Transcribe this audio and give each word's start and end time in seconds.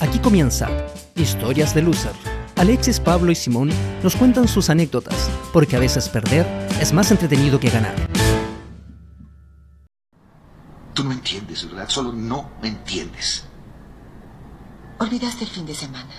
Aquí 0.00 0.18
comienza 0.18 0.66
Historias 1.14 1.74
de 1.74 1.82
Loser. 1.82 2.14
Alexis, 2.56 2.98
Pablo 2.98 3.30
y 3.30 3.34
Simón 3.34 3.70
nos 4.02 4.16
cuentan 4.16 4.48
sus 4.48 4.70
anécdotas, 4.70 5.30
porque 5.52 5.76
a 5.76 5.78
veces 5.78 6.08
perder 6.08 6.46
es 6.80 6.92
más 6.94 7.10
entretenido 7.10 7.60
que 7.60 7.68
ganar. 7.68 7.94
Tú 10.94 11.04
no 11.04 11.12
entiendes, 11.12 11.68
¿verdad? 11.68 11.88
Solo 11.88 12.12
no 12.12 12.50
me 12.62 12.68
entiendes. 12.68 13.44
Olvidaste 14.98 15.44
el 15.44 15.50
fin 15.50 15.66
de 15.66 15.74
semana. 15.74 16.14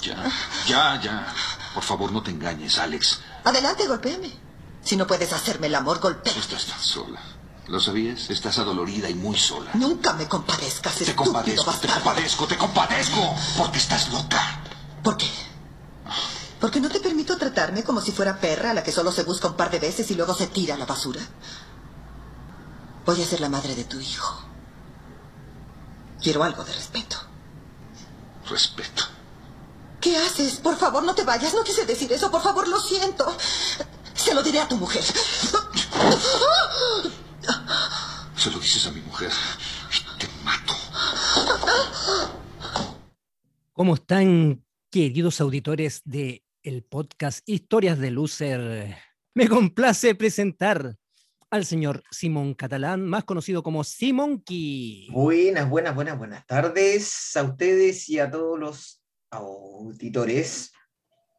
Ya, 0.00 0.30
ya, 0.66 1.00
ya. 1.00 1.26
Por 1.74 1.82
favor, 1.82 2.12
no 2.12 2.22
te 2.22 2.30
engañes, 2.30 2.78
Alex. 2.78 3.20
Adelante, 3.44 3.88
golpéame. 3.88 4.30
Si 4.82 4.96
no 4.96 5.06
puedes 5.06 5.32
hacerme 5.32 5.66
el 5.66 5.74
amor, 5.74 5.98
golpéame. 5.98 6.38
Estás 6.38 6.66
tan 6.66 6.78
sola. 6.78 7.20
¿Lo 7.66 7.80
sabías? 7.80 8.28
Estás 8.28 8.58
adolorida 8.58 9.08
y 9.08 9.14
muy 9.14 9.38
sola. 9.38 9.70
Nunca 9.74 10.12
me 10.12 10.28
compadezcas, 10.28 10.96
Te 10.96 11.14
compadezco, 11.14 11.72
te 11.72 11.88
compadezco, 11.88 12.46
te 12.46 12.56
compadezco. 12.58 13.34
Porque 13.56 13.78
estás 13.78 14.12
loca. 14.12 14.60
¿Por 15.02 15.16
qué? 15.16 15.28
Porque 16.60 16.80
no 16.80 16.88
te 16.90 17.00
permito 17.00 17.36
tratarme 17.36 17.82
como 17.82 18.00
si 18.00 18.12
fuera 18.12 18.38
perra 18.38 18.70
a 18.70 18.74
la 18.74 18.82
que 18.82 18.92
solo 18.92 19.12
se 19.12 19.22
busca 19.22 19.48
un 19.48 19.56
par 19.56 19.70
de 19.70 19.78
veces 19.78 20.10
y 20.10 20.14
luego 20.14 20.34
se 20.34 20.46
tira 20.46 20.74
a 20.74 20.78
la 20.78 20.86
basura. 20.86 21.20
Voy 23.06 23.22
a 23.22 23.26
ser 23.26 23.40
la 23.40 23.48
madre 23.48 23.74
de 23.74 23.84
tu 23.84 23.98
hijo. 23.98 24.42
Quiero 26.22 26.42
algo 26.42 26.64
de 26.64 26.72
respeto. 26.72 27.16
Respeto. 28.48 29.04
¿Qué 30.00 30.16
haces? 30.18 30.56
Por 30.56 30.76
favor, 30.76 31.02
no 31.02 31.14
te 31.14 31.24
vayas. 31.24 31.54
No 31.54 31.64
quise 31.64 31.86
decir 31.86 32.12
eso. 32.12 32.30
Por 32.30 32.42
favor, 32.42 32.68
lo 32.68 32.78
siento. 32.80 33.34
Se 34.14 34.34
lo 34.34 34.42
diré 34.42 34.60
a 34.60 34.68
tu 34.68 34.76
mujer. 34.76 35.02
Se 38.36 38.50
lo 38.50 38.58
dices 38.58 38.86
a 38.86 38.92
mi 38.92 39.00
mujer 39.00 39.30
y 39.90 40.18
te 40.18 40.28
mato. 40.44 40.74
¿Cómo 43.72 43.94
están, 43.94 44.64
queridos 44.90 45.40
auditores 45.40 46.02
de 46.04 46.44
el 46.62 46.82
podcast 46.82 47.40
Historias 47.48 47.98
de 47.98 48.10
Loser? 48.10 48.96
Me 49.34 49.48
complace 49.48 50.14
presentar 50.14 50.96
al 51.50 51.64
señor 51.64 52.02
Simón 52.10 52.54
Catalán, 52.54 53.06
más 53.06 53.24
conocido 53.24 53.62
como 53.62 53.84
Simonki. 53.84 55.08
Buenas, 55.12 55.68
buenas, 55.68 55.94
buenas, 55.94 56.18
buenas 56.18 56.46
tardes 56.46 57.36
a 57.36 57.44
ustedes 57.44 58.08
y 58.08 58.18
a 58.18 58.30
todos 58.30 58.58
los 58.58 59.02
auditores. 59.30 60.72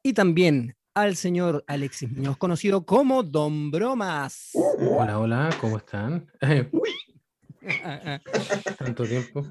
Y 0.04 0.14
también 0.14 0.76
al 0.96 1.16
señor 1.18 1.64
Alexis 1.68 2.10
Muñoz, 2.10 2.38
conocido 2.38 2.86
como 2.86 3.22
Don 3.22 3.70
Bromas. 3.70 4.52
Hola, 4.80 5.20
hola, 5.20 5.50
¿cómo 5.60 5.78
están? 5.78 6.32
Tanto 8.78 9.04
tiempo. 9.04 9.46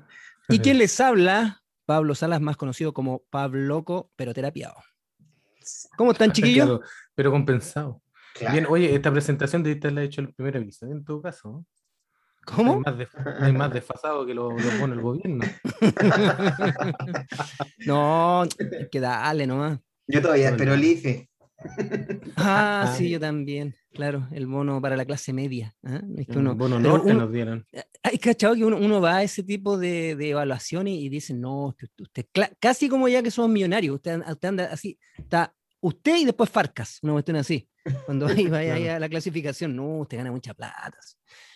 ¿Y 0.49 0.59
quién 0.59 0.79
les 0.79 0.99
habla? 1.01 1.63
Pablo 1.85 2.15
Salas, 2.15 2.41
más 2.41 2.57
conocido 2.57 2.95
como 2.95 3.23
Pablo 3.29 3.61
Loco, 3.61 4.11
pero 4.17 4.33
terapiado. 4.33 4.75
¿Cómo 5.99 6.13
están, 6.13 6.33
chiquillos? 6.33 6.67
Claro, 6.67 6.81
pero 7.15 7.31
compensado. 7.31 8.03
Claro. 8.35 8.53
Bien, 8.53 8.67
oye, 8.69 8.95
esta 8.95 9.13
presentación 9.13 9.63
debiste 9.63 9.89
haberla 9.89 10.03
hecho 10.03 10.23
el 10.23 10.33
primer 10.33 10.57
aviso, 10.57 10.87
en 10.87 11.05
todo 11.05 11.21
caso. 11.21 11.51
¿no? 11.51 11.67
¿Cómo? 12.47 12.75
Hay 12.75 12.81
más, 12.81 12.99
def- 12.99 13.15
hay 13.41 13.53
más 13.53 13.73
desfasado 13.73 14.25
que 14.25 14.35
lo, 14.35 14.51
lo 14.51 14.71
pone 14.81 14.95
el 14.95 15.01
gobierno. 15.03 15.45
no, 17.87 18.43
hay 18.43 18.89
que 18.91 19.01
darle 19.01 19.47
nomás. 19.47 19.79
Yo 20.07 20.23
todavía 20.23 20.51
espero 20.51 20.75
el 20.75 20.85
IFE. 20.85 21.29
Ah, 22.37 22.83
Ah, 22.87 22.95
sí, 22.97 23.11
yo 23.11 23.21
también, 23.21 23.75
claro, 23.93 24.29
el 24.33 24.47
bono 24.47 24.81
para 24.81 24.97
la 24.97 25.05
clase 25.05 25.33
media. 25.33 25.75
¿ah? 25.85 26.01
Es 26.17 26.27
que 26.27 26.33
Un 26.33 26.39
uno, 26.47 26.55
bono 26.55 26.79
norte 26.81 27.11
uno- 27.13 27.21
nos 27.25 27.33
dieron. 27.33 27.67
Hay 28.03 28.19
cachado 28.19 28.55
que 28.55 28.65
uno, 28.65 28.77
uno 28.77 29.01
va 29.01 29.17
a 29.17 29.23
ese 29.23 29.43
tipo 29.43 29.79
de, 29.79 30.15
de 30.17 30.31
evaluaciones 30.31 30.95
y 30.95 31.09
dicen, 31.09 31.41
no, 31.41 31.67
usted, 31.69 31.89
usted 31.99 32.27
casi 32.61 32.89
como 32.89 33.09
ya 33.09 33.23
que 33.23 33.31
somos 33.31 33.51
millonarios, 33.51 33.97
usted, 33.97 34.21
usted 34.29 34.49
anda 34.49 34.65
así, 34.73 34.99
está 35.17 35.55
usted 35.81 36.17
y 36.17 36.25
después 36.25 36.51
Farcas, 36.51 36.99
una 37.03 37.13
cuestión 37.15 37.37
así. 37.37 37.69
Cuando 38.07 38.27
vaya 38.51 38.77
Claro. 38.77 38.97
a 38.97 38.99
la 38.99 39.09
clasificación, 39.09 39.77
no, 39.77 39.99
usted 40.01 40.17
gana 40.19 40.31
mucha 40.33 40.55
plata. 40.55 40.91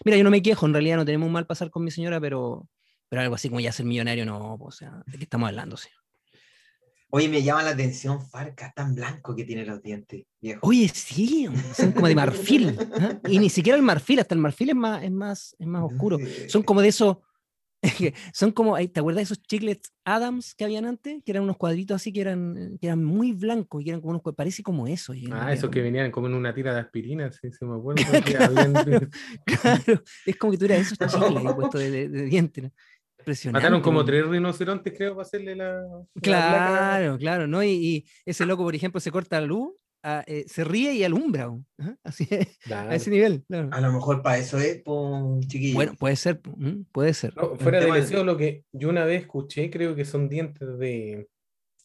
Mira, 0.04 0.16
yo 0.16 0.24
no 0.24 0.30
me 0.30 0.42
quejo, 0.42 0.66
en 0.66 0.72
realidad 0.74 0.96
no 0.96 1.04
tenemos 1.04 1.26
un 1.26 1.32
mal 1.32 1.46
pasar 1.46 1.70
con 1.70 1.84
mi 1.84 1.90
señora, 1.90 2.20
pero, 2.20 2.68
pero 3.08 3.22
algo 3.22 3.34
así 3.34 3.48
como 3.48 3.60
ya 3.60 3.72
ser 3.72 3.86
millonario, 3.86 4.24
no, 4.26 4.56
pues, 4.58 4.76
o 4.76 4.78
sea, 4.78 5.02
¿de 5.06 5.18
qué 5.18 5.24
estamos 5.24 5.48
hablando? 5.48 5.76
señor? 5.76 5.98
Oye, 7.10 7.28
me 7.28 7.42
llama 7.42 7.62
la 7.62 7.70
atención 7.70 8.20
Farca, 8.20 8.70
tan 8.76 8.94
blanco 8.94 9.34
que 9.34 9.44
tiene 9.44 9.64
los 9.64 9.82
dientes, 9.82 10.24
viejo. 10.42 10.60
Oye, 10.66 10.88
sí, 10.88 11.46
son 11.74 11.92
como 11.92 12.06
de 12.08 12.14
marfil. 12.14 12.78
¿ah? 13.00 13.18
Y 13.26 13.38
ni 13.38 13.48
siquiera 13.48 13.76
el 13.78 13.82
marfil, 13.82 14.20
hasta 14.20 14.34
el 14.34 14.40
marfil 14.40 14.70
es 14.70 14.76
más, 14.76 15.02
es 15.02 15.10
más, 15.10 15.56
es 15.58 15.66
más 15.66 15.82
oscuro. 15.84 16.18
Eh, 16.18 16.48
Son 16.50 16.62
como 16.62 16.82
de 16.82 16.88
esos, 16.88 17.16
son 18.34 18.52
como, 18.52 18.76
¿te 18.76 19.00
acuerdas 19.00 19.20
de 19.20 19.22
esos 19.22 19.40
chiclets 19.42 19.90
Adams 20.04 20.54
que 20.54 20.64
habían 20.64 20.84
antes? 20.84 21.22
Que 21.24 21.30
eran 21.32 21.44
unos 21.44 21.56
cuadritos 21.56 21.94
así 21.94 22.12
que 22.12 22.20
eran, 22.20 22.76
que 22.80 22.88
eran 22.88 23.02
muy 23.02 23.32
blancos 23.32 23.82
y 23.82 23.88
eran 23.88 24.02
como 24.02 24.10
unos, 24.20 24.34
parece 24.34 24.62
como 24.62 24.86
eso. 24.86 25.14
y 25.14 25.30
Ah, 25.32 25.52
esos 25.52 25.70
que 25.70 25.80
venían 25.80 26.10
como 26.10 26.26
en 26.26 26.34
una 26.34 26.52
tira 26.54 26.74
de 26.74 26.80
aspirina, 26.80 27.30
sí, 27.32 27.50
se 27.52 27.64
me 27.64 27.74
acuerdo. 27.76 28.02
que 28.24 28.36
habían- 28.36 29.10
Claro, 29.46 30.02
es 30.26 30.36
como 30.36 30.52
que 30.52 30.58
tú 30.58 30.64
eras 30.66 30.80
esos 30.80 30.98
chicles 30.98 31.36
ahí 31.38 31.54
puestos 31.54 31.80
de, 31.80 31.90
de, 31.90 32.08
de 32.10 32.24
dientes. 32.24 32.64
¿no? 32.64 32.72
Impresionante. 33.18 33.62
Mataron 33.62 33.82
como 33.82 34.04
tres 34.04 34.26
rinocerontes, 34.26 34.92
creo, 34.96 35.12
para 35.14 35.22
hacerle 35.22 35.56
la. 35.56 35.82
Claro, 36.22 37.18
claro, 37.18 37.46
¿no? 37.46 37.62
Y, 37.62 37.68
y 37.70 38.04
ese 38.24 38.46
loco, 38.46 38.62
por 38.64 38.74
ejemplo, 38.74 39.00
se 39.00 39.10
corta 39.10 39.40
la 39.40 39.46
luz, 39.46 39.72
ah, 40.02 40.22
eh, 40.26 40.44
se 40.46 40.64
ríe 40.64 40.94
y 40.94 41.04
alumbra. 41.04 41.50
Ajá, 41.78 41.96
Así 42.04 42.26
es, 42.30 42.58
a 42.70 42.94
ese 42.94 43.10
nivel. 43.10 43.44
claro. 43.48 43.68
A 43.72 43.80
lo 43.80 43.92
mejor 43.92 44.22
para 44.22 44.38
eso 44.38 44.58
es, 44.58 44.82
pues, 44.84 45.46
chiquillo. 45.48 45.74
Bueno, 45.74 45.94
puede 45.98 46.16
ser, 46.16 46.40
puede 46.92 47.12
ser. 47.14 47.36
No, 47.36 47.56
fuera 47.56 47.80
de- 47.80 47.92
deseo, 47.92 48.24
lo 48.24 48.36
que 48.36 48.64
yo 48.72 48.88
una 48.88 49.04
vez 49.04 49.22
escuché, 49.22 49.70
creo 49.70 49.94
que 49.94 50.04
son 50.04 50.28
dientes 50.28 50.78
de. 50.78 51.26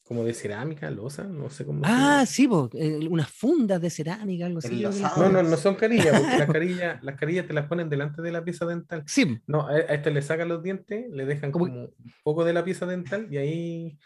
Como 0.03 0.23
de 0.25 0.33
cerámica, 0.33 0.89
losa, 0.91 1.23
no 1.23 1.49
sé 1.49 1.65
cómo. 1.65 1.81
Ah, 1.85 2.25
sí, 2.27 2.47
po, 2.47 2.69
eh, 2.73 3.07
unas 3.09 3.29
fundas 3.29 3.81
de 3.81 3.89
cerámica, 3.89 4.45
algo 4.45 4.59
así. 4.59 4.81
No, 5.17 5.29
no, 5.29 5.41
no 5.43 5.57
son 5.57 5.75
carillas, 5.75 6.19
porque 6.19 6.37
las 6.37 6.49
carillas, 6.51 7.03
las 7.03 7.15
carillas 7.15 7.47
te 7.47 7.53
las 7.53 7.67
ponen 7.67 7.89
delante 7.89 8.21
de 8.21 8.31
la 8.31 8.43
pieza 8.43 8.65
dental. 8.65 9.03
Sí, 9.07 9.39
No, 9.47 9.61
a, 9.67 9.71
a 9.71 9.77
este 9.79 10.11
le 10.11 10.21
sacan 10.21 10.49
los 10.49 10.61
dientes, 10.61 11.05
le 11.09 11.25
dejan 11.25 11.51
como 11.51 11.65
un 11.65 11.93
poco 12.23 12.43
de 12.43 12.53
la 12.53 12.63
pieza 12.65 12.85
dental 12.85 13.27
y 13.31 13.37
ahí 13.37 13.97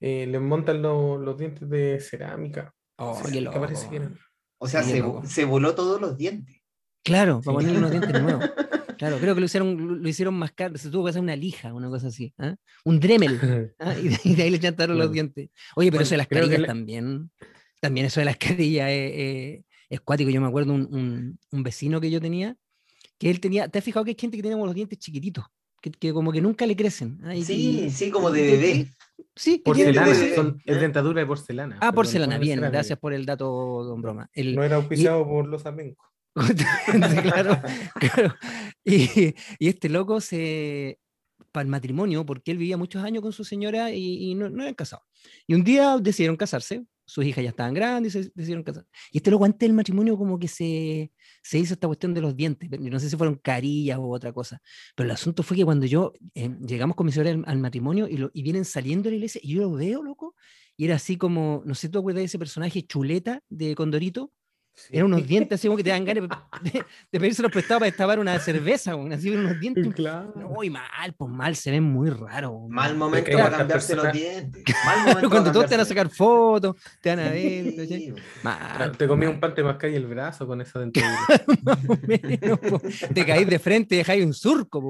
eh, 0.00 0.26
le 0.28 0.38
montan 0.38 0.82
lo- 0.82 1.18
los 1.18 1.38
dientes 1.38 1.68
de 1.68 1.98
cerámica. 2.00 2.74
Oh, 2.96 3.20
qué 3.32 3.40
loco, 3.40 3.58
parece 3.60 3.88
que 3.88 3.96
eran. 3.96 4.18
O 4.58 4.68
sea, 4.68 4.82
se, 4.82 5.02
se 5.24 5.44
voló 5.44 5.74
todos 5.74 6.00
los 6.00 6.16
dientes. 6.18 6.56
Claro, 7.04 7.38
Sí. 7.40 7.46
para 7.46 7.54
ponerle 7.56 7.78
unos 7.78 7.90
dientes 7.90 8.22
nuevos. 8.22 8.44
Claro, 8.98 9.18
creo 9.18 9.34
que 9.34 9.40
lo 9.40 9.46
hicieron, 9.46 10.02
lo- 10.02 10.08
hicieron 10.08 10.34
más 10.34 10.52
caro, 10.52 10.76
se 10.76 10.90
tuvo 10.90 11.04
que 11.04 11.10
hacer 11.10 11.22
una 11.22 11.36
lija, 11.36 11.72
una 11.72 11.88
cosa 11.88 12.08
así, 12.08 12.34
¿ah? 12.38 12.56
un 12.84 13.00
Dremel, 13.00 13.38
¿ah? 13.78 13.94
y, 13.98 14.08
de, 14.08 14.18
y 14.24 14.34
de 14.34 14.42
ahí 14.42 14.50
le 14.50 14.58
chantaron 14.60 14.98
los 14.98 15.12
dientes. 15.12 15.50
Oye, 15.76 15.90
pero 15.90 15.98
Bueno, 15.98 16.02
eso 16.02 16.10
de 16.10 16.16
las 16.18 16.26
carillas 16.28 16.60
le- 16.60 16.66
también, 16.66 17.30
también 17.80 18.06
eso 18.06 18.20
de 18.20 18.26
las 18.26 18.36
carillas 18.36 18.90
es, 18.90 19.12
es- 19.14 19.64
es 19.90 20.00
cuático. 20.02 20.28
Yo 20.30 20.40
me 20.40 20.48
acuerdo 20.48 20.74
un, 20.74 20.82
un, 20.94 21.38
un 21.50 21.62
vecino 21.62 22.00
que 22.00 22.10
yo 22.10 22.20
tenía, 22.20 22.56
que 23.18 23.30
él 23.30 23.40
tenía, 23.40 23.68
¿te 23.68 23.78
has 23.78 23.84
fijado 23.84 24.04
que 24.04 24.10
hay 24.10 24.16
gente 24.18 24.36
que 24.36 24.42
tiene 24.42 24.54
como 24.56 24.66
los 24.66 24.74
dientes 24.74 24.98
chiquititos? 24.98 25.44
Que, 25.80 25.90
que 25.92 26.12
como 26.12 26.32
que 26.32 26.40
nunca 26.40 26.66
le 26.66 26.74
crecen. 26.74 27.20
¿ah? 27.24 27.32
Sí, 27.42 27.84
y- 27.86 27.90
sí, 27.90 28.10
como 28.10 28.30
de 28.32 28.42
bebé. 28.42 28.86
Sí, 29.36 29.62
Porcelana, 29.64 30.08
de- 30.08 30.34
son, 30.34 30.60
es 30.64 30.76
¿eh? 30.76 30.80
dentadura 30.80 31.20
de 31.20 31.26
porcelana. 31.26 31.78
Ah, 31.80 31.92
porcelana, 31.92 32.34
no 32.34 32.40
bien, 32.40 32.60
gracias 32.60 32.98
por 32.98 33.12
el 33.12 33.24
dato, 33.24 33.46
don 33.84 34.02
Broma. 34.02 34.28
El- 34.32 34.56
No 34.56 34.64
era 34.64 34.74
auspiciado 34.76 35.24
por 35.26 35.46
los 35.46 35.64
amencos. 35.66 36.04
Claro, 37.22 37.60
claro. 37.94 38.34
Y, 38.84 39.34
y 39.58 39.68
este 39.68 39.88
loco 39.88 40.20
se 40.20 40.98
para 41.52 41.62
el 41.62 41.68
matrimonio, 41.68 42.26
porque 42.26 42.52
él 42.52 42.58
vivía 42.58 42.76
muchos 42.76 43.02
años 43.02 43.22
con 43.22 43.32
su 43.32 43.44
señora 43.44 43.90
y, 43.92 44.30
y 44.30 44.34
no, 44.34 44.50
no 44.50 44.62
eran 44.62 44.74
casados. 44.74 45.04
Y 45.46 45.54
un 45.54 45.64
día 45.64 45.96
decidieron 45.98 46.36
casarse, 46.36 46.84
sus 47.06 47.24
hijas 47.24 47.42
ya 47.42 47.50
estaban 47.50 47.72
grandes 47.74 48.14
y 48.14 48.22
se 48.22 48.30
decidieron 48.34 48.62
casar. 48.62 48.86
Y 49.10 49.18
este 49.18 49.30
loco 49.30 49.44
antes 49.44 49.66
del 49.66 49.72
matrimonio 49.72 50.16
como 50.18 50.38
que 50.38 50.46
se, 50.46 51.10
se 51.42 51.58
hizo 51.58 51.74
esta 51.74 51.86
cuestión 51.86 52.12
de 52.12 52.20
los 52.20 52.36
dientes, 52.36 52.68
no 52.78 53.00
sé 53.00 53.08
si 53.08 53.16
fueron 53.16 53.36
carillas 53.36 53.98
o 53.98 54.08
otra 54.10 54.32
cosa, 54.32 54.60
pero 54.94 55.06
el 55.06 55.12
asunto 55.12 55.42
fue 55.42 55.56
que 55.56 55.64
cuando 55.64 55.86
yo 55.86 56.12
eh, 56.34 56.50
llegamos 56.66 56.96
con 56.96 57.06
mi 57.06 57.12
señora 57.12 57.30
al, 57.30 57.44
al 57.46 57.58
matrimonio 57.58 58.08
y, 58.08 58.18
lo, 58.18 58.30
y 58.34 58.42
vienen 58.42 58.64
saliendo 58.64 59.04
de 59.04 59.10
la 59.12 59.16
iglesia 59.16 59.40
y 59.42 59.54
yo 59.54 59.62
lo 59.62 59.72
veo, 59.72 60.02
loco, 60.02 60.34
y 60.76 60.84
era 60.84 60.96
así 60.96 61.16
como, 61.16 61.62
no 61.64 61.74
sé, 61.74 61.88
¿tú 61.88 61.98
acuerdas 61.98 62.20
de 62.20 62.24
ese 62.26 62.38
personaje 62.38 62.86
chuleta 62.86 63.42
de 63.48 63.74
Condorito? 63.74 64.32
Eran 64.90 65.06
unos 65.06 65.26
dientes 65.26 65.58
así 65.58 65.68
como 65.68 65.76
que 65.76 65.84
te 65.84 65.90
dan 65.90 66.04
ganas 66.04 66.28
de, 66.62 66.70
de, 66.70 66.84
de 67.12 67.20
pedírselos 67.20 67.50
prestados 67.50 67.80
para 67.80 67.90
destapar 67.90 68.18
una 68.18 68.38
cerveza, 68.38 68.96
weón, 68.96 69.12
así 69.12 69.30
unos 69.30 69.58
dientes. 69.60 69.94
Claro. 69.94 70.32
Muy 70.34 70.70
mal, 70.70 71.12
pues 71.16 71.30
mal, 71.30 71.56
se 71.56 71.70
ven 71.70 71.84
muy 71.84 72.10
raros. 72.10 72.68
Mal 72.68 72.96
momento 72.96 73.30
para 73.32 73.58
cambiarse 73.58 73.96
los 73.96 74.12
dientes. 74.12 74.64
Mal 74.84 75.00
momento 75.00 75.30
Cuando 75.30 75.52
todos 75.52 75.66
te 75.66 75.74
van 75.74 75.80
a 75.82 75.84
sacar 75.84 76.08
fotos, 76.08 76.76
te 77.00 77.10
van 77.10 77.20
a 77.20 77.30
ver. 77.30 77.86
Sí, 77.88 78.14
Mal, 78.42 78.96
Te 78.96 79.06
comí 79.06 79.26
mal, 79.26 79.34
un 79.34 79.40
pan, 79.40 79.54
te 79.54 79.62
mascáis 79.62 79.96
el 79.96 80.06
brazo 80.06 80.46
con 80.46 80.60
esa 80.60 80.80
dentadura. 80.80 81.18
más 81.62 81.78
o 81.88 81.98
menos, 82.06 82.58
po. 82.58 82.80
Te 83.12 83.26
caís 83.26 83.48
de 83.48 83.58
frente 83.58 83.94
y 83.94 83.98
dejáis 83.98 84.24
un 84.24 84.34
surco, 84.34 84.82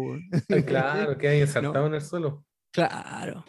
claro, 0.67 1.17
que 1.17 1.29
hay 1.29 1.40
ensartado 1.40 1.87
en 1.87 1.94
el 1.94 2.00
suelo. 2.00 2.44
Claro. 2.70 3.44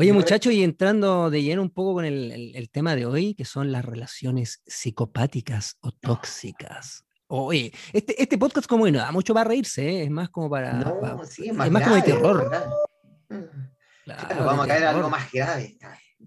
Oye, 0.00 0.12
muchachos, 0.12 0.52
y 0.52 0.62
entrando 0.62 1.28
de 1.28 1.42
lleno 1.42 1.60
un 1.60 1.70
poco 1.70 1.94
con 1.94 2.04
el, 2.04 2.30
el- 2.30 2.54
el 2.56 2.70
tema 2.70 2.94
de 2.94 3.04
hoy, 3.04 3.34
que 3.34 3.44
son 3.44 3.72
las 3.72 3.84
relaciones 3.84 4.62
psicopáticas 4.64 5.76
o 5.80 5.90
tóxicas. 5.90 7.04
Oye, 7.26 7.72
este, 7.92 8.22
este 8.22 8.38
podcast 8.38 8.68
como 8.68 8.84
que 8.84 8.92
no 8.92 9.00
da 9.00 9.10
mucho 9.10 9.34
para 9.34 9.48
reírse, 9.48 9.88
¿eh? 9.88 10.04
es 10.04 10.10
más 10.10 10.28
como 10.30 10.48
para... 10.48 10.72
No, 10.74 11.00
pa- 11.00 11.26
sí, 11.26 11.42
es 11.46 11.48
es 11.50 11.54
más, 11.56 11.82
como 11.82 11.96
de 11.96 12.02
terror. 12.02 12.48
Claro. 12.48 12.72
Claro, 14.28 14.44
vamos 14.44 14.64
a 14.64 14.68
caer 14.68 14.84
a 14.84 14.90
algo 14.90 15.10
más 15.10 15.30
grave. 15.32 15.76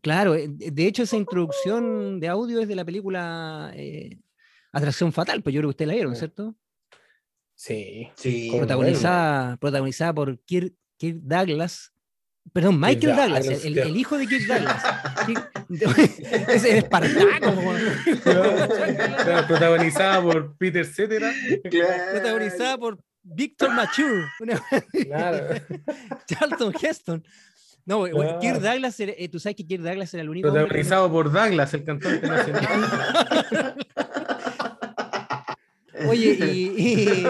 Claro, 0.02 0.36
eh, 0.36 0.48
de 0.50 0.86
hecho 0.86 1.04
esa 1.04 1.16
introducción 1.16 2.20
de 2.20 2.28
audio 2.28 2.60
es 2.60 2.68
de 2.68 2.76
la 2.76 2.84
película 2.86 3.72
eh, 3.74 4.20
Atracción 4.74 5.14
Fatal, 5.14 5.42
pues 5.42 5.56
yo 5.56 5.62
creo 5.62 5.70
que 5.70 5.76
ustedes 5.76 5.88
la 5.88 5.94
vieron. 5.96 6.16
¿cierto? 6.18 6.56
Sí. 7.56 8.10
Sí, 8.16 8.52
Protagonizada, 8.56 9.56
protagonizada 9.58 10.14
por 10.14 10.38
Kirk, 10.44 10.74
Kirk 10.98 11.20
Douglas. 11.22 11.94
Perdón, 12.54 12.80
Michael 12.82 13.16
Douglas, 13.16 13.46
Douglas, 13.46 13.66
el, 13.66 13.96
hijo 13.96 14.18
de 14.18 14.28
Kirk 14.28 14.46
Douglas. 14.48 14.84
Es 16.50 16.64
el 16.66 16.78
Espartaco. 16.80 17.28
Claro, 18.24 19.48
protagonizada 19.48 20.22
por 20.22 20.58
Peter 20.58 20.86
Cetera. 20.86 21.32
Claro. 21.70 22.12
protagonizada 22.12 22.78
por 22.78 23.00
Victor 23.24 23.72
Mature, 23.74 24.26
Claro. 25.06 25.56
Charlton 26.28 26.74
Heston. 26.82 27.24
No, 27.86 28.04
Claro. 28.04 28.40
Kirk 28.40 28.60
Douglas, 28.60 29.00
era- 29.00 29.14
eh, 29.18 29.30
tú 29.30 29.40
sabes 29.40 29.56
que 29.56 29.66
Kirk 29.66 29.82
Douglas 29.84 30.14
era 30.14 30.24
el 30.24 30.30
único. 30.30 30.48
hombre 30.50 30.64
Protagonizado 30.64 31.10
por 31.12 31.32
Douglas, 31.32 31.74
el 31.74 31.84
cantante 31.86 32.28
nacional. 32.28 33.76
Oye, 36.08 36.38
y, 36.52 36.64
y- 36.78 37.24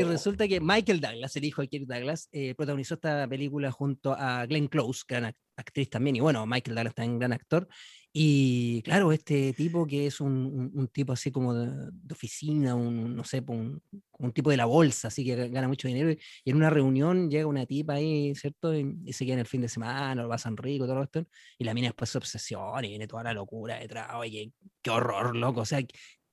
y 0.00 0.04
resulta 0.04 0.48
que 0.48 0.60
Michael 0.60 1.00
Douglas, 1.00 1.36
el 1.36 1.44
hijo 1.44 1.62
de 1.62 1.68
Kirk 1.68 1.86
Douglas, 1.86 2.28
eh, 2.32 2.54
protagonizó 2.54 2.94
esta 2.94 3.26
película 3.28 3.70
junto 3.72 4.12
a 4.14 4.46
Glenn 4.46 4.68
Close, 4.68 5.02
gran 5.06 5.24
ac- 5.24 5.36
actriz 5.56 5.90
también, 5.90 6.16
y 6.16 6.20
bueno, 6.20 6.46
Michael 6.46 6.74
Douglas 6.76 6.94
también 6.94 7.18
gran 7.18 7.32
actor. 7.32 7.68
Y 8.12 8.80
claro, 8.82 9.12
este 9.12 9.52
tipo 9.52 9.86
que 9.86 10.06
es 10.06 10.20
un, 10.20 10.30
un- 10.32 10.70
un 10.74 10.88
tipo 10.88 11.12
así 11.12 11.30
como 11.30 11.52
de, 11.54 11.66
de 11.92 12.12
oficina, 12.12 12.74
un, 12.74 13.14
no 13.14 13.22
sé, 13.24 13.42
pues, 13.42 13.58
un, 13.58 13.82
un 14.18 14.32
tipo 14.32 14.50
de 14.50 14.56
la 14.56 14.64
bolsa, 14.64 15.08
así 15.08 15.24
que 15.24 15.36
ga- 15.36 15.50
gana 15.50 15.68
mucho 15.68 15.86
dinero. 15.88 16.10
Y 16.44 16.50
en 16.50 16.56
una 16.56 16.70
reunión 16.70 17.30
llega 17.30 17.46
una 17.46 17.66
tipa 17.66 17.94
ahí, 17.94 18.34
¿cierto? 18.34 18.74
Y, 18.76 18.96
y 19.04 19.12
se 19.12 19.26
quedan 19.26 19.40
el 19.40 19.46
fin 19.46 19.60
de 19.60 19.68
semana, 19.68 20.22
lo 20.22 20.28
pasan 20.28 20.56
rico, 20.56 20.86
todo 20.86 21.02
esto. 21.02 21.26
Y 21.58 21.64
la 21.64 21.74
mina 21.74 21.88
después 21.88 22.10
se 22.10 22.18
obsesiona 22.18 22.86
y 22.86 22.90
viene 22.90 23.06
toda 23.06 23.22
la 23.24 23.32
locura 23.34 23.78
detrás. 23.78 24.08
Oye, 24.16 24.52
qué 24.82 24.90
horror, 24.90 25.36
loco. 25.36 25.60
O 25.60 25.66
sea, 25.66 25.80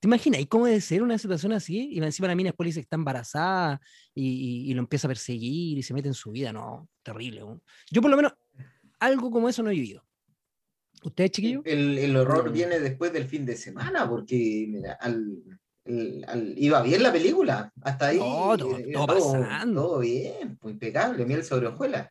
¿Te 0.06 0.08
imaginas 0.08 0.40
¿y 0.40 0.46
cómo 0.46 0.68
debe 0.68 0.82
ser 0.82 1.02
una 1.02 1.18
situación 1.18 1.52
así? 1.52 1.90
Y 1.92 1.98
encima 1.98 2.28
la 2.28 2.36
mina 2.36 2.50
después 2.50 2.66
le 2.66 2.70
dice 2.70 2.80
que 2.82 2.84
está 2.84 2.96
embarazada 2.96 3.82
y, 4.14 4.24
y- 4.68 4.70
y 4.70 4.74
lo 4.76 4.82
empieza 4.82 5.08
a 5.08 5.10
perseguir 5.10 5.80
y 5.80 5.82
se 5.82 5.96
mete 5.96 6.08
en 6.10 6.14
su 6.14 6.30
vida. 6.30 6.54
No, 6.54 6.88
terrible. 7.02 7.42
Yo 7.90 8.02
por 8.04 8.12
lo 8.12 8.16
menos 8.18 8.34
algo 9.00 9.32
como 9.32 9.50
eso 9.50 9.64
no 9.64 9.72
he 9.72 9.74
vivido. 9.74 10.06
¿Ustedes, 11.04 11.32
chiquillos? 11.32 11.64
El, 11.66 11.98
el 11.98 12.16
horror 12.18 12.52
viene 12.52 12.80
después 12.80 13.12
del 13.14 13.26
fin 13.26 13.48
de 13.48 13.56
semana, 13.56 14.08
porque 14.08 14.66
mira, 14.70 14.94
al, 15.02 15.38
el- 15.86 16.24
al- 16.28 16.54
iba 16.56 16.84
bien 16.84 17.02
la 17.02 17.12
película. 17.12 17.74
Hasta 17.82 18.10
ahí. 18.10 18.20
No, 18.20 18.56
todo- 18.56 18.78
eh, 18.78 18.92
todo 18.94 19.08
pasando. 19.08 19.82
Todo 19.88 20.00
bien, 20.02 20.56
pues 20.62 20.74
impecable, 20.74 21.26
miel 21.26 21.44
sobre 21.44 21.66
hojuelas. 21.66 22.10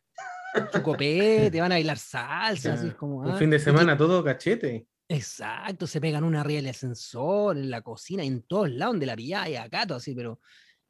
Copete, 0.83 1.61
van 1.61 1.71
a 1.71 1.75
bailar 1.75 1.97
salsa, 1.97 2.73
así 2.73 2.87
es 2.87 2.95
como. 2.95 3.19
Un 3.19 3.29
ah, 3.31 3.37
fin 3.37 3.49
de 3.49 3.59
semana 3.59 3.95
todo 3.97 4.21
cachete. 4.21 4.85
Exacto, 5.07 5.85
se 5.87 6.01
pegan 6.01 6.23
una 6.23 6.41
arriba 6.41 6.57
del 6.61 6.69
ascensor, 6.71 7.57
en 7.57 7.69
la 7.69 7.81
cocina, 7.81 8.23
en 8.23 8.41
todos 8.43 8.71
lados, 8.71 8.93
donde 8.93 9.05
la 9.05 9.15
pillaba 9.15 9.49
y 9.49 9.55
acá, 9.55 9.85
todo 9.85 9.97
así, 9.99 10.15
pero 10.15 10.39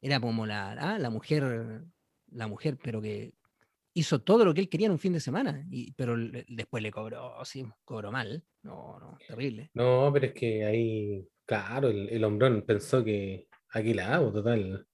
era 0.00 0.20
como 0.20 0.46
la, 0.46 0.72
ah, 0.72 0.98
la 0.98 1.10
mujer, 1.10 1.82
la 2.30 2.46
mujer, 2.46 2.78
pero 2.82 3.02
que 3.02 3.34
hizo 3.94 4.20
todo 4.22 4.44
lo 4.44 4.54
que 4.54 4.60
él 4.62 4.68
quería 4.68 4.86
en 4.86 4.92
un 4.92 4.98
fin 4.98 5.12
de 5.12 5.20
semana, 5.20 5.66
y, 5.70 5.92
pero 5.92 6.16
le- 6.16 6.46
después 6.48 6.82
le 6.82 6.90
cobró, 6.90 7.44
sí, 7.44 7.66
cobró 7.84 8.10
mal. 8.12 8.42
No, 8.62 8.98
no, 8.98 9.18
terrible. 9.26 9.70
No, 9.74 10.10
pero 10.12 10.26
es 10.26 10.32
que 10.32 10.64
ahí, 10.64 11.28
claro, 11.44 11.88
el, 11.88 12.08
el 12.08 12.24
hombrón 12.24 12.62
pensó 12.66 13.04
que 13.04 13.48
aquí 13.70 13.92
la 13.94 14.14
hago, 14.14 14.32
total. 14.32 14.86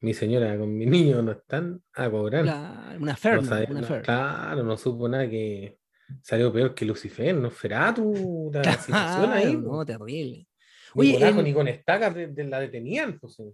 Mi 0.00 0.14
señora 0.14 0.56
con 0.58 0.74
mi 0.76 0.86
niño 1.18 1.22
no 1.22 1.32
están 1.32 1.82
a 1.94 2.10
cobrar. 2.10 2.44
La- 2.46 2.96
una 2.98 3.12
No 3.12 3.16
ferna, 3.18 3.42
sabe- 3.48 3.66
una 3.70 3.80
no, 3.82 3.86
fer. 3.86 4.02
claro, 4.02 4.62
no 4.62 4.76
supo 4.78 5.06
nada 5.08 5.28
que 5.28 5.79
salió 6.22 6.52
peor 6.52 6.74
que 6.74 6.84
Lucifer, 6.84 7.34
¿no? 7.34 7.50
Feratu, 7.50 8.50
la 8.54 8.78
situación 8.78 9.32
ahí. 9.32 9.56
No, 9.56 9.84
terrible. 9.84 10.46
Ni 10.94 11.12
con 11.12 11.22
en- 11.22 11.44
ni 11.44 11.52
con 11.54 11.68
estacas 11.68 12.14
de, 12.14 12.26
de 12.28 12.44
la 12.44 12.60
detenían. 12.60 13.18
Pues, 13.18 13.34
sí. 13.34 13.44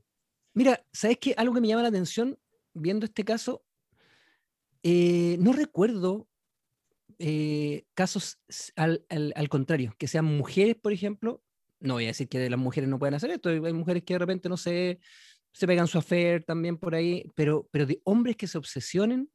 Mira, 0.54 0.82
¿sabes 0.92 1.18
qué? 1.20 1.34
Algo 1.36 1.54
que 1.54 1.60
me 1.60 1.68
llama 1.68 1.82
la 1.82 1.88
atención 1.88 2.38
viendo 2.72 3.04
este 3.04 3.24
caso, 3.24 3.64
eh, 4.82 5.36
no 5.40 5.52
recuerdo 5.52 6.28
eh, 7.18 7.84
casos 7.94 8.38
al, 8.76 9.04
al- 9.08 9.32
al 9.36 9.48
contrario, 9.48 9.94
que 9.98 10.08
sean 10.08 10.24
mujeres, 10.24 10.76
por 10.76 10.92
ejemplo. 10.92 11.42
No 11.80 11.94
voy 11.94 12.04
a 12.04 12.08
decir 12.08 12.28
que 12.28 12.48
las 12.48 12.58
mujeres 12.58 12.88
no 12.88 12.98
pueden 12.98 13.14
hacer 13.14 13.30
esto, 13.30 13.48
hay 13.50 13.60
hay 13.64 13.72
mujeres 13.72 14.02
que 14.04 14.14
de 14.14 14.18
repente, 14.18 14.48
no 14.48 14.56
sé, 14.56 14.98
se 15.52 15.66
pegan 15.66 15.86
su 15.86 15.98
affair 15.98 16.42
también 16.44 16.78
por 16.78 16.94
ahí, 16.94 17.30
pero, 17.34 17.68
pero 17.70 17.86
de 17.86 18.00
hombres 18.04 18.36
que 18.36 18.46
se 18.46 18.58
obsesionen 18.58 19.30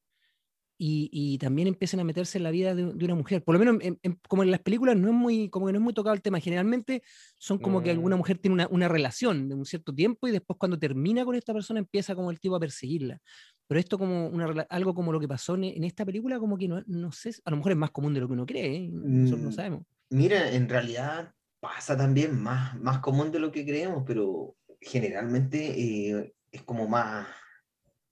y, 0.83 1.09
y 1.11 1.37
también 1.37 1.67
empiecen 1.67 1.99
a 1.99 2.03
meterse 2.03 2.39
en 2.39 2.43
la 2.43 2.49
vida 2.49 2.73
de, 2.73 2.91
de 2.93 3.05
una 3.05 3.13
mujer. 3.13 3.43
Por 3.43 3.53
lo 3.53 3.59
menos, 3.59 3.77
en- 3.81 3.99
en- 4.01 4.19
como 4.27 4.41
en 4.41 4.49
las 4.49 4.61
películas, 4.61 4.97
no 4.97 5.09
es 5.09 5.13
muy, 5.13 5.47
como 5.49 5.67
que 5.67 5.73
no 5.73 5.77
es 5.77 5.83
muy 5.83 5.93
tocado 5.93 6.15
el 6.15 6.23
tema. 6.23 6.39
Generalmente 6.39 7.03
son 7.37 7.59
como 7.59 7.83
que 7.83 7.91
alguna 7.91 8.15
Mm. 8.15 8.17
mujer 8.17 8.37
tiene 8.39 8.55
una, 8.55 8.67
una 8.71 8.87
relación 8.87 9.47
de 9.47 9.53
un 9.53 9.65
cierto 9.65 9.93
tiempo 9.93 10.27
y 10.27 10.31
después 10.31 10.57
cuando 10.57 10.79
termina 10.79 11.23
con 11.23 11.35
esta 11.35 11.53
persona 11.53 11.79
empieza 11.79 12.15
como 12.15 12.31
el 12.31 12.39
tipo 12.39 12.55
a 12.55 12.59
perseguirla. 12.59 13.19
Pero 13.67 13.79
esto 13.79 13.99
como 13.99 14.27
una, 14.27 14.65
algo 14.69 14.95
como 14.95 15.11
lo 15.11 15.19
que 15.19 15.27
pasó 15.27 15.53
en, 15.53 15.65
en 15.65 15.83
esta 15.83 16.03
película, 16.03 16.39
como 16.39 16.57
que 16.57 16.67
no, 16.67 16.81
no 16.87 17.11
sé, 17.11 17.31
a 17.45 17.51
lo 17.51 17.57
mejor 17.57 17.73
es 17.73 17.77
más 17.77 17.91
común 17.91 18.15
de 18.15 18.19
lo 18.21 18.27
que 18.27 18.33
uno 18.33 18.45
cree, 18.47 18.75
¿eh? 18.77 18.89
nosotros 18.91 19.39
no 19.41 19.49
Mm. 19.49 19.53
sabemos. 19.53 19.83
Mira, 20.09 20.51
en 20.51 20.67
realidad 20.67 21.31
pasa 21.59 21.95
también 21.95 22.41
más, 22.41 22.75
más 22.81 22.99
común 22.99 23.31
de 23.31 23.39
lo 23.39 23.51
que 23.51 23.63
creemos, 23.65 24.03
pero 24.07 24.55
generalmente 24.81 25.79
eh, 25.79 26.33
es 26.51 26.63
como 26.63 26.87
más, 26.87 27.27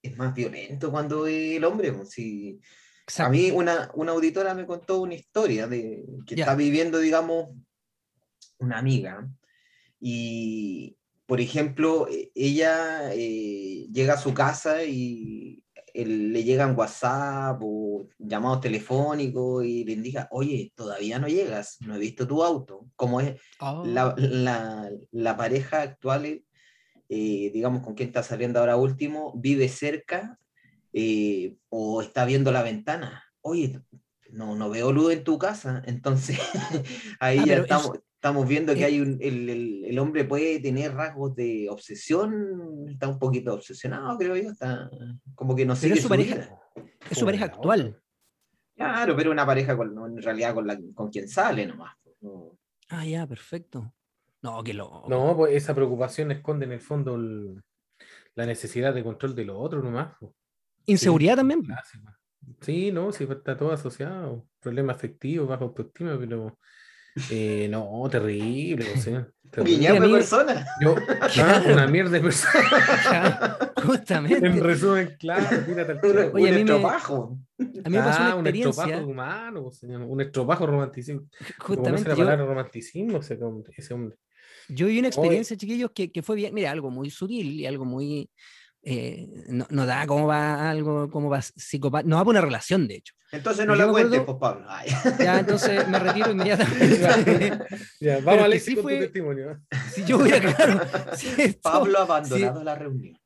es 0.01 0.18
más 0.18 0.34
violento 0.34 0.92
cuando 0.92 1.28
el 1.28 1.63
hombre. 1.63 1.94
si- 2.06 2.60
A 3.18 3.30
mí 3.30 3.50
una, 3.51 3.90
una 3.96 4.12
auditora 4.12 4.54
me 4.54 4.66
contó 4.66 5.01
una 5.01 5.16
historia 5.16 5.68
de 5.68 6.06
que 6.28 6.36
Ya. 6.36 6.44
está 6.44 6.56
viviendo, 6.56 7.00
digamos, 7.00 7.50
una 8.60 8.78
amiga 8.78 9.28
y, 10.00 10.96
por 11.25 11.42
ejemplo, 11.42 12.07
e- 12.07 12.31
ella 12.36 13.13
eh, 13.13 13.88
llega 13.92 14.13
a 14.13 14.18
su 14.18 14.34
casa 14.34 14.84
y 14.84 15.63
él- 15.94 16.31
le 16.31 16.44
llegan 16.44 16.78
WhatsApp 16.78 17.60
o 17.63 18.07
llamados 18.19 18.62
telefónicos 18.62 19.66
y 19.66 19.84
le 19.84 19.94
indica, 19.94 20.28
oye, 20.31 20.72
todavía 20.75 21.19
no 21.19 21.28
llegas, 21.28 21.78
no 21.81 21.95
he 21.95 22.00
visto 22.00 22.28
tu 22.28 22.44
auto. 22.44 22.88
Como 22.95 23.22
es 23.22 23.40
Oh, 23.60 23.84
la, 23.86 24.13
la- 24.18 24.90
la 25.12 25.36
pareja 25.38 25.81
actual, 25.81 26.44
eh, 27.09 27.50
digamos, 27.53 27.81
con 27.83 27.95
quien 27.95 28.07
está 28.09 28.23
saliendo 28.23 28.59
ahora 28.59 28.77
último, 28.77 29.33
vive 29.35 29.67
cerca 29.67 30.39
eh, 30.94 31.56
o 31.69 32.01
está 32.01 32.23
viendo 32.25 32.51
la 32.51 32.63
ventana. 32.63 33.23
Oye, 33.41 33.81
no, 34.31 34.56
no 34.56 34.69
veo 34.69 34.92
luz 34.92 35.11
en 35.13 35.23
tu 35.23 35.37
casa. 35.37 35.81
Entonces, 35.85 36.37
ahí 37.19 37.39
Ah, 37.39 37.45
ya 37.45 37.56
estamos, 37.57 37.92
estamos 38.16 38.47
viendo 38.47 38.73
que 38.75 38.81
eh, 38.81 38.85
hay 38.85 38.99
un, 39.01 39.18
el, 39.21 39.49
el- 39.49 39.85
el 39.85 39.99
hombre 39.99 40.23
puede 40.25 40.59
tener 40.59 40.94
rasgos 40.94 41.35
de 41.35 41.68
obsesión, 41.69 42.85
está 42.89 43.07
un 43.07 43.18
poquito 43.18 43.54
obsesionado, 43.54 44.18
creo 44.18 44.35
yo, 44.35 44.51
está 44.51 44.89
como 45.35 45.56
que 45.56 45.66
no 45.66 45.75
sigue 45.75 45.95
es 45.95 46.01
su 46.04 46.09
pareja. 46.09 46.35
vida. 46.35 46.59
es 47.09 47.18
su 47.18 47.25
pareja 47.25 47.45
actual. 47.45 48.01
Claro, 48.75 49.16
pero 49.16 49.31
una 49.31 49.45
pareja 49.45 49.75
con, 49.75 49.89
en 50.18 50.21
realidad 50.21 50.54
con, 50.54 50.66
la, 50.68 50.80
con 50.94 51.09
quien 51.09 51.28
sale 51.28 51.66
nomás. 51.66 51.95
pues, 52.04 52.16
no. 52.21 52.57
Ah, 52.89 53.06
ya, 53.06 53.25
perfecto. 53.28 53.94
No, 54.42 54.64
que 54.64 54.74
lo. 54.74 55.04
No, 55.10 55.36
pues 55.36 55.54
esa 55.56 55.76
preocupación 55.76 56.31
esconde 56.31 56.66
en 56.66 56.72
el 56.74 56.80
fondo 56.81 57.16
el- 57.16 57.62
la 58.36 58.46
necesidad 58.46 58.94
de 58.94 59.04
control 59.04 59.36
de 59.36 59.46
lo 59.46 59.60
otro 59.60 59.81
nomás. 59.84 60.16
Inseguridad 60.86 61.34
Sí, 61.34 61.38
también. 61.38 61.68
Sí, 62.62 62.92
no, 62.92 63.12
sí, 63.12 63.28
está 63.30 63.58
todo 63.58 63.72
asociado. 63.74 64.46
Problemas 64.62 64.96
afectivos, 64.96 65.48
baja 65.48 65.64
autoestima, 65.66 66.18
pero 66.18 66.58
eh, 67.30 67.68
no, 67.69 68.08
terrible. 68.10 68.86
o 68.96 68.98
sea, 68.98 69.28
terrible. 69.52 70.10
Persona. 70.10 70.66
Yo, 70.81 70.96
ah, 71.44 71.64
una 71.68 71.88
mierda 71.88 72.12
de 72.12 72.22
persona. 72.22 73.58
Justamente. 73.86 74.46
En 74.48 74.64
resumen, 74.64 75.16
claro, 75.19 75.46
tírate 75.66 75.92
al 75.92 76.00
Un. 76.04 76.36
Oye, 76.36 76.48
a 76.48 76.52
un 76.52 76.56
mí 76.56 76.56
me- 76.56 76.60
estropajo. 76.60 77.38
A 77.60 77.64
mí 77.90 77.98
me 77.98 78.00
pasó 78.00 78.19
Ah, 78.22 78.26
una 78.28 78.36
un 78.36 78.48
estropajo 78.48 78.81
experiencia, 78.90 79.06
humano, 79.06 79.64
pues, 79.64 79.78
señor, 79.80 80.02
un 80.04 80.22
estropajo 80.22 80.66
romanticismo. 80.66 81.22
¿Conoce 81.22 81.54
justamente 81.60 82.10
la 82.10 82.16
yo, 82.16 82.24
palabra 82.24 82.46
romanticismo 82.46 83.18
ese 83.19 83.94
hombre? 83.94 84.18
Yo 84.69 84.88
vi 84.88 84.99
una 84.99 85.07
experiencia, 85.09 85.57
chiquillos, 85.57 85.92
que, 85.94 86.11
que 86.11 86.21
fue 86.23 86.35
bien, 86.35 86.54
mira, 86.54 86.71
algo 86.71 86.90
muy 86.92 87.09
sutil 87.09 87.59
y 87.59 87.66
algo 87.66 87.85
muy, 87.85 88.30
eh, 88.83 89.28
no, 89.47 89.66
no 89.69 89.85
da 89.85 90.06
cómo 90.07 90.28
va 90.28 90.69
algo, 90.69 91.09
cómo 91.09 91.30
va 91.30 91.42
psicopata, 91.42 92.07
no 92.07 92.18
por 92.23 92.33
una 92.33 92.42
relación, 92.42 92.88
de 92.88 92.95
hecho. 92.95 93.14
Entonces 93.31 93.66
no 93.68 93.76
me 93.76 93.85
cuentes, 93.88 94.21
pues 94.21 94.38
Pablo. 94.40 94.66
Ay. 94.68 94.90
Ya, 95.19 95.40
entonces 95.40 95.88
me 95.88 95.99
retiro 95.99 96.31
inmediatamente. 96.31 97.59
Ya, 97.99 98.19
vamos 98.21 98.42
a 98.42 98.44
que 98.44 98.49
leer 98.49 98.61
sí 98.61 98.76
con 98.76 98.83
fue- 98.83 98.95
tu 98.95 99.04
testimonio. 99.04 99.59
si 99.94 100.06
yo 100.06 100.18
hubiera, 100.18 100.54
claro, 100.56 100.81
si 101.18 101.28
esto- 101.42 101.61
Pablo 101.61 101.99
ha 101.99 102.02
abandonado 102.04 102.64
la 102.64 102.76
reunión. 102.76 103.19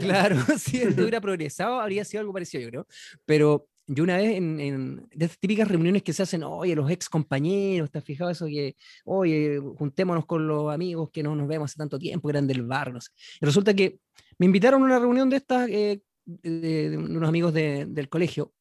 Claro, 0.00 0.36
si 0.58 0.82
esto 0.82 1.02
hubiera 1.02 1.20
progresado, 1.20 1.80
habría 1.80 2.04
sido 2.04 2.20
algo 2.22 2.32
parecido, 2.32 2.62
yo 2.62 2.68
creo. 2.70 2.86
Pero 3.26 3.68
yo 3.86 4.04
una 4.04 4.16
vez 4.16 4.36
en, 4.36 4.60
en 4.60 4.96
de 5.14 5.24
estas 5.24 5.38
típicas 5.38 5.68
reuniones 5.68 6.02
que 6.02 6.12
se 6.12 6.22
hacen, 6.22 6.42
oye, 6.44 6.74
los 6.76 6.90
ex 6.90 7.08
compañeros, 7.08 7.86
¿estás 7.86 8.04
fijado 8.04 8.30
eso 8.30 8.46
que, 8.46 8.76
oye, 9.04 9.58
juntémonos 9.78 10.26
con 10.26 10.46
los 10.46 10.72
amigos 10.72 11.10
que 11.10 11.22
no 11.22 11.34
nos 11.34 11.48
vemos 11.48 11.70
hace 11.70 11.78
tanto 11.78 11.98
tiempo, 11.98 12.28
que 12.28 12.32
eran 12.32 12.46
del 12.46 12.62
bar, 12.62 12.92
no 12.92 13.00
sé. 13.00 13.10
Y 13.40 13.46
resulta 13.46 13.74
que 13.74 13.98
me 14.38 14.46
invitaron 14.46 14.82
a 14.82 14.84
una 14.84 14.98
reunión 14.98 15.28
de 15.28 15.36
estas, 15.36 15.68
eh, 15.68 16.02
de, 16.24 16.96
unos 16.96 17.28
amigos 17.28 17.52
de- 17.52 17.86
del 17.86 18.08
colegio, 18.08 18.52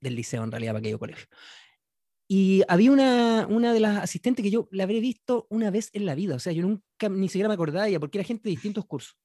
del 0.00 0.14
liceo 0.16 0.42
en 0.42 0.50
realidad 0.50 0.72
para 0.72 0.80
aquello 0.80 0.98
colegio. 0.98 1.26
Y 2.28 2.62
había 2.66 2.90
una, 2.92 3.46
una 3.50 3.74
de 3.74 3.80
las 3.80 3.98
asistentes 3.98 4.42
que 4.42 4.50
yo 4.50 4.68
la 4.72 4.84
habré 4.84 5.00
visto 5.00 5.46
una 5.50 5.70
vez 5.70 5.90
en 5.92 6.06
la 6.06 6.14
vida, 6.14 6.34
o 6.36 6.38
sea, 6.38 6.52
yo 6.52 6.62
nunca 6.62 7.08
ni 7.10 7.28
siquiera 7.28 7.48
me 7.48 7.54
acordaba 7.54 7.84
de 7.84 7.90
ella 7.90 8.00
porque 8.00 8.18
era 8.18 8.26
gente 8.26 8.44
de 8.44 8.50
distintos 8.52 8.86
cursos. 8.86 9.18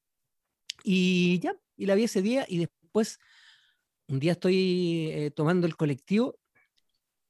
Y 0.84 1.40
ya, 1.40 1.56
y 1.78 1.86
la 1.86 1.96
vi 1.96 2.04
ese 2.04 2.22
día 2.22 2.46
y 2.50 2.58
después, 2.60 3.20
un 4.08 4.20
día 4.20 4.34
estoy 4.34 5.10
eh, 5.12 5.32
tomando 5.32 5.68
el 5.68 5.76
colectivo 5.76 6.40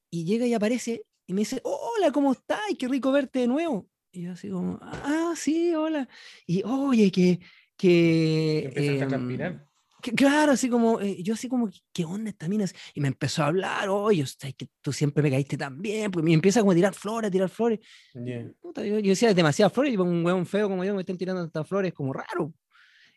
y 0.09 0.25
llega 0.25 0.45
y 0.45 0.53
aparece 0.53 1.03
y 1.25 1.33
me 1.33 1.41
dice, 1.41 1.61
hola, 1.63 2.11
¿cómo 2.11 2.31
estás? 2.31 2.61
Qué 2.79 2.87
rico 2.87 3.11
verte 3.11 3.39
de 3.39 3.47
nuevo. 3.47 3.89
Y 4.11 4.23
yo 4.23 4.31
así 4.31 4.49
como, 4.49 4.79
ah, 4.81 5.33
sí, 5.35 5.75
hola. 5.75 6.07
Y 6.45 6.63
oye, 6.63 7.11
que... 7.11 7.39
que 7.75 8.71
a 8.73 8.79
em, 8.79 9.59
que- 10.01 10.11
claro, 10.13 10.53
así 10.53 10.69
como, 10.69 11.01
eh, 11.01 11.21
yo 11.21 11.33
así 11.33 11.49
como, 11.49 11.69
¿qué 11.91 12.05
onda 12.05 12.29
esta 12.29 12.47
mina? 12.47 12.65
Y 12.93 13.01
me 13.01 13.09
empezó 13.09 13.43
a 13.43 13.47
hablar, 13.47 13.89
oye, 13.89 14.25
sea, 14.25 14.51
que 14.53 14.69
tú 14.81 14.93
siempre 14.93 15.21
me 15.21 15.29
caíste 15.29 15.57
tan 15.57 15.81
bien, 15.81 16.11
porque 16.11 16.25
me 16.25 16.33
empieza 16.33 16.61
como 16.61 16.71
a 16.71 16.75
tirar 16.75 16.93
flores, 16.93 17.27
a 17.27 17.31
tirar 17.31 17.49
flores. 17.49 17.79
Yeah. 18.13 18.49
Puta, 18.61 18.85
yo, 18.85 18.99
yo 18.99 19.09
decía, 19.09 19.29
es 19.29 19.35
demasiadas 19.35 19.73
flores, 19.73 19.93
y 19.93 19.97
un 19.97 20.25
hueón 20.25 20.45
feo 20.45 20.69
como 20.69 20.83
yo 20.85 20.93
me 20.93 21.01
estén 21.01 21.17
tirando 21.17 21.41
tantas 21.41 21.67
flores, 21.67 21.93
como 21.93 22.13
raro. 22.13 22.53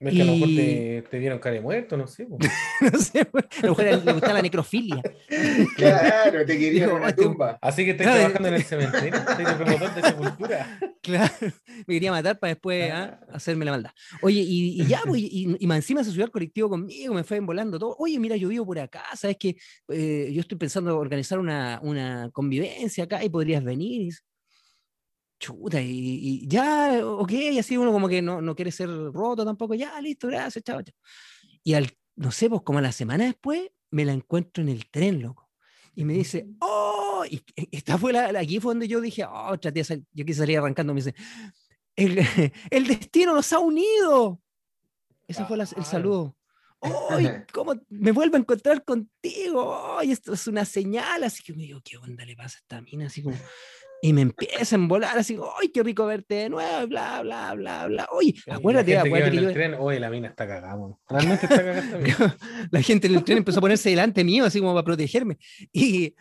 Es 0.00 0.14
que 0.14 0.23
a 0.23 0.25
lo 0.25 0.33
mejor 0.33 0.49
Y- 0.49 0.57
te, 0.57 1.04
te 1.11 1.19
dieron 1.19 1.38
cara 1.38 1.54
de 1.57 1.61
muerto, 1.61 1.95
no 1.99 2.07
sé. 2.07 2.26
no 2.80 2.99
sé, 2.99 3.21
a 3.21 3.26
lo 3.66 3.76
mejor 3.76 3.85
le 3.85 4.12
gusta 4.14 4.33
la 4.33 4.40
necrofilia. 4.42 5.02
Claro, 5.76 6.45
te 6.47 6.59
quería 6.59 6.88
una 6.88 7.11
este- 7.11 7.23
tumba. 7.23 7.59
Así 7.61 7.85
que 7.85 7.97
Claro, 7.97 8.14
trabajando 8.19 8.49
en 8.49 8.54
el 8.54 8.62
cementerio, 8.64 9.14
estás 9.19 9.38
de 9.38 9.45
promotor 9.45 9.95
de 9.95 10.02
sepultura. 10.02 10.78
Claro, 11.02 11.33
me 11.87 11.95
quería 11.95 12.11
matar 12.11 12.38
para 12.38 12.54
después 12.54 12.90
ah, 12.92 13.21
hacerme 13.33 13.64
la 13.66 13.73
maldad. 13.73 13.90
Oye, 14.23 14.40
y, 14.40 14.80
y 14.83 14.87
ya, 14.87 15.02
pues, 15.07 15.21
y, 15.21 15.57
y 15.59 15.66
más 15.66 15.76
encima 15.76 16.02
se 16.02 16.11
subió 16.11 16.25
al 16.25 16.30
colectivo 16.30 16.69
conmigo, 16.71 17.14
me 17.14 17.25
fue 17.25 17.40
volando 17.40 17.78
todo. 17.78 17.95
Oye, 17.99 18.19
mira, 18.19 18.37
yo 18.37 18.49
vivo 18.49 18.64
por 18.66 18.78
acá, 18.78 19.04
sabes 19.16 19.37
que 19.38 19.57
eh, 19.88 20.30
yo 20.33 20.40
estoy 20.40 20.57
pensando 20.59 20.99
organizar 20.99 21.38
una, 21.38 21.78
una 21.83 22.30
convivencia 22.33 23.04
acá 23.04 23.23
y 23.23 23.28
podrías 23.28 23.62
venir. 23.62 24.14
Chuta, 25.40 25.80
y, 25.80 25.88
y 26.42 26.47
ya, 26.47 27.00
ok, 27.04 27.32
y 27.32 27.59
así 27.59 27.76
uno 27.78 27.90
como 27.92 28.09
que 28.09 28.20
no, 28.20 28.42
no 28.42 28.54
quiere 28.54 28.70
ser 28.70 28.90
roto 28.90 29.42
tampoco, 29.44 29.75
ya, 29.75 29.99
listo, 30.00 30.28
gracias, 30.28 30.62
chao, 30.62 30.82
chao. 30.82 30.94
Y 31.64 31.73
al, 31.73 31.88
no 32.16 32.30
sé, 32.30 32.50
pues 32.50 32.61
como 32.62 32.78
a 32.78 32.82
la 32.82 32.92
semana 32.92 33.25
después, 33.25 33.70
me 33.90 34.04
la 34.04 34.12
encuentro 34.12 34.62
en 34.62 34.68
el 34.68 34.88
tren, 34.90 35.23
loco. 35.23 35.50
Y 35.94 36.04
me 36.04 36.12
dice, 36.12 36.47
oh, 36.61 37.25
y 37.28 37.42
esta 37.73 37.97
fue 37.99 38.12
la, 38.12 38.26
aquí 38.38 38.61
fue 38.61 38.73
donde 38.75 38.87
yo 38.87 39.00
dije, 39.00 39.25
oh, 39.25 39.59
tía, 39.59 39.82
sal- 39.82 40.04
yo 40.12 40.25
quise 40.26 40.40
salir 40.40 40.59
arrancando, 40.59 40.92
me 40.92 41.00
dice, 41.00 41.14
el, 41.97 42.18
el 42.70 42.87
destino 42.87 43.35
nos 43.35 43.50
ha 43.52 43.59
unido. 43.59 44.40
Ese 45.26 45.44
fue 45.47 45.56
la- 45.56 45.64
el 45.64 45.85
saludo. 45.85 46.37
¡Ay! 46.82 47.26
¿Cómo 47.52 47.75
me 47.88 48.12
vuelvo 48.12 48.37
a 48.37 48.40
encontrar 48.40 48.85
contigo? 48.85 49.97
¡Ay! 49.99 50.12
Esto 50.12 50.32
es 50.35 50.47
una 50.47 50.64
señal. 50.64 51.25
Así 51.25 51.42
que 51.42 51.52
me 51.54 51.62
digo, 51.64 51.80
¿qué 51.85 51.97
onda 51.97 52.25
le 52.25 52.37
pasa 52.37 52.59
a 52.59 52.61
esta 52.61 52.80
mina? 52.82 53.06
Así 53.06 53.23
como. 53.23 53.37
Y 54.02 54.12
me 54.14 54.23
empieza 54.23 54.76
a 54.76 54.78
embolar, 54.78 55.19
así, 55.19 55.37
¡ay, 55.61 55.69
qué 55.69 55.83
rico 55.83 56.07
verte 56.07 56.35
de 56.37 56.49
nuevo! 56.49 56.87
Bla, 56.87 57.21
bla, 57.23 57.54
bla, 57.54 57.87
bla. 57.87 58.09
Oye, 58.12 58.35
la 58.47 58.54
acuérdate, 58.57 58.92
que 58.92 58.99
acuérdate 58.99 59.30
que 59.33 59.37
en 59.37 59.42
yo. 59.42 59.49
el 59.49 59.54
tren, 59.54 59.75
oye, 59.78 60.00
la 60.00 60.09
mina 60.11 60.28
está 60.28 60.47
cagada. 60.47 60.78
Realmente 61.09 61.45
está 61.47 61.57
cagada 61.59 62.37
la 62.71 62.83
gente 62.83 63.09
en 63.09 63.14
el 63.16 63.25
tren 63.25 63.38
empezó 63.38 63.59
a 63.59 63.61
ponerse 63.61 63.90
delante 63.90 64.25
mío, 64.25 64.45
así 64.47 64.59
como 64.59 64.73
para 64.73 64.85
protegerme. 64.85 65.37
Y, 65.73 66.14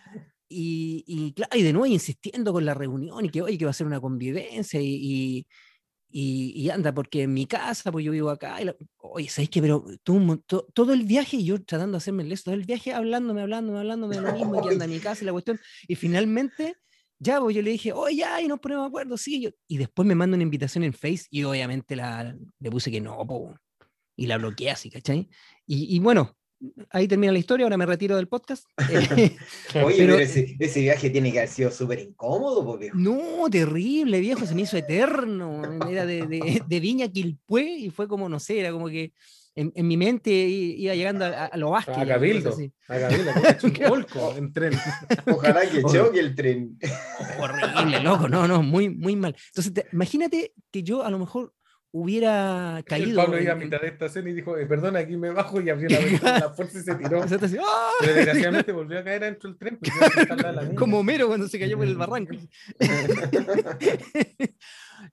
y, 0.50 1.04
y 1.08 1.34
claro, 1.34 1.58
y 1.58 1.64
de 1.64 1.72
nuevo 1.72 1.86
insistiendo 1.86 2.52
con 2.52 2.66
la 2.66 2.74
reunión 2.74 3.24
y 3.24 3.30
que, 3.30 3.42
oye, 3.42 3.58
que 3.58 3.66
va 3.66 3.72
a 3.72 3.74
ser 3.74 3.88
una 3.88 4.02
convivencia 4.02 4.82
y, 4.82 5.46
y, 6.12 6.54
y- 6.56 6.70
anda, 6.72 6.92
porque 6.94 7.24
en 7.24 7.34
mi 7.34 7.46
casa, 7.46 7.92
pues 7.92 8.04
yo 8.04 8.12
vivo 8.12 8.30
acá. 8.30 8.62
Y 8.62 8.66
la- 8.66 8.76
oye, 8.98 9.30
¿sabes 9.30 9.50
qué? 9.50 9.62
Pero 9.62 9.86
tú, 10.04 10.44
to- 10.48 10.68
todo 10.74 10.92
el 10.92 11.04
viaje, 11.04 11.42
yo 11.44 11.64
tratando 11.64 11.94
de 11.94 11.98
hacerme 12.00 12.24
el 12.24 12.44
todo 12.44 12.56
el 12.56 12.66
viaje 12.66 12.94
hablándome, 12.94 13.42
hablándome, 13.42 13.80
hablándome 13.80 14.16
de 14.18 14.22
lo 14.24 14.34
mismo, 14.34 14.60
y 14.60 14.64
que 14.68 14.74
anda 14.74 14.86
en 14.86 14.92
mi 14.92 15.00
casa 15.00 15.24
y 15.24 15.28
la 15.28 15.32
cuestión. 15.32 15.60
Y 15.88 15.96
finalmente, 15.96 16.76
ya, 17.20 17.40
pues 17.40 17.56
yo 17.56 17.62
le 17.62 17.72
dije, 17.72 17.92
oye, 17.94 18.18
ya, 18.18 18.42
y 18.42 18.48
nos 18.48 18.60
ponemos 18.60 18.86
de 18.86 18.88
acuerdo, 18.88 19.18
sí. 19.18 19.42
Yo, 19.42 19.50
y 19.68 19.78
después 19.78 20.08
me 20.08 20.16
manda 20.16 20.36
una 20.36 20.44
invitación 20.44 20.84
en 20.84 20.94
Face 20.94 21.26
y 21.30 21.44
obviamente 21.44 21.96
la, 21.96 22.36
le 22.60 22.72
puse 22.72 22.90
que 22.92 23.02
no, 23.02 23.26
po, 23.28 23.54
y 24.16 24.26
la 24.28 24.38
bloqueé 24.38 24.72
así, 24.72 24.90
¿cachai? 24.90 25.30
Y, 25.66 25.96
y 25.96 26.00
bueno, 26.00 26.36
ahí 26.92 27.08
termina 27.08 27.32
la 27.32 27.40
historia, 27.40 27.66
ahora 27.66 27.78
me 27.78 27.86
retiro 27.86 28.16
del 28.18 28.28
podcast. 28.28 28.66
Eh, 29.76 29.84
Oye, 29.84 29.96
Pero- 29.98 30.14
pero, 30.14 30.20
ese, 30.20 30.56
ese 30.60 30.82
viaje 30.82 31.10
tiene 31.10 31.32
que 31.32 31.40
haber 31.40 31.50
sido 31.50 31.72
súper 31.72 32.00
incómodo, 32.00 32.66
po, 32.66 32.78
viejo. 32.78 32.98
no, 32.98 33.50
terrible, 33.50 34.20
viejo, 34.20 34.46
se 34.46 34.56
me 34.56 34.62
hizo 34.64 34.78
eterno. 34.78 35.62
Era 35.90 36.06
de, 36.06 36.26
de, 36.26 36.62
de 36.68 36.80
Viña 36.80 37.08
Quilpué 37.08 37.64
y 37.64 37.90
fue 37.92 38.08
como, 38.08 38.28
no 38.30 38.40
sé, 38.40 38.60
era 38.60 38.72
como 38.72 38.88
que 38.90 39.14
en, 39.62 39.72
en 39.76 39.88
mi 39.88 39.98
mente 39.98 40.30
i- 40.32 40.76
iba 40.84 40.96
llegando 40.96 41.26
a, 41.26 41.46
a 41.46 41.58
lo 41.58 41.72
Vázquez. 41.72 41.98
A 41.98 42.06
Cabildo, 42.06 42.56
a 42.88 43.00
Cabildo, 43.00 43.32
volco 43.90 44.36
en 44.38 44.54
tren. 44.54 44.74
Ojalá 45.28 45.62
que 45.70 45.82
choque 45.84 46.20
el 46.20 46.36
tren. 46.36 46.78
Horrible, 47.40 48.02
loco, 48.04 48.28
no, 48.30 48.48
no, 48.48 48.64
muy, 48.64 48.90
muy 48.90 49.16
mal. 49.16 49.36
Entonces, 49.48 49.74
te- 49.74 49.86
imagínate 49.94 50.54
que 50.72 50.84
yo 50.84 51.04
a 51.04 51.10
lo 51.12 51.20
mejor 51.20 51.54
hubiera 51.92 52.78
El 52.78 52.84
caído. 52.86 53.16
Pablo 53.24 53.42
iba 53.42 53.54
a 53.54 53.56
mitad 53.56 53.82
de 53.82 53.88
estación 53.88 54.28
y 54.28 54.34
dijo, 54.34 54.56
eh, 54.58 54.68
perdón, 54.68 54.96
aquí 54.96 55.18
me 55.18 55.32
bajo 55.32 55.60
y 55.60 55.72
abrió 55.72 55.90
la 55.90 55.98
ventana 56.06 56.40
la 56.40 56.50
fuerza 56.52 56.78
y 56.78 56.82
se 56.84 56.94
tiró. 56.96 57.24
¡ah! 57.24 57.90
Pero 58.00 58.14
desgraciadamente 58.14 58.72
volvió 58.72 59.00
a 59.00 59.04
caer 59.04 59.24
adentro 59.24 59.50
del 59.50 59.58
tren. 59.58 59.80
la 60.54 60.62
niña. 60.64 60.76
Como 60.76 61.00
Homero 61.00 61.26
cuando 61.28 61.48
se 61.48 61.58
cayó 61.60 61.78
por 61.78 61.88
el 61.88 61.98
barranco. 61.98 62.36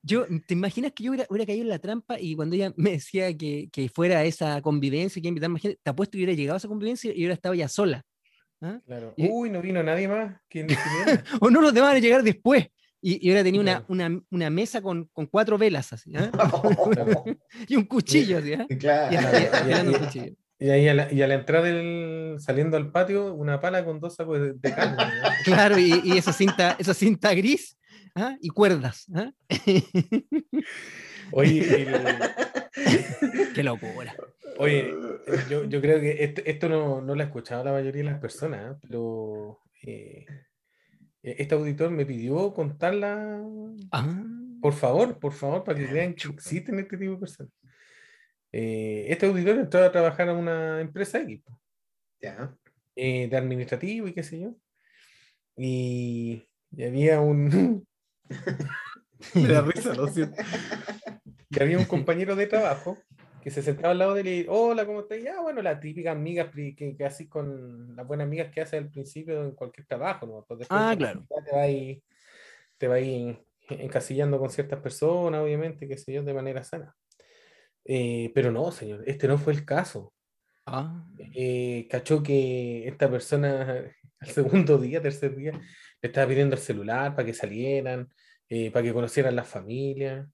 Yo, 0.03 0.27
¿te 0.47 0.55
imaginas 0.55 0.93
que 0.93 1.05
yo 1.05 1.11
hubiera, 1.11 1.27
hubiera 1.31 1.47
caído 1.47 1.63
en 1.63 1.69
la 1.69 1.79
trampa 1.79 2.19
y 2.21 2.35
cuando 2.35 2.55
ella 2.57 2.73
me 2.77 2.93
decía 2.93 3.37
que, 3.37 3.69
que 3.73 3.89
fuera 3.89 4.19
a 4.19 4.25
esa 4.25 4.61
convivencia, 4.63 5.21
que 5.23 5.29
invitar 5.29 5.51
imagínate, 5.51 5.81
te 5.83 5.91
apuesto 5.91 6.13
que 6.13 6.19
hubiera 6.19 6.33
llegado 6.33 6.55
a 6.55 6.59
esa 6.59 6.69
convivencia 6.69 7.11
y 7.13 7.17
hubiera 7.17 7.35
estado 7.35 7.55
ya 7.55 7.69
sola. 7.69 8.05
¿ah? 8.61 8.81
Claro. 8.87 9.15
Y- 9.17 9.29
Uy, 9.31 9.51
no 9.51 9.61
vino 9.61 9.83
nadie 9.83 10.09
más. 10.09 10.37
¿Quién 10.49 10.67
viniera? 10.67 11.25
O 11.41 11.51
no, 11.51 11.61
los 11.61 11.73
demás 11.75 11.91
van 11.91 11.97
a 11.97 12.01
llegar 12.01 12.23
después. 12.23 12.67
Y, 13.03 13.31
y 13.31 13.35
tenido 13.35 13.61
una, 13.63 13.73
Claro. 13.73 13.87
una, 13.89 14.23
una 14.31 14.51
mesa 14.51 14.81
con, 14.83 15.05
con 15.13 15.27
cuatro 15.27 15.59
velas 15.59 15.93
así. 15.93 16.11
Claro. 16.13 16.33
y 17.69 17.77
un 17.77 17.85
cuchillo 17.85 18.39
así. 18.39 18.55
Y 18.69 18.77
Claro. 18.79 19.13
y- 19.15 19.17
afilando 19.17 19.91
un 19.93 19.97
y- 19.97 20.07
cuchillo. 20.07 20.33
Y 20.59 20.71
ahí 20.71 20.89
a 20.89 20.95
la, 20.95 21.13
y 21.13 21.21
a 21.21 21.27
la 21.27 21.35
entrada 21.35 21.67
del, 21.67 22.37
saliendo 22.39 22.79
al 22.79 22.91
patio, 22.91 23.35
una 23.35 23.61
pala 23.61 23.85
con 23.85 24.01
dos 24.01 24.15
sacos 24.15 24.41
de, 24.41 24.53
de 24.55 24.75
carne. 24.75 24.97
¿no? 24.97 25.29
Claro, 25.45 25.79
y, 25.79 26.01
y 26.03 26.13
esa 26.17 26.33
cinta, 26.33 26.77
esa 26.79 26.95
cinta 26.95 27.35
gris 27.35 27.77
¿ah? 28.17 28.37
y 28.41 28.49
cuerdas. 28.49 29.07
¿ah? 29.15 29.31
Oye, 31.33 31.61
el- 31.83 31.95
Qué 33.55 33.63
locura. 33.63 34.15
oye, 34.59 34.93
yo, 35.49 35.65
yo 35.65 35.81
creo 35.81 36.01
que 36.01 36.25
esto, 36.25 36.43
esto 36.45 36.69
no, 36.69 37.01
no 37.01 37.15
lo 37.15 37.21
ha 37.23 37.27
escuchado 37.27 37.65
la 37.65 37.73
mayoría 37.73 38.03
de 38.05 38.11
las 38.11 38.21
personas, 38.21 38.75
¿eh? 38.75 38.79
pero 38.83 39.61
eh, 39.83 40.27
este 41.23 41.55
auditor 41.55 41.91
me 41.91 42.05
pidió 42.07 42.53
contarla, 42.53 43.43
Ah, 43.93 44.25
por 44.61 44.73
favor, 44.75 45.19
por 45.19 45.33
favor, 45.33 45.65
para 45.65 45.79
que 45.79 45.87
vean 45.87 46.15
que 46.15 46.29
existen 46.29 46.79
este 46.79 46.97
tipo 46.97 47.13
de 47.13 47.19
personas. 47.19 47.53
Eh, 48.53 49.07
este 49.09 49.27
auditor 49.27 49.59
entró 49.59 49.83
a 49.85 49.93
trabajar 49.93 50.29
a 50.29 50.35
una 50.35 50.81
empresa 50.81 51.21
X, 51.21 51.43
eh, 52.95 53.29
de 53.29 53.37
administrativo 53.37 54.09
y 54.09 54.13
qué 54.15 54.23
sé 54.23 54.41
yo. 54.41 54.57
Y, 55.57 56.47
y 56.71 56.85
había 56.85 57.21
un... 57.21 57.87
Me 59.35 59.49
da 59.49 59.61
risa, 59.67 59.95
lo 59.95 60.09
siento. 60.09 60.37
Y 61.51 61.63
había 61.63 61.79
un 61.79 61.85
compañero 61.85 62.37
de 62.37 62.47
trabajo 62.47 62.99
que 63.43 63.51
se 63.51 63.63
sentaba 63.63 63.93
al 63.93 63.99
lado 63.99 64.15
de 64.15 64.21
él 64.23 64.29
y, 64.29 64.47
hola, 64.49 64.85
¿cómo 64.85 65.01
estás? 65.01 65.23
Ya, 65.23 65.41
bueno, 65.41 65.63
la 65.63 65.79
típica 65.79 66.11
amiga 66.13 66.51
que, 66.51 66.75
que 66.97 67.05
así 67.05 67.29
con 67.29 67.95
las 67.95 68.07
buenas 68.07 68.27
amigas 68.27 68.51
que 68.53 68.61
hace 68.61 68.77
al 68.77 68.91
principio 68.91 69.43
en 69.45 69.53
cualquier 69.53 69.87
trabajo, 69.87 70.27
¿no? 70.27 70.39
Después 70.39 70.67
Ah, 70.71 70.95
claro. 70.99 71.25
Te 71.45 71.53
va 71.57 71.63
ahí, 71.63 72.03
te 72.77 72.89
va 72.89 72.97
ahí 72.97 73.39
encasillando 73.69 74.39
con 74.39 74.51
ciertas 74.51 74.81
personas, 74.81 75.43
obviamente, 75.43 75.89
qué 75.89 75.97
sé 75.97 76.13
yo, 76.13 76.23
de 76.23 76.35
manera 76.35 76.65
sana. 76.65 76.95
Eh, 77.85 78.33
pero 78.35 78.51
no, 78.51 78.73
señor, 78.73 79.05
este 79.07 79.29
no 79.29 79.39
fue 79.39 79.53
el 79.53 79.65
caso. 79.65 80.13
ah, 80.67 81.07
Eh, 81.19 81.87
cachó 81.89 82.23
que 82.23 82.89
esta 82.89 83.09
persona 83.09 83.85
al 84.19 84.29
segundo 84.29 84.79
día, 84.79 85.01
tercer 85.01 85.37
día, 85.37 85.53
le 86.03 86.07
estaba 86.09 86.29
pidiendo 86.29 86.55
el 86.57 86.61
celular 86.63 87.15
para 87.15 87.27
que 87.27 87.35
salieran, 87.35 88.09
eh, 88.49 88.71
para 88.71 88.85
que 88.85 88.93
conocieran 88.93 89.35
las 89.37 89.49
familias, 89.49 90.29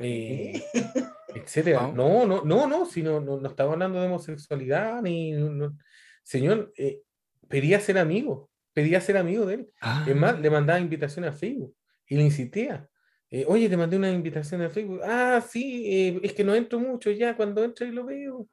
eh, 0.00 0.62
etcétera. 1.34 1.92
No, 1.92 2.26
no, 2.26 2.44
no, 2.44 2.66
no, 2.66 2.86
si 2.86 3.02
no, 3.02 3.20
no, 3.20 3.38
no 3.40 3.48
estaba 3.48 3.72
hablando 3.72 4.00
de 4.00 4.06
homosexualidad, 4.06 5.02
ni, 5.02 5.32
no-. 5.32 5.76
Señor, 6.22 6.72
eh, 6.76 7.02
pedía 7.48 7.80
ser 7.80 7.98
amigo, 7.98 8.50
pedía 8.72 9.00
ser 9.00 9.16
amigo 9.16 9.44
de 9.46 9.54
él. 9.54 9.72
ah. 9.80 10.04
Es 10.08 10.16
más, 10.16 10.40
le 10.40 10.50
mandaba 10.50 10.80
invitaciones 10.80 11.30
a 11.30 11.36
Facebook 11.36 11.74
y 12.06 12.16
le 12.16 12.22
insistía. 12.22 12.88
eh, 13.30 13.44
Oye, 13.48 13.68
te 13.68 13.76
mandé 13.76 13.96
una 13.96 14.10
invitación 14.10 14.62
a 14.62 14.70
Facebook. 14.70 15.00
Ah, 15.04 15.42
sí, 15.46 15.84
eh, 15.86 16.20
es 16.22 16.32
que 16.32 16.44
no 16.44 16.54
entro 16.54 16.78
mucho 16.78 17.10
ya, 17.10 17.36
cuando 17.36 17.64
entro 17.64 17.86
y 17.86 17.90
lo 17.92 18.04
veo. 18.04 18.48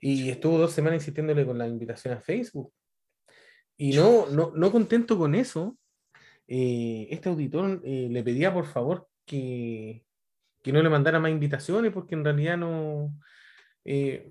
Y 0.00 0.30
estuvo 0.30 0.58
dos 0.58 0.72
semanas 0.72 1.00
insistiéndole 1.02 1.46
con 1.46 1.56
la 1.58 1.66
invitación 1.66 2.14
a 2.14 2.20
Facebook. 2.20 2.72
Y 3.76 3.96
no, 3.96 4.26
no, 4.26 4.52
no 4.54 4.72
contento 4.72 5.18
con 5.18 5.34
eso, 5.34 5.76
eh, 6.48 7.08
este 7.10 7.28
auditor 7.28 7.80
eh, 7.84 8.08
le 8.10 8.22
pedía 8.22 8.52
por 8.54 8.66
favor 8.66 9.08
que, 9.24 10.04
que 10.62 10.72
no 10.72 10.82
le 10.82 10.88
mandara 10.88 11.20
más 11.20 11.30
invitaciones 11.30 11.92
porque 11.92 12.14
en 12.14 12.24
realidad 12.24 12.56
no, 12.56 13.12
eh, 13.84 14.30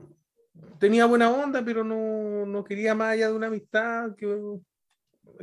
tenía 0.79 1.05
buena 1.05 1.29
onda, 1.29 1.63
pero 1.63 1.83
no, 1.83 2.45
no 2.45 2.63
quería 2.63 2.95
más 2.95 3.13
allá 3.13 3.29
de 3.29 3.35
una 3.35 3.47
amistad, 3.47 4.15
que 4.15 4.59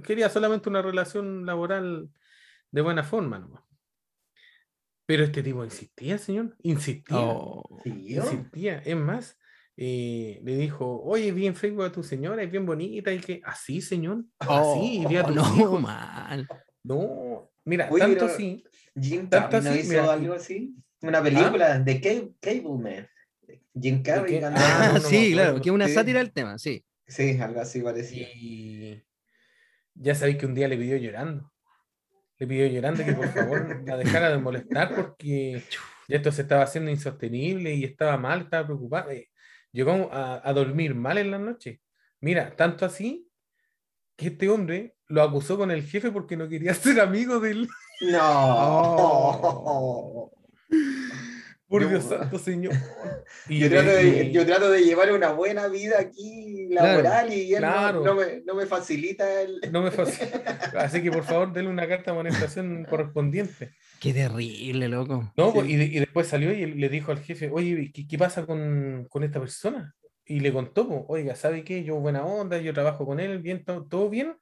quería 0.02 0.28
solamente 0.28 0.68
una 0.68 0.82
relación 0.82 1.46
laboral 1.46 2.10
de 2.70 2.80
buena 2.80 3.02
forma. 3.02 3.38
¿no? 3.38 3.66
Pero 5.06 5.24
este 5.24 5.42
tipo 5.42 5.64
insistía, 5.64 6.18
señor, 6.18 6.56
insistía, 6.62 7.18
Oh, 7.18 7.80
insistía. 7.84 8.78
Es 8.78 8.96
más, 8.96 9.38
eh, 9.84 10.40
le 10.44 10.56
dijo, 10.56 11.02
oye, 11.02 11.32
vi 11.32 11.48
en 11.48 11.56
Facebook 11.56 11.84
a 11.86 11.90
tu 11.90 12.04
señora, 12.04 12.40
es 12.42 12.50
bien 12.50 12.64
bonita, 12.64 13.12
y 13.12 13.18
que, 13.18 13.40
así, 13.44 13.80
señor, 13.80 14.24
así, 14.38 15.04
vi 15.08 15.16
a 15.16 15.24
oh, 15.24 15.30
no, 15.32 15.56
hijos". 15.56 15.80
mal. 15.82 16.46
No, 16.84 17.50
mira, 17.64 17.88
tanto 17.88 18.28
Jim 19.00 19.28
Tanto 19.28 19.60
no 19.60 19.74
hizo 19.74 19.88
mira, 19.88 20.12
algo 20.12 20.34
así. 20.34 20.74
Una 21.00 21.20
película 21.20 21.80
de 21.80 22.00
Cable, 22.00 22.32
Cableman. 22.40 23.08
Jim 23.74 24.02
Carrey 24.04 24.36
Ah, 24.44 24.52
Ah, 24.54 24.88
no, 24.88 24.94
no 24.94 25.00
sí, 25.00 25.32
claro, 25.32 25.60
que 25.60 25.68
es 25.68 25.74
una 25.74 25.88
Sí. 25.88 25.94
sátira 25.94 26.20
del 26.20 26.32
tema, 26.32 26.58
sí. 26.58 26.84
Sí, 27.08 27.38
algo 27.40 27.60
así 27.60 27.80
parecido. 27.80 28.28
y 28.36 29.02
ya 29.94 30.14
sabéis 30.14 30.36
que 30.38 30.46
un 30.46 30.54
día 30.54 30.68
le 30.68 30.76
pidió 30.76 30.96
llorando. 30.96 31.50
Le 32.38 32.46
pidió 32.46 32.66
llorando 32.68 33.04
que 33.04 33.12
por 33.14 33.28
favor 33.28 33.82
la 33.84 33.96
dejara 33.96 34.30
de 34.30 34.38
molestar 34.38 34.94
porque 34.94 35.62
ya 36.08 36.16
esto 36.16 36.30
se 36.30 36.42
estaba 36.42 36.62
haciendo 36.62 36.90
insostenible 36.90 37.74
y 37.74 37.84
estaba 37.84 38.16
mal, 38.16 38.42
estaba 38.42 38.66
preocupado. 38.66 39.10
eh, 39.10 39.28
Llegó 39.72 40.10
a, 40.12 40.46
a 40.46 40.52
dormir 40.52 40.94
mal 40.94 41.18
en 41.18 41.30
la 41.30 41.38
noche. 41.38 41.80
Mira, 42.20 42.54
tanto 42.54 42.84
así 42.84 43.28
que 44.16 44.28
este 44.28 44.48
hombre 44.48 44.96
lo 45.08 45.22
acusó 45.22 45.56
con 45.56 45.70
el 45.70 45.82
jefe 45.82 46.10
porque 46.10 46.36
no 46.36 46.48
quería 46.48 46.74
ser 46.74 47.00
amigo 47.00 47.40
de 47.40 47.50
él. 47.50 47.68
No. 48.02 49.32
Por 51.72 51.88
Dios 51.88 52.04
santo, 52.08 52.38
señor. 52.38 52.72
Y 53.48 53.58
Yo 53.60 53.68
trato, 53.70 53.88
de, 53.90 54.24
y- 54.24 54.30
yo 54.32 54.44
trato 54.46 54.70
de 54.70 54.82
llevar 54.84 55.10
una 55.12 55.32
buena 55.32 55.66
vida 55.68 55.98
aquí 55.98 56.68
laboral 56.70 57.32
y 57.32 57.54
él 57.54 57.62
no- 57.62 57.68
claro. 57.68 58.04
no, 58.04 58.14
me, 58.14 58.42
no 58.46 58.54
me 58.54 58.66
facilita 58.66 59.40
el... 59.42 59.60
no 59.72 59.82
me 59.82 59.90
facilita. 59.90 60.50
Así 60.78 61.02
que 61.02 61.10
por 61.10 61.24
favor, 61.24 61.52
denle 61.52 61.70
una 61.70 61.88
carta 61.88 62.04
de 62.06 62.10
amonestación 62.12 62.84
correspondiente. 62.88 63.70
Qué 64.00 64.12
terrible, 64.12 64.88
loco. 64.88 65.32
No, 65.36 65.46
Sí. 65.46 65.52
pues, 65.54 65.68
y, 65.70 65.76
de- 65.76 65.84
y 65.84 65.98
después 66.00 66.26
salió 66.26 66.52
y 66.52 66.66
le 66.74 66.88
dijo 66.88 67.10
al 67.12 67.20
jefe, 67.20 67.50
oye, 67.52 67.90
¿qué, 67.94 68.06
qué 68.06 68.18
pasa 68.18 68.44
con, 68.46 69.06
con 69.08 69.24
esta 69.24 69.40
persona? 69.40 69.94
Y 70.24 70.40
le 70.40 70.52
contó, 70.52 70.86
pues, 70.88 71.02
oiga, 71.08 71.34
¿sabe 71.36 71.64
qué? 71.64 71.82
Yo 71.84 71.96
buena 71.96 72.24
onda, 72.24 72.58
yo 72.58 72.72
trabajo 72.72 73.04
con 73.06 73.18
él, 73.18 73.38
bien, 73.40 73.64
todo, 73.64 73.84
todo 73.86 74.08
bien, 74.10 74.36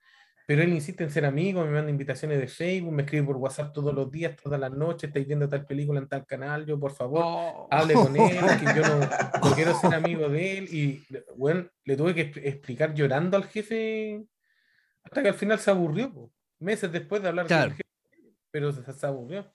pero 0.51 0.65
él 0.65 0.73
insiste 0.73 1.05
en 1.05 1.11
ser 1.13 1.25
amigo, 1.27 1.65
me 1.65 1.71
manda 1.71 1.93
invitaciones 1.93 2.41
de 2.41 2.49
Facebook, 2.49 2.91
me 2.93 3.03
escribe 3.05 3.25
por 3.25 3.37
WhatsApp 3.37 3.73
todos 3.73 3.95
los 3.95 4.11
días, 4.11 4.35
todas 4.35 4.59
las 4.59 4.73
noches, 4.73 5.05
estáis 5.07 5.25
viendo 5.25 5.49
tal 5.49 5.65
película 5.65 6.01
en 6.01 6.09
tal 6.09 6.27
canal, 6.27 6.67
yo 6.67 6.77
por 6.77 6.91
favor, 6.91 7.23
Oh. 7.25 7.69
hable 7.71 7.95
con 7.95 8.17
él, 8.17 8.19
que 8.61 8.65
yo 8.77 8.83
no, 8.83 8.99
no 9.49 9.55
quiero 9.55 9.75
ser 9.79 9.95
amigo 9.95 10.29
de 10.29 10.59
él. 10.59 10.65
Y 10.75 11.05
bueno, 11.37 11.69
le 11.85 11.97
tuve 11.97 12.17
que 12.17 12.33
expl- 12.33 12.43
explicar 12.45 12.93
llorando 12.95 13.37
al 13.37 13.45
jefe 13.45 14.25
hasta 15.05 15.23
que 15.23 15.29
al 15.29 15.35
final 15.37 15.61
se 15.61 15.71
aburrió, 15.71 16.13
po. 16.13 16.33
meses 16.59 16.91
después 16.91 17.23
de 17.23 17.29
hablar 17.29 17.45
con 17.45 17.49
Claro. 17.57 17.71
el 17.71 17.77
jefe, 17.77 18.35
pero 18.51 18.73
se, 18.73 18.93
se 18.93 19.07
aburrió. 19.07 19.55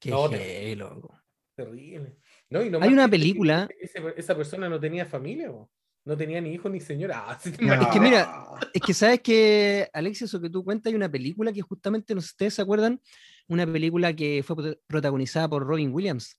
Qué 0.00 0.10
No, 0.10 0.26
loco. 0.26 1.20
Terrible. 1.54 2.16
No, 2.50 2.62
y 2.62 2.68
lo 2.68 2.78
Hay 2.78 2.88
más 2.88 2.92
una 2.94 3.04
es 3.04 3.06
que 3.06 3.10
película- 3.12 3.68
ese- 3.78 4.02
esa 4.16 4.34
persona 4.36 4.68
no 4.68 4.80
tenía 4.80 5.06
familia, 5.06 5.52
po. 5.52 5.70
No 6.04 6.16
tenía 6.16 6.40
ni 6.40 6.52
hijo 6.52 6.68
ni 6.68 6.80
señora. 6.80 7.24
Ah, 7.28 7.38
sí, 7.40 7.50
Es 7.50 7.88
que 7.92 8.00
mira, 8.00 8.44
Es 8.72 8.82
que 8.82 8.94
sabes 8.94 9.20
que, 9.20 9.88
Alexis, 9.92 10.22
eso 10.22 10.40
que 10.40 10.50
tú 10.50 10.64
cuentas, 10.64 10.90
hay 10.90 10.96
una 10.96 11.10
película 11.10 11.52
que 11.52 11.62
justamente, 11.62 12.14
no 12.14 12.20
sé 12.20 12.28
si 12.28 12.32
ustedes 12.32 12.54
se 12.54 12.62
acuerdan, 12.62 13.00
una 13.48 13.66
película 13.66 14.14
que 14.14 14.42
fue 14.44 14.56
prota- 14.56 14.78
protagonizada 14.86 15.48
por 15.48 15.64
Robin 15.66 15.92
Williams, 15.92 16.38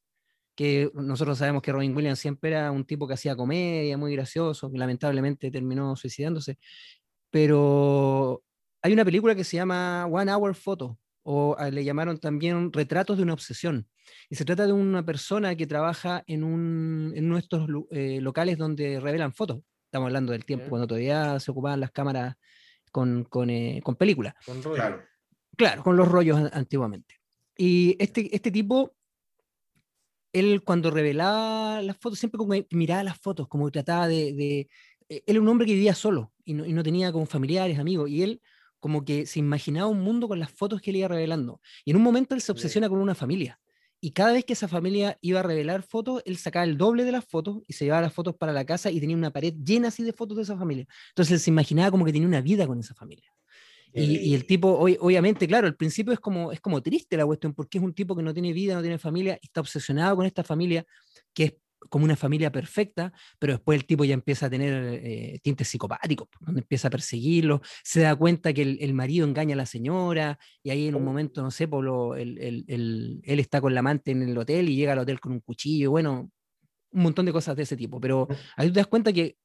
que 0.56 0.92
nosotros 0.94 1.38
sabemos 1.38 1.62
que 1.62 1.72
Robin 1.72 1.96
Williams 1.96 2.20
siempre 2.20 2.52
era 2.52 2.72
un 2.72 2.86
tipo 2.86 3.08
que 3.08 3.16
hacía 3.16 3.36
comedia, 3.36 3.98
muy 3.98 4.14
gracioso, 4.14 4.72
que 4.72 4.78
lamentablemente 4.78 5.50
terminó 5.50 5.96
suicidándose, 5.96 6.58
pero 7.30 8.44
hay 8.82 8.94
una 8.94 9.06
película 9.06 9.34
que 9.36 9.44
se 9.44 9.58
llama 9.58 10.06
One 10.06 10.32
Hour 10.32 10.56
Photo, 10.56 11.00
o 11.24 11.56
ah, 11.58 11.70
le 11.70 11.84
llamaron 11.84 12.20
también 12.20 12.72
Retratos 12.72 13.18
de 13.18 13.24
una 13.24 13.34
Obsesión, 13.34 13.88
y 14.30 14.36
se 14.36 14.46
trata 14.46 14.66
de 14.68 14.74
una 14.74 15.04
persona 15.06 15.56
que 15.56 15.66
trabaja 15.68 16.24
en, 16.28 16.44
un, 16.44 17.14
en 17.16 17.28
nuestros 17.28 17.68
locales 17.70 18.58
donde 18.58 19.00
revelan 19.00 19.34
fotos. 19.34 19.60
Estamos 19.86 20.08
hablando 20.08 20.32
del 20.32 20.44
tiempo 20.46 20.70
cuando 20.70 20.88
todavía 20.88 21.40
se 21.40 21.52
ocupaban 21.52 21.80
las 21.80 21.92
cámaras 21.92 22.36
con, 22.92 23.24
con, 23.26 23.50
eh, 23.50 23.80
con 23.84 23.96
películas. 23.96 24.34
Con. 24.46 24.62
Claro. 24.62 25.02
Claro, 25.56 25.84
con 25.84 25.96
los 25.96 26.08
rollos 26.08 26.38
an- 26.38 26.50
antiguamente. 26.52 27.16
Y 27.56 27.96
este, 28.00 28.36
este 28.36 28.50
tipo, 28.52 28.96
él 30.32 30.64
cuando 30.64 30.90
revelaba 30.90 31.82
las 31.82 31.98
fotos, 31.98 32.20
siempre 32.20 32.38
como 32.40 32.54
miraba 32.72 33.04
las 33.04 33.20
fotos, 33.20 33.48
como 33.48 33.70
trataba 33.72 34.08
de... 34.08 34.34
de- 34.34 34.68
eh, 35.10 35.24
él 35.28 35.36
era 35.36 35.42
un 35.42 35.48
hombre 35.48 35.68
que 35.68 35.74
vivía 35.74 35.94
solo 35.94 36.34
y 36.44 36.54
no, 36.56 36.66
y 36.66 36.74
no 36.74 36.82
tenía 36.82 37.12
como 37.12 37.26
familiares, 37.26 37.78
amigos, 37.78 38.10
y 38.10 38.24
él 38.24 38.42
como 38.84 39.06
que 39.06 39.26
se 39.26 39.40
imaginaba 39.40 39.88
un 39.88 40.02
mundo 40.02 40.28
con 40.28 40.42
las 40.42 40.52
fotos 40.52 40.82
que 40.82 40.90
él 40.90 40.98
iba 40.98 41.08
revelando. 41.08 41.62
Y 41.86 41.92
en 41.92 41.96
un 41.96 42.04
momento 42.04 42.36
él 42.36 42.42
se 42.42 42.52
obsesiona 42.52 42.90
con 42.90 43.00
una 43.00 43.16
familia. 43.16 43.62
Y 44.02 44.12
cada 44.12 44.34
vez 44.34 44.44
que 44.44 44.52
esa 44.52 44.68
familia 44.68 45.18
iba 45.22 45.40
a 45.40 45.44
revelar 45.44 45.84
fotos, 45.84 46.22
él 46.26 46.36
sacaba 46.36 46.66
el 46.66 46.78
doble 46.78 47.06
de 47.06 47.14
las 47.14 47.24
fotos 47.24 47.62
y 47.66 47.72
se 47.72 47.86
llevaba 47.86 48.02
las 48.02 48.14
fotos 48.14 48.36
para 48.36 48.52
la 48.52 48.66
casa 48.66 48.92
y 48.92 49.00
tenía 49.00 49.16
una 49.16 49.32
pared 49.32 49.54
llena 49.54 49.88
así 49.88 50.04
de 50.04 50.12
fotos 50.12 50.36
de 50.36 50.44
esa 50.44 50.58
familia. 50.58 50.86
Entonces 51.12 51.32
él 51.32 51.40
se 51.40 51.50
imaginaba 51.50 51.92
como 51.92 52.04
que 52.04 52.12
tenía 52.12 52.28
una 52.28 52.42
vida 52.42 52.68
con 52.68 52.78
esa 52.78 52.94
familia. 52.94 53.32
Y, 53.94 54.18
y 54.18 54.36
el 54.36 54.46
tipo, 54.46 54.86
ob- 54.86 54.98
obviamente, 55.00 55.48
claro, 55.48 55.66
al 55.66 55.78
principio 55.78 56.12
es 56.12 56.20
como, 56.20 56.52
es 56.52 56.60
como 56.60 56.82
triste 56.84 57.16
la 57.16 57.26
cuestión, 57.26 57.54
porque 57.54 57.78
es 57.78 57.84
un 57.86 57.94
tipo 57.94 58.18
que 58.18 58.24
no 58.24 58.34
tiene 58.34 58.52
vida, 58.52 58.76
no 58.76 58.82
tiene 58.82 58.98
familia, 58.98 59.40
y 59.42 59.46
está 59.46 59.62
obsesionado 59.62 60.18
con 60.18 60.26
esta 60.26 60.44
familia, 60.44 60.86
que 61.34 61.44
es 61.46 61.54
como 61.90 62.06
una 62.06 62.16
familia 62.16 62.52
perfecta, 62.52 63.14
pero 63.40 63.54
después 63.54 63.80
el 63.80 63.86
tipo 63.86 64.04
ya 64.06 64.14
empieza 64.14 64.46
a 64.48 64.50
tener 64.50 65.00
eh, 65.04 65.40
tintes 65.44 65.68
psicopáticos, 65.68 66.28
donde 66.40 66.62
empieza 66.62 66.88
a 66.88 66.92
perseguirlo, 66.92 67.62
se 67.84 68.02
da 68.02 68.16
cuenta 68.16 68.54
que 68.54 68.62
el, 68.64 68.78
el 68.82 68.94
marido 68.94 69.26
engaña 69.28 69.54
a 69.54 69.58
la 69.58 69.66
señora, 69.66 70.40
y 70.64 70.70
ahí 70.70 70.88
en 70.88 70.96
un 70.96 71.04
momento, 71.04 71.42
no 71.42 71.52
sé, 71.52 71.68
por 71.68 71.84
lo- 71.84 72.16
el- 72.16 72.38
el- 72.68 73.22
él 73.24 73.40
está 73.40 73.62
con 73.62 73.74
la 73.74 73.80
amante 73.82 74.12
en 74.12 74.22
el 74.24 74.38
hotel 74.38 74.70
y 74.70 74.76
llega 74.76 74.94
al 74.94 75.00
hotel 75.00 75.20
con 75.20 75.32
un 75.34 75.40
cuchillo, 75.42 75.92
bueno, 75.92 76.30
un 76.92 77.04
montón 77.04 77.26
de 77.26 77.34
cosas 77.34 77.56
de 77.56 77.64
ese 77.64 77.76
tipo, 77.78 78.00
pero 78.00 78.28
ahí 78.56 78.68
te 78.72 78.80
das 78.80 78.88
cuenta 78.88 79.12
que 79.12 79.38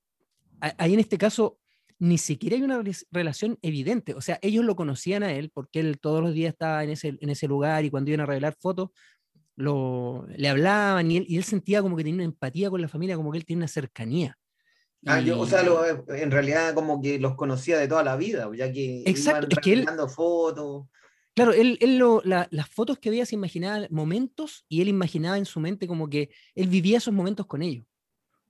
ahí 0.61 0.95
en 0.95 1.01
este 1.01 1.19
caso 1.19 1.59
ni 2.01 2.17
siquiera 2.19 2.55
hay 2.57 2.63
una 2.63 2.81
relación 3.11 3.59
evidente. 3.61 4.15
O 4.15 4.21
sea, 4.21 4.39
ellos 4.41 4.65
lo 4.65 4.77
conocían 4.77 5.25
a 5.25 5.33
él 5.33 5.51
porque 5.53 5.81
él 5.81 5.99
todos 5.99 6.23
los 6.23 6.33
días 6.33 6.53
estaba 6.53 6.85
en 6.85 6.91
ese, 6.91 7.17
en 7.21 7.29
ese 7.31 7.49
lugar 7.49 7.85
y 7.85 7.91
cuando 7.91 8.11
iban 8.11 8.21
a 8.21 8.27
revelar 8.27 8.55
fotos, 8.61 8.91
lo, 9.59 10.25
le 10.37 10.49
hablaban 10.49 11.11
y 11.11 11.17
él, 11.19 11.25
y 11.29 11.37
él 11.37 11.45
sentía 11.45 11.83
como 11.83 11.97
que 11.97 12.05
tenía 12.05 12.15
una 12.15 12.25
empatía 12.25 12.71
con 12.71 12.81
la 12.81 12.89
familia, 12.89 13.17
como 13.17 13.33
que 13.33 13.39
él 13.39 13.45
tiene 13.45 13.61
una 13.61 13.69
cercanía. 13.69 14.39
Ah, 15.05 15.21
yo, 15.21 15.41
o 15.41 15.45
Y- 15.47 15.49
sea, 15.51 15.63
lo- 15.63 15.85
en 16.15 16.31
realidad 16.31 16.75
como 16.75 17.01
que 17.03 17.19
los 17.19 17.35
conocía 17.35 17.79
de 17.79 17.89
toda 17.89 18.03
la 18.05 18.17
vida, 18.17 18.49
ya 18.57 18.73
que 18.73 19.03
Exacto, 19.05 19.47
iban 19.49 19.53
es 19.53 19.59
que 19.59 19.73
él- 19.73 19.87
fotos. 20.09 20.87
Claro, 21.35 21.53
él, 21.53 21.77
él 21.81 21.99
lo- 21.99 22.21
la- 22.25 22.49
las 22.51 22.69
fotos 22.69 22.99
que 22.99 23.11
veía 23.11 23.27
se 23.27 23.35
imaginaba 23.37 23.87
momentos 23.91 24.65
y 24.69 24.81
él 24.81 24.89
imaginaba 24.89 25.39
en 25.39 25.45
su 25.45 25.61
mente 25.61 25.87
como 25.87 26.09
que 26.09 26.31
él 26.55 26.69
vivía 26.69 26.99
esos 26.99 27.15
momentos 27.15 27.47
con 27.47 27.63
ellos. 27.63 27.85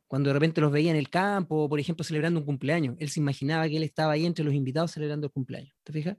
Cuando 0.07 0.29
de 0.31 0.35
repente 0.35 0.61
los 0.62 0.73
veía 0.73 0.90
en 0.90 0.97
el 0.97 1.11
campo, 1.11 1.68
por 1.68 1.79
ejemplo, 1.81 2.03
celebrando 2.03 2.40
un 2.40 2.47
cumpleaños, 2.47 2.97
él 2.99 3.11
se 3.11 3.21
imaginaba 3.21 3.68
que 3.68 3.77
él 3.77 3.83
estaba 3.83 4.12
ahí 4.12 4.25
entre 4.25 4.42
los 4.44 4.55
invitados 4.55 4.90
celebrando 4.92 5.27
el 5.27 5.33
cumpleaños. 5.33 5.75
¿Te 5.85 5.92
fijas? 5.92 6.16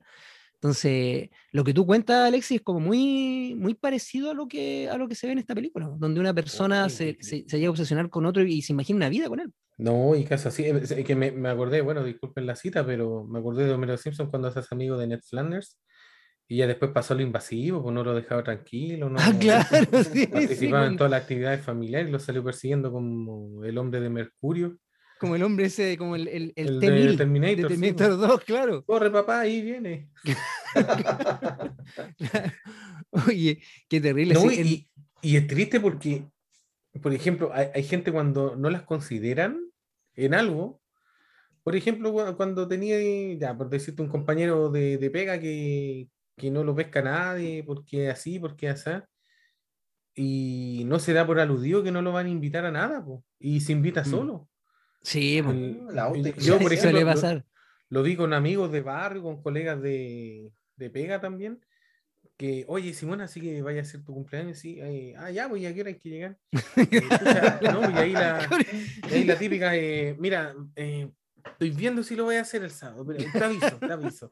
Entonces, 0.62 1.30
lo 1.54 1.64
que 1.64 1.74
tú 1.74 1.86
cuentas, 1.86 2.28
Alexis, 2.28 2.58
es 2.58 2.62
como 2.62 2.82
muy, 2.82 3.56
muy 3.58 3.76
parecido 3.76 4.32
a 4.32 4.34
lo, 4.34 4.48
que, 4.48 4.90
a 4.90 4.98
lo 4.98 5.08
que 5.08 5.16
se 5.16 5.26
ve 5.26 5.34
en 5.34 5.40
esta 5.40 5.56
película, 5.56 5.90
donde 5.98 6.20
una 6.20 6.34
persona 6.34 6.90
se, 6.90 7.18
se, 7.22 7.46
se 7.48 7.58
llega 7.58 7.68
a 7.70 7.72
obsesionar 7.72 8.10
con 8.10 8.26
otro 8.26 8.44
y 8.44 8.62
se 8.62 8.74
imagina 8.74 8.98
una 8.98 9.10
vida 9.10 9.30
con 9.30 9.40
él. 9.40 9.54
No, 9.78 10.14
y 10.16 10.26
caso 10.26 10.50
así. 10.50 10.66
Es 10.66 10.94
que 11.06 11.16
me, 11.16 11.32
me 11.32 11.48
acordé, 11.48 11.80
bueno, 11.80 12.04
disculpen 12.04 12.46
la 12.46 12.58
cita, 12.58 12.86
pero 12.86 13.24
me 13.24 13.40
acordé 13.40 13.64
de 13.66 13.72
Homero 13.74 13.96
Simpson 13.96 14.30
cuando 14.30 14.52
se 14.52 14.60
hace 14.60 14.76
amigo 14.76 14.98
de 14.98 15.08
Ned 15.08 15.22
Flanders. 15.22 15.80
Y 16.52 16.58
ya 16.58 16.68
después 16.68 16.92
pasó 16.92 17.14
lo 17.16 17.22
invasivo, 17.22 17.82
pues 17.82 17.94
no 17.94 18.04
lo 18.04 18.14
dejaba 18.16 18.44
tranquilo. 18.44 19.08
No, 19.10 19.18
Ah, 19.20 19.32
claro, 19.40 19.68
sí, 20.04 20.10
sí, 20.14 20.28
Participaba 20.28 20.84
en 20.84 20.90
con- 20.90 20.98
todas 20.98 21.12
las 21.12 21.22
actividades 21.22 21.62
familiares 21.64 22.10
y 22.10 22.12
lo 22.12 22.20
salió 22.20 22.44
persiguiendo 22.44 22.92
como 22.92 23.64
el 23.64 23.78
hombre 23.78 24.02
de 24.02 24.10
Mercurio. 24.10 24.78
Como 25.20 25.36
el 25.36 25.44
hombre 25.44 25.66
ese, 25.66 25.98
como 25.98 26.16
el, 26.16 26.28
el, 26.28 26.54
el, 26.56 26.68
El 26.68 26.80
de 26.80 26.88
T-1000 26.88 27.18
Terminator, 27.18 27.56
de 27.56 27.62
sí, 27.62 27.68
Terminator 27.68 28.18
2, 28.18 28.42
claro. 28.46 28.86
Corre, 28.86 29.12
papá, 29.12 29.42
ahí 29.42 29.62
viene. 29.62 30.10
Oye, 33.28 33.62
qué 33.88 34.02
terrible. 34.02 34.34
No, 34.34 34.42
sí, 34.50 34.88
y, 35.22 35.30
y 35.30 35.36
es 35.38 35.48
triste 35.48 35.80
porque, 35.80 36.26
por 37.02 37.14
ejemplo, 37.14 37.52
hay, 37.54 37.68
hay 37.74 37.84
gente 37.84 38.12
cuando 38.12 38.56
no 38.56 38.70
las 38.70 38.84
consideran 38.84 39.60
en 40.16 40.34
algo. 40.34 40.82
Por 41.64 41.76
ejemplo, 41.76 42.14
cua- 42.14 42.36
cuando 42.36 42.68
tenía, 42.68 42.98
ya, 43.38 43.56
por 43.58 43.70
decirte, 43.70 44.02
un 44.02 44.08
compañero 44.10 44.70
de, 44.70 44.98
de 44.98 45.10
pega 45.12 45.40
que, 45.40 46.08
que 46.38 46.50
no 46.52 46.64
lo 46.64 46.76
pesca 46.76 47.02
nadie, 47.02 47.64
porque 47.64 48.10
así, 48.10 48.40
porque 48.40 48.70
así. 48.70 48.92
Y 50.16 50.84
no 50.86 51.00
se 51.00 51.14
da 51.14 51.26
por 51.26 51.40
aludido 51.40 51.84
que 51.84 51.92
no 51.92 52.02
lo 52.02 52.12
van 52.12 52.26
a 52.26 52.30
invitar 52.30 52.66
a 52.66 52.72
nada, 52.72 53.04
po, 53.04 53.24
y 53.40 53.62
se 53.62 53.72
invita 53.72 54.02
Mm. 54.02 54.06
solo. 54.06 54.49
Sí. 55.02 55.38
El- 55.40 55.86
La 55.92 56.12
yo, 56.38 56.60
por 56.60 56.74
ejemplo, 56.74 57.00
lo- 57.00 57.06
pasar. 57.06 57.46
lo 57.90 58.04
vi 58.04 58.16
con 58.16 58.34
amigos 58.34 58.72
de 58.72 58.82
barrio, 58.82 59.24
con 59.24 59.42
colegas 59.42 59.82
de, 59.82 60.52
de 60.76 60.90
pega 60.90 61.20
también, 61.22 61.60
que, 62.38 62.64
oye, 62.68 62.94
Simona, 62.94 63.26
así 63.26 63.42
que 63.42 63.62
vaya 63.62 63.82
a 63.82 63.86
ser 63.86 64.04
tu 64.04 64.14
cumpleaños, 64.14 64.58
sí, 64.60 64.80
eh, 64.80 65.14
ah, 65.18 65.30
ya, 65.32 65.50
pues, 65.50 65.66
¿a 65.66 65.74
qué 65.74 65.82
hora 65.82 65.90
hay 65.90 66.00
que 66.00 66.10
llegar? 66.10 66.38
Eh, 66.92 67.02
pucha, 67.02 67.60
no, 67.62 67.90
y 67.90 67.94
ahí 67.98 68.14
la, 68.14 68.50
y 69.10 69.14
ahí 69.14 69.24
la 69.26 69.38
típica, 69.38 69.76
eh, 69.76 70.16
mira, 70.18 70.56
eh, 70.76 71.12
estoy 71.46 71.70
viendo 71.72 72.04
si 72.04 72.16
lo 72.16 72.24
voy 72.26 72.36
a 72.38 72.42
hacer 72.42 72.64
el 72.64 72.72
sábado, 72.72 73.06
pero 73.06 73.24
te 73.32 73.44
aviso, 73.44 73.78
te 73.80 73.92
aviso. 73.92 74.32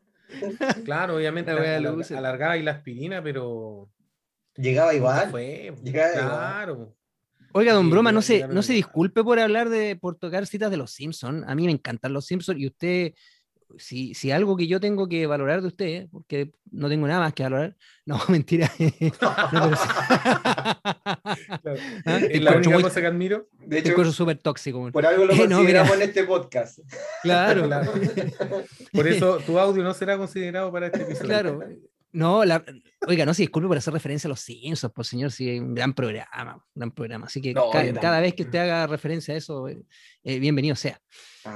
Claro, 0.86 1.18
obviamente 1.18 1.52
alargaba 2.18 2.54
ahí 2.54 2.64
la 2.64 2.72
aspirina, 2.72 3.22
pero 3.24 3.90
Llegaba 4.56 4.94
igual. 4.94 5.30
fue, 5.30 5.72
pues, 5.74 5.84
Llegaba 5.84 6.64
igual. 6.64 6.94
Oiga, 7.54 7.74
don 7.74 7.86
Sí, 7.86 7.92
Broma, 7.92 8.12
no 8.12 8.22
se, 8.22 8.48
no 8.48 8.62
se 8.62 8.74
disculpe 8.74 9.24
por 9.24 9.40
hablar 9.40 9.70
de, 9.70 9.96
por 9.96 10.16
tocar 10.16 10.46
citas 10.46 10.70
de 10.72 10.78
los 10.78 10.92
Simpsons. 10.92 11.44
A 11.48 11.56
mí 11.56 11.66
me 11.66 11.72
encantan 11.72 12.14
los 12.14 12.26
Simpsons 12.26 12.60
y 12.60 12.68
usted, 12.68 13.14
si, 13.78 14.14
si 14.14 14.32
algo 14.32 14.56
que 14.56 14.68
yo 14.68 14.80
tengo 14.80 15.08
que 15.08 15.26
valorar 15.28 15.62
de 15.62 15.68
usted, 15.68 15.86
¿eh? 15.86 16.08
porque 16.12 16.52
no 16.72 16.88
tengo 16.90 17.08
nada 17.08 17.20
más 17.22 17.34
que 17.34 17.44
valorar, 17.44 17.76
no, 18.06 18.20
mentira. 18.30 18.72
No. 19.52 19.72
Claro. 21.62 21.80
Ah, 22.06 22.20
te 22.20 22.40
la 22.40 22.52
única 22.56 22.70
muy- 22.72 22.84
cosa 22.84 23.02
que 23.02 23.08
admiro. 23.08 23.48
De 23.60 23.82
Te 23.82 23.90
hecho, 23.92 24.12
súper 24.12 24.38
tóxico. 24.38 24.92
por 24.92 25.06
algo 25.06 25.26
lo 25.26 25.34
Eh, 25.34 25.48
no, 25.48 25.62
mira. 25.64 25.86
en 25.94 26.02
este 26.02 26.24
podcast. 26.24 26.80
Claro, 27.24 27.66
Claro. 27.66 27.92
Por 28.94 29.08
eso 29.08 29.38
tu 29.46 29.60
audio 29.60 29.84
no 29.84 29.94
será 29.94 30.18
considerado 30.18 30.72
para 30.72 30.88
este 30.88 31.02
episodio. 31.04 31.28
claro. 31.28 31.60
No, 32.14 32.46
la, 32.46 32.64
oiga, 33.06 33.26
no 33.26 33.34
se 33.34 33.44
disculpe 33.44 33.68
por 33.68 33.78
hacer 33.78 33.94
referencia 33.94 34.28
a 34.28 34.30
los 34.30 34.40
Simpsons, 34.40 34.94
por 34.94 35.06
señor, 35.06 35.30
sí, 35.32 35.60
un 35.60 35.76
gran 35.76 35.94
programa, 35.94 36.56
un 36.56 36.62
gran 36.80 36.92
programa. 36.92 37.26
Así 37.28 37.42
que 37.42 37.54
No, 37.54 37.70
ca- 37.70 37.80
cada, 37.84 37.94
también. 37.94 38.22
vez 38.22 38.34
que 38.34 38.44
usted 38.44 38.60
haga 38.60 38.88
referencia 38.88 39.34
a 39.34 39.38
eso, 39.38 39.68
eh, 39.68 39.84
eh, 40.24 40.40
bienvenido 40.40 40.76
sea. 40.76 41.00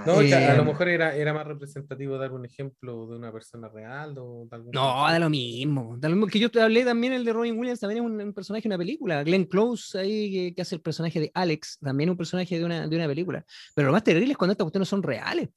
No, 0.05 0.19
que 0.19 0.33
a 0.33 0.53
Eh, 0.53 0.57
lo 0.57 0.63
mejor 0.65 0.87
era, 0.89 1.15
era 1.15 1.33
más 1.33 1.45
representativo 1.47 2.17
dar 2.17 2.31
un 2.31 2.45
ejemplo 2.45 3.07
de 3.07 3.15
una 3.15 3.31
persona 3.31 3.67
real 3.69 4.15
o 4.17 4.45
de 4.49 4.55
algún 4.55 4.71
No, 4.73 5.05
da 5.09 5.19
lo 5.19 5.29
mismo. 5.29 5.95
Da 5.97 6.07
lo 6.09 6.15
mismo 6.15 6.27
que 6.27 6.39
yo 6.39 6.51
te 6.51 6.61
hablé 6.61 6.85
también, 6.85 7.13
el 7.13 7.25
de 7.25 7.33
Robin 7.33 7.57
Williams, 7.57 7.79
también 7.79 8.03
es 8.03 8.09
un, 8.11 8.21
un 8.21 8.33
personaje 8.33 8.63
de 8.63 8.69
una 8.69 8.77
película. 8.77 9.23
Glenn 9.23 9.45
Close, 9.45 9.99
ahí 9.99 10.31
que, 10.31 10.55
que 10.55 10.61
hace 10.61 10.75
el 10.75 10.81
personaje 10.81 11.19
de 11.19 11.31
Alex, 11.33 11.79
también 11.79 12.09
es 12.09 12.11
un 12.11 12.17
personaje 12.17 12.57
de 12.59 12.63
una, 12.65 12.87
de 12.87 12.95
una 12.95 13.07
película. 13.07 13.45
Pero 13.75 13.87
lo 13.87 13.93
más 13.93 14.03
terrible 14.03 14.31
es 14.31 14.37
cuando 14.37 14.51
estas 14.51 14.65
cuestiones 14.65 14.87
son 14.89 15.01
reales. 15.03 15.49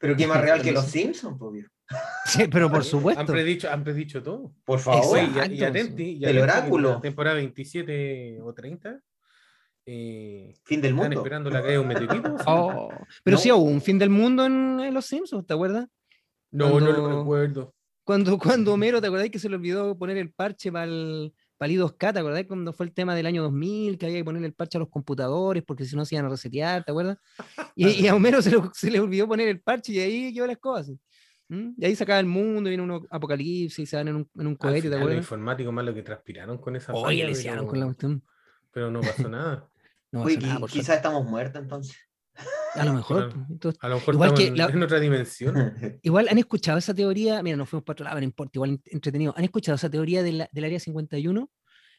Pero 0.00 0.16
qué 0.16 0.26
más 0.26 0.40
real 0.40 0.60
que 0.62 0.72
los. 0.72 0.84
Simpsons, 0.86 1.38
viejo. 1.52 1.70
Sí, 2.26 2.46
pero 2.50 2.68
por 2.68 2.78
Han 2.80 2.84
supuesto. 2.84 3.24
predicho, 3.26 3.70
han 3.70 3.82
predicho 3.82 4.22
todo. 4.22 4.52
Por 4.64 4.78
favor. 4.78 5.18
Y, 5.50 5.54
y 5.54 5.64
atenti, 5.64 6.02
y 6.20 6.24
El 6.24 6.38
oráculo. 6.38 6.90
la 6.94 7.00
Temporada 7.00 7.36
27 7.36 8.40
o 8.42 8.52
30. 8.52 9.00
Eh, 9.86 10.54
Fin 10.64 10.80
del 10.82 10.90
están 10.92 11.06
mundo. 11.06 11.20
esperando 11.20 11.48
la 11.50 11.60
caída 11.60 11.72
de 11.72 11.78
un 11.78 11.88
meteorito. 11.88 12.36
¿sí? 12.38 12.44
Oh, 12.46 12.90
pero 13.24 13.36
No. 13.36 13.42
sí 13.42 13.50
hubo 13.50 13.62
un 13.62 13.80
fin 13.80 13.98
del 13.98 14.10
mundo 14.10 14.44
en, 14.44 14.80
en 14.80 14.92
Los 14.92 15.06
Simpsons, 15.06 15.46
¿te 15.46 15.54
acuerdas? 15.54 15.86
no, 16.50 16.68
no 16.68 16.80
lo 16.80 16.94
cuando- 16.94 17.18
recuerdo. 17.20 17.74
Cuando, 18.04 18.38
cuando 18.38 18.72
Homero, 18.72 19.02
¿te 19.02 19.06
acordás 19.06 19.28
que 19.28 19.38
se 19.38 19.50
le 19.50 19.56
olvidó 19.56 19.96
poner 19.98 20.16
el 20.16 20.32
parche 20.32 20.72
para 20.72 20.84
el 20.84 21.34
el 21.60 21.70
I2K? 21.78 22.12
¿Te 22.14 22.18
acordás 22.20 22.44
cuando 22.46 22.72
fue 22.72 22.86
el 22.86 22.92
tema 22.94 23.14
del 23.14 23.26
año 23.26 23.42
2000 23.42 23.98
que 23.98 24.06
había 24.06 24.18
que 24.18 24.24
poner 24.24 24.42
el 24.44 24.54
parche 24.54 24.78
a 24.78 24.80
los 24.80 24.88
computadores 24.88 25.62
porque 25.62 25.84
si 25.84 25.94
no 25.94 26.06
se 26.06 26.14
iban 26.14 26.24
a 26.24 26.30
resetear, 26.30 26.84
¿te 26.84 26.90
acuerdas? 26.92 27.18
Y, 27.74 27.88
y 27.88 28.06
a 28.08 28.14
Homero 28.14 28.40
se 28.40 28.50
le, 28.50 28.62
se 28.72 28.90
le 28.90 29.00
olvidó 29.00 29.28
poner 29.28 29.48
el 29.48 29.60
parche 29.60 29.92
y 29.92 29.98
ahí 30.00 30.32
quedó 30.32 30.46
las 30.46 30.56
cosas. 30.56 30.96
¿Mm? 31.48 31.70
Y 31.78 31.84
ahí 31.86 31.96
se 31.96 32.02
acaba 32.04 32.20
el 32.20 32.26
mundo, 32.26 32.68
viene 32.68 32.82
un 32.82 33.06
apocalipsis 33.10 33.78
y 33.78 33.86
se 33.86 33.96
van 33.96 34.08
en 34.08 34.16
un, 34.16 34.30
en 34.38 34.46
un 34.46 34.54
cohete, 34.56 34.82
¿te 34.82 34.88
final, 34.96 35.06
los 35.08 35.16
informáticos 35.16 35.72
más 35.72 35.84
lo 35.84 35.94
que 35.94 36.02
transpiraron 36.02 36.58
con 36.58 36.76
esa 36.76 36.92
Oye, 36.92 37.24
le 37.24 37.30
hicieron 37.32 37.60
pero- 37.60 37.68
con 37.68 37.80
la 37.80 37.84
cuestión. 37.86 38.22
Pero 38.70 38.90
no 38.90 39.00
pasó 39.00 39.28
nada. 39.28 39.68
No 40.10 40.22
Uy, 40.22 40.38
nada, 40.38 40.54
quizás 40.60 40.70
suerte. 40.86 40.92
estamos 40.94 41.24
muertos 41.26 41.60
entonces. 41.62 41.96
A 42.74 42.84
lo 42.84 42.92
mejor. 42.94 43.16
claro. 43.28 43.32
pues, 43.34 43.50
entonces- 43.50 43.78
A 43.82 43.88
lo 43.90 43.94
mejor 43.96 44.14
Igual 44.14 44.34
que 44.34 44.46
en, 44.46 44.56
la- 44.56 44.66
en 44.66 44.82
otra 44.82 45.00
dimensión. 45.00 45.74
Igual 46.02 46.28
han 46.30 46.38
escuchado 46.38 46.78
esa 46.78 46.94
teoría, 46.94 47.42
mira, 47.42 47.56
nos 47.58 47.68
fuimos 47.68 47.84
para 47.84 47.92
otro 47.92 48.04
lado, 48.04 48.14
pero 48.14 48.20
no 48.22 48.24
importa, 48.24 48.52
igual 48.54 48.70
ent- 48.70 48.82
entretenido. 48.86 49.34
¿Han 49.36 49.44
escuchado 49.44 49.76
esa 49.76 49.90
teoría 49.90 50.22
de 50.22 50.32
la- 50.32 50.48
del 50.50 50.64
área 50.64 50.80
51? 50.80 51.50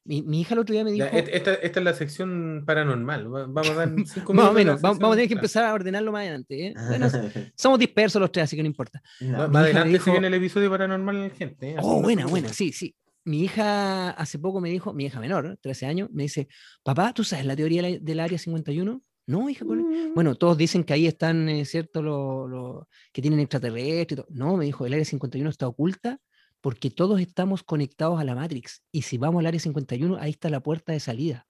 Mi, 0.10 0.24
mi 0.24 0.42
hija 0.42 0.56
el 0.56 0.60
otro 0.62 0.74
día 0.74 0.84
me 0.84 0.92
dijo, 0.92 1.06
Ya, 1.06 1.20
esta, 1.20 1.54
esta 1.54 1.80
es 1.80 1.84
la 1.84 1.94
sección 1.94 2.64
paranormal. 2.66 3.32
Va- 3.32 3.46
Vamos 3.46 3.70
a 3.70 3.74
dar 3.76 3.94
cinco 4.08 4.34
más 4.34 4.46
o 4.48 4.54
minutos 4.54 4.56
de 4.56 4.64
la 4.64 4.66
menos, 4.66 4.82
vamos, 4.82 4.98
vamos 4.98 5.14
a 5.14 5.18
tener 5.18 5.28
que 5.28 5.34
empezar 5.36 5.66
a 5.66 5.74
ordenarlo 5.74 6.12
más 6.12 6.22
adelante. 6.22 6.68
¿eh? 6.68 6.74
Bueno, 6.88 7.08
somos 7.56 7.78
dispersos 7.78 8.20
los 8.20 8.32
tres, 8.32 8.46
así 8.46 8.56
que 8.56 8.64
no 8.64 8.68
importa. 8.68 9.02
No. 9.20 9.38
Más 9.38 9.48
Mi 9.50 9.54
más 9.54 9.62
hija 9.70 9.74
me 9.74 9.80
adelante 9.82 9.92
se 9.92 9.98
dijo- 10.06 10.12
viene 10.12 10.28
el 10.28 10.34
episodio 10.34 10.70
paranormal, 10.72 11.32
gente. 11.38 11.70
¿eh? 11.70 11.76
Oh, 11.80 11.98
se 11.98 12.02
buena, 12.02 12.26
buena, 12.26 12.50
sí, 12.50 12.72
sí. 12.74 12.96
Mi 13.24 13.44
hija 13.44 14.10
hace 14.12 14.40
poco 14.40 14.60
me 14.62 14.70
dijo, 14.72 14.94
mi 14.94 15.06
hija 15.06 15.20
menor, 15.20 15.58
13 15.62 15.86
años, 15.86 16.10
me 16.12 16.24
dice, 16.24 16.48
papá, 16.82 17.14
¿tú 17.14 17.24
sabes 17.24 17.46
la 17.46 17.56
teoría 17.56 17.84
del 18.02 18.20
área 18.20 18.40
51? 18.40 19.04
No, 19.28 19.48
hija, 19.48 19.64
¿cuál 19.64 19.82
es?". 19.82 19.86
Bueno, 20.16 20.34
todos 20.34 20.58
dicen 20.58 20.84
que 20.84 20.94
ahí 20.94 21.06
están, 21.06 21.48
eh, 21.50 21.66
¿cierto? 21.66 22.02
Los 22.02 22.86
que 23.14 23.22
tienen 23.22 23.40
extraterrestres 23.42 24.14
y 24.14 24.16
todo. 24.16 24.26
No, 24.32 24.58
me 24.58 24.66
dijo, 24.66 24.88
el 24.88 24.94
área 24.94 25.06
51 25.06 25.52
está 25.52 25.68
oculta 25.68 26.18
porque 26.62 26.90
todos 26.90 27.20
estamos 27.22 27.64
conectados 27.64 28.20
a 28.20 28.24
la 28.24 28.36
Matrix. 28.36 28.82
Y 28.92 29.04
si 29.04 29.18
vamos 29.18 29.40
al 29.40 29.46
área 29.48 29.60
51, 29.60 30.18
ahí 30.20 30.32
está 30.32 30.50
la 30.50 30.60
puerta 30.60 30.92
de 30.92 31.00
salida. 31.00 31.46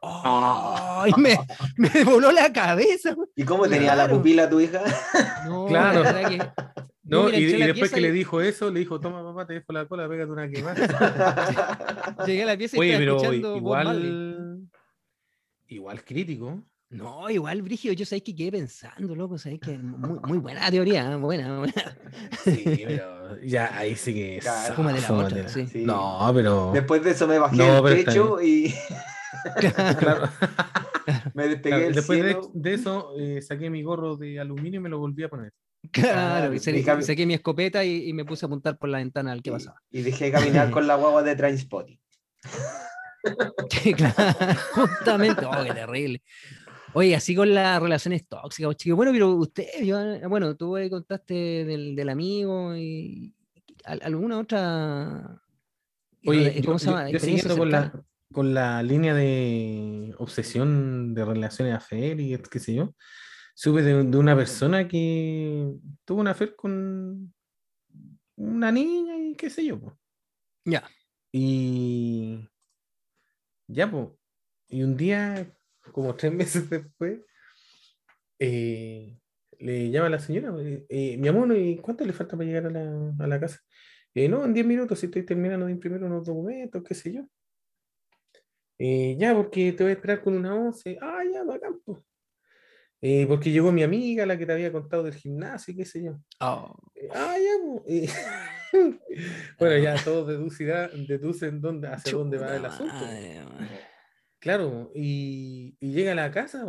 ¡Ay! 0.00 1.12
me, 1.16 1.36
me 1.76 2.04
voló 2.04 2.30
la 2.32 2.52
cabeza. 2.52 3.16
¿Y 3.34 3.44
cómo 3.44 3.68
tenía 3.68 3.94
la 3.96 4.08
pupila 4.08 4.48
tu 4.48 4.60
hija? 4.60 4.82
No, 5.46 5.66
Claro. 5.66 6.02
la 6.04 6.28
que- 6.28 6.50
No, 7.02 7.24
mira, 7.24 7.38
y, 7.38 7.44
después 7.62 7.90
que 7.90 7.98
y- 7.98 8.02
le 8.02 8.12
dijo 8.12 8.40
eso, 8.40 8.70
le 8.70 8.80
dijo, 8.80 9.00
toma 9.00 9.22
papá, 9.24 9.46
te 9.46 9.54
dejo 9.54 9.72
la 9.72 9.86
cola, 9.88 10.08
pégate 10.08 10.30
una 10.30 10.48
que 10.48 10.62
más. 10.62 10.78
Llegué 12.26 12.42
a 12.42 12.46
la 12.46 12.56
pieza 12.56 12.76
y 12.76 12.80
Oye, 12.80 12.98
pero 12.98 13.16
escuchando 13.16 13.56
igual, 13.56 14.68
igual 15.66 16.04
crítico. 16.04 16.62
No, 16.90 17.28
igual, 17.28 17.60
Brigio, 17.60 17.92
yo 17.92 18.06
sabéis 18.06 18.22
que 18.24 18.34
quedé 18.34 18.50
pensando, 18.52 19.14
loco, 19.14 19.36
sabéis 19.36 19.60
que 19.60 19.76
muy, 19.78 20.18
muy 20.20 20.38
buena 20.38 20.70
teoría, 20.70 21.12
¿eh? 21.12 21.16
buena, 21.16 21.58
buena. 21.58 21.96
Sí, 22.44 22.62
pero 22.86 23.38
ya 23.44 23.76
ahí 23.76 23.94
sí 23.94 24.14
que. 24.14 24.38
Claro. 24.40 24.74
Fúmate 24.74 25.00
la 25.02 25.12
otra, 25.12 25.48
sí. 25.48 25.66
Sí. 25.66 25.84
No, 25.84 26.30
pero. 26.34 26.70
Después 26.72 27.02
de 27.04 27.10
eso 27.10 27.26
me 27.26 27.38
bajé 27.38 27.56
No, 27.56 27.86
está 27.86 28.10
techo 28.12 28.40
y 28.40 28.74
Claro, 29.98 30.28
me 31.34 31.48
despegué 31.48 31.68
claro, 31.70 31.84
del 31.84 31.94
después 31.94 32.22
de, 32.22 32.28
cielo. 32.32 32.50
de 32.54 32.74
eso, 32.74 33.12
eh, 33.18 33.42
saqué 33.42 33.68
mi 33.68 33.82
gorro 33.82 34.16
de 34.16 34.40
aluminio 34.40 34.80
y 34.80 34.82
me 34.82 34.88
lo 34.88 34.98
volví 34.98 35.22
a 35.24 35.28
poner. 35.28 35.52
Claro, 35.92 36.52
y 36.54 36.58
se- 36.58 36.76
y 36.76 36.82
cam- 36.82 37.02
saqué 37.02 37.26
mi 37.26 37.34
escopeta 37.34 37.84
y, 37.84 38.08
y 38.08 38.12
me 38.14 38.24
puse 38.24 38.44
a 38.44 38.48
apuntar 38.48 38.78
por 38.78 38.88
la 38.88 38.98
ventana 38.98 39.32
al 39.32 39.42
que 39.42 39.50
Y- 39.50 39.52
pasaba. 39.52 39.80
Y, 39.90 40.00
dejé 40.02 40.24
de 40.26 40.32
caminar 40.32 40.70
con 40.70 40.86
la 40.86 40.94
guagua 40.96 41.22
de 41.22 41.36
Trainspotting. 41.36 42.00
Sí, 43.70 43.92
claro, 43.94 44.14
justamente, 44.74 45.44
oh, 45.44 45.62
qué 45.64 45.74
terrible. 45.74 46.22
Oye, 46.94 47.14
así 47.14 47.34
con 47.34 47.54
las 47.54 47.80
relaciones 47.80 48.26
tóxicas, 48.26 48.76
chicos. 48.76 48.96
Bueno, 48.96 49.12
pero 49.12 49.30
usted, 49.34 49.66
yo- 49.84 50.28
bueno, 50.28 50.56
tú 50.56 50.76
contaste 50.90 51.64
del, 51.64 51.94
del 51.94 52.08
amigo 52.08 52.74
y 52.76 53.34
al- 53.84 54.00
alguna 54.02 54.38
otra. 54.38 55.42
Oye, 56.26 56.60
¿cómo 56.64 56.74
yo, 56.74 56.78
se 56.78 56.86
llama? 56.86 57.10
yo- 57.10 57.18
yo 57.18 57.56
con 57.56 57.70
la, 57.70 58.04
con 58.32 58.54
la 58.54 58.82
línea 58.82 59.14
de 59.14 60.14
obsesión 60.18 61.14
de 61.14 61.24
relaciones 61.24 61.74
afer 61.74 62.18
y 62.20 62.36
qué 62.50 62.58
sé 62.58 62.74
yo, 62.74 62.94
supe 63.54 63.82
de, 63.82 64.04
de 64.04 64.16
una 64.18 64.34
persona 64.34 64.88
que 64.88 65.74
tuvo 66.04 66.20
una 66.20 66.32
afer 66.32 66.56
con 66.56 67.32
una 68.36 68.72
niña 68.72 69.16
y 69.18 69.34
qué 69.36 69.50
sé 69.50 69.64
yo. 69.64 69.78
po. 69.80 69.98
Ya. 70.64 70.88
Y 71.32 72.48
ya, 73.68 73.90
pues. 73.90 74.08
Y 74.70 74.82
un 74.82 74.96
día, 74.96 75.46
como 75.92 76.14
tres 76.16 76.32
meses 76.64 76.68
después, 76.70 77.20
eh, 78.38 79.18
le 79.58 79.90
llama 79.90 80.06
a 80.06 80.10
la 80.10 80.18
señora, 80.18 80.54
eh, 80.62 80.86
eh, 80.88 81.16
mi 81.18 81.28
amor, 81.28 81.56
¿y 81.56 81.76
cuánto 81.78 82.04
le 82.04 82.12
falta 82.12 82.36
para 82.36 82.46
llegar 82.48 82.66
a 82.66 82.70
la, 82.70 83.14
a 83.18 83.26
la 83.26 83.40
casa? 83.40 83.60
Eh, 84.14 84.28
no, 84.28 84.44
en 84.44 84.54
10 84.54 84.66
minutos, 84.66 84.98
si 84.98 85.06
estoy 85.06 85.24
terminando 85.24 85.66
de 85.66 85.72
imprimir 85.72 86.02
unos 86.02 86.24
documentos, 86.26 86.82
qué 86.82 86.94
sé 86.94 87.12
yo. 87.12 87.22
Ya, 89.18 89.34
porque 89.34 89.72
te 89.72 89.82
voy 89.82 89.90
a 89.90 89.94
esperar 89.94 90.22
con 90.22 90.34
una 90.34 90.54
once. 90.54 90.96
Ah, 91.00 91.22
ya, 91.32 91.42
bacán, 91.42 91.80
po. 91.84 92.04
Eh, 93.00 93.26
porque 93.28 93.50
llegó 93.50 93.70
mi 93.72 93.82
amiga, 93.82 94.24
la 94.26 94.36
que 94.38 94.46
te 94.46 94.52
había 94.52 94.70
contado 94.72 95.02
del 95.04 95.14
gimnasio, 95.14 95.74
qué 95.76 95.84
sé 95.84 96.02
yo. 96.04 96.18
Oh, 96.40 96.74
Eh, 96.94 97.08
Ah, 97.12 97.36
ya. 97.38 97.82
Eh, 98.70 98.98
bueno, 99.58 99.78
ya 99.82 99.96
todos 100.04 100.28
deducirá- 100.28 100.90
deducen 101.08 101.60
dónde, 101.60 101.88
hacia 101.88 102.12
dónde 102.12 102.36
va 102.38 102.54
el 102.54 102.64
asunto. 102.66 102.92
madre. 102.94 103.80
Claro, 104.40 104.90
y, 104.94 105.76
y 105.80 105.92
llega 105.92 106.12
a 106.12 106.14
la 106.14 106.30
casa 106.30 106.64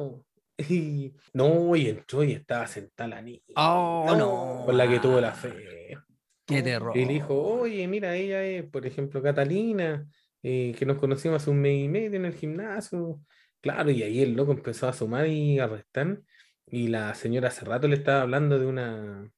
y 0.70 1.14
no, 1.34 1.76
y 1.76 1.88
entró 1.88 2.24
y 2.24 2.34
estaba 2.34 2.68
sentada 2.68 3.08
la 3.10 3.22
niña 3.22 3.42
Oh, 3.56 4.06
No, 4.08 4.18
no. 4.18 4.66
con 4.66 4.78
la 4.78 4.88
que 4.88 5.00
tuvo 5.00 5.22
la 5.22 5.30
ah, 5.30 5.34
fe. 5.34 5.98
Qué 6.46 6.64
terror. 6.64 6.98
Y 6.98 7.06
le 7.06 7.14
dijo, 7.14 7.40
oye, 7.40 7.88
mira, 7.88 8.16
ella 8.16 8.44
es, 8.44 8.64
por 8.64 8.86
ejemplo, 8.86 9.22
Catalina, 9.22 10.08
eh, 10.42 10.74
que 10.78 10.86
nos 10.86 10.98
conocimos 10.98 11.42
hace 11.44 11.52
un 11.52 11.62
mes 11.62 11.86
y 11.86 11.88
medio 11.88 12.18
en 12.18 12.26
el 12.26 12.34
gimnasio. 12.34 13.22
Claro, 13.62 13.92
y 13.92 14.02
ahí 14.02 14.22
el 14.22 14.34
loco 14.34 14.52
empezó 14.54 14.88
a 14.88 14.94
sumar 14.94 15.28
y 15.28 15.60
a 15.60 15.68
restar. 15.68 16.20
Y 16.66 16.88
la 16.88 17.14
señora 17.14 17.50
hace 17.50 17.66
rato 17.66 17.88
le 17.88 17.96
estaba 17.98 18.22
hablando 18.24 18.58
de 18.58 18.66
una, 18.66 19.30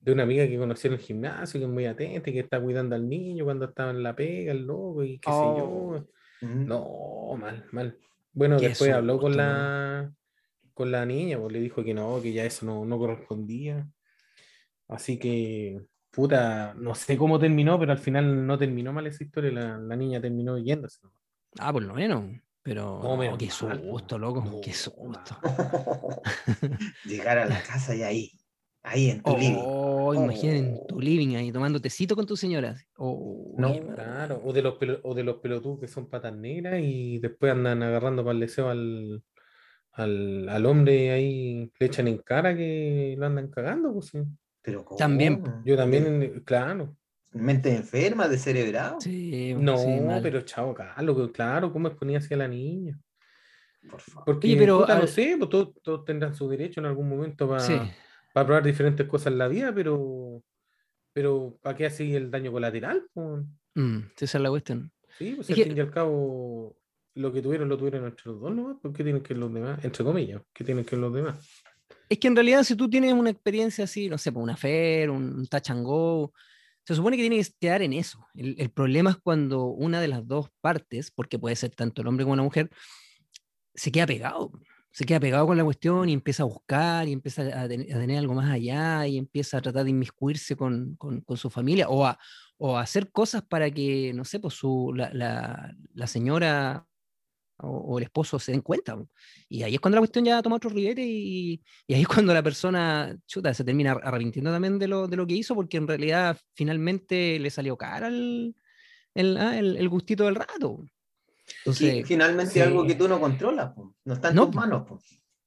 de 0.00 0.12
una 0.12 0.22
amiga 0.22 0.46
que 0.46 0.56
conoció 0.58 0.88
en 0.88 0.94
el 0.94 1.00
gimnasio, 1.00 1.60
que 1.60 1.66
es 1.66 1.70
muy 1.70 1.84
atenta 1.84 2.30
y 2.30 2.32
que 2.32 2.40
está 2.40 2.60
cuidando 2.60 2.94
al 2.96 3.08
niño 3.08 3.44
cuando 3.44 3.66
estaba 3.66 3.90
en 3.90 4.02
la 4.02 4.16
pega, 4.16 4.52
el 4.52 4.64
loco, 4.66 5.04
y 5.04 5.18
qué 5.18 5.30
sé 5.30 5.36
yo. 5.36 6.06
Mm. 6.40 6.66
No, 6.66 7.36
mal, 7.38 7.66
mal. 7.72 7.98
Bueno, 8.32 8.58
después 8.58 8.90
habló 8.92 9.18
con 9.18 9.36
la, 9.36 10.12
con 10.74 10.90
la 10.90 11.04
niña, 11.04 11.38
pues 11.38 11.52
le 11.52 11.60
dijo 11.60 11.82
que 11.82 11.94
no, 11.94 12.20
que 12.22 12.32
ya 12.32 12.44
eso 12.44 12.66
no, 12.66 12.84
no 12.84 12.98
correspondía. 12.98 13.88
Así 14.88 15.18
que 15.18 15.80
puta, 16.10 16.74
no 16.74 16.94
sé 16.94 17.16
cómo 17.16 17.38
terminó, 17.38 17.78
pero 17.78 17.92
al 17.92 17.98
final 17.98 18.46
no 18.46 18.58
terminó 18.58 18.92
mal 18.92 19.06
esa 19.06 19.24
historia. 19.24 19.52
La, 19.52 19.78
la 19.78 19.96
niña 19.96 20.20
terminó 20.20 20.58
yéndose. 20.58 21.00
Ah, 21.58 21.72
por 21.72 21.82
lo 21.82 21.94
menos. 21.94 22.24
Pero 22.62 23.00
No, 23.02 23.16
menos 23.16 23.38
qué 23.38 23.50
susto, 23.50 24.18
no. 24.18 24.26
loco. 24.26 24.44
No, 24.44 24.60
qué 24.60 24.70
no, 24.70 24.76
susto. 24.76 25.38
Llegar 27.04 27.38
a 27.38 27.46
la 27.46 27.62
casa 27.62 27.94
y 27.94 28.02
ahí, 28.02 28.32
ahí 28.82 29.10
en 29.10 29.22
tu 29.22 29.36
living. 29.36 29.54
Oh, 30.10 30.24
imaginen 30.24 30.80
tu 30.86 31.00
living 31.00 31.36
ahí 31.36 31.52
tomando 31.52 31.80
tecito 31.80 32.14
con 32.16 32.26
tu 32.26 32.36
señora. 32.36 32.76
Oh, 32.96 33.54
No, 33.58 33.72
qué 33.72 33.80
mal. 33.82 33.94
Claro, 33.94 34.40
o 34.44 34.52
de 34.52 34.62
los 34.62 34.74
pelo- 34.78 35.00
o 35.02 35.14
de 35.14 35.24
los 35.24 35.36
pelotudos 35.36 35.80
que 35.80 35.88
son 35.88 36.08
patas 36.08 36.34
negras 36.36 36.80
y 36.82 37.18
después 37.18 37.52
andan 37.52 37.82
agarrando 37.82 38.22
para 38.24 38.34
el 38.34 38.40
deseo 38.40 38.68
al, 38.70 39.22
al, 39.92 40.48
al 40.48 40.66
hombre 40.66 41.10
ahí, 41.10 41.70
le 41.78 41.86
echan 41.86 42.08
en 42.08 42.18
cara 42.18 42.56
que 42.56 43.14
lo 43.18 43.26
andan 43.26 43.48
cagando, 43.48 43.92
pues 43.92 44.06
sí. 44.06 44.18
Pero 44.62 44.84
¿cómo? 44.84 44.98
También, 44.98 45.42
Yo 45.64 45.76
también, 45.76 46.42
claro. 46.44 46.96
Mente 47.32 47.74
enferma, 47.74 48.26
descerebrado. 48.28 49.00
Sí, 49.00 49.54
No, 49.56 49.76
sí, 49.76 50.00
mal. 50.00 50.22
pero 50.22 50.40
chavo, 50.42 50.72
Carlos, 50.74 51.16
que 51.16 51.32
claro, 51.32 51.72
¿cómo 51.72 51.88
exponía 51.88 52.18
así 52.18 52.32
a 52.34 52.38
la 52.38 52.48
niña? 52.48 52.98
Por 53.90 54.00
favor. 54.00 54.24
Porque, 54.24 54.48
Oye, 54.48 54.56
pero, 54.56 54.80
puta, 54.80 54.98
no 54.98 55.06
sé, 55.06 55.36
pues 55.38 55.50
todos, 55.50 55.74
todos 55.82 56.04
tendrán 56.04 56.34
su 56.34 56.48
derecho 56.48 56.80
en 56.80 56.86
algún 56.86 57.08
momento 57.08 57.48
para 57.48 57.60
Sí. 57.60 57.78
Probar 58.32 58.62
diferentes 58.64 59.06
cosas 59.06 59.32
en 59.32 59.38
la 59.38 59.48
vida, 59.48 59.72
pero, 59.74 60.42
pero 61.12 61.58
¿para 61.62 61.76
qué 61.76 61.86
así 61.86 62.14
el 62.14 62.30
daño 62.30 62.52
colateral? 62.52 63.06
Mm, 63.74 63.98
esa 64.18 64.38
es 64.38 64.42
la 64.42 64.50
cuestión. 64.50 64.92
Sí, 65.18 65.32
pues 65.36 65.50
Es 65.50 65.50
al 65.50 65.56
que- 65.56 65.64
fin 65.70 65.76
y 65.76 65.80
al 65.80 65.90
cabo, 65.90 66.76
lo 67.14 67.32
que 67.32 67.42
tuvieron, 67.42 67.68
lo 67.68 67.76
tuvieron 67.76 68.04
entre 68.04 68.24
los 68.26 68.40
dos, 68.40 68.54
¿no? 68.54 68.78
¿Por 68.80 68.92
qué 68.92 69.02
tienen 69.02 69.22
que 69.22 69.34
los 69.34 69.52
demás? 69.52 69.84
Entre 69.84 70.04
comillas, 70.04 70.42
¿qué 70.52 70.64
tienen 70.64 70.84
que 70.84 70.96
los 70.96 71.12
demás? 71.12 71.62
Es 72.08 72.18
que 72.18 72.28
en 72.28 72.36
realidad, 72.36 72.62
si 72.62 72.74
tú 72.76 72.88
tienes 72.88 73.12
una 73.12 73.30
experiencia 73.30 73.84
así, 73.84 74.08
no 74.08 74.18
sé, 74.18 74.30
pues, 74.32 74.42
una 74.42 74.56
fer, 74.56 75.10
un, 75.10 75.34
un 75.40 75.46
touch 75.46 75.70
and 75.70 75.84
go, 75.84 76.32
se 76.84 76.94
supone 76.94 77.16
que 77.16 77.22
tiene 77.22 77.42
que 77.42 77.50
quedar 77.60 77.82
en 77.82 77.92
eso. 77.92 78.26
El, 78.34 78.54
el 78.58 78.70
problema 78.70 79.10
es 79.10 79.16
cuando 79.16 79.64
una 79.64 80.00
de 80.00 80.08
las 80.08 80.26
dos 80.26 80.48
partes, 80.60 81.10
porque 81.10 81.38
puede 81.38 81.56
ser 81.56 81.70
tanto 81.74 82.00
el 82.02 82.08
hombre 82.08 82.24
como 82.24 82.36
la 82.36 82.42
mujer, 82.42 82.70
se 83.74 83.90
queda 83.92 84.06
pegado. 84.06 84.52
Se 84.90 85.04
queda 85.04 85.20
pegado 85.20 85.46
con 85.46 85.56
la 85.56 85.64
cuestión 85.64 86.08
y 86.08 86.12
empieza 86.12 86.42
a 86.42 86.46
buscar 86.46 87.06
y 87.08 87.12
empieza 87.12 87.42
a, 87.42 87.62
a 87.64 87.68
tener 87.68 88.18
algo 88.18 88.34
más 88.34 88.50
allá 88.50 89.06
y 89.06 89.16
empieza 89.18 89.58
a 89.58 89.62
tratar 89.62 89.84
de 89.84 89.90
inmiscuirse 89.90 90.56
con, 90.56 90.96
con- 90.96 91.20
con 91.20 91.36
su 91.36 91.50
familia 91.50 91.88
o 91.88 92.04
a, 92.06 92.18
o 92.56 92.76
a 92.76 92.82
hacer 92.82 93.12
cosas 93.12 93.42
para 93.44 93.70
que, 93.70 94.12
no 94.14 94.24
sé, 94.24 94.40
pues 94.40 94.54
su, 94.54 94.92
la, 94.96 95.10
la- 95.12 95.74
la 95.94 96.06
señora 96.06 96.86
o, 97.58 97.68
o 97.70 97.98
el 97.98 98.04
esposo 98.04 98.38
se 98.38 98.52
den 98.52 98.60
cuenta. 98.62 98.96
Y 99.48 99.62
ahí 99.62 99.74
es 99.74 99.80
cuando 99.80 99.96
la 99.96 100.00
cuestión 100.02 100.24
ya 100.24 100.42
toma 100.42 100.56
otro 100.56 100.70
ribete 100.70 101.02
y, 101.04 101.62
y 101.86 101.94
ahí 101.94 102.02
es 102.02 102.08
cuando 102.08 102.34
la 102.34 102.42
persona, 102.42 103.16
chuta, 103.26 103.54
se 103.54 103.64
termina 103.64 103.92
arrepintiendo 103.92 104.50
también 104.52 104.78
de 104.78 104.88
lo, 104.88 105.06
de 105.08 105.16
lo 105.16 105.26
que 105.26 105.34
hizo 105.34 105.54
porque 105.54 105.76
en 105.78 105.88
realidad 105.88 106.38
finalmente 106.54 107.38
le 107.38 107.50
salió 107.50 107.76
cara 107.76 108.08
el, 108.08 108.56
el, 109.14 109.36
ah, 109.38 109.58
el- 109.58 109.76
el 109.78 109.88
gustito 109.88 110.24
del 110.26 110.36
rato. 110.36 110.84
Entonces, 111.58 112.06
finalmente 112.06 112.52
sí. 112.54 112.60
algo 112.60 112.86
que 112.86 112.94
tú 112.94 113.08
no 113.08 113.20
controlas, 113.20 113.72
po. 113.72 113.94
no 114.04 114.14
está 114.14 114.28
en 114.30 114.34
No, 114.36 114.46
tus 114.46 114.54
manos. 114.54 114.86
po. 114.86 114.98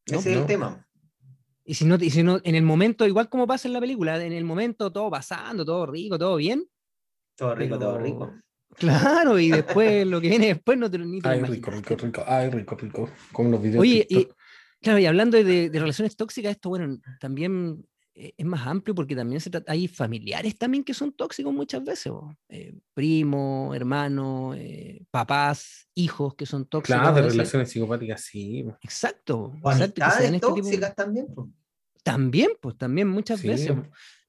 Ese 0.05 0.13
No, 0.15 0.19
es 0.19 0.25
el 0.27 0.39
no. 0.39 0.45
tema. 0.45 0.87
y 1.63 1.73
si 1.75 1.85
no, 1.85 1.95
y 1.95 2.09
si 2.09 2.23
no, 2.23 2.39
en 2.43 2.55
el 2.55 2.63
momento, 2.63 3.05
igual 3.07 3.29
como 3.29 3.45
pasa 3.47 3.67
en 3.67 3.73
la 3.73 3.79
película, 3.79 4.21
en 4.23 4.33
el 4.33 4.43
momento 4.43 4.91
todo 4.91 5.09
pasando, 5.09 5.63
todo 5.63 5.85
rico, 5.85 6.17
todo 6.17 6.35
bien, 6.37 6.67
Todo 7.37 7.55
rico, 7.55 7.77
todo 7.79 7.93
Pero- 7.93 8.03
rico. 8.05 8.33
claro, 8.77 9.39
y 9.39 9.49
después 9.81 10.05
lo 10.07 10.19
que 10.21 10.29
viene 10.29 10.47
después 10.47 10.77
no 10.77 10.89
te, 10.91 10.97
lo- 10.97 11.05
ni 11.05 11.21
te 11.21 11.27
lo 11.29 11.33
Ay, 11.33 11.39
rico, 11.41 11.69
imaginas. 11.71 11.89
rico, 11.89 12.05
rico. 12.05 12.23
Ay, 12.27 12.49
rico, 12.49 12.75
rico. 12.75 13.09
Como 13.31 13.49
los 13.51 13.61
videos. 13.61 13.81
Oye, 13.81 14.05
y, 14.09 14.27
claro, 14.81 14.99
y 14.99 15.05
hablando 15.05 15.37
de, 15.43 15.69
de 15.69 15.79
relaciones 15.79 16.15
tóxicas, 16.15 16.51
esto, 16.51 16.69
bueno, 16.69 16.99
también 17.19 17.85
es 18.13 18.45
más 18.45 18.65
amplio 18.67 18.93
porque 18.93 19.15
también 19.15 19.39
se 19.41 19.49
trata, 19.49 19.71
hay 19.71 19.87
familiares 19.87 20.57
también 20.57 20.83
que 20.83 20.93
son 20.93 21.11
tóxicos 21.13 21.53
muchas 21.53 21.83
veces. 21.83 22.11
Eh, 22.49 22.73
primos, 22.93 23.75
hermanos, 23.75 24.55
eh, 24.57 25.03
papás, 25.11 25.87
hijos 25.95 26.35
que 26.35 26.45
son 26.45 26.65
tóxicos. 26.65 26.99
Claro, 27.01 27.15
de 27.15 27.21
veces. 27.21 27.37
relaciones 27.37 27.69
psicopáticas, 27.71 28.21
sí. 28.21 28.65
Exacto, 28.81 29.53
O 29.61 29.71
exacto, 29.71 30.01
que 30.01 30.25
este 30.25 30.31
tipo- 30.33 30.47
tóxicas 30.55 30.95
también. 30.95 31.27
po. 31.33 31.49
También, 32.03 32.49
pues 32.59 32.77
también 32.77 33.07
muchas 33.07 33.39
Sí, 33.41 33.47
veces. 33.47 33.73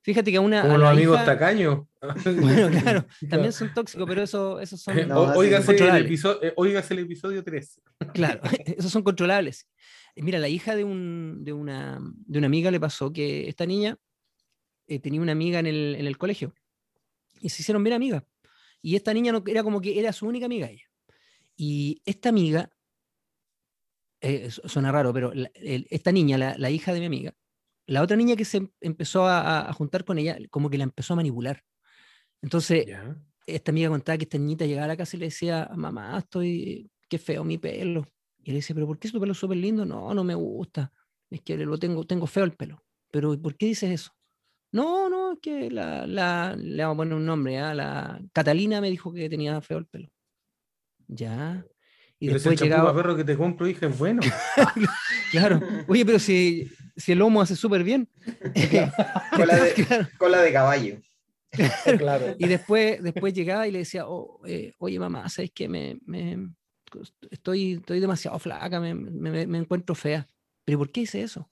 Fíjate 0.05 0.33
que 0.33 0.37
a 0.37 0.40
una... 0.40 0.62
Como 0.62 0.75
a 0.75 0.79
los 0.79 0.88
amigos 0.90 1.16
hija- 1.16 1.25
tacaños. 1.25 1.87
Bueno, 2.25 2.81
claro, 2.83 3.07
también 3.31 3.53
son 3.53 3.73
tóxicos, 3.73 4.05
pero 4.09 4.23
eso, 4.23 4.59
esos 4.61 4.81
son... 4.83 4.99
Eh, 4.99 5.07
No, 5.07 5.21
o- 5.21 5.38
óigase, 5.38 5.77
el 5.77 5.97
episodio, 6.05 6.42
eh, 6.42 6.53
óigase 6.57 6.95
el 6.95 7.01
episodio 7.01 7.42
3. 7.45 7.81
Claro, 8.12 8.40
esos 8.66 8.90
son 8.90 9.03
controlables. 9.03 9.68
Mira, 10.16 10.38
la 10.38 10.48
hija 10.48 10.77
de, 10.77 10.85
un, 10.85 11.42
de, 11.44 11.53
una, 11.53 11.98
de 12.03 12.38
una 12.38 12.46
amiga 12.46 12.70
le 12.70 12.81
pasó 12.81 13.12
que 13.12 13.48
esta 13.48 13.64
niña 13.66 13.98
eh, 14.87 15.01
tenía 15.01 15.20
una 15.22 15.33
amiga 15.33 15.59
en 15.61 15.66
el, 15.66 15.96
en 15.96 16.07
el 16.07 16.18
colegio 16.18 16.55
y 17.40 17.51
se 17.51 17.62
hicieron 17.62 17.85
bien 17.85 17.94
amigas. 17.96 18.25
Y 18.83 18.96
esta 18.96 19.14
niña 19.14 19.33
no, 19.33 19.42
era 19.46 19.62
como 19.62 19.81
que 19.81 19.98
era 19.98 20.12
su 20.12 20.27
única 20.27 20.46
amiga 20.46 20.68
ella. 20.70 20.87
Y 21.57 22.03
esta 22.07 22.31
amiga, 22.31 22.70
eh, 24.20 24.51
su- 24.51 24.62
suena 24.68 24.92
raro, 24.92 25.12
pero 25.12 25.33
la- 25.35 25.51
el- 25.55 25.87
esta 25.90 26.12
niña, 26.12 26.38
la, 26.38 26.57
la 26.59 26.70
hija 26.70 26.92
de 26.92 27.01
mi 27.01 27.07
amiga, 27.07 27.35
la 27.87 28.03
otra 28.03 28.16
niña 28.16 28.37
que 28.37 28.44
se 28.44 28.59
em- 28.59 28.70
empezó 28.81 29.27
a, 29.27 29.72
juntar 29.75 30.05
con 30.05 30.18
ella, 30.18 30.38
como 30.51 30.70
que 30.70 30.79
la 30.79 30.85
empezó 30.85 31.14
a 31.14 31.16
manipular. 31.16 31.64
Entonces, 32.42 32.87
esta 33.46 33.72
amiga 33.72 33.90
contaba 33.90 34.18
que 34.18 34.25
esta 34.25 34.38
niñita 34.38 34.66
llegaba 34.66 34.87
a 34.87 34.88
la 34.88 34.96
casa 34.96 35.16
y 35.16 35.20
le 35.20 35.27
decía, 35.27 35.70
mamá, 35.77 36.18
estoy, 36.18 36.90
qué 37.09 37.18
feo 37.18 37.44
mi 37.44 37.59
pelo. 37.59 38.07
Y 38.45 38.51
le 38.51 38.57
decía, 38.57 38.75
pero 38.75 38.87
¿por 38.87 38.99
qué 38.99 39.09
tu 39.11 39.21
pelo 39.21 39.33
es 39.33 39.39
súper 39.39 39.57
lindo? 39.59 39.85
No, 39.85 40.13
no 40.15 40.25
me 40.25 40.35
gusta. 40.35 40.93
Es 41.31 41.41
que 41.43 41.57
lo 41.57 41.79
tengo, 41.79 42.05
tengo 42.05 42.27
feo 42.27 42.45
el 42.45 42.53
pelo. 42.53 42.85
Pero 43.11 43.41
¿por 43.41 43.57
qué 43.57 43.67
dices 43.67 43.91
eso? 43.91 44.13
No, 44.73 45.09
no, 45.09 45.33
es 45.35 45.39
que 45.41 45.71
la, 45.71 46.07
la- 46.07 46.57
le 46.57 46.83
vamos 46.83 46.95
a 46.95 46.99
poner 46.99 47.15
un 47.15 47.27
nombre, 47.27 47.59
¿ah? 47.59 47.75
la 47.75 48.21
Catalina 48.33 48.81
me 48.81 48.91
dijo 48.91 49.13
que 49.13 49.29
tenía 49.29 49.61
feo 49.61 49.79
el 49.79 49.87
pelo. 49.87 50.09
Ya. 51.09 51.65
Y 52.19 52.27
Pero 52.27 52.39
si 52.39 52.49
el 52.49 52.55
después 52.55 52.59
champú 52.59 52.65
llegaba, 52.65 52.95
perro 52.95 53.17
que 53.17 53.25
te 53.25 53.37
compro, 53.37 53.67
hija, 53.69 53.87
es 53.87 53.99
bueno. 53.99 54.23
claro, 55.31 55.61
oye, 55.89 56.05
pero 56.07 56.19
si, 56.19 56.71
si 56.97 57.13
el 57.13 57.19
lomo 57.19 57.41
hace 57.43 57.57
súper 57.57 57.83
bien. 57.85 58.09
Cola 59.37 59.57
de, 59.57 59.73
Claro. 59.75 60.09
cola 60.19 60.43
de 60.43 60.53
caballo. 60.53 61.01
claro. 61.99 62.35
Y 62.39 62.47
después, 62.49 63.03
después 63.03 63.35
llegaba 63.35 63.67
y 63.69 63.73
le 63.73 63.79
decía, 63.81 64.07
"Oh, 64.09 64.41
eh, 64.47 64.73
oye 64.79 64.99
mamá, 64.99 65.29
¿sabes 65.29 65.51
qué? 65.55 65.69
Me, 65.69 65.99
me- 66.07 66.49
estoy, 67.31 67.75
estoy 67.75 68.01
demasiado 68.01 68.39
flaca, 68.39 68.81
me, 68.81 68.95
me- 68.95 69.47
me 69.47 69.59
encuentro 69.59 69.95
fea. 69.95 70.27
¿Pero 70.65 70.79
por 70.79 70.91
qué 70.93 71.03
hice 71.03 71.23
eso? 71.23 71.51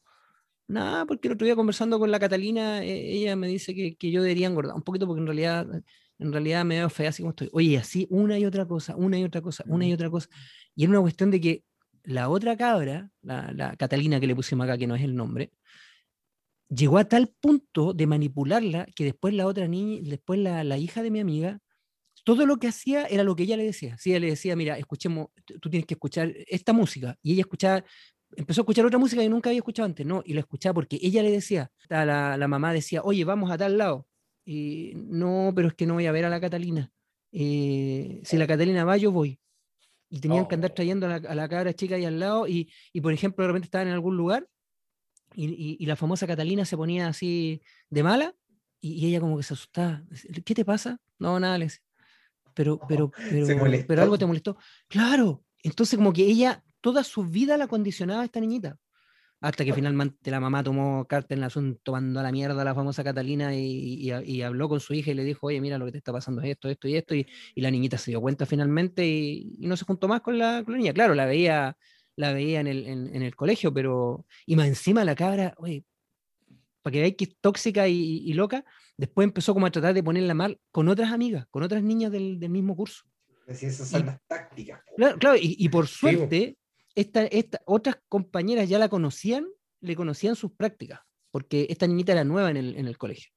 Nada, 0.69 1.05
porque 1.07 1.29
el 1.29 1.35
otro 1.35 1.45
día 1.47 1.57
conversando 1.57 1.99
con 1.99 2.11
la 2.13 2.21
Catalina, 2.21 2.85
eh, 2.85 3.13
ella 3.17 3.35
me 3.37 3.49
dice 3.49 3.75
que, 3.75 3.97
que 3.97 4.11
yo 4.13 4.23
debería 4.23 4.47
engordar 4.47 4.77
un 4.77 4.83
poquito 4.83 5.07
porque 5.07 5.21
en 5.21 5.27
realidad, 5.27 5.67
en 6.19 6.33
realidad 6.33 6.65
me 6.65 6.77
veo 6.77 6.89
fea 6.91 7.09
así 7.11 7.23
como 7.23 7.31
estoy. 7.31 7.51
Oye, 7.53 7.77
así 7.79 8.07
una 8.11 8.39
y 8.39 8.45
otra 8.47 8.67
cosa, 8.67 8.95
una 8.97 9.19
y 9.19 9.25
otra 9.25 9.41
cosa, 9.43 9.65
una 9.69 9.87
y 9.87 9.93
otra 9.93 10.11
cosa. 10.11 10.29
Y 10.77 10.85
era 10.85 10.91
una 10.93 11.01
cuestión 11.01 11.31
de 11.33 11.41
que 11.41 11.65
la 12.05 12.29
otra 12.29 12.57
cabra, 12.57 13.11
la, 13.23 13.53
la 13.53 13.77
Catalina 13.77 14.21
que 14.21 14.29
le 14.29 14.37
pusimos 14.37 14.65
acá, 14.65 14.79
que 14.79 14.87
no 14.87 14.95
es 14.95 15.03
el 15.03 15.17
nombre, 15.17 15.51
llegó 16.69 16.99
a 16.99 17.05
tal 17.05 17.29
punto 17.29 17.93
de 17.93 18.07
manipularla 18.07 18.87
que 18.95 19.05
después 19.05 19.35
la 19.35 19.47
otra 19.47 19.69
niña, 19.69 20.01
después 20.05 20.39
la, 20.41 20.63
la 20.65 20.79
hija 20.79 21.03
de 21.03 21.11
mi 21.11 21.21
amiga, 21.21 21.61
todo 22.25 22.47
lo 22.47 22.57
que 22.59 22.69
hacía 22.69 23.07
era 23.07 23.23
lo 23.25 23.35
que 23.37 23.45
ella 23.45 23.57
le 23.57 23.65
decía. 23.65 23.97
Si 23.99 24.11
ella 24.11 24.21
le 24.21 24.27
decía, 24.31 24.57
mira, 24.57 24.79
escuchemos, 24.79 25.29
tú 25.61 25.71
tienes 25.71 25.87
que 25.87 25.95
escuchar 25.95 26.33
esta 26.47 26.73
música. 26.73 27.17
Y 27.23 27.33
ella 27.33 27.43
escuchaba, 27.43 27.85
empezó 28.37 28.61
a 28.61 28.63
escuchar 28.63 28.87
otra 28.87 28.99
música 28.99 29.23
que 29.23 29.29
nunca 29.29 29.51
había 29.51 29.59
escuchado 29.61 29.87
antes, 29.87 30.05
no, 30.07 30.23
y 30.25 30.35
la 30.35 30.41
escuchaba 30.41 30.75
porque 30.75 30.99
ella 31.03 31.23
le 31.23 31.31
decía, 31.33 31.71
la, 31.89 32.47
mamá 32.49 32.73
decía, 32.73 33.03
oye, 33.03 33.25
vamos 33.25 33.51
a 33.51 33.59
tal 33.59 33.79
lado. 33.79 34.07
Y 34.45 34.93
no, 34.97 35.53
pero 35.55 35.69
es 35.69 35.75
que 35.75 35.87
no 35.87 35.95
voy 35.95 36.07
a 36.07 36.13
ver 36.13 36.25
a 36.25 36.31
la 36.31 36.41
Catalina. 36.41 36.91
Eh, 37.33 38.21
si 38.25 38.37
la 38.37 38.47
Catalina 38.47 38.85
va, 38.85 38.97
yo 38.97 39.13
voy. 39.13 39.39
Y 40.09 40.19
tenían 40.21 40.47
que 40.47 40.57
andar 40.57 40.73
Oh. 40.73 40.75
trayendo 40.75 41.07
a 41.07 41.09
la, 41.21 41.29
a 41.31 41.35
la 41.37 41.49
cabra 41.49 41.73
chica 41.73 41.95
ahí 41.95 42.05
al 42.05 42.19
lado. 42.19 42.49
Y, 42.49 42.69
y, 42.93 43.01
por 43.01 43.13
ejemplo, 43.13 43.45
de 43.45 43.49
repente 43.49 43.67
estaban 43.67 43.87
en 43.89 43.95
algún 43.95 44.17
lugar 44.17 44.49
y, 45.35 45.47
y- 45.47 45.77
y 45.79 45.87
la 45.87 45.95
famosa 45.95 46.27
Catalina 46.27 46.65
se 46.65 46.77
ponía 46.77 47.07
así 47.07 47.63
de 47.91 48.03
mala 48.03 48.35
y, 48.81 49.07
ella 49.07 49.21
como 49.21 49.37
que 49.37 49.45
se 49.45 49.55
asustaba. 49.55 50.03
¿Qué 50.45 50.55
te 50.55 50.65
pasa? 50.65 50.99
No, 51.19 51.39
nada, 51.39 51.59
le 51.59 51.69
Pero, 52.55 52.81
pero, 52.89 53.11
pero, 53.31 53.47
pero 53.87 54.03
algo 54.03 54.19
te 54.19 54.27
molestó. 54.27 54.57
Claro. 54.89 55.45
Entonces 55.63 55.97
como 55.99 56.13
que 56.13 56.23
ella 56.25 56.63
toda 56.81 57.05
su 57.05 57.25
vida 57.25 57.57
la 57.57 57.67
condicionaba 57.69 58.23
a 58.23 58.25
esta 58.25 58.41
niñita. 58.41 58.79
Hasta 59.43 59.65
que 59.65 59.73
finalmente 59.73 60.31
la 60.31 60.39
mamá 60.39 60.63
tomó 60.63 61.07
carta 61.07 61.33
en 61.35 61.39
el 61.39 61.45
asunto, 61.45 61.93
mandó 61.93 62.21
a 62.21 62.23
la 62.23 62.31
mierda 62.31 62.61
a 62.61 62.65
la 62.65 62.75
famosa 62.75 63.03
Catalina 63.03 63.55
y, 63.57 64.11
y- 64.11 64.13
y 64.27 64.43
habló 64.43 64.69
con 64.69 64.81
su 64.81 64.93
hija 64.93 65.13
y 65.13 65.15
le 65.15 65.25
dijo, 65.25 65.47
oye, 65.47 65.63
mira, 65.63 65.79
lo 65.79 65.87
que 65.87 65.93
te 65.93 65.99
está 65.99 66.13
pasando 66.13 66.43
es 66.43 66.51
esto, 66.51 66.69
esto 66.69 66.89
y 66.89 66.97
esto. 66.97 67.15
Y, 67.15 67.27
y 67.55 67.61
la 67.63 67.71
niñita 67.71 67.97
se 67.97 68.11
dio 68.11 68.21
cuenta 68.21 68.45
finalmente 68.45 69.07
y, 69.07 69.57
y 69.59 69.67
no 69.67 69.79
se 69.79 69.87
juntó 69.87 70.09
más 70.09 70.21
con 70.21 70.37
la, 70.39 70.63
con 70.63 70.73
la 70.75 70.79
niña. 70.79 70.93
Claro, 70.93 71.15
la 71.15 71.25
veía, 71.25 71.75
la 72.17 72.35
veía 72.35 72.61
en 72.61 72.67
el, 72.67 72.87
en, 72.87 73.17
en 73.17 73.23
el 73.23 73.35
colegio, 73.35 73.73
pero... 73.73 74.27
Y 74.45 74.57
más 74.57 74.67
encima 74.69 75.05
la 75.07 75.15
cabra, 75.15 75.55
oye, 75.57 75.85
para 76.83 76.93
que 76.93 76.99
veáis 77.01 77.17
que 77.17 77.25
es 77.25 77.37
tóxica 77.41 77.89
y, 77.89 78.19
y 78.25 78.33
loca, 78.35 78.65
después 78.97 79.25
empezó 79.25 79.55
como 79.55 79.67
a 79.67 79.71
tratar 79.71 79.95
de 79.95 80.03
ponerla 80.03 80.35
mal 80.35 80.59
con 80.71 80.89
otras 80.89 81.13
amigas, 81.13 81.47
con 81.51 81.63
otras 81.63 81.83
niñas 81.83 82.11
del, 82.13 82.39
del 82.41 82.51
mismo 82.51 82.77
curso. 82.77 83.05
Así, 83.49 83.67
esas 83.67 83.89
son 83.89 84.03
Y- 84.03 84.05
las 84.05 84.19
tácticas. 84.27 84.81
Claro, 84.97 85.19
claro, 85.19 85.37
y, 85.37 85.57
y 85.59 85.69
por 85.69 85.87
suerte, 85.89 86.57
esta, 86.95 87.25
esta- 87.25 87.61
otras 87.67 87.97
compañeras 88.09 88.69
ya 88.69 88.79
la 88.79 88.89
conocían, 88.89 89.47
le 89.81 89.97
conocían 89.97 90.37
sus 90.37 90.53
prácticas, 90.53 91.01
porque 91.31 91.67
esta 91.71 91.87
niñita 91.87 92.13
era 92.13 92.25
nueva 92.25 92.51
en 92.51 92.57
el, 92.57 92.77
en 92.77 92.87
el 92.87 92.97
colegio. 92.99 93.33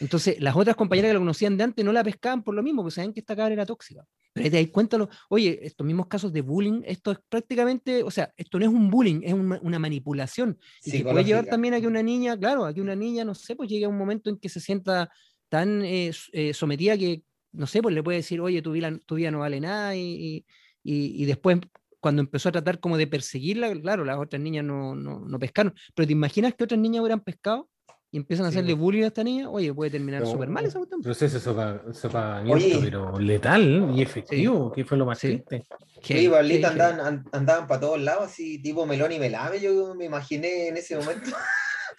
Entonces, 0.00 0.40
las 0.40 0.56
otras 0.56 0.76
compañeras 0.76 1.10
que 1.10 1.14
la 1.14 1.18
conocían 1.20 1.56
de 1.56 1.64
antes 1.64 1.84
no 1.84 1.92
la 1.92 2.02
pescaban 2.04 2.42
por 2.42 2.54
lo 2.54 2.62
mismo, 2.62 2.82
porque 2.82 2.94
sabían 2.96 3.12
que 3.12 3.20
esta 3.20 3.36
cabra 3.36 3.52
era 3.54 3.66
tóxica. 3.66 4.04
Pero 4.32 4.44
ahí 4.44 4.50
te 4.50 4.62
das 4.62 4.70
cuenta, 4.72 5.08
oye, 5.28 5.60
estos 5.62 5.86
mismos 5.86 6.06
casos 6.06 6.32
de 6.32 6.40
bullying, 6.40 6.82
esto 6.86 7.12
es 7.12 7.18
prácticamente, 7.28 8.02
o 8.02 8.10
sea, 8.10 8.32
esto 8.36 8.58
no 8.58 8.64
es 8.64 8.70
un 8.72 8.90
bullying, 8.90 9.20
es 9.22 9.32
una, 9.34 9.60
una 9.62 9.78
manipulación. 9.78 10.58
Y 10.84 10.90
que 10.98 11.04
puede 11.12 11.24
llevar 11.26 11.44
también 11.50 11.74
a 11.74 11.80
que 11.80 11.86
una 11.86 12.02
niña, 12.02 12.38
claro, 12.38 12.64
a 12.64 12.72
que 12.72 12.80
una 12.80 12.96
niña, 12.96 13.24
no 13.24 13.34
sé, 13.34 13.54
pues 13.56 13.68
llegue 13.68 13.84
a 13.84 13.88
un 13.88 13.98
momento 13.98 14.30
en 14.30 14.38
que 14.38 14.48
se 14.48 14.60
sienta 14.60 15.10
tan 15.48 15.82
eh, 15.84 16.10
eh, 16.32 16.54
sometida 16.54 16.96
que, 16.96 17.22
no 17.52 17.66
sé, 17.66 17.82
pues 17.82 17.94
le 17.94 18.02
puede 18.02 18.18
decir, 18.18 18.40
oye, 18.40 18.62
tu 18.62 18.72
vida, 18.72 18.90
tu 19.06 19.16
vida 19.16 19.30
no 19.30 19.40
vale 19.40 19.60
nada, 19.60 19.94
y- 19.94 20.46
y- 20.82 21.22
y 21.22 21.24
después, 21.26 21.58
cuando 22.00 22.22
empezó 22.22 22.48
a 22.48 22.52
tratar 22.52 22.80
como 22.80 22.96
de 22.96 23.06
perseguirla, 23.06 23.72
claro, 23.80 24.04
las 24.04 24.18
otras 24.18 24.40
niñas 24.42 24.64
no, 24.64 24.94
no, 24.96 25.20
no 25.20 25.38
pescaron. 25.38 25.74
Pero 25.94 26.06
¿te 26.06 26.12
imaginas 26.14 26.54
que 26.54 26.64
otras 26.64 26.80
niñas 26.80 27.02
hubieran 27.02 27.20
pescado 27.20 27.68
y 28.12 28.18
empiezan 28.18 28.46
a 28.46 28.50
Sí, 28.50 28.58
hacerle 28.58 28.74
bullying 28.74 29.02
a 29.04 29.06
esta 29.08 29.24
niña? 29.24 29.48
Oye, 29.50 29.72
puede 29.74 29.90
terminar 29.90 30.20
No, 30.22 30.30
súper 30.30 30.48
mal 30.50 30.64
esa 30.64 30.78
cuestión. 30.78 31.00
Proceso 31.02 31.40
sopagamiento, 31.40 32.78
pero 32.80 33.18
letal 33.18 33.90
y 33.94 34.02
efectivo, 34.02 34.70
que 34.70 34.84
fue 34.84 34.96
lo 34.98 35.06
más 35.06 35.18
Sí. 35.18 35.28
triste. 35.28 35.64
Sí, 36.02 36.28
Pablita 36.28 36.68
andaban, 36.68 37.00
an- 37.00 37.24
andaban 37.32 37.66
para 37.66 37.80
todos 37.80 38.00
lados, 38.00 38.24
así 38.26 38.60
tipo 38.62 38.84
melón 38.86 39.10
y 39.12 39.18
melame, 39.18 39.60
yo 39.60 39.94
me 39.94 40.04
imaginé 40.04 40.68
en 40.68 40.76
ese 40.76 40.94
momento. 40.96 41.30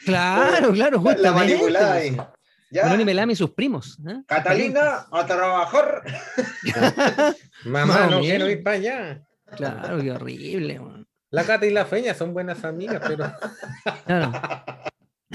Claro, 0.05 0.71
claro, 0.73 0.97
la 1.03 1.11
justamente. 1.31 1.31
manipulada 1.31 1.93
pues. 1.93 2.03
ahí. 2.11 2.17
Ya, 2.71 2.83
Melón 2.85 3.01
y 3.01 3.05
Melame 3.05 3.33
y 3.33 3.35
sus 3.35 3.51
primos. 3.51 3.99
¿eh? 4.07 4.23
Catalina, 4.25 5.05
a 5.11 5.25
trabajar. 5.27 6.01
Mamá, 7.65 7.85
Más 7.85 8.07
o 8.07 8.09
no 8.11 8.19
quiero 8.21 8.49
ir 8.49 8.63
para 8.63 8.75
allá. 8.77 9.23
Claro, 9.55 10.01
qué 10.01 10.11
horrible. 10.11 10.79
weón. 10.79 11.07
La 11.29 11.43
Cata 11.43 11.65
y 11.67 11.71
la 11.71 11.85
Feña 11.85 12.15
son 12.15 12.33
buenas 12.33 12.63
amigas, 12.65 13.01
pero. 13.07 13.31
Claro. 14.05 14.31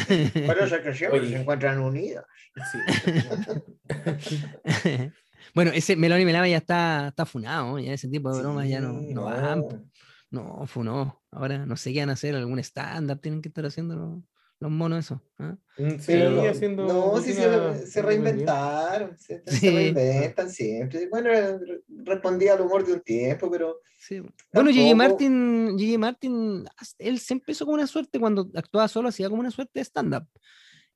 Pero 0.07 0.65
eso 0.65 0.83
que 0.83 0.95
siempre 0.95 1.21
Oye. 1.21 1.31
se 1.31 1.41
encuentran 1.41 1.81
unidas. 1.81 2.25
sí. 2.73 2.79
bueno, 5.55 5.71
ese 5.75 5.97
Melón 5.97 6.21
y 6.21 6.25
Melame 6.25 6.51
ya 6.51 6.59
está, 6.59 7.09
está 7.09 7.27
funado, 7.27 7.79
ya 7.79 7.93
ese 7.93 8.09
tipo 8.09 8.33
de 8.33 8.41
bromas 8.43 8.69
ya 8.69 8.81
no, 8.81 9.01
Sí, 9.01 9.15
no 9.15 9.25
van. 9.25 9.65
No, 10.31 10.67
funó. 10.67 11.23
Ahora 11.31 11.65
no 11.65 11.77
sé 11.77 11.93
qué 11.93 12.01
van 12.01 12.11
a 12.11 12.15
hacer, 12.15 12.35
algún 12.35 12.59
stand-up 12.59 13.21
tienen 13.21 13.41
que 13.41 13.49
estar 13.49 13.65
haciendo 13.65 14.23
los, 14.61 14.71
monos 14.71 14.99
esos. 15.05 15.19
¿ah? 15.39 15.57
Mm, 15.79 15.91
Sí, 15.99 16.05
Pero 16.07 16.43
haciendo. 16.51 16.87
no, 16.87 17.21
sí 17.21 17.33
se, 17.33 17.87
se 17.87 18.03
reinventaron, 18.03 19.17
se, 19.19 19.43
se 19.47 19.57
Sí. 19.57 19.71
reinventan 19.71 20.51
siempre. 20.51 21.09
Bueno, 21.09 21.31
re- 21.31 21.81
respondía 22.05 22.55
al 22.55 22.61
humor 22.63 22.85
de 22.87 22.95
un 22.95 23.01
tiempo, 23.01 23.51
pero 23.51 23.81
Sí. 24.01 24.21
Bueno, 24.53 24.71
Gigi 24.71 24.95
Martin, 24.95 25.77
Gigi 25.79 25.99
Martin, 25.99 26.65
él 26.99 27.19
se 27.19 27.35
empezó 27.35 27.65
como 27.65 27.75
una 27.75 27.87
suerte 27.87 28.19
cuando 28.21 28.49
actuaba 28.55 28.87
solo, 28.89 29.09
hacía 29.09 29.29
como 29.29 29.41
una 29.41 29.51
suerte 29.51 29.81
de 29.81 29.85
stand-up. 29.85 30.27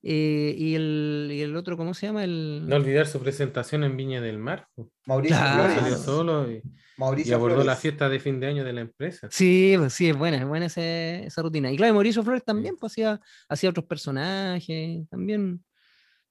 Eh, 0.05 0.55
y, 0.59 0.75
el, 0.75 1.29
y 1.33 1.43
el 1.43 1.57
otro, 1.57 1.77
¿cómo 1.77 1.95
se 1.95 2.07
llama? 2.07 2.25
El... 2.25 2.65
No 2.69 2.75
olvidar 2.77 3.07
su 3.07 3.21
presentación 3.21 3.85
en 3.85 3.97
Viña 3.97 4.21
del 4.21 4.39
Mar. 4.39 4.67
Mauricio 5.07 5.37
Claro. 5.37 5.97
Solo 5.97 6.51
y, 6.51 6.61
y 6.97 7.01
Mauricio 7.01 7.37
abordó 7.37 7.57
la 7.59 7.63
Flores. 7.63 7.79
fiesta 7.81 8.09
de 8.09 8.21
fin 8.21 8.39
de 8.41 8.47
año 8.47 8.65
de 8.65 8.73
la 8.73 8.81
empresa. 8.83 9.29
Sí, 9.31 9.75
pues 9.79 9.93
sí, 9.95 10.09
es 10.11 10.17
buena, 10.17 10.37
es 10.39 10.47
buena 10.47 10.67
ese- 10.67 11.25
esa 11.27 11.43
rutina. 11.43 11.71
Y 11.73 11.77
claro, 11.77 11.95
Mauricio 11.95 12.23
Flores 12.23 12.45
también 12.45 12.77
pues, 12.77 12.93
hacía, 12.93 13.21
hacía 13.49 13.71
otros 13.71 13.87
personajes, 13.87 15.09
también, 15.09 15.65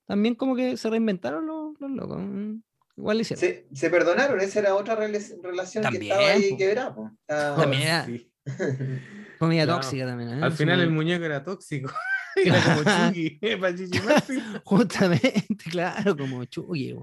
también 0.06 0.36
como 0.36 0.56
que 0.56 0.78
se 0.78 0.90
reinventaron 0.90 1.46
los, 1.48 1.74
los 1.80 1.90
locos. 1.92 2.18
mm, 2.22 2.62
Igual 2.98 3.18
le 3.18 3.22
hicieron. 3.22 3.40
Se, 3.40 3.68
se 3.74 3.90
perdonaron, 3.90 4.40
esa 4.42 4.60
era 4.60 4.76
otra 4.76 4.96
rela- 5.00 5.40
relación 5.42 5.84
que 5.86 5.98
estaba 5.98 6.22
También, 6.22 6.44
ahí 6.44 6.52
po. 6.52 6.58
quebrada. 6.58 6.96
po. 6.96 7.12
Estaba- 7.28 7.56
También 7.64 7.82
era 7.84 8.06
Sí. 8.06 8.32
comida 9.40 9.64
claro. 9.64 9.82
tóxica 9.82 10.06
también. 10.06 10.30
¿eh? 10.32 10.40
Al 10.44 10.52
final 10.52 10.80
el 10.82 10.90
momento. 10.90 11.04
muñeco 11.04 11.26
era 11.26 11.44
tóxico. 11.44 11.92
Era 12.36 12.62
como 12.64 12.84
Chucky, 13.08 13.40
¿eh? 13.42 13.58
para 13.58 13.76
Gigi 13.76 14.00
Martin. 14.00 14.42
Justamente, 14.64 15.58
claro, 15.70 16.16
como 16.16 16.46
Chucky. 16.46 16.96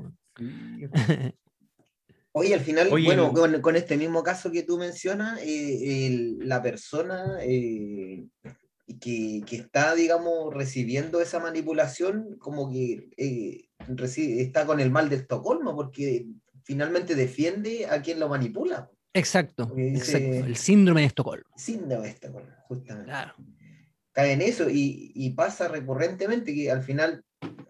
Oye, 2.32 2.54
al 2.54 2.60
final, 2.60 2.88
Oye, 2.92 3.04
bueno, 3.06 3.32
con, 3.32 3.60
con 3.60 3.74
este 3.76 3.96
mismo 3.96 4.22
caso 4.22 4.50
que 4.50 4.62
tú 4.62 4.78
mencionas, 4.78 5.40
eh, 5.42 6.06
el- 6.06 6.38
la 6.48 6.62
persona 6.62 7.38
eh, 7.42 8.26
que, 9.00 9.42
que 9.46 9.56
está, 9.56 9.94
digamos, 9.94 10.52
recibiendo 10.54 11.20
esa 11.20 11.40
manipulación, 11.40 12.36
como 12.38 12.70
que 12.70 13.08
eh, 13.16 13.68
está 14.16 14.66
con 14.66 14.80
el 14.80 14.90
mal 14.90 15.08
de 15.08 15.16
Estocolmo, 15.16 15.74
porque 15.74 16.26
finalmente 16.64 17.14
defiende 17.14 17.86
a 17.86 18.02
quien 18.02 18.20
lo 18.20 18.28
manipula. 18.28 18.90
Exacto, 19.14 19.66
Porque 19.68 19.82
dice- 19.84 20.18
exacto. 20.18 20.46
El 20.46 20.56
síndrome 20.56 21.00
de 21.00 21.06
Estocolmo. 21.08 21.48
Síndrome 21.56 22.04
de 22.04 22.10
Estocolmo, 22.12 22.50
justamente. 22.68 23.06
Claro. 23.10 23.34
cae 24.12 24.32
en 24.32 24.42
eso 24.42 24.68
y, 24.68 25.12
y 25.14 25.30
pasa 25.30 25.66
recurrentemente 25.68 26.54
que 26.54 26.70
al 26.70 26.82
final, 26.82 27.24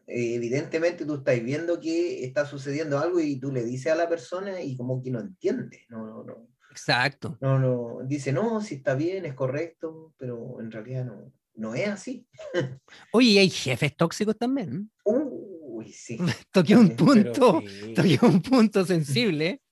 evidentemente, 0.07 1.05
tú 1.05 1.17
estás 1.17 1.43
viendo 1.43 1.81
que 1.81 2.25
está 2.25 2.47
sucediendo 2.47 2.99
algo 2.99 3.21
y 3.21 3.39
tú 3.39 3.53
le 3.53 3.65
dices 3.65 3.93
a 3.93 3.97
la 3.97 4.09
persona 4.09 4.61
y 4.61 4.77
como 4.77 5.03
que 5.03 5.11
no 5.11 5.21
entiende, 5.21 5.85
no, 5.89 6.07
no, 6.07 6.25
no, 6.25 6.49
Exacto. 6.71 7.37
no, 7.41 7.59
no, 7.59 7.99
dice, 8.07 8.33
no, 8.33 8.61
si 8.61 8.77
está 8.77 8.95
bien, 8.95 9.27
es 9.27 9.35
correcto, 9.35 10.15
pero 10.17 10.61
en 10.61 10.71
realidad 10.71 11.05
no, 11.05 11.33
no 11.55 11.75
es 11.75 11.89
así. 11.89 12.27
Oye, 13.13 13.29
y 13.29 13.39
hay 13.39 13.51
jefes 13.51 13.97
tóxicos 13.97 14.37
también. 14.37 14.75
¿eh? 14.75 15.03
Uy, 15.05 15.93
sí. 15.93 16.19
Toqué 16.53 16.77
un 16.77 16.97
punto, 16.97 17.63
sí. 17.67 17.95
toqué 17.95 18.19
un 18.23 18.41
punto 18.41 18.85
sensible. 18.85 19.47
¿eh? 19.47 19.63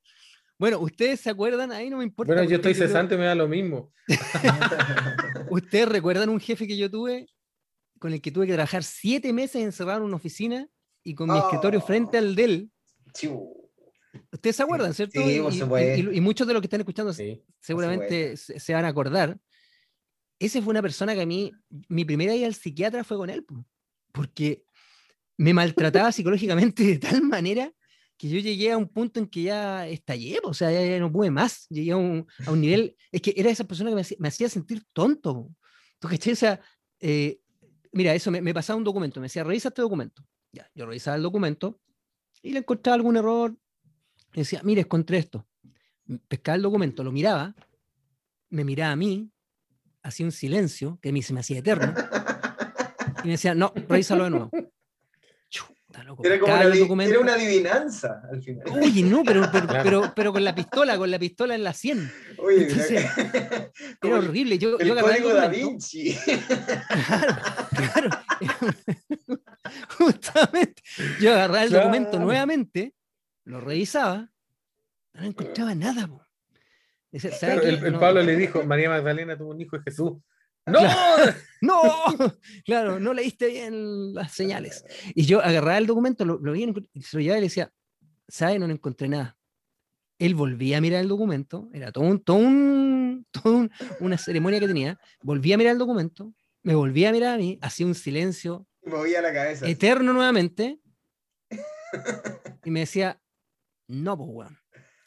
Bueno, 0.58 0.78
ustedes 0.78 1.20
se 1.20 1.30
acuerdan, 1.30 1.72
ahí 1.72 1.90
no 1.90 1.98
me 1.98 2.04
importa. 2.04 2.32
Bueno, 2.32 2.48
yo 2.48 2.56
estoy 2.56 2.74
cesante, 2.74 3.16
me 3.16 3.24
da 3.24 3.34
lo 3.34 3.46
mismo. 3.46 3.92
¿Ustedes 5.50 5.88
recuerdan 5.88 6.28
un 6.28 6.40
jefe 6.40 6.66
que 6.66 6.76
yo 6.76 6.90
tuve 6.90 7.26
con 7.98 8.12
el 8.12 8.20
que 8.20 8.30
tuve 8.30 8.46
que 8.46 8.52
trabajar 8.52 8.82
siete 8.84 9.32
meses 9.32 9.62
encerrado 9.62 10.00
en 10.00 10.06
una 10.06 10.16
oficina 10.16 10.68
y 11.02 11.14
con 11.14 11.30
mi 11.30 11.38
escritorio 11.38 11.80
frente 11.80 12.16
Oh. 12.16 12.20
al 12.20 12.34
de 12.34 12.44
él? 12.44 12.70
Chiu. 13.12 13.52
Ustedes 14.32 14.56
se 14.56 14.62
acuerdan, 14.62 14.94
¿cierto? 14.94 15.20
Sí, 15.20 15.36
Y- 15.36 15.40
por 15.64 15.80
y- 15.80 16.16
y- 16.16 16.20
muchos 16.20 16.46
de 16.46 16.52
los 16.54 16.62
que 16.62 16.66
están 16.66 16.80
escuchando 16.80 17.12
Sí. 17.12 17.42
seguramente 17.60 18.36
se, 18.36 18.58
se 18.58 18.72
van 18.74 18.84
a 18.84 18.88
acordar. 18.88 19.38
Ese 20.38 20.60
fue 20.62 20.70
una 20.70 20.82
persona 20.82 21.14
que 21.14 21.22
a 21.22 21.26
mí, 21.26 21.52
mi 21.88 22.04
primera 22.04 22.34
ida 22.34 22.46
al 22.46 22.54
psiquiatra 22.54 23.04
fue 23.04 23.16
con 23.16 23.30
él, 23.30 23.44
po, 23.44 23.64
porque 24.12 24.64
me 25.38 25.52
maltrataba 25.54 26.10
psicológicamente 26.12 26.82
de 26.84 26.98
tal 26.98 27.22
manera 27.22 27.72
que 28.18 28.28
yo 28.30 28.38
llegué 28.38 28.72
a 28.72 28.78
un 28.78 28.88
punto 28.88 29.20
en 29.20 29.26
que 29.26 29.42
ya 29.42 29.86
estallé, 29.86 30.40
o 30.42 30.54
sea, 30.54 30.70
ya, 30.72 30.82
ya 30.84 30.98
no 30.98 31.12
pude 31.12 31.30
más, 31.30 31.66
llegué 31.68 31.92
a 31.92 31.96
un, 31.98 32.26
a 32.46 32.50
un 32.50 32.60
nivel, 32.62 32.96
es 33.12 33.20
que 33.20 33.34
era 33.36 33.50
esa 33.50 33.64
persona 33.64 33.90
que 33.90 33.94
me 33.96 34.00
hacía, 34.00 34.16
me 34.18 34.28
hacía 34.28 34.48
sentir 34.48 34.82
tonto. 34.94 35.50
¿Tú 35.98 36.08
cachai? 36.08 36.32
O 36.32 36.36
sea, 36.36 36.60
eh, 37.00 37.38
mira, 37.96 38.14
eso 38.14 38.30
me, 38.30 38.54
pasaba 38.54 38.76
un 38.76 38.84
documento, 38.84 39.20
me 39.20 39.24
decía, 39.24 39.42
revisa 39.42 39.68
este 39.68 39.82
documento. 39.82 40.24
Ya, 40.52 40.70
yo 40.74 40.86
revisaba 40.86 41.16
el 41.16 41.22
documento 41.22 41.80
y 42.42 42.52
le 42.52 42.60
encontraba 42.60 42.94
algún 42.94 43.16
error, 43.16 43.56
y 44.34 44.40
decía, 44.40 44.60
mire, 44.62 44.82
encontré 44.82 45.18
esto. 45.18 45.46
Pescaba 46.28 46.56
el 46.56 46.62
documento, 46.62 47.02
lo 47.02 47.10
miraba, 47.10 47.54
me 48.50 48.64
miraba 48.64 48.92
a 48.92 48.96
mí, 48.96 49.30
hacía 50.02 50.26
un 50.26 50.32
silencio 50.32 50.98
que 51.00 51.08
a 51.08 51.12
mí 51.12 51.22
se 51.22 51.32
me 51.32 51.40
hacía 51.40 51.58
eterno, 51.58 51.92
y 53.24 53.26
me 53.26 53.32
decía, 53.32 53.54
no, 53.54 53.72
revísalo 53.88 54.24
de 54.24 54.30
nuevo. 54.30 54.50
Chuta, 55.96 56.04
loco, 56.04 56.24
Era 56.24 56.38
como 56.38 56.54
una, 56.54 56.66
documento. 56.68 57.12
era 57.12 57.20
una 57.22 57.34
adivinanza 57.34 58.22
al 58.30 58.42
final. 58.42 58.66
Oye, 58.82 59.02
no, 59.02 59.22
pero, 59.24 59.48
pero, 59.52 59.66
Claro. 59.66 59.84
pero, 59.84 60.12
pero 60.14 60.32
con 60.32 60.44
la 60.44 60.54
pistola, 60.54 60.96
con 60.98 61.10
la 61.10 61.18
pistola 61.18 61.54
en 61.54 61.64
la 61.64 61.72
100. 61.72 62.12
Oye, 62.38 62.62
Entonces, 62.68 63.06
como 64.00 64.14
Era 64.16 64.22
el- 64.22 64.28
horrible. 64.28 64.58
Yo, 64.58 64.78
el 64.78 64.86
yo 64.86 64.92
agarraba 64.92 65.16
el 65.16 65.22
código 65.22 65.36
da 65.38 65.42
documento, 65.48 65.70
Vinci. 65.70 66.16
Claro, 67.76 68.08
claro. 68.10 68.10
Justamente. 69.98 70.82
Yo 71.20 71.32
agarraba 71.32 71.62
el 71.64 71.70
documento 71.70 72.10
Claro. 72.10 72.24
nuevamente, 72.26 72.94
lo 73.44 73.60
revisaba, 73.60 74.30
no 75.14 75.24
encontraba 75.24 75.74
nada. 75.74 76.06
po. 76.06 76.22
Decía, 77.10 77.32
¿sabe 77.32 77.54
Claro, 77.54 77.68
el, 77.68 77.84
el 77.86 77.92
No, 77.94 78.00
Pablo 78.00 78.22
le 78.22 78.36
dijo, 78.36 78.62
María 78.64 78.88
Magdalena 78.90 79.36
tuvo 79.38 79.50
un 79.50 79.60
hijo 79.60 79.76
de 79.78 79.82
Jesús. 79.84 80.12
¡No! 80.66 80.80
¡No! 81.62 81.82
Claro, 82.64 82.98
no 83.00 83.14
leíste 83.14 83.46
bien 83.48 84.14
las 84.14 84.32
señales. 84.32 84.84
Y 85.14 85.24
yo 85.24 85.40
agarraba 85.40 85.78
el 85.78 85.86
documento, 85.86 86.24
lo, 86.24 86.38
lo 86.38 86.52
veía, 86.52 86.72
y 86.92 87.02
se 87.02 87.16
lo 87.16 87.22
llevaba 87.22 87.38
y 87.38 87.40
le 87.42 87.46
decía, 87.46 87.72
¿sabe? 88.28 88.58
No 88.58 88.66
le 88.66 88.72
encontré 88.74 89.08
nada. 89.08 89.36
Él 90.18 90.34
volvía 90.34 90.78
a 90.78 90.80
mirar 90.80 91.00
el 91.02 91.08
documento, 91.08 91.68
era 91.72 91.92
todo 91.92 92.04
un, 92.04 92.20
todo 92.24 92.36
un, 92.38 93.26
todo 93.30 93.52
un- 93.56 93.70
una 94.00 94.18
ceremonia 94.18 94.58
que 94.60 94.66
tenía, 94.66 94.98
volvía 95.22 95.54
a 95.54 95.58
mirar 95.58 95.72
el 95.74 95.78
documento, 95.78 96.32
me 96.62 96.74
volvía 96.74 97.10
a 97.10 97.12
mirar 97.12 97.34
a 97.34 97.38
mí, 97.38 97.58
hacía 97.62 97.86
un 97.86 97.94
silencio 97.94 98.66
Movía 98.82 99.20
la 99.22 99.32
cabeza. 99.32 99.68
eterno 99.68 100.12
nuevamente, 100.12 100.80
y 102.64 102.70
me 102.70 102.80
decía, 102.80 103.20
no, 103.88 104.16
pues, 104.16 104.28
weón, 104.32 104.58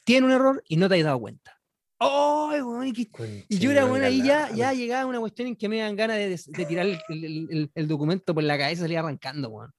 tiene 0.05 0.25
un 0.27 0.31
error 0.33 0.63
y 0.67 0.77
no 0.77 0.87
te 0.87 0.95
has 0.97 1.03
dado 1.03 1.19
cuenta. 1.19 1.58
¡Ay, 1.99 2.61
weón! 2.61 2.87
y 2.87 3.09
y 3.49 3.59
yo 3.59 3.71
era 3.71 3.83
bueno, 3.85 4.05
ahí 4.05 4.23
ya, 4.23 4.49
ya 4.55 4.71
llegaba 4.73 5.05
una 5.05 5.19
cuestión 5.19 5.49
en 5.49 5.55
que 5.55 5.67
me 5.67 5.79
dan 5.79 5.95
ganas 5.97 6.17
de, 6.17 6.29
de 6.57 6.65
tirar 6.65 6.85
el, 6.85 6.99
el- 7.09 7.47
el- 7.51 7.71
el 7.75 7.87
documento 7.87 8.33
por 8.33 8.43
la 8.43 8.57
cabeza 8.57 8.73
y 8.81 8.83
salir 8.83 8.97
arrancando, 8.99 9.49
weón. 9.49 9.71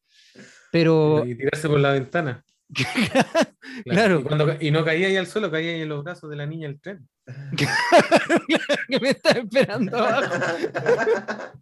Pero, 0.71 1.25
Y 1.27 1.35
tirarse 1.35 1.68
por 1.68 1.81
la 1.81 1.93
ventana. 1.93 2.45
Claro. 3.85 4.21
Y, 4.21 4.23
cuando, 4.25 4.57
y 4.61 4.71
no 4.73 4.85
caía 4.85 5.07
ahí 5.07 5.16
al 5.16 5.27
suelo, 5.29 5.51
caía 5.51 5.71
ahí 5.73 5.83
en 5.83 5.89
los 5.89 6.03
brazos 6.05 6.29
de 6.29 6.35
la 6.37 6.45
niña 6.45 6.66
del 6.68 6.81
tren. 6.81 7.09
que 8.89 9.01
me 9.01 9.11
está 9.11 9.31
esperando 9.31 9.97
abajo. 9.97 10.35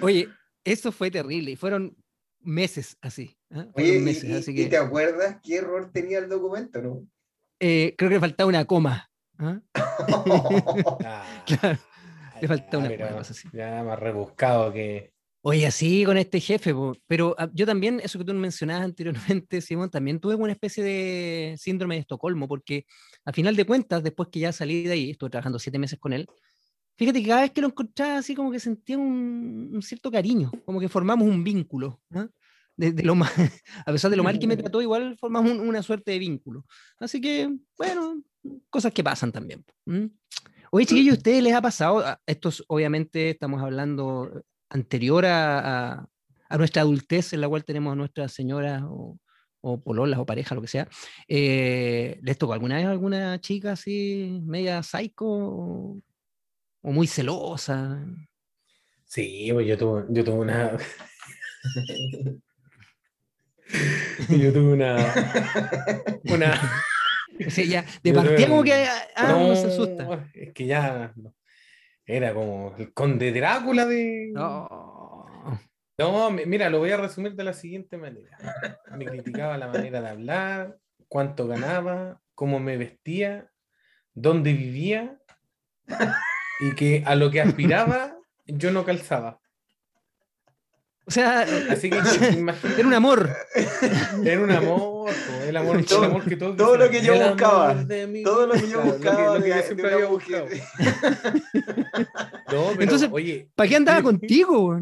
Oye, 0.00 0.28
eso 0.64 0.92
fue 0.92 1.10
terrible. 1.10 1.52
Y 1.52 1.56
fueron 1.56 1.96
meses 2.40 2.96
así. 3.00 3.36
Fueron 3.50 3.72
Oye, 3.74 3.96
y- 3.96 4.00
meses, 4.00 4.24
y, 4.24 4.32
así 4.34 4.50
y 4.52 4.54
que 4.54 4.66
te 4.66 4.76
acuerdas 4.76 5.38
qué 5.42 5.56
error 5.56 5.90
tenía 5.92 6.18
el 6.18 6.28
documento, 6.28 6.80
no? 6.82 7.06
eh, 7.60 7.94
creo 7.98 8.08
que 8.10 8.14
le 8.16 8.20
faltaba 8.20 8.48
una 8.48 8.64
coma. 8.64 9.09
¿Ah? 9.40 9.60
Ah, 11.04 11.24
Claro. 11.46 11.78
Le 12.36 12.42
ya, 12.42 12.48
falta 12.48 12.78
una- 12.78 12.88
pero 12.88 13.06
una 13.08 13.16
cosa 13.18 13.32
así. 13.32 13.48
Ya 13.52 13.82
más 13.82 13.98
rebuscado 13.98 14.72
que. 14.72 15.12
Oye, 15.42 15.66
así 15.66 16.04
con 16.04 16.18
este 16.18 16.38
jefe, 16.38 16.74
po, 16.74 16.92
pero 17.06 17.34
ah, 17.38 17.48
yo 17.54 17.64
también, 17.64 17.98
eso 18.02 18.18
que 18.18 18.24
tú 18.26 18.34
mencionabas 18.34 18.84
anteriormente, 18.84 19.60
Simón, 19.62 19.90
también 19.90 20.20
tuve 20.20 20.34
una 20.34 20.52
especie 20.52 20.84
de 20.84 21.54
síndrome 21.58 21.94
de 21.94 22.02
Estocolmo, 22.02 22.46
porque 22.46 22.84
a 23.24 23.32
final 23.32 23.56
de 23.56 23.64
cuentas, 23.64 24.02
después 24.02 24.28
que 24.30 24.40
ya 24.40 24.52
salí 24.52 24.82
de 24.84 24.92
ahí, 24.92 25.10
estuve 25.10 25.30
trabajando 25.30 25.58
siete 25.58 25.78
meses 25.78 25.98
con 25.98 26.12
él, 26.12 26.26
fíjate 26.96 27.22
que 27.22 27.28
cada 27.28 27.40
vez 27.40 27.52
que 27.52 27.62
lo 27.62 27.68
encontraba 27.68 28.18
así 28.18 28.34
como 28.34 28.50
que 28.52 28.60
sentía 28.60 28.98
un, 28.98 29.70
un 29.72 29.80
cierto 29.82 30.10
cariño, 30.10 30.50
como 30.66 30.78
que 30.78 30.90
formamos 30.90 31.26
un 31.26 31.42
vínculo, 31.42 32.00
¿ah? 32.12 32.28
De, 32.76 32.92
de 32.92 33.02
lo 33.02 33.14
mal, 33.14 33.30
a 33.86 33.92
pesar 33.92 34.10
de 34.10 34.16
lo 34.16 34.22
mal 34.24 34.38
que 34.38 34.46
me 34.46 34.56
trató, 34.56 34.80
igual 34.80 35.16
formamos 35.18 35.52
un- 35.52 35.60
una 35.60 35.82
suerte 35.82 36.12
de 36.12 36.18
vínculo. 36.18 36.64
Así 36.98 37.20
que, 37.20 37.48
bueno, 37.76 38.22
cosas 38.70 38.92
que 38.92 39.04
pasan 39.04 39.32
también. 39.32 39.64
¿m? 39.86 40.10
Oye, 40.72 40.86
chiquillos, 40.86 41.14
¿a 41.14 41.18
ustedes 41.18 41.42
les 41.42 41.54
ha 41.54 41.60
pasado? 41.62 41.98
a- 42.00 42.20
Estos, 42.26 42.64
obviamente, 42.68 43.30
estamos 43.30 43.62
hablando 43.62 44.42
anterior 44.70 45.26
a, 45.26 45.92
a- 45.98 46.08
a 46.48 46.58
nuestra 46.58 46.82
adultez, 46.82 47.32
en 47.32 47.40
la 47.42 47.48
cual 47.48 47.64
tenemos 47.64 47.92
a 47.92 47.96
nuestras 47.96 48.32
señoras 48.32 48.82
o, 48.84 49.18
o 49.60 49.80
pololas 49.82 50.18
o 50.18 50.26
pareja, 50.26 50.54
lo 50.54 50.62
que 50.62 50.68
sea. 50.68 50.88
eh, 51.28 52.18
¿Les 52.22 52.38
tocó 52.38 52.54
alguna 52.54 52.76
vez 52.76 52.86
alguna 52.86 53.40
chica 53.40 53.72
así, 53.72 54.40
media 54.44 54.82
psycho 54.82 55.26
o, 55.26 56.00
o 56.82 56.92
muy 56.92 57.06
celosa? 57.06 58.04
Sí, 59.04 59.50
pues 59.52 59.66
yo 59.66 59.76
tuve, 59.78 60.06
yo 60.08 60.24
tuve 60.24 60.38
una. 60.38 60.76
yo 64.28 64.52
tuve 64.52 64.72
una. 64.74 64.96
Una. 66.24 66.60
O 67.46 67.48
sea, 67.48 67.64
ya, 67.64 67.86
de 68.02 68.12
partida 68.12 68.48
como 68.48 68.62
que 68.62 68.74
ah, 68.74 69.08
ah, 69.16 69.34
uno 69.34 69.56
se 69.56 69.68
asusta. 69.68 70.28
Es 70.34 70.52
que 70.52 70.66
ya. 70.66 71.10
no. 71.16 71.34
Era 72.04 72.34
como 72.34 72.74
el 72.76 72.92
conde 72.92 73.32
Drácula 73.32 73.86
de. 73.86 74.34
Oh, 74.36 75.58
No, 75.96 76.30
mi- 76.30 76.44
mira, 76.44 76.68
lo 76.68 76.80
voy 76.80 76.90
a 76.90 76.98
resumir 76.98 77.34
de 77.34 77.44
la 77.44 77.54
siguiente 77.54 77.96
manera. 77.96 78.36
Me 78.94 79.06
criticaba 79.06 79.56
la 79.56 79.68
manera 79.68 80.02
de 80.02 80.08
hablar, 80.10 80.76
cuánto 81.08 81.46
ganaba, 81.46 82.20
cómo 82.34 82.60
me 82.60 82.76
vestía, 82.76 83.50
dónde 84.12 84.52
vivía 84.52 85.18
y 86.60 86.74
que 86.74 87.04
a 87.06 87.14
lo 87.14 87.30
que 87.30 87.40
aspiraba 87.40 88.18
yo 88.44 88.70
no 88.70 88.84
calzaba. 88.84 89.40
O 91.10 91.12
sea, 91.12 91.40
Así 91.70 91.90
que 91.90 91.96
imagínate, 92.38 92.78
era 92.78 92.86
un 92.86 92.94
amor. 92.94 93.28
era 94.24 94.40
un 94.40 94.50
amor, 94.52 95.10
po, 95.10 95.42
el 95.44 95.56
amor, 95.56 95.76
el 95.78 95.84
Todo- 95.84 96.04
amor 96.04 96.24
que 96.24 96.36
todos 96.36 96.56
todo 96.56 96.76
lo 96.76 96.88
que 96.88 97.00
yo 97.02 97.14
"El 97.14 97.30
buscaba, 97.30 97.74
Todo 98.22 98.46
lo 98.46 98.54
que 98.54 98.60
vida", 98.60 98.70
yo 98.70 98.76
lo 98.78 98.82
buscaba 98.92 99.34
lo 99.38 99.42
que 99.42 99.48
de- 99.50 99.56
yo 99.56 99.62
siempre 99.62 99.92
había 99.92 100.06
buscado. 100.06 100.46
No, 102.52 102.66
pero 102.72 102.82
Entonces, 102.82 103.08
oye, 103.12 103.48
¿Para 103.56 103.68
qué 103.68 103.76
andaba 103.76 104.02
contigo? 104.04 104.80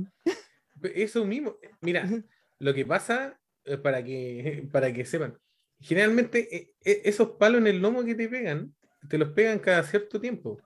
Eso 0.83 1.25
mismo. 1.25 1.57
Mira, 1.81 2.07
lo 2.59 2.75
que 2.75 2.85
pasa, 2.85 3.39
eh, 3.65 3.79
para 3.79 4.05
que, 4.05 4.69
para 4.71 4.93
que 4.93 5.05
sepan, 5.05 5.39
generalmente 5.81 6.55
eh, 6.55 6.73
eh, 6.85 7.03
esos 7.05 7.31
palos 7.39 7.61
en 7.61 7.67
el 7.69 7.79
lomo 7.81 8.05
que 8.05 8.15
te 8.15 8.29
pegan, 8.29 8.75
te 9.09 9.17
los 9.19 9.31
pegan 9.31 9.59
cada 9.61 9.83
cierto 9.83 10.21
tiempo. 10.21 10.61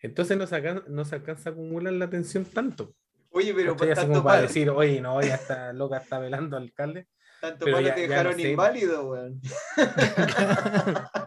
Entonces 0.00 0.36
no 0.36 0.46
se 0.46 0.54
alcanza, 0.56 0.84
no 0.88 1.04
se 1.04 1.14
alcanza 1.16 1.50
a 1.50 1.52
acumular 1.52 1.92
la 1.92 2.08
tensión 2.10 2.44
tanto. 2.44 2.94
Oye, 3.32 3.54
pero 3.54 3.72
¿Cachai? 3.74 3.88
por 3.88 3.92
Así 3.92 4.00
tanto 4.00 4.12
como 4.12 4.24
para 4.24 4.36
palo, 4.38 4.48
decir, 4.48 4.70
oye, 4.70 5.00
no, 5.00 5.20
ya 5.22 5.34
está 5.36 5.72
loca, 5.72 5.98
está 5.98 6.18
velando 6.18 6.56
al 6.56 6.64
alcalde. 6.64 7.06
tanto 7.40 7.66
ya- 7.80 7.94
te 7.94 8.08
dejaron 8.08 8.32
no 8.32 8.38
sé. 8.38 8.50
inválido, 8.50 9.08
weón. 9.08 9.40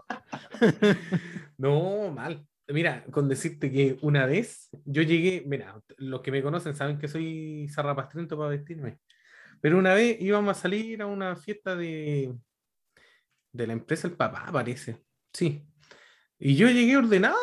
No, 1.58 2.12
mal. 2.12 2.46
Mira, 2.68 3.04
con 3.12 3.30
decirte 3.30 3.72
que 3.72 3.98
una 4.02 4.26
vez 4.26 4.70
yo 4.86 5.04
llegué, 5.04 5.44
mira, 5.46 5.80
los 5.98 6.22
que 6.22 6.32
me 6.32 6.42
conocen 6.42 6.76
saben 6.76 6.98
que 6.98 7.08
soy 7.08 7.68
zarrapastriento 7.72 8.38
para 8.38 8.50
vestirme, 8.50 8.98
pero 9.62 9.78
una 9.78 9.94
vez 9.94 10.18
íbamos 10.20 10.58
a 10.58 10.62
salir 10.62 11.02
a 11.02 11.06
una 11.06 11.36
fiesta 11.36 11.76
de, 11.76 12.34
de 13.52 13.68
la 13.68 13.74
empresa 13.74 14.08
El 14.08 14.16
Papá, 14.16 14.50
parece. 14.52 14.98
Sí. 15.32 15.64
Y 16.40 16.56
yo 16.56 16.68
llegué 16.70 16.98
ordenado. 16.98 17.36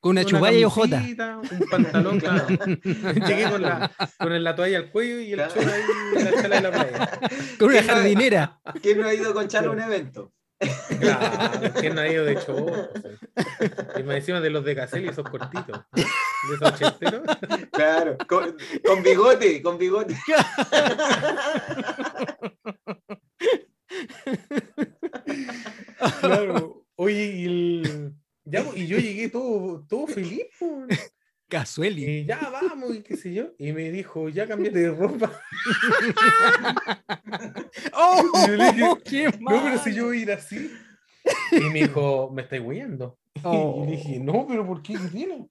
Con 0.00 0.10
una 0.10 0.20
Una 0.22 0.24
chuballa 0.24 0.58
y 0.58 0.64
ojota. 0.64 1.02
Un 1.02 1.68
pantalón, 1.70 2.20
claro. 2.20 2.46
Llegué 3.26 3.50
con 3.50 3.62
la, 3.62 3.90
con 4.18 4.44
la 4.44 4.54
toalla 4.54 4.78
al 4.78 4.90
cuello 4.90 5.20
y 5.20 5.32
el 5.32 5.38
Claro. 5.42 5.72
ahí 5.72 5.82
en 6.16 6.24
la 6.24 6.42
chala 6.42 6.56
de 6.56 6.62
la 6.62 6.70
playa. 6.70 7.10
Con 7.58 7.68
una 7.68 7.80
¿Qué 7.80 7.86
no- 7.86 7.92
jardinera. 7.94 8.60
¿Quién 8.82 9.00
no 9.00 9.06
ha 9.08 9.14
ido 9.14 9.32
con 9.34 9.48
Chalo 9.48 9.70
a 9.70 9.72
un 9.74 9.80
evento? 9.80 10.32
Claro, 11.00 11.72
¿quién 11.80 11.94
no 11.96 12.02
ha 12.02 12.06
ido 12.08 12.24
de 12.24 12.36
show? 12.36 12.70
Y 13.98 14.02
más 14.04 14.16
encima 14.18 14.40
de 14.40 14.48
los 14.50 14.64
de 14.64 14.76
Caselli, 14.76 15.08
esos 15.08 15.28
cortitos. 15.28 15.80
De 15.92 16.02
esos 16.54 16.62
ochenteros. 16.72 17.22
Claro, 17.72 18.16
con, 18.28 18.56
con 18.84 19.02
bigote, 19.02 19.60
con 19.60 19.76
bigote. 19.76 20.14
Claro. 26.20 26.84
Oye, 26.96 27.24
y, 27.24 27.44
el- 27.46 28.14
ya, 28.44 28.64
pues, 28.64 28.76
y 28.76 28.86
yo 28.86 28.98
llegué 28.98 29.28
todo, 29.28 29.84
todo 29.88 30.06
feliz. 30.06 30.46
Casueli. 31.48 32.04
Y 32.04 32.24
ya 32.24 32.48
vamos, 32.50 32.96
y 32.96 33.02
qué 33.02 33.14
sé 33.14 33.34
yo. 33.34 33.52
Y 33.58 33.72
me 33.72 33.90
dijo, 33.90 34.30
ya 34.30 34.46
cambiate 34.46 34.78
de 34.78 34.90
ropa. 34.90 35.38
¡Oh! 37.92 38.22
Y 38.42 38.46
yo 38.46 38.56
le 38.56 38.72
dije, 38.72 38.94
¡Qué 39.04 39.38
No, 39.38 39.62
pero 39.62 39.78
si 39.78 39.90
mal! 39.90 39.94
yo 39.94 40.04
voy 40.06 40.18
a 40.18 40.22
ir 40.22 40.32
así. 40.32 40.70
Y 41.52 41.60
me 41.60 41.80
dijo, 41.80 42.30
me 42.32 42.42
estáis 42.42 42.62
huyendo. 42.64 43.18
Oh. 43.42 43.84
Y 43.86 43.90
dije, 43.92 44.18
no, 44.18 44.46
pero 44.48 44.66
¿por 44.66 44.82
qué? 44.82 44.94
¿Qué 44.94 45.08
tiene? 45.08 45.46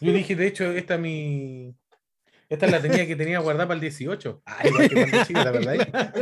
Yo 0.00 0.12
dije, 0.12 0.36
de 0.36 0.46
hecho, 0.46 0.70
esta 0.72 0.98
mi. 0.98 1.74
Esta 2.48 2.66
es 2.66 2.72
la 2.72 2.80
tenía 2.80 3.06
que 3.06 3.16
tenía 3.16 3.38
guardada 3.40 3.68
para 3.68 3.76
el 3.76 3.80
18. 3.80 4.42
Ay, 4.44 4.70
igual 4.70 4.88
que 4.88 5.24
chica, 5.26 5.44
¿la 5.44 5.50
verdad? 5.50 6.12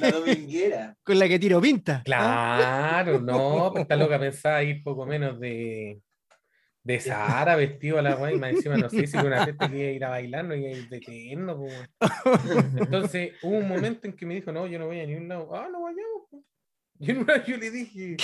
La 0.00 0.10
dominguera. 0.10 0.96
Con 1.02 1.18
la 1.18 1.28
que 1.28 1.38
tiro 1.38 1.60
pinta. 1.60 2.02
Claro, 2.04 3.20
no, 3.20 3.70
pues 3.72 3.82
esta 3.82 3.96
loca 3.96 4.18
pensaba 4.18 4.62
ir 4.62 4.82
poco 4.82 5.06
menos 5.06 5.38
de. 5.40 6.00
De 6.80 7.00
Sahara 7.00 7.54
vestido 7.54 7.98
a 7.98 8.02
la 8.02 8.14
guay, 8.14 8.38
más 8.38 8.52
encima 8.52 8.78
no 8.78 8.88
sé 8.88 9.06
si 9.06 9.18
con 9.18 9.26
una 9.26 9.44
fiesta 9.44 9.68
que 9.68 9.76
iba 9.76 9.88
a 9.88 9.92
ir 9.92 10.04
a 10.04 10.08
bailar, 10.08 10.44
no 10.46 10.54
iba 10.54 10.68
a 10.68 10.72
ir 10.72 10.88
de 10.88 11.00
weón. 11.36 11.88
Entonces 12.78 13.32
hubo 13.42 13.58
un 13.58 13.68
momento 13.68 14.06
en 14.06 14.14
que 14.14 14.24
me 14.24 14.36
dijo, 14.36 14.52
no, 14.52 14.66
yo 14.66 14.78
no 14.78 14.86
voy 14.86 15.00
a 15.00 15.06
ningún 15.06 15.28
lado. 15.28 15.54
Ah, 15.54 15.68
no 15.70 15.82
vayamos. 15.82 16.22
po. 16.30 16.42
Y 16.98 17.10
en 17.10 17.18
una 17.18 17.44
yo 17.44 17.58
le 17.58 17.70
dije, 17.70 18.16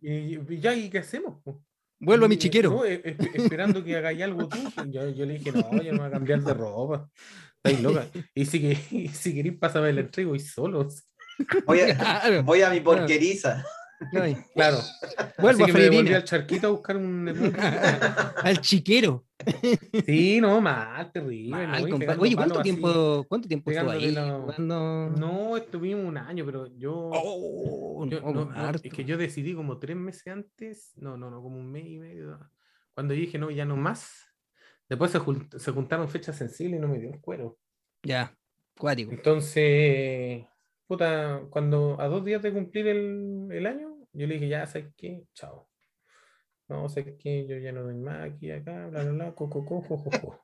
y, 0.00 0.36
y 0.38 0.60
ya, 0.60 0.74
¿y 0.74 0.88
qué 0.88 1.00
hacemos? 1.00 1.42
po? 1.42 1.62
Vuelvo 2.04 2.26
a 2.26 2.28
mi 2.28 2.34
Y, 2.34 2.38
chiquero. 2.38 2.70
no, 2.70 2.84
e- 2.84 3.00
e- 3.04 3.16
esperando 3.34 3.82
que 3.84 3.96
hagáis 3.96 4.20
algo 4.22 4.48
tú. 4.48 4.58
pues, 4.74 4.86
Yo, 4.90 5.08
yo 5.10 5.24
le 5.24 5.38
dije, 5.38 5.52
no, 5.52 5.80
yo 5.82 5.92
no 5.92 5.98
voy 5.98 6.08
a 6.08 6.10
cambiar 6.10 6.42
de 6.42 6.52
ropa. 6.54 7.08
Estáis 7.56 7.80
loca. 7.80 8.06
Y 8.34 8.44
si, 8.44 8.60
que, 8.60 8.78
y 8.90 9.08
si 9.22 9.34
queréis, 9.34 9.56
pásame 9.58 9.90
el 9.90 9.98
entrego 9.98 10.34
y 10.34 10.40
solos. 10.40 11.04
Voy 11.64 11.80
a, 11.80 11.96
Claro. 11.96 12.42
voy 12.42 12.62
a 12.62 12.70
mi 12.70 12.80
porqueriza. 12.80 13.64
Claro. 14.54 14.78
Vuelvo 15.38 15.64
Así 15.64 15.72
a 15.72 15.74
que 15.74 16.02
me 16.02 16.14
al 16.14 16.24
charquito 16.24 16.66
a 16.66 16.70
buscar 16.70 16.96
un. 16.96 17.28
Al 18.42 18.60
chiquero. 18.60 19.24
Sí, 20.06 20.40
no, 20.40 20.60
mal, 20.60 21.10
terrible. 21.12 21.66
Oye, 22.18 22.36
¿cuánto 22.36 22.60
así. 22.60 22.62
tiempo, 22.62 23.24
¿cuánto 23.28 23.48
tiempo 23.48 23.70
estuvo 23.70 23.90
ahí 23.90 24.14
jugando? 24.14 25.10
No, 25.16 25.56
estuvimos 25.56 26.04
un 26.06 26.16
año, 26.16 26.44
pero 26.44 26.66
yo. 26.76 27.10
Oh, 27.12 28.06
yo- 28.06 28.20
no, 28.20 28.32
no, 28.32 28.44
no, 28.46 28.60
harto. 28.60 28.82
es 28.84 28.92
que 28.92 29.04
yo 29.04 29.16
decidí 29.16 29.54
como 29.54 29.78
tres 29.78 29.96
meses 29.96 30.26
antes, 30.28 30.92
no, 30.96 31.16
no, 31.16 31.30
no, 31.30 31.42
como 31.42 31.56
un 31.58 31.70
mes 31.70 31.86
y 31.86 31.98
medio, 31.98 32.38
cuando 32.94 33.14
dije 33.14 33.38
no, 33.38 33.50
ya 33.50 33.64
no 33.64 33.76
más. 33.76 34.28
Después 34.88 35.10
se, 35.10 35.20
se 35.58 35.70
juntaron 35.72 36.08
fechas 36.08 36.36
sensibles 36.36 36.78
y 36.78 36.80
no 36.80 36.88
me 36.88 36.98
dio 36.98 37.10
el 37.10 37.20
cuero. 37.20 37.58
Ya, 38.02 38.36
cuático. 38.78 39.12
Entonces, 39.12 40.44
puta, 40.86 41.42
cuando 41.50 42.00
a 42.00 42.08
dos 42.08 42.24
días 42.24 42.42
de 42.42 42.52
cumplir 42.52 42.88
el, 42.88 43.48
el 43.50 43.66
año, 43.66 43.91
yo 44.12 44.26
le 44.26 44.34
dije, 44.34 44.48
ya, 44.48 44.66
¿sabes 44.66 44.92
qué? 44.96 45.24
Chao. 45.34 45.68
No, 46.68 46.88
¿sabes 46.88 47.14
qué? 47.18 47.46
Yo 47.46 47.56
ya 47.58 47.72
no 47.72 47.82
doy 47.82 47.96
más 47.96 48.30
aquí, 48.30 48.50
acá, 48.50 48.86
bla, 48.88 49.02
bla, 49.02 49.12
bla, 49.12 49.34
co, 49.34 49.48
co, 49.50 49.64
co, 49.64 49.82
jo, 49.82 49.96
jo, 49.96 50.10
jo. 50.20 50.38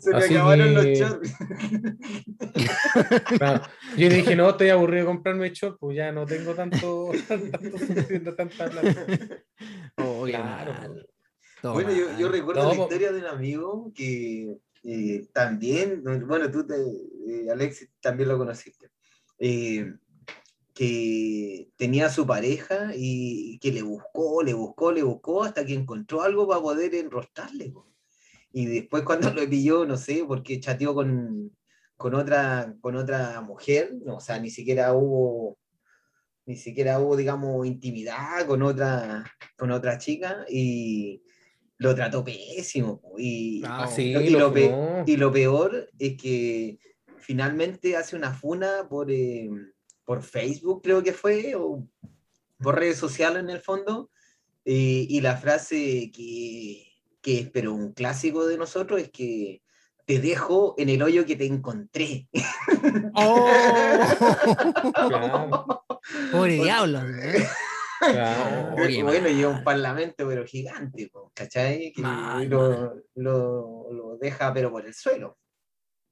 Se 0.00 0.10
me 0.10 0.16
Así 0.16 0.34
acabaron 0.34 0.74
los 0.74 0.84
que- 0.84 0.94
shorts. 0.96 1.30
Claro. 3.38 3.62
Yo 3.96 4.08
dije, 4.08 4.34
no, 4.36 4.50
estoy 4.50 4.68
aburrido 4.70 5.06
de 5.06 5.12
comprarme 5.12 5.50
short, 5.50 5.78
pues 5.78 5.96
ya 5.96 6.12
no 6.12 6.26
tengo 6.26 6.54
tanto, 6.54 7.10
tanto 7.28 8.34
tanta 8.36 8.70
plata. 8.70 9.06
Oh, 9.96 10.24
Claro, 10.26 10.72
mal. 10.72 11.06
Todo 11.62 11.72
Bueno, 11.74 11.92
yo, 11.92 12.18
yo 12.18 12.28
recuerdo 12.28 12.62
No, 12.62 12.68
la 12.70 12.74
historia 12.74 13.12
de 13.12 13.20
un 13.20 13.26
amigo 13.26 13.92
que 13.94 14.56
eh, 14.82 15.26
también, 15.32 16.02
bueno, 16.26 16.50
tú, 16.50 16.66
te, 16.66 16.74
eh, 16.74 17.50
Alexis, 17.50 17.90
también 18.00 18.28
lo 18.30 18.38
conociste, 18.38 18.90
eh, 19.38 19.92
que 20.80 21.68
tenía 21.76 22.06
a 22.06 22.10
su 22.10 22.26
pareja 22.26 22.92
y 22.96 23.58
que 23.58 23.70
le 23.70 23.82
buscó, 23.82 24.42
le 24.42 24.54
buscó, 24.54 24.90
le 24.92 25.02
buscó 25.02 25.44
hasta 25.44 25.66
que 25.66 25.74
encontró 25.74 26.22
algo 26.22 26.48
para 26.48 26.62
poder 26.62 26.94
enrostrarle. 26.94 27.68
po. 27.68 27.92
Y 28.50 28.64
después 28.64 29.02
cuando 29.02 29.30
lo 29.30 29.46
pilló, 29.46 29.84
no 29.84 29.98
sé, 29.98 30.24
porque 30.26 30.58
chateó 30.58 30.94
con, 30.94 31.54
con 31.98 32.14
otra, 32.14 32.74
con 32.80 32.96
otra 32.96 33.42
mujer, 33.42 33.92
no, 34.06 34.16
o 34.16 34.20
sea, 34.20 34.38
ni 34.40 34.48
siquiera 34.48 34.94
hubo, 34.94 35.58
ni 36.46 36.56
siquiera 36.56 36.98
hubo, 36.98 37.14
digamos, 37.14 37.66
intimidad 37.66 38.46
con 38.46 38.62
otra, 38.62 39.30
con 39.58 39.72
otra 39.72 39.98
chica 39.98 40.46
y 40.48 41.22
lo 41.76 41.94
trató 41.94 42.24
pésimo. 42.24 43.02
po, 43.02 43.18
Y, 43.18 43.62
Ah, 43.66 43.86
sí, 43.86 44.14
lo 44.30 44.50
y 45.04 45.16
lo 45.18 45.30
peor 45.30 45.90
es 45.98 46.16
que 46.16 46.78
finalmente 47.18 47.98
hace 47.98 48.16
una 48.16 48.32
funa 48.32 48.88
por, 48.88 49.10
eh, 49.10 49.50
por 50.10 50.24
Facebook, 50.24 50.82
creo 50.82 51.04
que 51.04 51.12
fue, 51.12 51.54
o 51.54 51.86
por 52.58 52.74
redes 52.76 52.98
sociales 52.98 53.44
en 53.44 53.48
el 53.50 53.60
fondo, 53.60 54.10
eh, 54.64 55.06
y 55.08 55.20
la 55.20 55.36
frase 55.36 56.10
que, 56.12 56.84
que 57.22 57.38
es, 57.38 57.50
pero 57.50 57.72
un 57.72 57.92
clásico 57.92 58.44
de 58.44 58.58
nosotros, 58.58 59.00
es 59.00 59.10
que 59.12 59.62
te 60.06 60.18
dejo 60.18 60.74
en 60.78 60.88
el 60.88 61.00
hoyo 61.04 61.24
que 61.24 61.36
te 61.36 61.46
encontré. 61.46 62.28
Claro, 64.92 65.84
Pobre 66.32 66.54
diablo. 66.54 67.02
¿eh? 67.08 67.46
claro. 68.00 68.74
Oye, 68.82 69.04
bueno, 69.04 69.28
y 69.28 69.40
es 69.42 69.46
mal. 69.46 69.58
un 69.58 69.62
parlamento, 69.62 70.26
pero 70.26 70.44
gigante, 70.44 71.08
¿cachai? 71.34 71.92
Que 71.92 72.02
Mal, 72.02 72.48
lo, 72.48 72.96
lo- 73.14 73.92
lo 73.92 74.16
deja, 74.16 74.52
pero 74.52 74.72
por 74.72 74.84
el 74.84 74.92
suelo. 74.94 75.38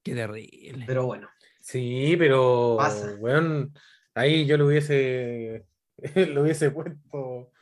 Qué 0.04 0.14
terrible. 0.14 0.84
Pero 0.86 1.04
bueno, 1.06 1.28
Sí, 1.70 2.14
pero 2.18 2.76
Pasa. 2.78 3.14
weón, 3.20 3.74
ahí 4.14 4.46
yo 4.46 4.56
lo 4.56 4.66
hubiese 4.68 5.66
lo 6.32 6.42
hubiese 6.42 6.70
puesto. 6.70 7.52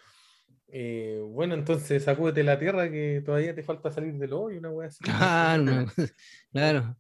eh, 0.69 1.21
bueno, 1.25 1.55
entonces 1.55 2.05
sacúdete 2.05 2.45
la 2.45 2.57
tierra 2.57 2.89
que 2.89 3.21
todavía 3.27 3.53
te 3.53 3.65
falta 3.65 3.91
salir 3.91 4.15
del 4.15 4.33
hoyo, 4.33 4.61
una 4.61 4.71
wea 4.71 4.87
así. 4.89 5.03
Claro, 5.03 5.63
no, 5.65 5.87
claro. 6.53 6.97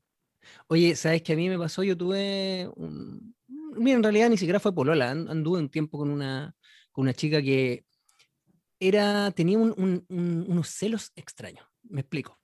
Oye, 0.66 0.96
¿sabes 0.96 1.22
qué 1.22 1.34
a 1.34 1.36
mí 1.36 1.48
me 1.48 1.58
pasó? 1.58 1.84
Yo 1.84 1.96
tuve 1.96 2.68
un... 2.74 3.36
Mira, 3.76 3.96
en 3.98 4.02
realidad 4.02 4.28
ni 4.28 4.36
siquiera 4.36 4.58
fue 4.58 4.74
polola, 4.74 5.12
an- 5.12 5.28
anduve 5.28 5.60
un 5.60 5.68
tiempo 5.68 5.98
con 5.98 6.10
una, 6.10 6.56
con 6.90 7.02
una 7.02 7.14
chica 7.14 7.40
que 7.40 7.84
era, 8.80 9.30
tenía 9.30 9.58
un- 9.58 9.74
un- 9.76 10.04
un- 10.08 10.44
unos 10.48 10.68
celos 10.70 11.12
extraños. 11.14 11.64
Me 11.84 12.00
explico. 12.00 12.36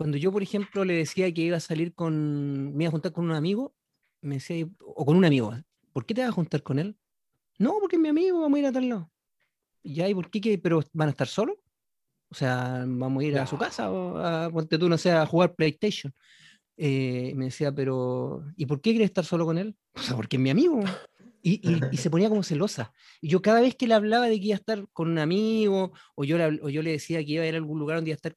Cuando 0.00 0.16
yo, 0.16 0.32
por 0.32 0.42
ejemplo, 0.42 0.82
le 0.86 0.94
decía 0.94 1.30
que 1.30 1.42
iba 1.42 1.58
a 1.58 1.60
salir 1.60 1.92
con, 1.94 2.74
me 2.74 2.84
iba 2.84 2.88
a 2.88 2.90
juntar 2.92 3.12
con 3.12 3.26
un 3.26 3.32
amigo, 3.32 3.74
me 4.22 4.36
decía, 4.36 4.66
o 4.82 5.04
con 5.04 5.14
un 5.14 5.26
amigo, 5.26 5.54
¿por 5.92 6.06
qué 6.06 6.14
te 6.14 6.22
vas 6.22 6.30
a 6.30 6.32
juntar 6.32 6.62
con 6.62 6.78
él? 6.78 6.96
No, 7.58 7.74
porque 7.78 7.96
es 7.96 8.00
mi 8.02 8.08
amigo, 8.08 8.40
vamos 8.40 8.56
a 8.56 8.60
ir 8.60 8.66
a 8.66 8.72
tal 8.72 8.88
lado. 8.88 9.10
Ya, 9.82 10.08
¿y 10.08 10.14
por 10.14 10.30
qué? 10.30 10.40
qué? 10.40 10.56
¿Pero 10.56 10.82
van 10.94 11.08
a 11.08 11.10
estar 11.10 11.28
solos? 11.28 11.56
O 12.30 12.34
sea, 12.34 12.82
vamos 12.88 13.22
a 13.22 13.26
ir 13.26 13.36
a 13.38 13.46
su 13.46 13.56
No. 13.56 13.60
casa 13.60 13.90
o 13.90 14.16
a, 14.16 14.48
ponte 14.50 14.78
tú, 14.78 14.88
no 14.88 14.96
sé, 14.96 15.10
a 15.12 15.26
jugar 15.26 15.54
PlayStation. 15.54 16.14
Eh, 16.78 17.34
me 17.36 17.44
decía, 17.44 17.70
pero 17.70 18.42
¿y 18.56 18.64
por 18.64 18.80
qué 18.80 18.92
quieres 18.92 19.10
estar 19.10 19.26
solo 19.26 19.44
con 19.44 19.58
él? 19.58 19.76
O 19.96 20.00
sea, 20.00 20.16
porque 20.16 20.36
es 20.36 20.42
mi 20.42 20.48
amigo. 20.48 20.80
Y, 21.42 21.60
y- 21.62 21.80
y 21.92 21.96
se 21.98 22.08
ponía 22.08 22.30
como 22.30 22.42
celosa. 22.42 22.90
Y 23.20 23.28
yo 23.28 23.42
cada 23.42 23.60
vez 23.60 23.74
que 23.74 23.86
le 23.86 23.92
hablaba 23.92 24.28
de 24.28 24.40
que 24.40 24.46
iba 24.46 24.54
a 24.54 24.60
estar 24.60 24.88
con 24.94 25.10
un 25.10 25.18
amigo, 25.18 25.92
o 26.14 26.24
yo 26.24 26.38
le, 26.38 26.58
o 26.62 26.70
yo 26.70 26.80
le 26.82 26.92
decía 26.92 27.18
que 27.22 27.32
iba 27.32 27.44
a 27.44 27.46
ir 27.46 27.54
a 27.54 27.58
algún 27.58 27.78
lugar 27.78 27.98
donde 27.98 28.10
iba 28.12 28.14
a 28.14 28.16
estar 28.16 28.36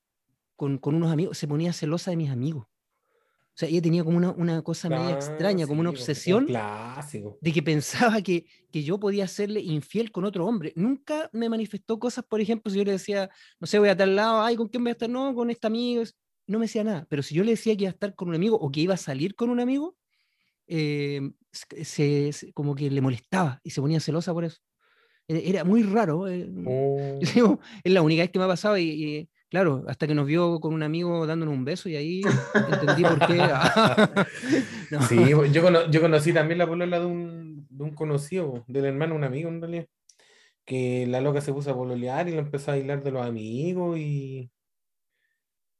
con, 0.64 0.78
con 0.80 0.96
unos 0.96 1.12
amigos, 1.12 1.38
se 1.38 1.48
ponía 1.48 1.74
celosa 1.74 2.12
de 2.12 2.18
mis 2.18 2.30
amigos. 2.32 2.66
O 2.68 3.58
sea, 3.60 3.70
ella 3.70 3.82
tenía 3.82 4.04
como 4.04 4.18
una, 4.18 4.32
una 4.32 4.62
cosa 4.64 4.90
media 4.90 5.14
Ah, 5.14 5.14
extraña, 5.14 5.68
como 5.68 5.82
una 5.82 5.90
sí, 5.90 5.98
po, 5.98 6.12
un 6.26 6.40
obsesión 6.40 6.58
de 7.42 7.52
que 7.54 7.64
pensaba 7.64 8.22
que, 8.22 8.46
que 8.72 8.84
yo 8.84 9.00
podía 9.00 9.28
serle 9.28 9.62
infiel 9.62 10.12
con 10.12 10.26
otro 10.26 10.46
hombre. 10.48 10.74
Nunca 10.76 11.30
me 11.34 11.50
manifestó 11.50 12.00
cosas, 12.00 12.26
por 12.26 12.42
ejemplo, 12.42 12.72
si 12.72 12.80
yo 12.80 12.86
le 12.86 12.94
decía, 12.94 13.30
no 13.60 13.68
sé, 13.68 13.80
voy 13.80 13.90
a 13.90 13.98
tal 13.98 14.16
lado, 14.16 14.42
ay, 14.44 14.56
¿con 14.56 14.70
quién 14.70 14.84
voy 14.84 14.92
a 14.92 14.94
estar? 14.94 15.10
No, 15.10 15.36
con 15.36 15.50
este 15.52 15.68
amigo. 15.68 16.04
No 16.48 16.60
me 16.60 16.66
decía 16.66 16.84
nada. 16.84 17.08
Pero 17.10 17.24
si 17.24 17.36
yo 17.36 17.44
le 17.44 17.52
decía 17.52 17.76
que 17.78 17.84
iba 17.84 17.90
a 17.92 17.94
estar 17.94 18.16
con 18.16 18.30
un 18.30 18.36
amigo 18.36 18.58
o 18.58 18.72
que 18.72 18.82
iba 18.82 18.94
a 18.96 18.98
salir 18.98 19.36
con 19.36 19.50
un 19.50 19.60
amigo, 19.60 19.98
eh, 20.68 21.22
se, 21.52 22.32
como 22.54 22.76
que 22.76 22.90
le 22.90 23.02
molestaba 23.02 23.60
y 23.64 23.72
se 23.72 23.82
ponía 23.82 24.00
celosa 24.00 24.34
por 24.34 24.46
eso. 24.46 24.60
E- 25.28 25.50
Era 25.50 25.64
muy 25.64 25.84
raro. 25.84 26.28
eh, 26.28 26.50
Oh, 26.66 27.20
yo 27.22 27.32
digo, 27.34 27.60
es 27.84 27.94
la 27.94 28.02
única 28.02 28.24
vez 28.24 28.32
que 28.32 28.40
me 28.40 28.46
ha 28.46 28.50
pasado 28.50 28.78
y, 28.78 28.84
y, 28.90 29.30
claro, 29.54 29.84
hasta 29.88 30.08
que 30.08 30.16
nos 30.16 30.26
vio 30.26 30.60
con 30.60 30.74
un 30.74 30.82
amigo 30.82 31.28
dándonos 31.28 31.54
un 31.54 31.64
beso 31.64 31.88
y 31.88 31.96
ahí 31.96 32.22
entendí 32.72 33.04
por 33.04 33.20
qué. 33.28 33.38
No. 34.90 35.02
Sí, 35.04 35.18
yo, 35.52 35.62
cono- 35.62 35.90
yo 35.92 36.02
conocí 36.02 36.34
también 36.34 36.58
la 36.58 36.66
polola 36.68 37.00
de 37.00 37.06
un, 37.06 37.68
de 37.70 37.84
un 37.84 37.92
conocido, 37.96 38.64
del 38.68 38.86
hermano, 38.86 39.14
un 39.16 39.24
amigo 39.24 39.48
en 39.50 39.62
realidad, 39.62 39.86
que 40.66 41.06
la 41.08 41.22
loca 41.22 41.40
se 41.42 41.54
puso 41.54 41.70
a 41.72 41.76
pololear 41.76 42.28
y 42.28 42.32
lo 42.34 42.40
empezó 42.40 42.72
a 42.72 42.76
bailar 42.76 43.04
de 43.04 43.12
los 43.12 43.24
amigos 43.26 43.98
y, 44.00 44.50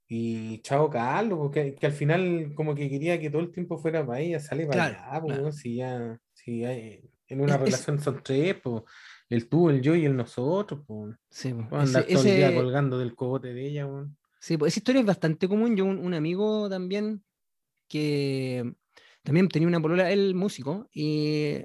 y 0.08 0.60
chao 0.60 0.90
Carlos, 0.90 1.40
porque 1.40 1.76
que 1.76 1.86
al 1.86 1.92
final 1.94 2.54
como 2.56 2.76
que 2.76 2.90
quería 2.90 3.20
que 3.20 3.30
todo 3.30 3.42
el 3.42 3.52
tiempo 3.52 3.78
fuera 3.78 4.06
para 4.06 4.20
ella, 4.20 4.40
sale 4.40 4.66
para 4.68 4.90
Claro, 4.90 5.00
allá, 5.10 5.22
claro. 5.36 5.52
si 5.52 5.76
ya, 5.78 6.20
si 6.34 6.66
hay- 6.66 7.02
en 7.28 7.42
una 7.42 7.56
Es- 7.56 7.62
relación 7.62 8.00
son 8.00 8.22
tres, 8.24 8.56
po, 8.56 8.86
el 9.34 9.48
tú, 9.50 9.70
el 9.70 9.82
yo 9.82 9.96
y 9.96 10.06
el 10.06 10.16
nosotros, 10.16 10.82
po. 10.86 11.14
Sí, 11.30 11.54
po, 11.54 11.68
Va 11.74 11.80
a 11.80 11.84
andar 11.84 12.04
ese- 12.04 12.14
todo 12.14 12.24
el 12.24 12.36
día 12.36 12.48
ese- 12.48 12.56
colgando 12.56 12.98
del 13.00 13.16
cogote 13.16 13.54
de 13.54 13.68
ella, 13.68 13.86
weón. 13.88 14.18
Sí, 14.40 14.58
pues 14.58 14.74
esa 14.74 14.80
historia 14.80 15.00
es 15.02 15.08
bastante 15.08 15.48
común. 15.48 15.76
Yo, 15.78 15.86
un, 15.86 16.00
un 16.00 16.14
amigo 16.14 16.70
también 16.70 17.24
que 17.88 18.74
también 19.24 19.48
tenía 19.48 19.68
una 19.68 19.82
polola, 19.82 20.12
él 20.12 20.36
músico, 20.36 20.90
y 20.94 21.56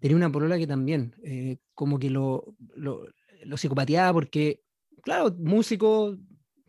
tenía 0.00 0.16
una 0.16 0.30
polola 0.32 0.58
que 0.58 0.66
también, 0.66 1.14
eh, 1.22 1.58
como 1.74 1.98
que 1.98 2.10
lo, 2.10 2.56
lo, 2.74 3.06
lo 3.44 3.56
psicopateaba 3.56 4.12
porque, 4.12 4.62
claro, 5.02 5.34
músico, 5.38 6.16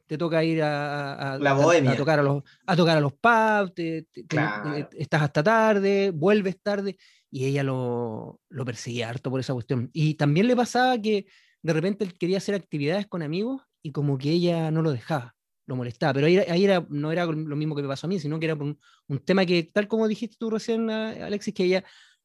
te 0.06 0.18
toca 0.18 0.44
ir 0.44 0.62
a, 0.62 1.34
a- 1.34 1.40
La 1.40 1.52
a- 1.52 1.54
bohemia. 1.56 1.92
a 1.92 1.96
tocar 1.98 2.20
a 2.20 2.24
los, 2.24 2.44
a 2.68 2.76
tocar 2.76 2.98
a 2.98 3.02
los 3.02 3.14
pubs, 3.14 3.74
te- 3.74 4.04
te- 4.04 4.22
te- 4.24 4.28
Claro. 4.28 4.76
eh, 4.76 4.88
estás 4.94 5.22
hasta 5.24 5.42
tarde, 5.42 6.12
vuelves 6.14 6.62
tarde, 6.62 6.98
y 7.32 7.46
ella 7.46 7.64
lo, 7.64 8.42
lo 8.50 8.66
perseguía 8.66 9.10
harto 9.10 9.32
por 9.32 9.40
esa 9.40 9.54
cuestión. 9.54 9.90
Y 9.94 10.16
también 10.16 10.48
le 10.48 10.56
pasaba 10.56 11.00
que 11.02 11.28
de 11.64 11.74
repente 11.74 12.04
él 12.06 12.14
quería 12.18 12.38
hacer 12.38 12.56
actividades 12.56 13.08
con 13.08 13.22
amigos 13.24 13.62
y 13.82 13.92
como 13.94 14.18
que 14.18 14.32
ella 14.32 14.70
no 14.72 14.82
lo 14.82 14.92
dejaba, 14.92 15.36
lo 15.66 15.76
molestaba. 15.78 16.14
Pero 16.14 16.28
ahí, 16.28 16.38
ahí 16.38 16.66
era, 16.66 16.86
no 16.90 17.12
era 17.12 17.26
lo 17.26 17.56
mismo 17.56 17.76
que 17.76 17.82
me 17.84 17.88
pasó 17.88 18.08
a 18.08 18.10
mí, 18.10 18.20
sino 18.20 18.40
que 18.40 18.46
era 18.48 18.56
un, 18.56 18.80
un 19.08 19.20
tema 19.20 19.46
que, 19.46 19.64
tal 19.64 19.88
como 19.88 20.08
dijiste 20.08 20.36
tú 20.40 20.50
recién, 20.50 20.90
a- 20.90 21.12
Alexis, 21.28 21.54
que 21.54 21.64
ella 21.66 21.84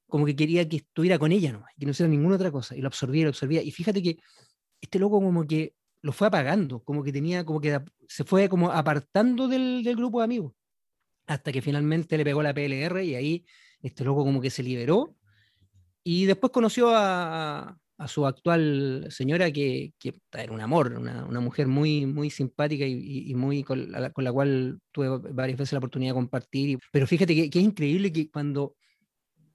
como 0.09 0.27
que 0.27 0.37
quería 0.37 0.69
que 0.69 0.77
estuviera 0.79 1.19
con 1.19 1.33
ella 1.33 1.53
nomás, 1.53 1.71
que 1.79 1.85
no 1.87 1.91
hiciera 1.93 2.09
ninguna 2.11 2.37
otra 2.37 2.51
cosa, 2.53 2.77
y 2.77 2.81
lo 2.81 2.87
absorbía, 2.89 3.25
lo 3.25 3.31
absorbía. 3.31 3.63
Y 3.63 3.71
fíjate 3.73 4.03
que 4.03 4.19
este 4.81 4.99
loco 4.99 5.21
como 5.21 5.47
que 5.47 5.75
lo 6.03 6.13
fue 6.13 6.29
apagando, 6.29 6.83
como 6.85 7.03
que 7.03 7.13
tenía, 7.13 7.45
como 7.45 7.61
que 7.61 7.81
se 8.09 8.25
fue 8.25 8.49
como 8.49 8.71
apartando 8.73 9.49
del, 9.49 9.83
del 9.85 9.97
grupo 9.97 10.21
de 10.21 10.25
amigos, 10.25 10.53
hasta 11.27 11.53
que 11.53 11.63
finalmente 11.63 12.17
le 12.17 12.25
pegó 12.25 12.43
la 12.43 12.55
PLR 12.55 13.05
y 13.05 13.15
ahí 13.15 13.47
este 13.87 14.05
loco 14.05 14.25
como 14.25 14.41
que 14.41 14.51
se 14.51 14.63
liberó 14.63 15.15
y 16.03 16.27
después 16.27 16.53
conoció 16.53 16.91
a, 16.95 17.77
su 18.07 18.27
actual 18.27 19.07
señora 19.11 19.51
que, 19.51 19.93
era 20.33 20.53
un 20.53 20.61
amor, 20.61 20.93
una, 20.93 21.41
mujer 21.41 21.67
muy, 21.67 22.07
muy 22.07 22.31
simpática 22.31 22.85
y, 22.85 23.31
y- 23.31 23.35
muy 23.35 23.65
con 23.65 23.91
la, 23.91 24.11
cual 24.11 24.79
tuve 24.93 25.09
varias 25.33 25.59
veces 25.59 25.73
la 25.73 25.79
oportunidad 25.79 26.11
de 26.11 26.15
compartir. 26.15 26.79
Pero 26.93 27.07
fíjate 27.07 27.35
que, 27.35 27.51
que 27.51 27.59
es 27.59 27.65
increíble 27.65 28.13
que 28.13 28.31
cuando, 28.31 28.77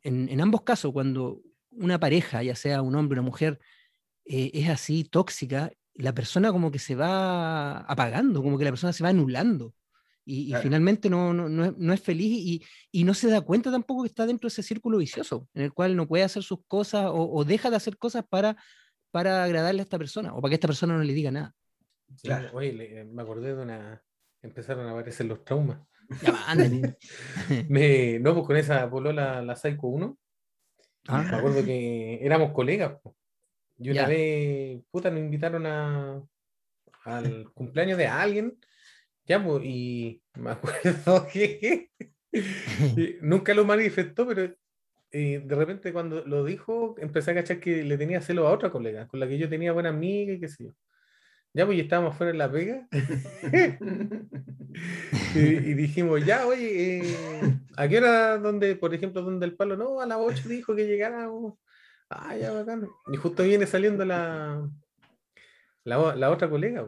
en, 0.02 0.28
en 0.28 0.42
ambos 0.42 0.64
casos, 0.64 0.92
cuando 0.92 1.42
una 1.70 2.00
pareja, 2.00 2.44
ya 2.44 2.56
sea 2.56 2.82
un 2.82 2.96
hombre 2.96 3.20
o 3.20 3.22
una 3.22 3.30
mujer, 3.30 3.60
eh, 4.26 4.52
es 4.54 4.70
así 4.70 5.04
tóxica, 5.04 5.72
la 5.94 6.14
persona 6.14 6.52
como 6.52 6.72
que 6.72 6.80
se 6.80 6.96
va 6.96 7.80
apagando, 7.80 8.42
como 8.44 8.58
que 8.58 8.66
la 8.66 8.72
persona 8.72 8.94
se 8.94 9.04
va 9.04 9.10
anulando. 9.10 9.74
Y, 10.24 10.44
y 10.44 10.48
Claro. 10.50 10.64
finalmente 10.64 11.10
no, 11.10 11.34
no, 11.34 11.50
no 11.50 11.66
es, 11.66 11.78
no 11.78 11.94
es 11.94 12.00
feliz 12.02 12.32
y, 12.32 12.64
y 12.92 13.04
no 13.04 13.14
se 13.14 13.30
da 13.30 13.42
cuenta 13.42 13.72
tampoco 13.72 14.04
que 14.04 14.08
está 14.10 14.26
dentro 14.26 14.48
de 14.48 14.52
ese 14.52 14.64
círculo 14.64 14.98
vicioso, 15.00 15.48
en 15.54 15.64
el 15.64 15.74
cual 15.74 15.96
no 15.96 16.08
puede 16.08 16.24
hacer 16.24 16.44
sus 16.44 16.60
cosas 16.68 17.06
o, 17.08 17.32
o 17.34 17.44
deja 17.44 17.70
de 17.70 17.76
hacer 17.78 17.98
cosas 17.98 18.24
para, 18.30 18.56
para 19.12 19.44
agradarle 19.44 19.82
a 19.82 19.84
esta 19.84 19.98
persona 19.98 20.34
o 20.34 20.42
para 20.42 20.50
que 20.52 20.56
esta 20.56 20.68
persona 20.68 20.96
no 20.96 21.04
le 21.04 21.14
diga 21.14 21.32
nada. 21.32 21.56
Sí, 22.16 22.28
Claro. 22.28 22.50
oye, 22.54 22.74
le- 22.74 23.04
me 23.06 23.22
acordé 23.22 23.56
de 23.56 23.62
una. 23.64 24.04
Empezaron 24.44 24.86
a 24.88 24.92
aparecer 24.92 25.26
los 25.28 25.44
traumas. 25.46 25.80
Me, 27.70 28.20
no, 28.20 28.34
pues 28.34 28.46
con 28.46 28.58
esa 28.58 28.90
polola, 28.90 29.42
la 29.42 29.56
Psycho 29.56 29.88
1, 29.88 30.08
me 30.08 30.18
Ah, 31.08 31.38
acuerdo 31.38 31.64
que 31.64 32.20
éramos 32.24 32.52
colegas. 32.52 33.00
po. 33.02 33.16
Y 33.80 33.90
una 33.90 34.02
Ya. 34.04 34.08
vez, 34.08 34.82
puta, 34.92 35.10
nos 35.10 35.20
invitaron 35.20 35.66
a, 35.66 36.22
al 37.06 37.52
cumpleaños 37.54 37.98
de 37.98 38.08
alguien. 38.08 38.58
Ya, 39.26 39.44
pues, 39.44 39.64
y 39.64 40.22
me 40.36 40.52
acuerdo 40.52 41.28
que 41.34 41.90
nunca 43.22 43.54
lo 43.54 43.66
manifestó, 43.66 44.28
pero 44.28 44.54
eh, 45.12 45.42
de 45.44 45.56
repente 45.56 45.94
cuando 45.94 46.24
lo 46.26 46.44
dijo, 46.46 46.96
empecé 47.00 47.32
a 47.32 47.36
cachar 47.36 47.60
que 47.60 47.84
le 47.84 47.98
tenía 47.98 48.22
celo 48.22 48.48
a 48.48 48.52
otra 48.52 48.72
colega, 48.72 49.08
con 49.08 49.20
la 49.20 49.28
que 49.28 49.38
yo 49.38 49.50
tenía 49.50 49.74
buena 49.74 49.90
amiga 49.90 50.34
y 50.34 50.40
qué 50.40 50.48
sé 50.48 50.66
yo. 50.66 50.72
Ya, 51.54 51.66
pues, 51.66 51.78
y 51.78 51.82
estábamos 51.82 52.16
fuera 52.16 52.32
en 52.32 52.38
la 52.38 52.50
pega. 52.50 52.88
y, 55.36 55.74
dijimos, 55.74 56.26
ya, 56.26 56.48
oye, 56.48 57.00
eh, 57.00 57.16
¿a 57.76 57.90
qué 57.90 57.98
hora, 57.98 58.38
donde, 58.38 58.78
por 58.78 58.94
ejemplo, 58.94 59.22
donde 59.22 59.46
el 59.46 59.58
palo? 59.58 59.76
No, 59.76 60.00
a 60.00 60.06
las 60.06 60.18
8 60.18 60.48
dijo 60.48 60.74
que 60.76 60.88
llegáramos. 60.88 61.56
Ah, 62.10 62.38
ya, 62.38 62.54
bacán. 62.54 62.88
Y 63.12 63.18
justo 63.18 63.44
viene 63.44 63.68
saliendo 63.68 64.06
la, 64.06 64.66
la, 65.84 66.30
otra 66.30 66.50
colega. 66.50 66.88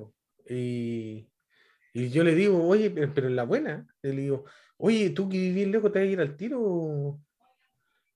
Y, 0.49 1.27
y 1.93 2.09
yo 2.09 2.23
le 2.23 2.35
digo, 2.35 2.67
oye, 2.67 2.89
pero, 2.89 3.27
en 3.27 3.35
la 3.35 3.43
buena, 3.43 3.87
le 4.01 4.11
digo, 4.11 4.45
Oye, 4.85 5.11
tú 5.11 5.29
que 5.29 5.37
vivís 5.37 5.67
lejos, 5.67 5.93
¿te 5.93 5.99
vas 5.99 6.07
a 6.07 6.11
ir 6.11 6.19
al 6.19 6.35
tiro? 6.35 7.17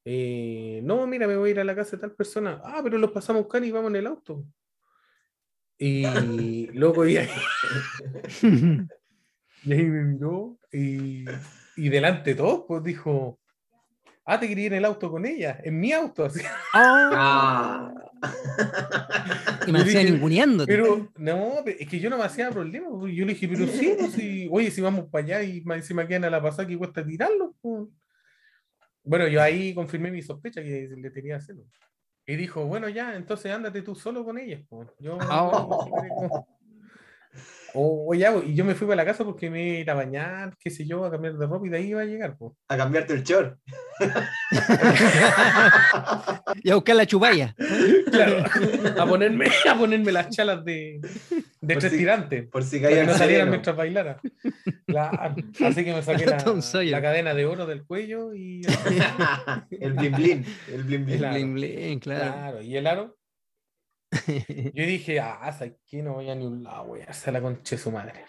Eh, 0.03 0.81
no, 0.83 1.07
mira, 1.07 1.25
me 1.25 1.37
voy 1.37 1.49
a 1.49 1.51
ir 1.51 1.59
a 1.61 1.63
la 1.63 1.73
casa 1.73 1.95
de 1.95 2.01
tal 2.01 2.11
persona. 2.11 2.61
Ah, 2.61 2.81
pero 2.83 2.97
los 2.97 3.11
pasamos 3.11 3.39
a 3.39 3.43
buscar 3.43 3.63
y 3.63 3.71
vamos 3.71 3.91
en 3.91 3.95
el 3.95 4.07
auto. 4.07 4.43
Y 5.77 6.67
loco, 6.73 7.07
y 7.07 7.15
ahí, 7.15 7.29
y 9.63 9.71
ahí 9.71 9.85
me 9.85 10.03
miró 10.03 10.57
y, 10.71 11.23
y 11.75 11.89
delante 11.89 12.31
de 12.31 12.35
todos, 12.35 12.65
pues 12.67 12.83
dijo, 12.83 13.39
ah, 14.25 14.37
te 14.37 14.49
quería 14.49 14.65
ir 14.65 14.73
en 14.73 14.79
el 14.79 14.85
auto 14.85 15.09
con 15.09 15.25
ella, 15.25 15.61
en 15.63 15.79
mi 15.79 15.93
auto, 15.93 16.25
así. 16.25 16.41
Ah. 16.73 17.93
Y 19.67 19.71
me 19.71 19.79
Yo 19.79 19.85
hacía 19.85 19.99
dije, 19.99 20.11
ninguneándote. 20.13 20.71
Pero, 20.71 21.11
no, 21.17 21.55
es 21.65 21.87
que 21.89 21.99
yo 21.99 22.09
no 22.09 22.17
me 22.17 22.23
hacía 22.23 22.49
problema. 22.51 22.87
pues. 22.89 23.13
Yo 23.13 23.25
le 23.25 23.33
dije, 23.33 23.47
pero 23.49 23.67
sí, 23.67 23.95
pues, 23.99 24.11
sí, 24.13 24.47
oye, 24.49 24.71
si 24.71 24.79
vamos 24.81 25.05
para 25.11 25.25
allá 25.25 25.43
y 25.43 25.63
encima 25.73 26.07
quedan 26.07 26.23
a 26.25 26.29
la 26.29 26.41
pasada 26.41 26.67
que 26.67 26.77
cuesta 26.77 27.05
tirarlo. 27.05 27.53
pues. 27.61 27.87
Bueno, 29.03 29.27
yo 29.27 29.41
ahí 29.41 29.73
confirmé 29.73 30.09
mi 30.11 30.21
sospecha 30.21 30.61
que 30.61 30.89
le 30.97 31.09
tenía 31.11 31.39
celo. 31.41 31.63
Y 32.25 32.35
dijo, 32.35 32.65
bueno, 32.65 32.89
ya, 32.89 33.15
entonces 33.15 33.51
ándate 33.51 33.81
tú 33.81 33.95
solo 33.95 34.23
con 34.23 34.37
ella. 34.37 34.61
pues. 34.69 34.87
Yo, 34.99 35.17
Oh. 35.29 36.47
O 37.73 38.13
ya, 38.15 38.33
y 38.45 38.55
yo 38.55 38.65
me 38.65 38.73
fui 38.73 38.87
para 38.87 38.95
la 38.97 39.05
casa 39.05 39.23
porque 39.23 39.49
me 39.49 39.67
iba 39.67 39.77
a 39.77 39.81
ir 39.81 39.91
a 39.91 39.93
bañar, 39.93 40.55
qué 40.57 40.69
sé 40.69 40.87
yo, 40.87 41.05
a 41.05 41.11
cambiar 41.11 41.37
de 41.37 41.45
ropa 41.45 41.67
y 41.67 41.69
de 41.69 41.77
ahí 41.77 41.87
iba 41.89 42.01
a 42.01 42.05
llegar. 42.05 42.35
A 42.69 42.77
cambiarte 42.77 43.13
el 43.13 43.23
short. 43.23 43.57
Y 46.63 46.71
a 46.71 46.75
buscar 46.75 46.95
la 46.95 47.05
chupalla. 47.05 47.55
Claro, 48.11 48.43
a 48.99 49.05
ponerme, 49.05 49.47
a 49.69 49.77
ponerme 49.77 50.11
las 50.11 50.29
chalas 50.29 50.63
de, 50.63 50.99
de 51.61 51.73
Por 51.73 51.81
tres 51.81 51.91
si- 51.91 51.97
tirantes. 51.97 52.47
Por 52.47 52.63
si 52.63 52.81
caía 52.81 53.03
no 53.03 53.11
el 53.11 53.17
salieran 53.17 53.49
mientras 53.49 53.75
bailara. 53.75 54.19
Claro. 54.85 55.35
Así 55.65 55.83
que 55.83 55.93
me 55.93 56.01
saqué 56.01 56.25
la, 56.25 57.01
cadena 57.01 57.33
de 57.33 57.45
oro 57.45 57.65
del 57.65 57.85
cuello 57.85 58.33
y 58.33 58.61
el 59.79 59.93
blin 59.93 60.11
blin. 60.13 60.45
El 60.71 60.83
blin 60.83 61.05
blin. 61.05 61.17
Claro. 61.17 61.35
Bling, 61.35 61.53
bling, 61.53 61.99
claro. 61.99 62.33
claro, 62.33 62.61
y 62.61 62.77
el 62.77 62.87
aro. 62.87 63.16
Yo 64.11 64.11
dije, 64.85 65.19
ah, 65.19 65.51
¿sabes 65.51 65.75
qué? 65.85 66.01
No 66.01 66.13
voy 66.13 66.29
a 66.29 66.35
ni 66.35 66.45
un 66.45 66.63
lado, 66.63 66.85
voy 66.85 67.01
a 67.01 67.05
hacer 67.05 67.33
la 67.33 67.41
concha 67.41 67.75
de 67.75 67.81
su 67.81 67.91
madre. 67.91 68.25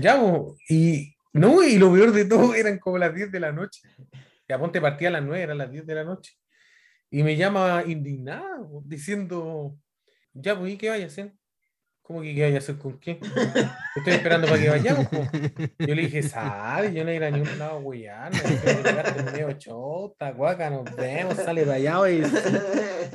Ya, 0.00 0.16
bo, 0.16 0.56
y 0.68 1.14
no, 1.32 1.62
y 1.62 1.78
lo 1.78 1.92
peor 1.92 2.12
de 2.12 2.24
todo 2.24 2.54
eran 2.54 2.78
como 2.78 2.98
las 2.98 3.14
10 3.14 3.32
de 3.32 3.40
la 3.40 3.52
noche. 3.52 3.80
Que 4.46 4.54
aponte 4.54 4.80
partía 4.80 5.08
a 5.08 5.12
las 5.12 5.22
9, 5.22 5.42
eran 5.42 5.58
las 5.58 5.70
10 5.70 5.86
de 5.86 5.94
la 5.94 6.04
noche. 6.04 6.32
Y 7.10 7.22
me 7.22 7.36
llama 7.36 7.82
indignado, 7.86 8.82
diciendo, 8.84 9.76
ya, 10.32 10.58
pues, 10.58 10.72
¿y 10.72 10.78
qué 10.78 10.88
vaya 10.88 11.04
a 11.04 11.08
hacer? 11.08 11.34
¿Cómo 12.02 12.20
que 12.20 12.34
qué 12.34 12.42
vaya 12.42 12.56
a 12.56 12.58
hacer 12.58 12.78
con 12.78 12.98
qué? 12.98 13.20
Estoy 13.96 14.14
esperando 14.14 14.48
para 14.48 14.60
que 14.60 14.68
vayamos. 14.68 15.06
po". 15.06 15.24
Yo 15.78 15.94
le 15.94 16.02
dije, 16.02 16.22
sale, 16.22 16.92
yo 16.92 17.04
no 17.04 17.12
iré 17.12 17.26
a 17.26 17.30
ningún 17.30 17.58
lado, 17.58 17.80
pegaste 18.82 19.22
medio 19.22 19.52
chota, 19.52 20.32
guaca, 20.32 20.68
nos 20.68 20.84
vemos, 20.96 21.36
sale 21.36 21.62
para 21.62 21.74
allá. 21.76 21.92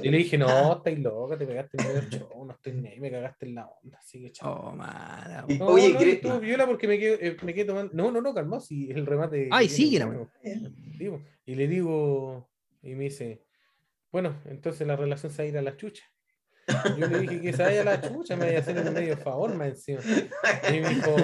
Yo 0.02 0.12
le 0.12 0.18
dije, 0.20 0.38
no, 0.38 0.78
estáis 0.78 1.00
loca, 1.00 1.38
te 1.38 1.46
pegaste 1.46 1.78
medio 1.84 2.02
show, 2.10 2.46
no 2.46 2.54
estoy 2.54 2.74
ni 2.74 2.88
ahí, 2.88 3.00
me 3.02 3.12
cagaste 3.12 3.46
en 3.48 3.56
la 3.56 3.68
onda, 3.68 3.98
así 3.98 4.22
que 4.22 4.32
chao. 4.32 4.68
Oh, 4.70 4.72
mala. 4.72 5.46
No, 5.60 5.66
Oye, 5.68 5.94
no, 5.94 6.00
cre- 6.00 6.14
estuvo 6.14 6.40
viola 6.40 6.66
porque 6.66 6.88
me 6.88 6.98
quedé, 6.98 7.28
eh, 7.28 7.38
me 7.44 7.54
quedé 7.54 7.66
tomando. 7.66 7.94
No, 7.94 8.10
no, 8.12 8.22
no, 8.22 8.34
calmó, 8.34 8.60
si 8.62 8.90
el 8.92 9.06
remate. 9.06 9.50
Ay, 9.52 9.68
sí, 9.68 9.96
era 9.96 10.06
bueno. 10.06 10.32
Y 11.46 11.56
le 11.56 11.68
digo, 11.68 12.50
y 12.82 12.96
me 12.96 13.06
dice, 13.06 13.44
bueno, 14.12 14.42
entonces 14.46 14.88
la 14.88 14.96
relación 14.96 15.32
se 15.32 15.42
va 15.42 15.46
a 15.46 15.50
ir 15.50 15.58
a 15.58 15.62
la 15.62 15.76
chucha. 15.76 16.04
Yo 16.98 17.08
le 17.08 17.20
dije 17.20 17.42
que 17.42 17.54
se 17.54 17.64
vaya 17.64 17.82
a 17.82 17.86
la 17.86 18.02
chucha, 18.02 18.36
me 18.36 18.46
vaya 18.46 18.58
a 18.58 18.62
hacer 18.62 18.78
un 18.78 18.94
medio 18.94 19.16
favor 19.18 19.56
más 19.56 19.70
encima. 19.70 20.02
Y 20.70 20.80
me 20.82 20.90
dijo, 20.90 21.16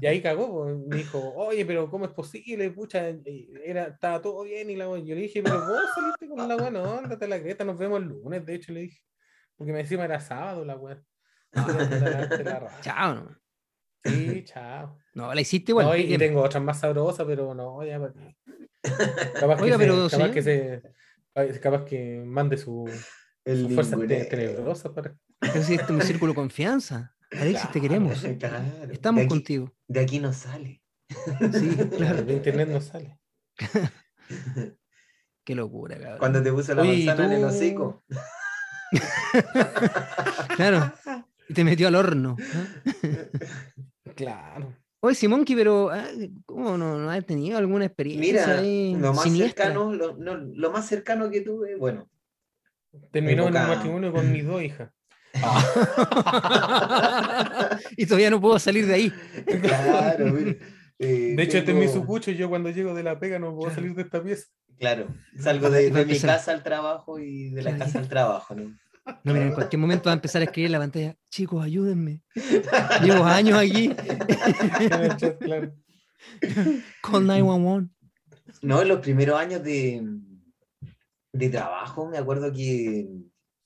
y 0.00 0.06
ahí 0.06 0.20
cagó, 0.20 0.62
pues, 0.64 0.76
me 0.76 0.96
dijo, 0.98 1.32
oye, 1.36 1.64
pero 1.64 1.90
¿cómo 1.90 2.04
es 2.04 2.10
posible? 2.12 2.70
Pucha, 2.70 3.08
era, 3.64 3.84
estaba 3.88 4.20
todo 4.20 4.42
bien 4.44 4.68
y 4.70 4.76
la. 4.76 4.84
Yo 4.84 5.14
le 5.14 5.22
dije, 5.22 5.42
pero 5.42 5.58
vos 5.66 5.80
saliste 5.94 6.28
con 6.28 6.46
la 6.46 6.56
buena 6.56 6.82
onda, 6.82 7.18
te 7.18 7.26
la 7.28 7.40
creta, 7.40 7.64
nos 7.64 7.78
vemos 7.78 8.00
el 8.02 8.08
lunes, 8.08 8.44
de 8.44 8.54
hecho 8.54 8.72
le 8.72 8.80
dije. 8.80 9.00
Porque 9.56 9.72
me 9.72 9.80
encima 9.80 10.04
era 10.04 10.20
sábado 10.20 10.64
la 10.64 10.76
weá. 10.76 11.02
Raja. 11.52 12.80
Chao, 12.80 13.14
no. 13.14 13.36
Sí, 14.04 14.44
chao. 14.44 14.98
No, 15.14 15.34
la 15.34 15.40
hiciste 15.40 15.72
igual. 15.72 15.86
no, 15.86 15.96
y, 15.96 16.06
¿qué- 16.08 16.14
y 16.14 16.18
tengo 16.18 16.42
otras 16.42 16.62
más 16.62 16.80
sabrosas, 16.80 17.26
pero 17.26 17.54
no, 17.54 17.84
ya 17.84 17.98
para 17.98 18.12
qué. 18.14 18.36
Capaz 19.38 19.60
Oiga, 19.60 19.76
que, 19.76 19.84
pero 19.84 20.08
se, 20.08 20.16
capaz 20.16 20.28
sí. 20.28 20.34
que 20.34 20.42
se 20.42 21.60
capaz 21.60 21.84
que 21.84 22.22
mande 22.24 22.56
su, 22.56 22.88
El 23.44 23.68
te- 23.68 23.74
ninguneo. 23.74 24.26
tenebrosas 24.28 24.92
para. 24.92 25.16
Pero 25.40 25.62
si 25.62 25.74
este 25.74 25.84
es 25.84 25.90
un 25.90 26.02
círculo 26.02 26.32
de 26.32 26.36
confianza. 26.36 27.14
Alexis, 27.32 27.70
te 27.70 27.80
Claro. 27.80 27.82
queremos. 27.82 28.20
Claro. 28.38 28.92
Estamos 28.92 29.18
de 29.20 29.24
aquí, 29.24 29.28
contigo. 29.28 29.72
De 29.88 30.00
aquí 30.00 30.18
no 30.20 30.32
sale. 30.32 30.82
Sí, 31.52 31.76
claro. 31.96 32.22
De 32.22 32.32
internet 32.34 32.68
no 32.68 32.80
sale. 32.80 33.18
Qué 35.44 35.54
locura, 35.54 35.96
cabrón. 35.98 36.18
Cuando 36.18 36.42
te 36.42 36.52
puse 36.52 36.74
la 36.74 36.82
Oye, 36.82 36.94
¿y 36.94 37.06
manzana 37.06 37.34
en 37.34 37.40
el 37.40 37.44
hocico. 37.46 38.04
Claro. 40.56 40.92
Y 41.48 41.54
te 41.54 41.64
metió 41.64 41.88
al 41.88 41.94
horno. 41.96 42.36
¿no? 42.38 44.14
Claro. 44.14 44.74
Oye, 45.02 45.14
Simonki, 45.14 45.54
pero 45.56 45.90
ah, 45.90 46.04
¿cómo 46.44 46.76
no, 46.76 46.98
no 46.98 47.10
has 47.10 47.24
tenido 47.24 47.56
alguna 47.56 47.86
experiencia 47.86 48.46
Mira, 48.46 48.58
ahí 48.58 48.94
lo 48.94 49.14
más 49.14 49.22
siniestra? 49.24 49.64
cercano, 49.66 49.94
lo, 49.94 50.14
no, 50.16 50.36
lo 50.36 50.70
más 50.70 50.86
cercano 50.86 51.30
que 51.30 51.40
tuve, 51.40 51.76
bueno, 51.76 52.06
Terminó 53.12 53.48
en 53.48 53.56
un 53.56 53.68
matrimonio 53.68 54.12
con 54.12 54.32
mis 54.32 54.44
dos 54.46 54.62
hijas. 54.62 54.90
y 57.96 58.06
todavía 58.06 58.30
no 58.30 58.40
puedo 58.40 58.58
salir 58.58 58.86
de 58.86 58.94
ahí. 58.94 59.12
claro, 59.62 60.26
mira, 60.32 60.56
eh, 60.98 61.34
De 61.36 61.42
hecho, 61.42 61.58
este 61.58 61.72
es 61.72 61.76
mi 61.76 61.86
tengo- 61.86 62.00
sucucho. 62.00 62.30
Yo 62.32 62.48
cuando 62.48 62.70
llego 62.70 62.94
de 62.94 63.02
la 63.02 63.18
pega 63.18 63.38
no 63.38 63.54
puedo 63.54 63.72
salir 63.74 63.94
de 63.94 64.02
esta 64.02 64.22
pieza. 64.22 64.46
Claro, 64.78 65.08
salgo 65.38 65.68
de, 65.70 65.90
de 65.90 66.06
mi 66.06 66.18
casa 66.18 66.52
al 66.52 66.62
trabajo 66.62 67.18
y 67.18 67.50
de 67.50 67.62
la 67.62 67.76
casa 67.76 67.98
al 67.98 68.08
trabajo, 68.08 68.54
¿no? 68.54 68.74
No, 69.24 69.32
mira, 69.32 69.46
en 69.46 69.52
cualquier 69.52 69.80
momento 69.80 70.04
va 70.06 70.12
a 70.12 70.14
empezar 70.14 70.40
a 70.40 70.44
escribir 70.44 70.66
en 70.66 70.72
la 70.72 70.78
pantalla, 70.78 71.16
chicos, 71.30 71.62
ayúdenme. 71.64 72.22
Llevo 73.02 73.24
años 73.24 73.58
aquí. 73.58 73.92
En 74.80 74.92
el 75.04 75.16
chat, 75.16 75.38
claro. 75.38 75.72
Call 77.02 77.26
911. 77.26 77.90
No, 78.62 78.82
en 78.82 78.88
los 78.88 79.00
primeros 79.00 79.38
años 79.38 79.62
de, 79.62 80.02
de 81.40 81.48
trabajo, 81.50 82.08
me 82.08 82.18
acuerdo 82.18 82.52
que, 82.52 83.08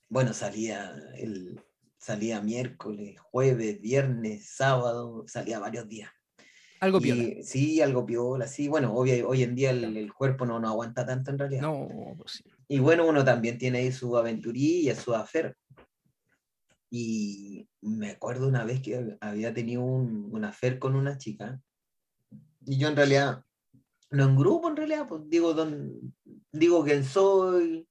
bueno, 0.09 0.33
salía 0.33 0.95
el 1.16 1.61
salía 1.99 2.41
miércoles, 2.43 3.18
jueves, 3.20 3.81
viernes, 3.81 4.51
sábado, 4.55 5.25
salía 5.27 5.59
varios 5.59 5.89
días. 5.89 6.11
Algo 6.81 7.01
Y, 7.01 7.03
piola. 7.03 7.43
sí, 7.43 7.81
algo 7.81 8.05
piola, 8.05 8.47
sí. 8.47 8.68
Bueno, 8.68 8.95
obvio, 8.95 9.27
hoy 9.27 9.43
en 9.43 9.55
día 9.55 9.70
el, 9.70 9.97
el 9.97 10.12
cuerpo 10.12 10.45
no, 10.45 10.61
no 10.61 10.68
aguanta 10.68 11.07
tanto 11.07 11.31
en 11.31 11.39
realidad. 11.39 11.62
No, 11.62 11.89
pues 12.18 12.33
sí. 12.33 12.45
Y 12.68 12.79
bueno, 12.79 13.07
uno 13.09 13.25
también 13.25 13.57
tiene 13.57 13.79
ahí 13.79 13.91
su 13.93 14.16
aventurilla, 14.18 14.95
su 14.95 15.14
afer. 15.14 15.57
Y 16.91 17.66
me 17.81 18.11
acuerdo 18.11 18.49
una 18.49 18.64
vez 18.64 18.81
que 18.81 18.99
hab- 18.99 19.18
había 19.20 19.53
tenido 19.55 19.83
un, 19.83 20.29
un 20.31 20.45
afer 20.45 20.79
con 20.79 20.95
una 20.95 21.16
chica. 21.18 21.61
Y 22.66 22.79
yo 22.79 22.89
en 22.89 22.97
realidad, 22.97 23.45
no 24.11 24.25
en 24.25 24.37
grupo 24.37 24.68
en 24.68 24.77
realidad, 24.77 25.09
pues 25.09 25.22
digo, 25.29 25.55
don, 25.55 26.14
digo 26.55 26.85
quién 26.85 27.05
soy, 27.05 27.87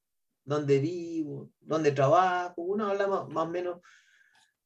dónde 0.46 0.80
vivo, 0.80 1.52
dónde 1.60 1.92
trabajo. 1.92 2.62
Uno 2.62 2.88
habla 2.88 3.08
más, 3.08 3.28
más 3.30 3.46
o 3.48 3.50
menos 3.50 3.80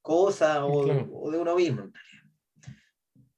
cosas 0.02 0.60
o, 0.62 0.84
Claro. 0.84 1.10
o 1.12 1.32
de 1.32 1.38
uno 1.40 1.56
mismo. 1.56 1.92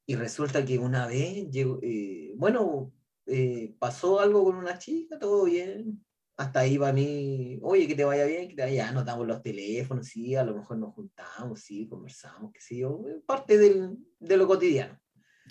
Y 0.06 0.16
resulta 0.16 0.66
que 0.66 0.78
una 0.78 1.08
vez, 1.08 1.50
llegó, 1.52 1.80
eh, 1.82 2.34
bueno, 2.36 2.92
eh, 3.28 3.76
pasó 3.80 4.20
algo 4.20 4.44
con 4.44 4.56
una 4.56 4.78
chica, 4.80 5.20
todo 5.20 5.46
bien. 5.46 6.04
Hasta 6.36 6.62
ahí 6.62 6.78
va 6.78 6.94
mí, 6.94 7.60
oye, 7.62 7.86
que 7.86 7.96
te 7.96 8.06
vaya 8.06 8.26
bien, 8.26 8.48
que 8.48 8.56
te 8.56 8.62
vaya, 8.62 8.86
ya 8.86 8.92
nos 8.94 9.04
damos 9.06 9.28
los 9.28 9.42
teléfonos, 9.44 10.08
sí, 10.08 10.36
a 10.36 10.44
lo 10.46 10.56
mejor 10.56 10.78
nos 10.78 10.94
juntamos, 10.96 11.60
sí, 11.60 11.86
conversamos, 11.90 12.52
qué 12.54 12.62
sé 12.62 12.78
yo, 12.78 13.04
parte 13.26 13.58
del, 13.58 13.98
de 14.20 14.38
lo 14.38 14.48
cotidiano, 14.48 14.98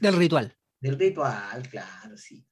Del 0.00 0.16
ritual. 0.16 0.56
del 0.80 0.98
ritual, 0.98 1.68
claro, 1.68 2.16
sí. 2.16 2.47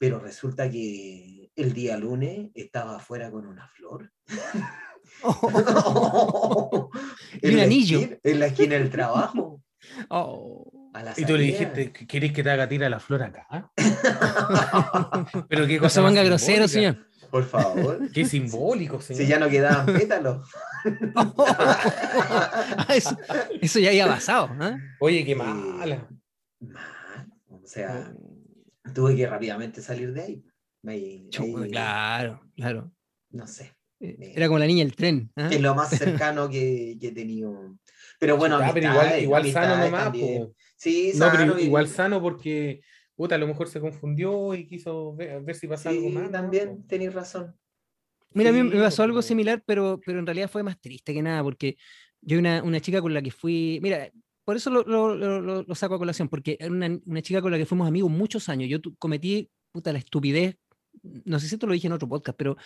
Pero 0.00 0.18
resulta 0.18 0.70
que 0.70 1.50
el 1.54 1.72
día 1.74 1.98
lunes 1.98 2.48
estaba 2.54 2.96
afuera 2.96 3.30
con 3.30 3.46
una 3.46 3.68
flor. 3.68 4.10
Y 7.42 7.48
En 7.48 7.54
un 7.54 7.60
anillo. 7.60 7.98
esquina- 8.00 8.18
En 8.24 8.40
la 8.40 8.46
esquina 8.46 8.74
del 8.76 8.90
trabajo. 8.90 9.62
Oh. 10.10 10.90
a 10.92 11.02
la 11.02 11.14
Y 11.16 11.24
tú 11.24 11.36
le 11.36 11.42
dijiste, 11.44 11.90
"¿Qu- 11.92 12.06
¿querés 12.06 12.32
que 12.32 12.42
te 12.42 12.50
haga 12.50 12.68
tira 12.68 12.88
la 12.90 13.00
flor 13.00 13.22
acá? 13.22 13.46
Pero 15.48 15.66
qué 15.66 15.76
No 15.76 15.80
cosa 15.80 15.94
se 15.94 16.00
más 16.02 16.10
ponga 16.10 16.22
grosero, 16.22 16.68
señor. 16.68 17.06
Por 17.30 17.44
favor. 17.44 17.98
Qué 18.12 18.24
simbólico, 18.26 19.00
señor. 19.00 19.22
Si 19.22 19.26
ya 19.28 19.38
no 19.38 19.48
quedaban 19.48 19.86
pétalos. 19.86 20.46
eso, 22.94 23.16
eso 23.60 23.78
ya 23.78 23.88
había 23.88 24.06
pasado. 24.06 24.50
¿ah? 24.60 24.76
Oye, 25.00 25.24
qué 25.24 25.32
Eh, 25.32 25.36
mala. 25.36 26.08
Mal. 26.60 27.26
O 27.48 27.62
sea, 27.66 28.12
tuve 28.92 29.16
que 29.16 29.26
rápidamente 29.26 29.82
salir 29.82 30.12
de 30.12 30.22
ahí. 30.22 30.44
Ahí- 30.86 31.28
Chu- 31.30 31.58
ahí, 31.62 31.70
Claro, 31.70 32.40
claro. 32.56 32.92
No 33.30 33.46
sé. 33.46 33.74
Eh, 34.00 34.32
Era 34.34 34.46
como 34.46 34.58
la 34.58 34.66
niña 34.66 34.84
del 34.84 34.96
tren. 34.96 35.30
¿ah? 35.36 35.48
Es 35.52 35.60
lo 35.60 35.74
más 35.74 35.90
cercano 35.90 36.48
que, 36.48 36.96
que 37.00 37.08
he 37.08 37.12
tenido. 37.12 37.76
Pero 38.18 38.36
bueno, 38.36 38.58
pero 38.72 38.88
igual, 38.90 39.22
igual 39.22 39.46
sano 39.52 39.76
nomás. 39.84 40.12
Sí, 40.76 41.12
No, 41.14 41.26
pero 41.30 41.38
sano 41.44 41.58
y- 41.58 41.64
igual 41.64 41.86
sano 41.88 42.22
porque 42.22 42.80
puta, 43.14 43.34
a 43.34 43.38
lo 43.38 43.46
mejor 43.46 43.68
se 43.68 43.80
confundió 43.80 44.54
y 44.54 44.66
quiso 44.66 45.14
ver, 45.14 45.42
ver 45.42 45.54
si 45.54 45.68
pasa 45.68 45.90
algo 45.90 46.08
Sí, 46.08 46.14
más. 46.14 46.24
¿no? 46.24 46.30
también 46.30 46.86
tenéis 46.86 47.12
razón. 47.12 47.54
Mira, 48.32 48.48
a 48.48 48.52
mí 48.54 48.62
me 48.62 48.80
pasó 48.80 49.02
algo 49.02 49.16
pues. 49.16 49.26
similar, 49.26 49.62
pero, 49.66 50.00
pero 50.04 50.18
en 50.20 50.24
realidad 50.26 50.48
fue 50.48 50.62
más 50.62 50.80
triste 50.80 51.12
que 51.12 51.20
nada, 51.20 51.42
porque 51.42 51.76
yo 52.22 52.38
una, 52.38 52.62
una 52.62 52.80
chica 52.80 53.02
con 53.02 53.12
la 53.12 53.20
que 53.20 53.30
fui, 53.30 53.78
mira, 53.82 54.10
por 54.50 54.56
eso 54.56 54.68
lo, 54.68 54.82
lo- 54.82 55.14
lo- 55.14 55.62
lo- 55.62 55.74
saco 55.76 55.94
a 55.94 55.98
colación, 55.98 56.28
porque 56.28 56.56
era 56.58 56.72
una, 56.72 56.88
una 57.06 57.22
chica 57.22 57.40
con 57.40 57.52
la 57.52 57.56
que 57.58 57.66
fuimos 57.66 57.86
amigos 57.86 58.10
muchos 58.10 58.48
años. 58.48 58.68
Yo 58.68 58.78
cometí, 58.98 59.48
puta, 59.70 59.92
la 59.92 60.00
estupidez, 60.00 60.56
no 61.24 61.38
sé 61.38 61.46
si 61.46 61.54
esto 61.54 61.68
lo 61.68 61.72
dije 61.72 61.86
en 61.86 61.92
otro 61.92 62.08
podcast, 62.08 62.36
pero 62.36 62.56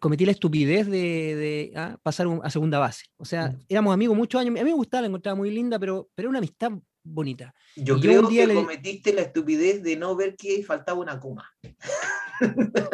cometí 0.00 0.24
la 0.26 0.32
estupidez 0.32 0.86
de, 0.88 1.36
de, 1.36 1.72
ah, 1.76 1.96
pasar 2.02 2.26
a 2.42 2.50
segunda 2.50 2.80
base. 2.80 3.04
O 3.16 3.24
sea, 3.24 3.50
Mm. 3.50 3.58
éramos 3.68 3.94
amigos 3.94 4.16
muchos 4.16 4.40
años, 4.40 4.50
a 4.58 4.64
mí 4.64 4.70
me 4.70 4.74
gustaba, 4.74 5.02
la 5.02 5.06
encontraba 5.06 5.36
muy 5.36 5.52
linda, 5.52 5.78
pero, 5.78 6.08
pero 6.16 6.24
era 6.26 6.30
una 6.30 6.38
amistad 6.38 6.72
bonita. 7.04 7.54
Yo 7.76 7.96
Y 7.96 8.00
yo 8.00 8.00
creo 8.00 8.20
un 8.22 8.28
día 8.28 8.42
que 8.42 8.48
le- 8.48 8.54
cometiste 8.54 9.12
la 9.12 9.20
estupidez 9.22 9.84
de 9.84 9.96
no 9.96 10.16
ver 10.16 10.34
que 10.36 10.64
faltaba 10.64 10.98
una 10.98 11.20
coma. 11.20 11.48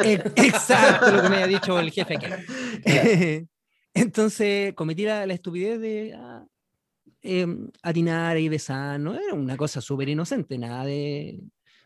Eh, 0.04 0.22
Exacto 0.36 1.10
lo 1.10 1.22
que 1.22 1.28
me 1.30 1.36
había 1.42 1.46
dicho 1.58 1.78
el 1.80 1.90
jefe. 1.90 2.18
Claro. 2.18 2.42
Entonces 3.94 4.74
cometí 4.74 5.04
la, 5.04 5.26
la 5.26 5.32
estupidez 5.34 5.80
de 5.80 6.12
ah, 6.14 6.44
em, 7.22 7.70
atinar 7.82 8.38
y 8.38 8.48
besar, 8.48 9.00
¿no? 9.00 9.14
Era 9.14 9.34
una 9.34 9.56
cosa 9.56 9.80
súper 9.80 10.08
inocente, 10.08 10.58
nada 10.58 10.84
de, 10.84 11.40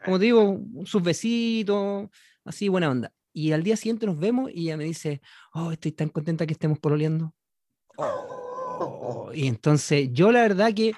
como 0.05 0.19
te 0.19 0.27
digo, 0.27 0.61
sus 0.85 1.03
besitos, 1.03 2.09
así 2.45 2.69
buena 2.69 2.91
onda. 2.91 3.13
Y 3.33 3.53
al 3.53 3.63
día 3.63 3.77
siguiente 3.77 4.07
nos 4.07 4.19
vemos 4.19 4.51
y 4.53 4.63
ella 4.63 4.77
me 4.77 4.85
dice, 4.85 5.23
oh, 5.55 5.73
estoy 5.73 5.93
tan 5.93 6.11
contenta 6.11 6.47
que 6.47 6.53
estemos 6.53 6.79
pololeando. 6.79 7.35
Oh, 7.97 9.31
Y 9.35 9.47
entonces 9.47 10.11
yo 10.13 10.33
la 10.33 10.43
verdad 10.43 10.75
que 10.75 10.93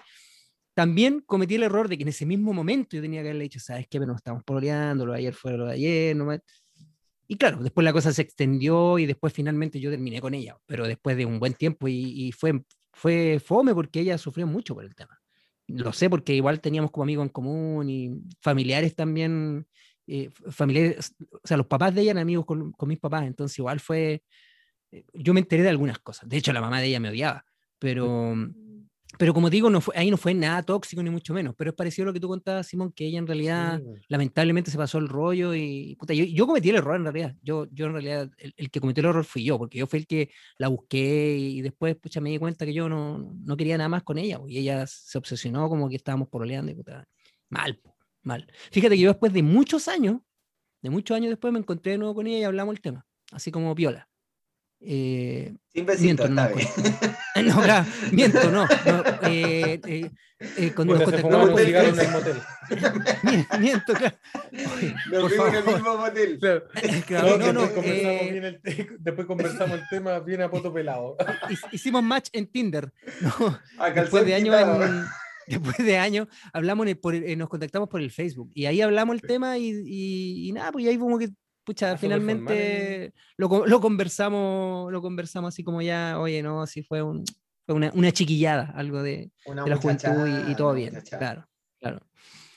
también 0.74 1.20
cometí 1.20 1.54
el 1.54 1.62
error 1.62 1.88
de 1.88 1.96
que 1.96 2.02
en 2.02 2.08
ese 2.08 2.26
mismo 2.26 2.52
momento 2.52 2.96
yo 2.96 3.02
tenía 3.02 3.22
que 3.22 3.28
haberle 3.28 3.44
dicho, 3.44 3.60
¿sabes 3.60 3.86
qué? 3.88 3.98
Pero 3.98 4.10
no 4.10 4.16
estamos 4.16 4.42
pololeando, 4.42 5.06
lo 5.06 5.12
de 5.12 5.18
ayer 5.18 5.34
fue 5.34 5.56
lo 5.56 5.66
de 5.66 5.74
ayer, 5.74 6.16
no 6.16 6.24
me-". 6.24 6.40
Y 7.28 7.36
claro, 7.36 7.62
después 7.62 7.84
la 7.84 7.92
cosa 7.92 8.12
se 8.12 8.22
extendió 8.22 8.98
y 8.98 9.06
después 9.06 9.32
finalmente 9.32 9.80
yo 9.80 9.90
terminé 9.90 10.20
con 10.20 10.34
ella, 10.34 10.58
pero 10.66 10.86
después 10.86 11.16
de 11.16 11.24
un 11.26 11.38
buen 11.38 11.54
tiempo 11.54 11.88
y, 11.88 12.26
y 12.26 12.32
fue, 12.32 12.62
fue 12.94 13.40
fome 13.44 13.74
porque 13.74 14.00
ella 14.00 14.18
sufrió 14.18 14.46
mucho 14.46 14.74
por 14.74 14.84
el 14.84 14.94
tema. 14.94 15.20
Lo 15.66 15.92
sé 15.92 16.10
porque 16.10 16.34
igual 16.34 16.60
teníamos 16.60 16.90
como 16.90 17.04
amigos 17.04 17.24
en 17.24 17.30
común 17.30 17.88
y 17.88 18.10
familiares 18.40 18.94
también, 18.94 19.66
eh, 20.06 20.30
familiares, 20.50 21.14
o 21.30 21.40
sea, 21.42 21.56
los 21.56 21.66
papás 21.66 21.94
de 21.94 22.02
ella 22.02 22.12
eran 22.12 22.22
amigos 22.22 22.44
con, 22.44 22.72
con 22.72 22.88
mis 22.88 22.98
papás, 22.98 23.24
entonces 23.24 23.58
igual 23.58 23.80
fue, 23.80 24.22
eh, 24.92 25.04
yo 25.14 25.32
me 25.32 25.40
enteré 25.40 25.62
de 25.62 25.70
algunas 25.70 25.98
cosas. 25.98 26.28
De 26.28 26.36
hecho, 26.36 26.52
la 26.52 26.60
mamá 26.60 26.80
de 26.80 26.88
ella 26.88 27.00
me 27.00 27.08
odiaba, 27.08 27.46
pero, 27.78 28.34
pero 29.18 29.34
como 29.34 29.50
digo, 29.50 29.70
no 29.70 29.80
fue, 29.80 29.96
ahí 29.96 30.10
no 30.10 30.16
fue 30.16 30.34
nada 30.34 30.62
tóxico 30.62 31.02
ni 31.02 31.10
mucho 31.10 31.34
menos, 31.34 31.54
pero 31.56 31.70
es 31.70 31.76
parecido 31.76 32.04
a 32.04 32.06
lo 32.06 32.12
que 32.12 32.20
tú 32.20 32.28
contabas, 32.28 32.66
Simón, 32.66 32.92
que 32.92 33.06
ella 33.06 33.18
en 33.18 33.26
realidad 33.26 33.80
Sí, 33.80 33.84
lamentablemente 34.08 34.70
se 34.70 34.76
pasó 34.78 34.98
el 34.98 35.08
rollo 35.08 35.54
y 35.54 35.96
puta, 35.96 36.14
yo, 36.14 36.24
yo 36.24 36.46
cometí 36.46 36.70
el 36.70 36.76
error 36.76 36.96
en 36.96 37.04
realidad. 37.04 37.36
Yo, 37.42 37.66
yo 37.70 37.86
en 37.86 37.92
realidad, 37.92 38.30
el, 38.38 38.54
el 38.56 38.70
que 38.70 38.80
cometió 38.80 39.02
el 39.02 39.10
error 39.10 39.24
fui 39.24 39.44
yo, 39.44 39.58
porque 39.58 39.78
yo 39.78 39.86
fui 39.86 40.00
el 40.00 40.06
que 40.06 40.30
la 40.58 40.68
busqué 40.68 41.36
y 41.38 41.62
después 41.62 41.96
pucha, 41.96 42.20
me 42.20 42.30
di 42.30 42.38
cuenta 42.38 42.64
que 42.66 42.74
yo 42.74 42.88
no, 42.88 43.18
no 43.18 43.56
quería 43.56 43.76
nada 43.78 43.88
más 43.88 44.02
con 44.02 44.18
ella. 44.18 44.38
po, 44.38 44.48
Y 44.48 44.58
ella 44.58 44.86
se 44.86 45.18
obsesionó 45.18 45.68
como 45.68 45.88
que 45.88 45.96
estábamos 45.96 46.28
pololeando 46.28 46.72
y 46.72 46.74
puta, 46.74 47.06
mal, 47.48 47.78
po, 47.78 47.96
mal. 48.22 48.46
Fíjate 48.72 48.96
que 48.96 49.00
yo 49.02 49.10
después 49.10 49.32
de 49.32 49.42
muchos 49.42 49.88
años, 49.88 50.20
de 50.82 50.90
muchos 50.90 51.16
años 51.16 51.30
después 51.30 51.52
me 51.52 51.58
encontré 51.60 51.92
de 51.92 51.98
nuevo 51.98 52.14
con 52.14 52.26
ella 52.26 52.38
y 52.38 52.44
hablamos 52.44 52.74
el 52.74 52.80
tema, 52.80 53.06
así 53.32 53.50
como 53.50 53.74
piola. 53.74 54.08
Eh, 54.86 55.54
Sin 55.72 55.86
miento, 56.00 56.28
no, 56.28 56.34
claro, 56.34 56.54
miento, 58.12 58.50
no. 58.50 58.66
no, 58.66 59.02
eh, 59.28 59.80
eh, 59.86 60.10
eh, 60.58 60.72
nos 60.76 61.02
contactamos 61.02 61.58
el 61.60 61.74
en 61.74 61.98
el 62.00 62.10
motel. 62.12 62.36
Miento, 63.60 63.94
claro. 63.94 64.16
Oye, 64.76 64.94
Nos 65.10 65.22
por 65.22 65.30
vimos 65.30 65.48
en 65.48 65.54
el 65.54 65.62
favor. 65.62 65.74
mismo 65.80 65.96
motel. 65.96 66.38
Claro. 66.38 66.64
Claro, 67.06 67.28
No, 67.28 67.38
no, 67.38 67.52
no, 67.52 67.60
después, 67.62 67.74
conversamos 67.84 68.20
eh, 68.22 68.28
bien 68.30 68.44
el 68.44 68.60
después 69.00 69.26
conversamos 69.26 69.78
el 69.80 69.88
tema 69.88 70.18
bien 70.20 70.42
a 70.42 70.50
poto 70.50 70.72
pelado. 70.72 71.16
hic- 71.48 71.68
hicimos 71.72 72.02
match 72.02 72.28
en 72.32 72.46
Tinder. 72.46 72.92
Después 73.94 74.26
de 74.26 74.34
años, 74.34 74.56
después 75.46 75.76
de 75.78 75.96
años, 75.98 76.28
hablamos 76.52 76.84
en 76.84 76.88
el- 76.90 76.98
por 76.98 77.14
el- 77.14 77.24
eh, 77.24 77.36
nos 77.36 77.48
contactamos 77.48 77.88
por 77.88 78.00
el 78.00 78.10
Facebook 78.10 78.50
y 78.54 78.66
ahí 78.66 78.80
hablamos 78.82 79.14
el 79.14 79.22
tema 79.22 79.56
y, 79.58 79.68
y- 79.86 80.48
y 80.48 80.52
nada, 80.52 80.72
pues 80.72 80.86
ahí 80.86 80.98
como 80.98 81.18
que, 81.18 81.30
pucha, 81.64 81.92
Ah, 81.92 81.96
finalmente 81.96 83.12
lo, 83.36 83.66
lo 83.66 83.80
conversamos, 83.80 84.92
lo 84.92 85.00
conversamos 85.02 85.48
así 85.54 85.64
como 85.64 85.82
ya, 85.82 86.18
oye, 86.20 86.42
no, 86.42 86.62
así 86.62 86.82
fue, 86.82 87.02
un, 87.02 87.24
fue 87.66 87.74
una, 87.74 87.90
una 87.94 88.12
chiquillada, 88.12 88.72
algo 88.76 89.02
de, 89.02 89.30
de 89.46 89.54
la 89.70 89.76
juventud 89.76 90.26
y, 90.48 90.52
y 90.52 90.54
todo 90.54 90.74
bien, 90.74 90.94
muchachada. 90.94 91.18
claro, 91.18 91.48
claro. 91.80 92.00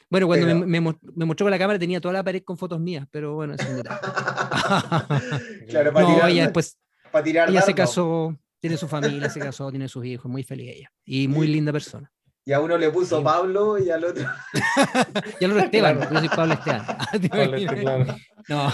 Bueno, 0.09 0.27
cuando 0.27 0.45
me, 0.47 0.53
Pero- 0.53 0.67
me 0.67 0.79
mo- 0.81 0.99
me 1.15 1.25
mostró 1.25 1.45
con 1.45 1.51
la 1.51 1.57
cámara 1.59 1.77
tenía 1.79 1.99
toda 1.99 2.13
la 2.13 2.23
pared 2.23 2.41
con 2.43 2.57
fotos 2.57 2.79
mías, 2.79 3.05
pero 3.11 3.35
bueno, 3.35 3.55
es 3.55 3.65
un 3.67 3.75
detalle. 3.77 3.99
Claro, 5.69 5.91
para 5.93 6.07
no, 6.07 6.13
tirar, 6.13 6.29
ella 6.29 6.43
después, 6.43 6.77
para 7.11 7.23
tirar 7.23 7.49
ella 7.49 7.61
se 7.61 7.73
casó, 7.73 8.37
tiene 8.59 8.77
su 8.77 8.87
familia, 8.87 9.29
se 9.29 9.39
casó, 9.39 9.69
tiene 9.69 9.87
sus 9.89 10.05
hijos, 10.05 10.31
muy 10.31 10.43
feliz 10.43 10.71
ella. 10.75 10.91
Y 11.05 11.27
muy 11.27 11.47
linda 11.47 11.71
persona. 11.73 12.11
Y 12.47 12.53
a 12.53 12.61
uno 12.61 12.77
le 12.77 12.89
puso 12.91 13.17
Sí. 13.17 13.23
Pablo 13.25 13.77
y 13.77 13.89
al 13.89 14.05
otro. 14.05 14.25
Y 15.41 15.43
el 15.43 15.51
otro 15.51 15.63
Esteban, 15.65 15.97
Claro. 15.97 16.13
yo 16.13 16.19
soy 16.21 16.29
Pablo 16.29 16.53
Esteban. 16.53 16.85
¿te 17.21 17.29
Pablo, 17.29 17.55
este, 17.57 17.75
claro. 17.75 18.15
No. 18.47 18.73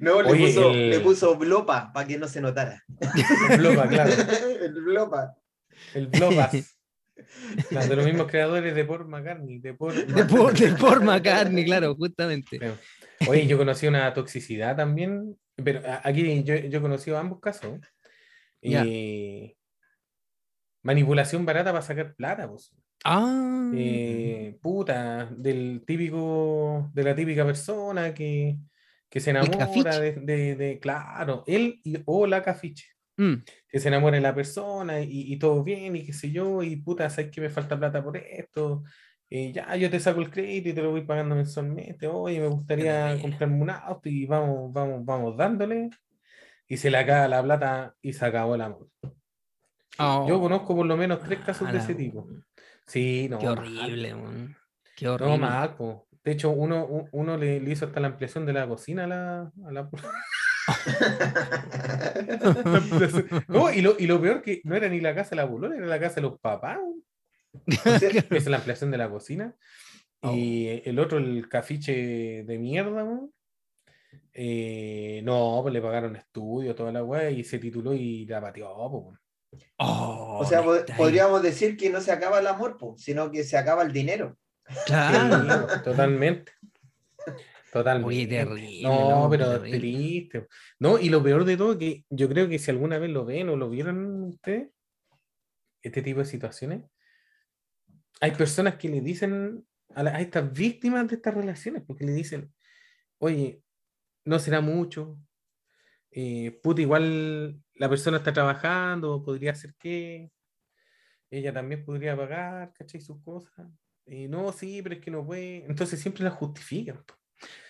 No, 0.00 0.22
le, 0.22 0.30
Oye, 0.30 0.46
puso, 0.46 0.70
el- 0.70 0.90
le 0.90 1.00
puso 1.00 1.36
blopa 1.36 1.92
para 1.92 2.06
que 2.08 2.16
no 2.16 2.26
se 2.26 2.40
notara. 2.40 2.82
El 3.50 3.58
Blopa, 3.58 3.86
claro. 3.88 4.12
el 4.62 4.72
blopa. 4.82 5.34
El 5.92 6.06
Blopas. 6.06 6.78
Claro, 7.68 7.88
de 7.88 7.96
los 7.96 8.04
mismos 8.06 8.26
creadores 8.28 8.74
de 8.74 8.84
Paul 8.86 9.08
McCartney. 9.08 9.58
De 9.58 9.74
Paul 9.74 10.06
De, 10.06 10.24
Paul 10.80 11.04
McCartney, 11.04 11.64
claro, 11.66 11.94
justamente. 11.96 12.58
Claro. 12.58 12.78
Oye, 13.28 13.46
yo 13.46 13.58
conocí 13.58 13.86
una 13.86 14.14
toxicidad 14.14 14.74
también, 14.76 15.36
pero 15.56 15.82
aquí 16.02 16.42
yo, 16.44 16.54
yo 16.54 16.78
he 16.78 16.80
conocido 16.80 17.18
ambos 17.18 17.40
casos. 17.40 17.78
Eh, 18.62 19.54
manipulación 20.82 21.44
barata 21.46 21.72
para 21.72 21.82
sacar 21.82 22.14
plata, 22.14 22.48
pues. 22.48 22.74
Ah. 23.04 23.70
Eh, 23.74 24.58
puta, 24.62 25.26
del 25.36 25.84
típico, 25.86 26.90
de 26.94 27.02
la 27.04 27.14
típica 27.14 27.44
persona 27.44 28.14
que, 28.14 28.56
que 29.10 29.20
se 29.20 29.30
enamora 29.30 29.98
de, 30.00 30.12
de- 30.12 30.56
de- 30.56 30.78
claro, 30.80 31.44
él 31.46 31.80
y, 31.84 31.96
o 32.06 32.26
la 32.26 32.42
cafiche, 32.42 32.86
mm, 33.18 33.34
que 33.68 33.78
se 33.80 33.88
enamora 33.88 34.16
de 34.16 34.22
la 34.22 34.34
persona 34.34 35.00
y, 35.00 35.32
y 35.32 35.38
todo 35.38 35.62
bien 35.64 35.96
y 35.96 36.06
qué 36.06 36.12
sé 36.14 36.30
yo, 36.32 36.62
y 36.62 36.76
puta, 36.76 37.10
sabes 37.10 37.30
que 37.30 37.40
me 37.42 37.50
falta 37.50 37.78
plata 37.78 38.02
por 38.02 38.16
esto, 38.16 38.84
eh, 39.30 39.52
ya 39.52 39.76
yo 39.76 39.90
te 39.90 40.00
saco 40.00 40.20
el 40.20 40.30
crédito 40.30 40.70
y 40.70 40.72
te 40.72 40.82
lo 40.82 40.90
voy 40.90 41.02
pagando 41.02 41.34
mensualmente, 41.34 42.06
oye, 42.06 42.40
me 42.40 42.48
gustaría 42.48 43.18
comprarme 43.20 43.60
un 43.62 43.70
auto 43.70 44.08
y 44.08 44.24
vamos, 44.26 44.72
vamos, 44.72 45.04
vamos 45.04 45.36
dándole, 45.36 45.90
y 46.68 46.76
se 46.78 46.90
le 46.90 46.98
acaba 46.98 47.28
la 47.28 47.42
plata 47.42 47.94
y 48.02 48.12
se 48.14 48.24
acabó 48.26 48.54
el 48.54 48.62
amor. 48.62 48.88
Yo 49.98 50.36
oh, 50.36 50.40
conozco 50.40 50.76
por 50.76 50.86
lo 50.86 50.96
menos 50.96 51.20
tres 51.20 51.40
casos 51.40 51.70
de 51.72 51.78
ese 51.78 51.94
tipo. 51.94 52.28
Sí, 52.86 53.28
no. 53.28 53.38
Qué 53.38 53.46
mal. 53.46 53.58
horrible, 53.58 54.14
weón. 54.14 54.56
Qué 54.96 55.06
No, 55.06 55.14
horrible. 55.14 55.38
mal, 55.38 55.74
po. 55.76 56.06
De 56.24 56.32
hecho, 56.32 56.50
uno, 56.50 57.08
uno 57.12 57.36
le, 57.36 57.60
le 57.60 57.70
hizo 57.70 57.86
hasta 57.86 58.00
la 58.00 58.08
ampliación 58.08 58.44
de 58.46 58.52
la 58.52 58.68
cocina 58.68 59.04
a 59.04 59.06
la. 59.06 59.40
a 59.66 59.72
la-. 59.72 59.88
No, 63.48 63.72
y 63.72 63.80
lo, 63.80 63.96
y 63.98 64.06
lo 64.06 64.20
peor 64.20 64.42
que 64.42 64.60
no 64.64 64.76
era 64.76 64.88
ni 64.88 65.00
la 65.00 65.14
casa 65.14 65.30
de 65.30 65.36
la 65.36 65.48
polola, 65.48 65.76
era 65.76 65.86
la 65.86 66.00
casa 66.00 66.16
de 66.16 66.22
los 66.22 66.38
papás. 66.38 66.78
Esa 67.66 68.36
es 68.36 68.46
la 68.46 68.58
ampliación 68.58 68.90
de 68.90 68.98
la 68.98 69.10
cocina. 69.10 69.54
Y 70.22 70.82
el 70.84 70.98
otro, 70.98 71.18
el 71.18 71.48
cafiche 71.48 72.44
de 72.44 72.58
mierda, 72.58 73.04
weón, 73.04 73.32
eh, 74.32 75.20
no, 75.24 75.60
pues 75.62 75.72
le 75.72 75.80
pagaron 75.80 76.16
estudio, 76.16 76.74
toda 76.74 76.92
la 76.92 77.04
weá, 77.04 77.30
y 77.30 77.44
se 77.44 77.58
tituló 77.58 77.94
y 77.94 78.26
la 78.26 78.40
pateó, 78.40 78.74
weón. 78.88 79.18
Oh, 79.78 80.38
O 80.40 80.44
sea, 80.44 80.62
po- 80.62 80.84
podríamos 80.96 81.42
decir 81.42 81.76
que 81.76 81.90
no 81.90 82.00
se 82.00 82.12
acaba 82.12 82.40
el 82.40 82.46
amor, 82.46 82.76
po, 82.76 82.96
sino 82.98 83.30
que 83.30 83.44
se 83.44 83.56
acaba 83.56 83.82
el 83.82 83.92
dinero. 83.92 84.36
Claro. 84.86 85.66
Totalmente. 85.82 86.52
Totalmente. 87.72 88.08
Oye, 88.08 88.26
terrible, 88.26 88.82
No, 88.82 89.22
no, 89.24 89.30
pero 89.30 89.52
terrible. 89.60 89.78
triste. 89.78 90.46
No, 90.78 90.98
y 90.98 91.08
lo 91.10 91.22
peor 91.22 91.44
de 91.44 91.56
todo 91.56 91.78
que 91.78 92.04
yo 92.10 92.28
creo 92.28 92.48
que 92.48 92.58
si 92.58 92.70
alguna 92.70 92.98
vez 92.98 93.10
lo 93.10 93.24
ven 93.24 93.48
o 93.50 93.56
lo 93.56 93.68
vieron 93.70 94.24
ustedes, 94.24 94.68
este 95.82 96.02
tipo 96.02 96.20
de 96.20 96.24
situaciones, 96.26 96.82
hay 98.20 98.32
personas 98.32 98.76
que 98.76 98.88
le 98.88 99.00
dicen 99.00 99.64
a, 99.94 100.02
la- 100.02 100.16
a 100.16 100.20
estas 100.20 100.52
víctimas 100.52 101.06
de 101.08 101.16
estas 101.16 101.34
relaciones, 101.34 101.82
porque 101.86 102.04
le 102.04 102.12
dicen, 102.12 102.52
oye, 103.18 103.62
no 104.24 104.38
será 104.38 104.60
mucho, 104.60 105.18
eh, 106.10 106.58
puta, 106.62 106.80
igual 106.80 107.60
la 107.74 107.88
persona 107.88 108.16
está 108.18 108.32
trabajando, 108.32 109.22
podría 109.22 109.54
ser 109.54 109.74
que 109.78 110.30
ella 111.30 111.52
también 111.52 111.84
podría 111.84 112.16
pagar, 112.16 112.72
¿cachai? 112.72 113.00
Sus 113.00 113.20
cosas. 113.22 113.66
Y 114.06 114.26
no, 114.28 114.50
sí, 114.52 114.80
pero 114.82 114.94
es 114.94 115.00
que 115.02 115.10
no 115.10 115.24
puede. 115.26 115.64
Entonces 115.66 116.00
siempre 116.00 116.24
la 116.24 116.30
justifican. 116.30 117.02
po. 117.04 117.14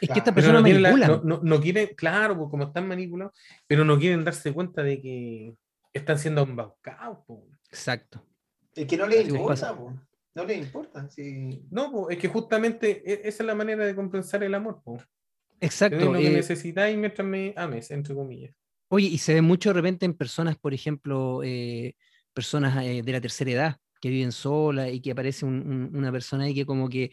Es 0.01 0.09
que 0.09 0.19
estas 0.19 0.35
Pero 0.35 0.47
Pero 0.49 0.63
personas 0.63 0.91
no, 0.93 0.97
la- 0.97 1.09
no, 1.09 1.21
no- 1.25 1.41
no 1.43 1.61
quieren, 1.61 1.89
claro, 1.97 2.37
pues 2.39 2.49
como 2.51 2.65
están 2.65 2.87
manipulados, 2.89 3.37
pero 3.67 3.85
no 3.85 3.99
quieren 3.99 4.25
darse 4.25 4.53
cuenta 4.53 4.83
de 4.83 5.01
que 5.01 5.55
están 5.93 6.19
siendo 6.19 6.43
embaucados. 6.43 7.19
po. 7.27 7.45
Exacto. 7.69 8.25
Es 8.75 8.87
que 8.87 8.97
no 8.97 9.07
le 9.07 9.21
Así 9.21 9.31
importa. 9.31 9.77
No 10.35 10.45
le 10.45 10.55
importa. 10.55 11.09
Sí. 11.11 11.67
No, 11.71 11.91
po, 11.91 12.09
es 12.11 12.17
que 12.19 12.29
justamente 12.29 13.03
e- 13.05 13.29
esa 13.29 13.43
es 13.43 13.47
la 13.47 13.57
manera 13.57 13.85
de 13.85 13.95
compensar 13.97 14.43
el 14.45 14.55
amor. 14.55 14.81
Po. 14.85 15.03
Exacto. 15.61 16.13
lo 16.13 16.19
que 16.19 16.27
eh, 16.29 16.31
necesitáis 16.31 16.97
mientras 16.97 17.27
me 17.27 17.53
ames, 17.57 17.91
entre 17.91 18.15
comillas. 18.15 18.55
Oye, 18.91 19.07
y 19.09 19.19
se 19.19 19.35
ve 19.35 19.43
mucho 19.43 19.71
de 19.71 19.75
repente 19.75 20.07
en 20.07 20.15
personas, 20.15 20.57
por 20.57 20.73
ejemplo, 20.73 21.43
eh, 21.45 21.95
personas 22.33 22.85
eh, 22.85 23.03
de 23.03 23.13
la 23.13 23.21
tercera 23.21 23.51
edad 23.51 23.77
que 24.01 24.09
viven 24.11 24.33
solas 24.33 24.93
y 24.93 25.01
que 25.01 25.11
aparece 25.11 25.45
un- 25.45 25.61
un- 25.91 25.97
una 25.97 26.13
persona 26.13 26.45
ahí 26.45 26.55
que 26.55 26.65
como 26.65 26.89
que, 26.89 27.11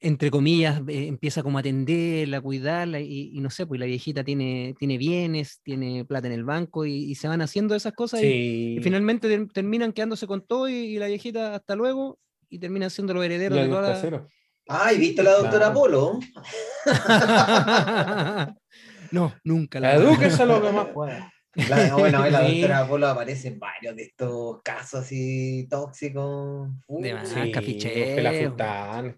entre 0.00 0.30
comillas, 0.30 0.80
empieza 0.88 1.42
como 1.42 1.58
a 1.58 1.60
atenderla, 1.60 2.36
a 2.38 2.40
cuidarla 2.40 3.00
y, 3.00 3.30
y 3.32 3.40
no 3.40 3.50
sé, 3.50 3.66
pues 3.66 3.80
la 3.80 3.86
viejita 3.86 4.22
tiene, 4.24 4.74
tiene 4.78 4.96
bienes, 4.98 5.60
tiene 5.62 6.04
plata 6.04 6.26
en 6.28 6.32
el 6.34 6.44
banco 6.44 6.84
y, 6.86 6.94
y 7.10 7.14
se 7.16 7.26
van 7.28 7.40
haciendo 7.42 7.74
esas 7.74 7.92
cosas 7.94 8.20
y, 8.20 8.24
Sí. 8.24 8.76
y 8.78 8.82
finalmente 8.82 9.28
ter- 9.28 9.48
terminan 9.48 9.92
quedándose 9.92 10.26
con 10.26 10.46
todo 10.46 10.68
y, 10.68 10.98
la 10.98 11.06
viejita 11.08 11.54
hasta 11.54 11.74
luego 11.76 12.18
y 12.48 12.58
terminan 12.58 12.90
siendo 12.90 13.14
los 13.14 13.24
herederos 13.24 13.58
de 13.58 13.68
toda 13.68 13.82
la... 14.10 14.26
Ay, 14.68 14.98
¿viste 14.98 15.22
la 15.22 15.32
doctora 15.32 15.72
Claro. 15.72 15.74
Polo? 15.74 16.20
no, 19.12 19.34
nunca 19.44 19.80
la 19.80 19.94
Edúquese 19.94 20.44
lo 20.46 20.60
que 20.62 20.72
más 20.72 20.88
pueda. 20.88 21.32
La- 21.68 21.96
bueno, 21.96 22.28
la 22.28 22.42
doctora 22.42 22.86
Polo 22.86 23.08
aparece 23.08 23.48
en 23.48 23.58
varios 23.58 23.96
de 23.96 24.02
estos 24.04 24.60
casos 24.62 25.00
así 25.00 25.66
tóxicos. 25.68 26.68
Uh, 26.86 27.02
De 27.02 27.14
más, 27.14 27.28
Sí, 27.28 27.50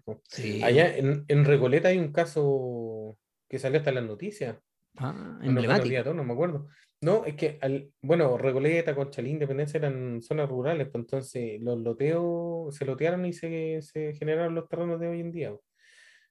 po. 0.03 0.21
Sí. 0.27 0.63
Allá 0.63 0.95
en, 0.95 1.25
en 1.27 1.45
Recoleta 1.45 1.89
hay 1.89 1.99
un 1.99 2.11
caso 2.11 3.17
que 3.49 3.59
salió 3.59 3.77
hasta 3.79 3.89
en 3.89 3.95
las 3.97 4.05
noticias. 4.05 4.55
Ah, 4.97 5.37
emblemático. 5.43 6.03
todos, 6.03 6.15
no 6.15 6.23
me 6.23 6.33
acuerdo. 6.33 6.67
No, 7.01 7.25
es 7.25 7.35
que, 7.35 7.57
al, 7.61 7.91
bueno, 8.01 8.37
Recoleta, 8.37 8.95
Conchalí, 8.95 9.31
Independencia 9.31 9.79
eran 9.79 10.21
zonas 10.21 10.47
rurales, 10.47 10.87
pues 10.87 11.01
entonces 11.03 11.59
los 11.59 11.79
loteos 11.79 12.75
se 12.75 12.85
lotearon 12.85 13.25
y 13.25 13.33
se, 13.33 13.81
generaron 14.19 14.53
los 14.53 14.67
terrenos 14.69 14.99
de 14.99 15.07
hoy 15.07 15.19
en 15.21 15.31
día. 15.31 15.55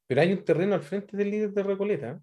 Pero 0.07 0.21
hay 0.21 0.33
un 0.33 0.45
terreno 0.45 0.75
al 0.75 0.83
frente 0.83 1.17
del 1.17 1.31
líder 1.31 1.53
de 1.53 1.63
Recoleta 1.65 2.23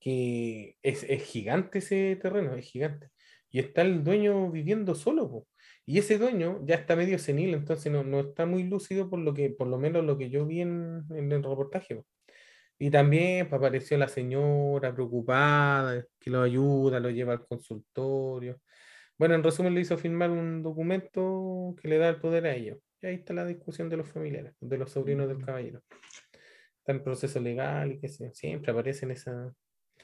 que 0.00 0.76
es, 0.82 1.04
es 1.04 1.22
gigante 1.24 1.78
ese 1.78 2.16
terreno, 2.20 2.54
es 2.54 2.66
gigante. 2.66 3.10
Y 3.50 3.60
está 3.60 3.82
el 3.82 4.04
dueño 4.04 4.50
viviendo 4.50 4.94
solo, 4.94 5.30
po. 5.30 5.48
Y 5.86 5.98
ese 5.98 6.18
dueño 6.18 6.60
ya 6.66 6.76
está 6.76 6.96
medio 6.96 7.18
senil, 7.18 7.54
entonces 7.54 7.92
no, 7.92 8.04
no 8.04 8.20
está 8.20 8.46
muy 8.46 8.64
lúcido 8.64 9.08
por 9.10 9.20
lo 9.20 9.34
que, 9.34 9.50
por 9.50 9.68
lo 9.68 9.78
menos 9.78 10.04
lo 10.04 10.18
que 10.18 10.30
yo 10.30 10.46
vi 10.46 10.60
en, 10.60 11.04
el 11.10 11.42
reportaje. 11.42 11.96
po. 11.96 12.06
Y 12.78 12.90
también 12.90 13.48
pues, 13.48 13.58
apareció 13.58 13.96
la 13.98 14.08
señora 14.08 14.92
preocupada, 14.92 16.04
que 16.18 16.30
lo 16.30 16.42
ayuda, 16.42 17.00
lo 17.00 17.10
lleva 17.10 17.32
al 17.34 17.46
consultorio. 17.46 18.60
Bueno, 19.16 19.34
en 19.34 19.44
resumen 19.44 19.74
le 19.74 19.80
hizo 19.80 19.96
firmar 19.96 20.30
un 20.30 20.62
documento 20.62 21.74
que 21.80 21.88
le 21.88 21.98
da 21.98 22.08
el 22.08 22.20
poder 22.20 22.46
a 22.46 22.54
ellos. 22.54 22.78
Y 23.00 23.06
ahí 23.06 23.14
está 23.16 23.32
la 23.32 23.46
discusión 23.46 23.88
de 23.88 23.96
los 23.96 24.08
familiares, 24.08 24.54
de 24.60 24.78
los 24.78 24.90
sobrinos 24.90 25.28
del 25.28 25.44
caballero. 25.44 25.82
Está 26.78 26.92
en 26.92 27.04
proceso 27.04 27.40
legal 27.40 27.92
y 27.92 28.00
que 28.00 28.08
siempre 28.08 28.72
aparecen 28.72 29.10
esas... 29.10 29.52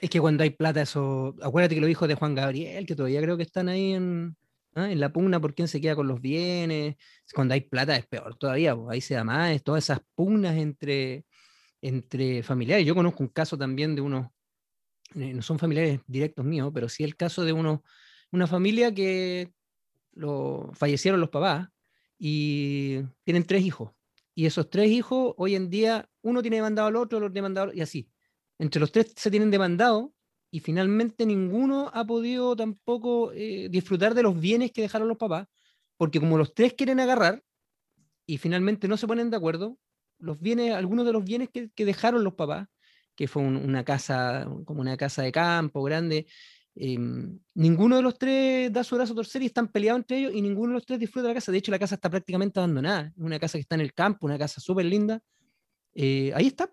Es 0.01 0.09
que 0.09 0.21
cuando 0.21 0.45
hay 0.45 0.51
plata, 0.51 0.81
eso. 0.81 1.35
Acuérdate 1.43 1.75
que 1.75 1.81
lo 1.81 1.87
dijo 1.87 2.07
de 2.07 2.15
Juan 2.15 2.35
Gabriel, 2.35 2.87
que 2.87 2.95
todavía 2.95 3.21
creo 3.21 3.37
que 3.37 3.43
están 3.43 3.69
ahí 3.69 3.93
en, 3.93 4.37
¿ah? 4.75 4.91
en 4.91 5.01
la 5.01 5.13
pugna 5.13 5.41
por 5.41 5.55
quién 5.55 5.69
se 5.69 5.81
queda 5.81 5.97
con 5.97 6.09
los 6.09 6.21
bienes. 6.21 6.97
Cuando 7.35 7.55
hay 7.55 7.63
plata 7.63 7.97
es 7.97 8.07
peor 8.07 8.37
todavía, 8.37 8.75
pues, 8.77 8.95
ahí 8.95 9.01
se 9.01 9.15
da 9.15 9.25
más, 9.25 9.63
todas 9.63 9.85
esas 9.85 10.01
pugnas 10.15 10.57
entre, 10.57 11.25
entre 11.83 12.43
familiares. 12.43 12.87
Yo 12.87 12.95
conozco 12.95 13.23
un 13.23 13.29
caso 13.29 13.57
también 13.59 13.95
de 13.95 14.03
unos, 14.03 14.29
eh, 15.15 15.35
no 15.35 15.43
son 15.43 15.59
familiares 15.59 16.01
directos 16.07 16.45
míos, 16.45 16.71
pero 16.75 16.89
sí 16.89 17.05
el 17.05 17.17
caso 17.17 17.45
de 17.45 17.53
unos, 17.53 17.81
una 18.33 18.47
familia 18.47 18.95
que 18.95 19.53
lo, 20.13 20.71
fallecieron 20.75 21.21
los 21.21 21.31
papás 21.31 21.69
y 22.19 23.01
tienen 23.25 23.45
tres 23.45 23.63
hijos. 23.65 23.93
Y 24.35 24.47
esos 24.47 24.71
tres 24.71 24.91
hijos, 24.91 25.35
hoy 25.37 25.55
en 25.55 25.71
día, 25.71 26.09
uno 26.23 26.43
tiene 26.43 26.57
demandado 26.57 26.89
al 26.89 26.97
otro, 26.97 27.19
el 27.19 27.25
otro 27.25 27.35
demandado 27.35 27.73
y 27.73 27.81
así 27.81 28.09
entre 28.61 28.79
los 28.79 28.93
tres 28.93 29.15
se 29.17 29.31
tienen 29.31 29.51
demandado 29.51 30.13
y 30.51 30.61
finalmente 30.61 31.25
ninguno 31.25 31.91
ha 31.95 32.07
podido 32.07 32.55
tampoco 32.55 33.33
eh, 33.33 33.69
disfrutar 33.71 34.15
de 34.15 34.23
los 34.23 34.39
bienes 34.39 34.71
que 34.71 34.83
dejaron 34.83 35.09
los 35.09 35.17
papás, 35.17 35.49
porque 35.97 36.21
como 36.21 36.37
los 36.37 36.53
tres 36.53 36.75
quieren 36.75 37.01
agarrar 37.01 37.43
y 38.27 38.37
finalmente 38.37 38.87
no 38.87 38.99
se 38.99 39.07
ponen 39.07 39.31
de 39.31 39.39
acuerdo, 39.39 39.79
los 40.21 40.41
bienes, 40.41 40.75
algunos 40.75 41.07
de 41.07 41.13
los 41.13 41.25
bienes 41.25 41.49
que, 41.53 41.71
que 41.75 41.85
dejaron 41.85 42.25
los 42.25 42.35
papás, 42.35 42.69
que 43.17 43.29
fue 43.29 43.43
un- 43.43 43.57
una 43.57 43.85
casa, 43.85 44.47
como 44.65 44.81
una 44.81 44.97
casa 44.97 45.23
de 45.23 45.33
campo 45.33 45.83
grande, 45.83 46.27
eh, 46.77 46.99
ninguno 47.55 47.97
de 47.97 48.03
los 48.03 48.17
tres 48.19 48.73
da 48.73 48.85
su 48.85 48.95
brazo 48.97 49.13
a 49.13 49.17
torcer 49.17 49.43
y 49.43 49.47
están 49.47 49.69
peleados 49.69 50.01
entre 50.01 50.19
ellos 50.19 50.33
y 50.35 50.41
ninguno 50.43 50.69
de 50.69 50.75
los 50.75 50.87
tres 50.87 51.01
disfruta 51.01 51.25
de 51.25 51.29
la 51.31 51.35
casa. 51.35 51.53
De 51.53 51.59
hecho, 51.59 51.71
la 51.73 51.79
casa 51.79 51.97
está 51.97 52.09
prácticamente 52.09 52.59
abandonada. 52.61 53.09
Es 53.09 53.23
una 53.23 53.39
casa 53.39 53.59
que 53.59 53.63
está 53.63 53.75
en 53.75 53.81
el 53.83 53.93
campo, 53.93 54.27
una 54.27 54.39
casa 54.39 54.61
súper 54.61 54.87
linda. 54.87 55.21
Eh, 55.95 56.33
ahí 56.35 56.47
está. 56.49 56.71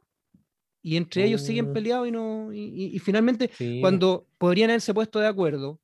Y 0.81 0.97
entre 0.97 1.25
ellos 1.25 1.41
siguen 1.41 1.67
Mm. 1.67 1.73
peleados 1.73 2.07
y, 2.07 2.11
no, 2.11 2.53
y, 2.53 2.59
y- 2.59 2.95
y 2.95 2.99
finalmente 2.99 3.49
Sí, 3.57 3.79
cuando 3.81 4.27
podrían 4.37 4.69
haberse 4.69 4.93
puesto 4.93 5.19
de 5.19 5.27
acuerdo 5.27 5.81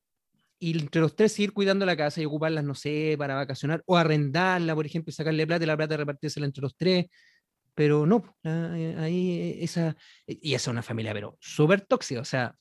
y 0.59 0.79
entre 0.79 1.01
los 1.01 1.15
tres 1.15 1.33
seguir 1.33 1.53
cuidando 1.53 1.85
la 1.85 1.97
casa 1.97 2.21
y 2.21 2.25
ocuparlas, 2.25 2.63
no 2.63 2.75
sé, 2.75 3.15
para 3.17 3.35
vacacionar 3.35 3.83
o 3.85 3.97
arrendarla, 3.97 4.75
por 4.75 4.85
ejemplo, 4.85 5.11
y 5.11 5.13
sacarle 5.13 5.47
plata 5.47 5.63
y 5.65 5.67
la 5.67 5.77
plata 5.77 5.97
repartírsela 5.97 6.45
entre 6.45 6.61
los 6.61 6.75
tres. 6.77 7.07
Pero 7.75 8.05
no, 8.05 8.23
eh, 8.43 8.95
ahí 8.99 9.57
esa, 9.61 9.95
y 10.27 10.53
esa 10.53 10.69
es 10.69 10.73
una 10.73 10.83
familia, 10.83 11.13
pero 11.13 11.37
súper 11.39 11.81
tóxica. 11.81 12.21
O 12.21 12.25
sea, 12.25 12.55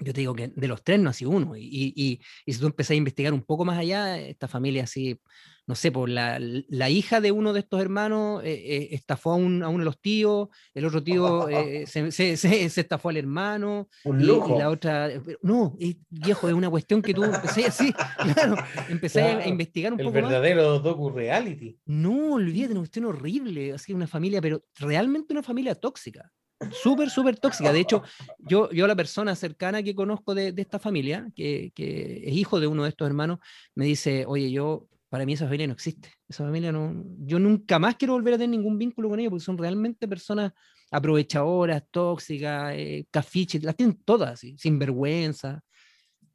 yo 0.00 0.12
te 0.12 0.20
digo 0.20 0.34
que 0.34 0.48
de 0.48 0.68
los 0.68 0.82
tres 0.82 1.00
no 1.00 1.10
ha 1.10 1.12
sido 1.12 1.30
uno. 1.30 1.56
Y, 1.56 1.62
y, 1.64 1.92
y- 1.96 2.20
y 2.44 2.52
si 2.52 2.60
tú 2.60 2.66
empezás 2.66 2.92
a 2.92 2.94
investigar 2.94 3.32
un 3.32 3.42
poco 3.42 3.64
más 3.64 3.78
allá, 3.78 4.18
esta 4.18 4.48
familia 4.48 4.84
así, 4.84 5.20
no 5.66 5.74
sé, 5.74 5.90
por 5.90 6.08
la, 6.08 6.38
la 6.40 6.90
hija 6.90 7.20
de 7.20 7.32
uno 7.32 7.52
de 7.52 7.60
estos 7.60 7.80
hermanos 7.80 8.42
eh, 8.44 8.52
eh, 8.54 8.88
estafó 8.92 9.32
a, 9.32 9.36
un- 9.36 9.62
a 9.62 9.68
uno 9.68 9.80
de 9.80 9.84
los 9.86 10.00
tíos, 10.00 10.48
el 10.74 10.84
otro 10.84 11.02
tío 11.02 11.48
eh, 11.48 11.86
se, 11.88 12.12
se- 12.12 12.36
se- 12.36 12.68
se 12.68 12.80
estafó 12.80 13.08
al 13.08 13.16
hermano, 13.16 13.88
Un 14.04 14.20
y, 14.20 14.24
y 14.24 14.26
lujo. 14.26 14.58
la 14.58 14.70
otra, 14.70 15.08
eh, 15.10 15.20
no, 15.42 15.76
es, 15.80 15.96
viejo, 16.08 16.48
es 16.48 16.54
una 16.54 16.70
cuestión 16.70 17.02
que 17.02 17.12
tú 17.14 17.24
empecé 17.24 17.66
así, 17.66 17.92
claro, 18.22 18.56
empecé 18.88 19.22
a- 19.22 19.26
a 19.26 19.34
Claro, 19.36 19.50
investigar 19.50 19.92
un 19.92 20.00
el 20.00 20.06
poco 20.06 20.20
más. 20.20 20.30
verdadero 20.30 20.78
docu-reality. 20.78 21.78
No, 21.86 22.34
olvídate, 22.34 22.72
una 22.72 22.80
cuestión 22.80 23.04
horrible, 23.06 23.72
así 23.72 23.92
una 23.92 24.06
familia, 24.06 24.40
pero 24.40 24.62
realmente 24.78 25.32
una 25.32 25.42
familia 25.42 25.74
tóxica, 25.74 26.32
súper, 26.82 27.10
súper 27.10 27.38
tóxica. 27.38 27.72
De 27.72 27.80
hecho, 27.80 28.02
yo, 28.38 28.70
yo 28.70 28.86
la 28.86 28.96
persona 28.96 29.34
cercana 29.34 29.82
que 29.82 29.94
conozco 29.94 30.34
de, 30.34 30.52
de 30.52 30.62
esta 30.62 30.78
familia, 30.78 31.28
que, 31.34 31.72
que 31.74 32.22
es 32.26 32.34
hijo 32.34 32.60
de 32.60 32.66
uno 32.66 32.84
de 32.84 32.90
estos 32.90 33.06
hermanos, 33.06 33.38
me 33.74 33.84
dice, 33.84 34.24
oye, 34.26 34.50
yo, 34.50 34.88
para 35.08 35.24
mí 35.24 35.34
esa 35.34 35.44
familia 35.46 35.66
no 35.66 35.72
existe, 35.74 36.10
esa 36.28 36.44
familia 36.44 36.72
no, 36.72 37.04
yo 37.18 37.38
nunca 37.38 37.78
más 37.78 37.96
quiero 37.96 38.14
volver 38.14 38.34
a 38.34 38.38
tener 38.38 38.50
ningún 38.50 38.76
vínculo 38.78 39.08
con 39.08 39.20
ellos, 39.20 39.30
porque 39.30 39.44
son 39.44 39.56
realmente 39.58 40.08
personas 40.08 40.52
aprovechadoras, 40.90 41.82
tóxicas, 41.90 42.72
eh, 42.76 43.06
cafiches, 43.10 43.62
las 43.62 43.76
tienen 43.76 43.98
todas, 44.04 44.32
así, 44.32 44.56
sin 44.58 44.78
vergüenza. 44.78 45.62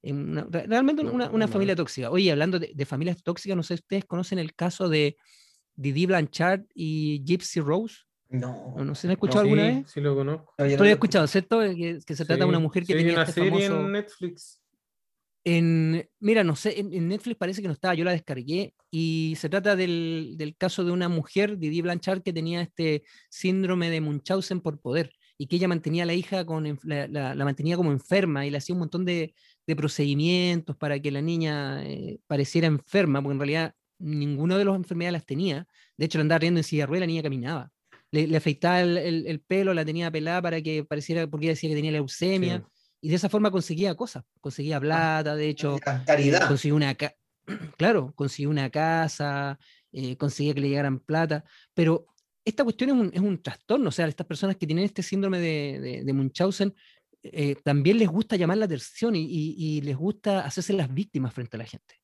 re- 0.03 0.67
realmente 0.67 1.03
una, 1.03 1.29
una 1.29 1.47
familia 1.47 1.75
tóxica. 1.75 2.09
Oye, 2.09 2.31
hablando 2.31 2.59
de, 2.59 2.71
de 2.73 2.85
familias 2.85 3.21
tóxicas, 3.23 3.55
no 3.55 3.63
sé 3.63 3.75
si 3.77 3.81
ustedes 3.81 4.05
conocen 4.05 4.39
el 4.39 4.53
caso 4.55 4.89
de 4.89 5.15
Didi 5.75 6.05
Blanchard 6.05 6.63
y 6.73 7.23
Gypsy 7.25 7.59
Rose. 7.59 7.95
No. 8.31 8.73
No, 8.77 8.95
sé 8.95 9.01
si 9.01 9.07
han 9.07 9.11
escuchado 9.11 9.41
alguna 9.41 9.69
sí, 9.69 9.75
vez. 9.77 9.91
Sí, 9.91 10.01
lo 10.01 10.15
conozco. 10.15 10.53
Tú 10.57 10.63
lo 10.77 10.83
has 10.83 10.89
escuchado, 10.89 11.27
¿cierto? 11.27 11.59
Que, 11.59 11.99
que 12.05 12.15
se 12.15 12.25
trata 12.25 12.43
de 12.43 12.49
una 12.49 12.59
mujer 12.59 12.83
que 12.85 12.93
sí, 12.93 12.97
tenía 12.99 13.13
una 13.13 13.23
este 13.23 13.33
serie 13.33 13.51
famoso... 13.67 13.85
en 13.85 13.91
Netflix. 13.91 14.61
En, 15.43 16.07
mira, 16.19 16.43
no 16.43 16.55
sé, 16.55 16.79
en, 16.79 16.93
en 16.93 17.07
Netflix 17.07 17.35
parece 17.35 17.61
que 17.61 17.67
no 17.67 17.73
estaba, 17.73 17.95
yo 17.95 18.05
la 18.05 18.11
descargué 18.11 18.75
y 18.91 19.33
se 19.37 19.49
trata 19.49 19.75
del, 19.75 20.35
del 20.37 20.55
caso 20.55 20.83
de 20.83 20.91
una 20.91 21.09
mujer, 21.09 21.57
Didi 21.57 21.81
Blanchard, 21.81 22.21
que 22.21 22.31
tenía 22.31 22.61
este 22.61 23.03
síndrome 23.29 23.89
de 23.89 24.01
Munchausen 24.01 24.61
por 24.61 24.79
poder 24.79 25.11
y 25.39 25.47
que 25.47 25.55
ella 25.55 25.67
mantenía 25.67 26.03
a 26.03 26.05
la 26.05 26.13
hija 26.13 26.45
con, 26.45 26.77
la, 26.83 27.07
la- 27.07 27.33
la 27.33 27.43
mantenía 27.45 27.75
como 27.75 27.91
enferma 27.91 28.45
y 28.45 28.51
le 28.51 28.57
hacía 28.59 28.75
un 28.75 28.79
montón 28.81 29.03
de, 29.03 29.33
de 29.65 29.75
procedimientos 29.75 30.77
para 30.77 30.99
que 30.99 31.09
la 31.09 31.21
niña 31.23 31.83
eh, 31.85 32.19
pareciera 32.27 32.67
enferma, 32.67 33.19
porque 33.21 33.33
en 33.33 33.39
realidad 33.39 33.73
ninguna 33.97 34.57
de 34.59 34.65
las 34.65 34.75
enfermedades 34.75 35.13
las 35.13 35.25
tenía. 35.25 35.67
De 35.97 36.05
hecho, 36.05 36.19
la 36.19 36.21
andaba 36.21 36.39
riendo 36.39 36.59
en 36.59 36.63
silla 36.63 36.83
de 36.83 36.87
ruedas 36.87 36.99
y 36.99 37.07
la 37.07 37.07
niña 37.07 37.23
caminaba. 37.23 37.71
Le, 38.11 38.27
le 38.27 38.37
afeitaba 38.37 38.81
el, 38.81 38.97
el- 38.97 39.27
el 39.27 39.39
pelo, 39.39 39.73
la 39.73 39.85
tenía 39.85 40.11
pelada 40.11 40.41
para 40.41 40.61
que 40.61 40.83
pareciera, 40.83 41.27
porque 41.27 41.45
ella 41.47 41.53
decía 41.53 41.69
que 41.69 41.75
tenía 41.75 41.91
leucemia. 41.91 42.57
Sí. 42.59 42.63
Y 43.03 43.09
de 43.09 43.15
esa 43.15 43.29
forma 43.29 43.49
conseguía 43.49 43.95
cosas, 43.95 44.23
conseguía 44.41 44.79
plata, 44.79 45.35
de 45.35 45.49
hecho, 45.49 45.77
Ca- 45.79 46.03
Caridad. 46.05 46.47
consiguió 46.47 46.75
una 46.75 46.95
claro, 47.77 48.13
consiguió 48.15 48.49
una 48.49 48.69
casa, 48.69 49.57
eh, 49.91 50.15
conseguía 50.17 50.53
que 50.53 50.61
le 50.61 50.69
llegaran 50.69 50.99
plata, 50.99 51.43
pero 51.73 52.05
esta 52.45 52.63
cuestión 52.63 52.89
es 52.91 52.95
un, 52.95 53.11
es 53.13 53.19
un 53.21 53.41
trastorno, 53.41 53.89
o 53.89 53.91
sea, 53.91 54.07
estas 54.07 54.27
personas 54.27 54.55
que 54.57 54.67
tienen 54.67 54.85
este 54.85 55.01
síndrome 55.03 55.39
de, 55.39 55.79
de- 55.79 56.03
de 56.03 56.13
Munchausen, 56.13 56.73
eh, 57.23 57.55
también 57.63 57.97
les 57.97 58.07
gusta 58.09 58.35
llamar 58.35 58.57
la 58.57 58.65
atención 58.65 59.15
y, 59.15 59.21
y- 59.23 59.55
y 59.57 59.81
les 59.81 59.95
gusta 59.95 60.41
hacerse 60.45 60.73
las 60.73 60.93
víctimas 60.93 61.33
frente 61.33 61.55
a 61.57 61.59
la 61.59 61.65
gente. 61.65 61.95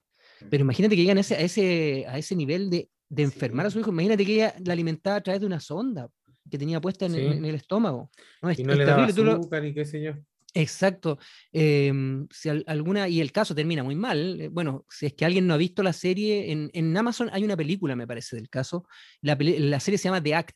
Pero 0.50 0.62
imagínate 0.62 0.96
que 0.96 1.02
llegan 1.02 1.18
a 1.18 1.22
ese, 1.22 1.36
a 1.36 1.42
ese, 1.42 2.06
a 2.08 2.18
ese 2.20 2.36
nivel 2.36 2.70
de, 2.70 2.90
de 3.10 3.24
enfermar 3.24 3.66
a 3.66 3.70
su 3.72 3.80
hijo, 3.80 3.92
imagínate 3.92 4.26
que 4.26 4.34
ella 4.36 4.56
la 4.66 4.74
alimentaba 4.74 5.18
a 5.18 5.22
través 5.22 5.40
de 5.42 5.48
una 5.48 5.60
sonda 5.60 6.10
que 6.50 6.58
tenía 6.58 6.80
puesta 6.82 7.06
en, 7.06 7.14
Sí. 7.14 7.20
en 7.26 7.46
el 7.46 7.56
estómago. 7.56 8.10
No, 8.42 8.50
es, 8.50 8.60
Y 8.60 8.64
no 8.64 8.74
es 8.74 8.80
le 8.80 8.86
daba 8.86 9.06
terrible, 9.06 9.14
tú 9.22 9.24
lo- 9.26 9.40
azúcar 9.40 9.66
y 9.66 9.74
qué 9.74 9.86
sé 9.86 10.02
yo. 10.02 10.14
Exacto. 10.54 11.20
Em, 11.52 12.28
si 12.32 12.50
al- 12.50 12.64
alguna, 12.68 13.08
y 13.08 13.22
el 13.22 13.32
caso 13.32 13.54
termina 13.54 13.84
muy 13.84 13.96
mal. 13.96 14.42
eh, 14.42 14.48
Bueno, 14.50 14.86
si 14.90 15.06
es 15.06 15.14
que 15.14 15.26
alguien 15.26 15.46
no 15.46 15.54
ha 15.54 15.58
visto 15.58 15.84
la 15.84 15.94
serie, 15.94 16.52
en, 16.52 16.70
en 16.74 16.96
Amazon 16.98 17.30
hay 17.32 17.44
una 17.44 17.56
película, 17.58 17.96
me 17.96 18.08
parece, 18.08 18.36
del 18.38 18.50
caso. 18.50 18.88
La, 19.22 19.38
la 19.40 19.80
serie 19.80 19.98
se 19.98 20.06
llama 20.06 20.24
The 20.24 20.36
Act. 20.36 20.56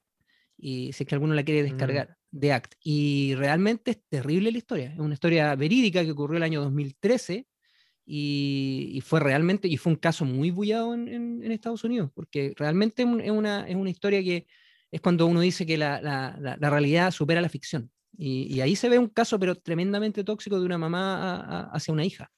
Y 0.57 0.93
si 0.93 1.03
es 1.03 1.07
que 1.07 1.15
alguno 1.15 1.33
la 1.33 1.43
quiere 1.43 1.63
descargar, 1.63 2.17
The 2.37 2.53
Act. 2.53 2.73
Y 2.83 3.33
realmente 3.35 3.91
es 3.91 3.99
terrible 4.09 4.51
la 4.51 4.57
historia. 4.59 4.93
Es 4.93 4.99
una 4.99 5.13
historia 5.13 5.55
verídica 5.55 6.03
que 6.03 6.11
ocurrió 6.11 6.37
el 6.37 6.43
año 6.43 6.61
2013 6.61 7.45
y, 8.13 8.91
y 8.93 9.01
fue 9.01 9.21
realmente, 9.21 9.67
y 9.69 9.77
fue 9.77 9.93
un 9.93 9.97
caso 9.99 10.25
muy 10.25 10.51
bullado 10.51 10.93
en, 10.93 11.07
en- 11.07 11.43
en 11.43 11.51
Estados 11.53 11.83
Unidos, 11.85 12.11
porque 12.13 12.53
realmente 12.57 13.03
es 13.03 13.31
una, 13.31 13.65
es 13.67 13.75
una 13.75 13.89
historia 13.89 14.21
que 14.21 14.47
es 14.91 14.99
cuando 15.01 15.25
uno 15.27 15.39
dice 15.39 15.65
que 15.65 15.77
la, 15.77 16.01
la- 16.01 16.37
la- 16.41 16.57
la 16.57 16.69
realidad 16.69 17.11
supera 17.11 17.39
la 17.41 17.47
ficción. 17.49 17.89
Y, 18.17 18.53
y 18.53 18.59
ahí 18.61 18.75
se 18.75 18.89
ve 18.89 18.99
un 18.99 19.07
caso, 19.07 19.39
pero 19.39 19.55
tremendamente 19.55 20.23
tóxico 20.25 20.59
de 20.59 20.65
una 20.65 20.77
mamá 20.77 21.15
a- 21.35 21.59
a- 21.61 21.71
hacia 21.71 21.93
una 21.93 22.03
hija. 22.05 22.29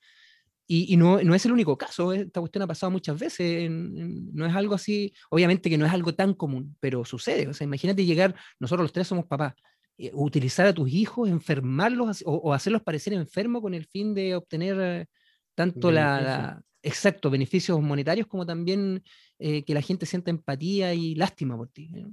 Y, 0.67 0.93
y 0.93 0.97
no, 0.97 1.21
no 1.23 1.35
es 1.35 1.45
el 1.45 1.51
único 1.51 1.77
caso, 1.77 2.13
esta 2.13 2.39
cuestión 2.39 2.61
ha 2.63 2.67
pasado 2.67 2.91
muchas 2.91 3.19
veces, 3.19 3.63
en- 3.65 3.97
en- 3.97 4.33
no 4.35 4.45
es 4.45 4.55
algo 4.55 4.75
así, 4.75 5.11
obviamente 5.31 5.69
que 5.71 5.77
no 5.79 5.85
es 5.87 5.91
algo 5.93 6.13
tan 6.15 6.33
común, 6.35 6.77
pero 6.79 7.03
sucede. 7.05 7.47
O 7.47 7.53
sea, 7.53 7.65
imagínate 7.65 8.05
llegar, 8.05 8.35
nosotros 8.59 8.83
los 8.85 8.93
tres 8.93 9.07
somos 9.07 9.25
papás, 9.25 9.53
eh, 9.97 10.11
utilizar 10.13 10.67
a 10.67 10.73
tus 10.73 10.89
hijos, 10.91 11.29
enfermarlos 11.29 12.23
o, 12.27 12.33
o 12.35 12.53
hacerlos 12.53 12.83
parecer 12.83 13.13
enfermos 13.13 13.61
con 13.63 13.73
el 13.73 13.85
fin 13.87 14.13
de 14.13 14.35
obtener 14.35 14.77
eh, 14.79 15.07
tanto 15.55 15.91
la, 15.91 16.21
la- 16.21 16.63
exacto, 16.81 17.29
beneficios 17.29 17.79
monetarios 17.81 18.27
como 18.27 18.45
también 18.45 19.03
eh, 19.39 19.63
que 19.63 19.73
la 19.73 19.81
gente 19.81 20.05
sienta 20.05 20.31
empatía 20.31 20.93
y 20.93 21.15
lástima 21.15 21.55
por 21.57 21.69
ti. 21.69 21.91
eh, 21.95 22.05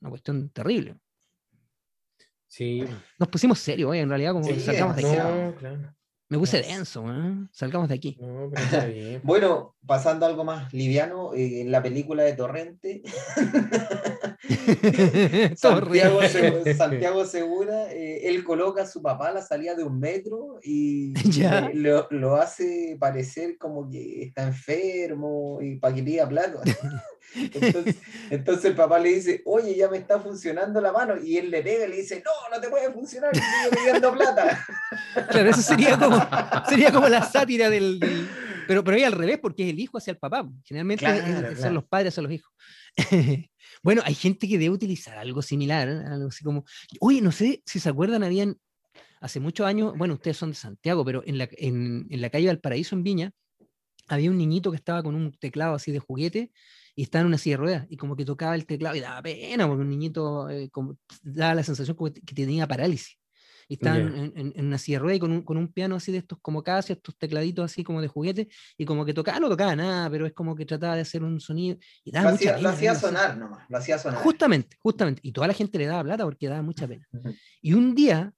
Una 0.00 0.10
cuestión 0.10 0.48
terrible. 0.50 0.96
Sí. 2.46 2.84
Nos 3.18 3.28
pusimos 3.28 3.58
serios, 3.58 3.94
eh, 3.94 4.00
en 4.00 4.08
realidad, 4.08 4.32
como 4.32 4.46
Sí, 4.46 4.54
que 4.54 4.60
salgamos 4.60 4.96
de 4.96 5.02
aquí. 5.06 5.16
No, 5.18 5.54
claro. 5.56 5.94
Me 6.28 6.38
puse 6.38 6.62
denso, 6.62 7.04
¿eh? 7.12 7.46
salgamos 7.52 7.88
de 7.88 7.94
aquí. 7.96 8.16
No, 8.20 8.48
pero 8.50 8.62
está 8.64 8.84
bien. 8.86 9.20
Bueno, 9.24 9.76
pasando 9.86 10.24
a 10.24 10.28
algo 10.28 10.44
más 10.44 10.72
liviano, 10.72 11.34
eh, 11.34 11.60
en 11.62 11.70
la 11.70 11.82
película 11.82 12.22
de 12.22 12.32
Torrente, 12.34 13.02
Santiago, 15.56 16.20
Santiago 16.76 17.24
Segura, 17.24 17.92
eh, 17.92 18.28
él 18.28 18.44
coloca 18.44 18.82
a 18.82 18.86
su 18.86 19.00
papá 19.02 19.28
a 19.28 19.32
la 19.34 19.42
salida 19.42 19.74
de 19.74 19.84
un 19.84 19.98
metro 19.98 20.58
y 20.62 21.12
Ya. 21.30 21.60
le- 21.62 21.74
lo, 21.74 22.06
lo 22.10 22.36
hace 22.36 22.96
parecer 22.98 23.56
como 23.58 23.88
que 23.90 24.22
está 24.24 24.42
enfermo 24.44 25.58
y 25.62 25.76
para 25.76 25.94
que 25.94 26.02
pida 26.02 26.28
plata. 26.28 26.60
Entonces, 27.36 27.96
entonces 28.30 28.64
el 28.66 28.76
papá 28.76 28.98
le 29.00 29.08
dice, 29.08 29.42
oye, 29.46 29.74
ya 29.74 29.88
me 29.88 29.96
está 29.96 30.20
funcionando 30.20 30.80
la 30.80 30.92
mano, 30.92 31.14
y 31.20 31.36
él 31.36 31.50
le 31.50 31.62
pega 31.62 31.84
y 31.86 31.88
le 31.88 31.96
dice, 31.96 32.22
no, 32.24 32.30
no 32.54 32.60
te 32.60 32.68
puede 32.68 32.92
funcionar, 32.92 33.34
sigue 33.34 33.76
pidiendo 33.76 34.12
plata. 34.12 34.64
Claro, 35.30 35.50
eso 35.50 35.60
sería 35.62 35.98
como, 35.98 36.16
sería 36.68 36.92
como 36.92 37.08
la 37.08 37.24
sátira 37.28 37.70
del, 37.70 37.98
del- 37.98 38.28
Pero, 38.66 38.84
pero 38.84 38.96
ahí 38.96 39.02
al 39.04 39.12
revés, 39.12 39.38
porque 39.40 39.64
es 39.64 39.70
el 39.70 39.80
hijo 39.80 39.98
hacia 39.98 40.12
el 40.12 40.18
papá. 40.18 40.48
Generalmente 40.64 41.04
es- 41.06 41.12
Claro, 41.22 41.46
son 41.48 41.54
claro. 41.56 41.74
los 41.74 41.84
padres 41.84 42.08
hacia 42.14 42.22
los 42.22 42.32
hijos. 42.32 42.52
bueno, 43.82 44.02
hay 44.04 44.14
gente 44.14 44.48
que 44.48 44.58
debe 44.58 44.74
utilizar 44.74 45.18
algo 45.18 45.42
similar, 45.42 45.88
¿eh? 45.88 46.02
algo 46.06 46.28
así 46.28 46.44
como... 46.44 46.64
Oye, 47.00 47.20
no 47.20 47.32
sé 47.32 47.62
si 47.66 47.80
se 47.80 47.88
acuerdan, 47.88 48.22
habían 48.22 48.56
hace 49.20 49.40
muchos 49.40 49.66
años, 49.66 49.94
bueno, 49.96 50.14
ustedes 50.14 50.36
son 50.36 50.50
de 50.50 50.56
Santiago, 50.56 51.04
pero 51.04 51.22
en 51.26 51.38
la, 51.38 51.48
en, 51.52 52.06
en 52.10 52.20
la 52.20 52.28
calle 52.30 52.46
Valparaíso, 52.48 52.94
en 52.94 53.02
Viña, 53.02 53.32
había 54.06 54.30
un 54.30 54.36
niñito 54.36 54.70
que 54.70 54.76
estaba 54.76 55.02
con 55.02 55.14
un 55.14 55.32
teclado 55.32 55.74
así 55.74 55.90
de 55.92 55.98
juguete 55.98 56.52
y 56.94 57.02
estaba 57.02 57.22
en 57.22 57.28
una 57.28 57.38
silla 57.38 57.54
de 57.54 57.62
ruedas 57.62 57.86
y 57.88 57.96
como 57.96 58.16
que 58.16 58.24
tocaba 58.26 58.54
el 58.54 58.66
teclado 58.66 58.94
y 58.96 59.00
daba 59.00 59.22
pena 59.22 59.66
porque 59.66 59.80
un 59.82 59.88
niñito 59.88 60.50
eh, 60.50 60.68
como, 60.70 60.98
daba 61.22 61.54
la 61.54 61.62
sensación 61.64 61.96
como 61.96 62.12
que 62.12 62.34
tenía 62.34 62.68
parálisis. 62.68 63.16
Y 63.68 63.74
estaba 63.74 63.98
en, 63.98 64.12
Ya. 64.14 64.40
en- 64.40 64.52
en 64.56 64.66
una 64.66 64.78
silla 64.78 64.98
de 64.98 65.02
ruedas 65.02 65.16
y 65.16 65.20
con 65.20 65.32
un, 65.32 65.42
con 65.42 65.56
un 65.56 65.68
piano 65.72 65.96
así 65.96 66.12
de 66.12 66.18
estos 66.18 66.38
como 66.40 66.62
casi, 66.62 66.92
estos 66.92 67.16
tecladitos 67.16 67.64
así 67.64 67.82
como 67.84 68.00
de 68.00 68.08
juguete 68.08 68.48
y 68.76 68.84
como 68.84 69.04
que 69.04 69.14
tocaba, 69.14 69.40
no 69.40 69.48
tocaba 69.48 69.74
nada, 69.76 70.10
pero 70.10 70.26
es 70.26 70.32
como 70.32 70.54
que 70.54 70.66
trataba 70.66 70.94
de 70.96 71.02
hacer 71.02 71.22
un 71.22 71.40
sonido 71.40 71.78
y 72.04 72.10
daba 72.10 72.26
Lo 72.26 72.30
mucha 72.32 72.50
hacía, 72.50 72.52
lo 72.52 72.58
pena 72.58 72.70
hacía 72.70 72.92
verlo 72.92 73.06
así. 73.08 73.16
sonar 73.16 73.36
nomás, 73.38 73.70
lo 73.70 73.76
hacía 73.78 73.98
sonar. 73.98 74.20
Justamente, 74.22 74.76
justamente. 74.80 75.20
Y 75.24 75.32
toda 75.32 75.46
la 75.46 75.54
gente 75.54 75.78
le 75.78 75.86
daba 75.86 76.02
plata 76.04 76.24
porque 76.24 76.48
daba 76.48 76.62
mucha 76.62 76.86
pena. 76.86 77.06
Y 77.62 77.72
un 77.74 77.94
día, 77.94 78.32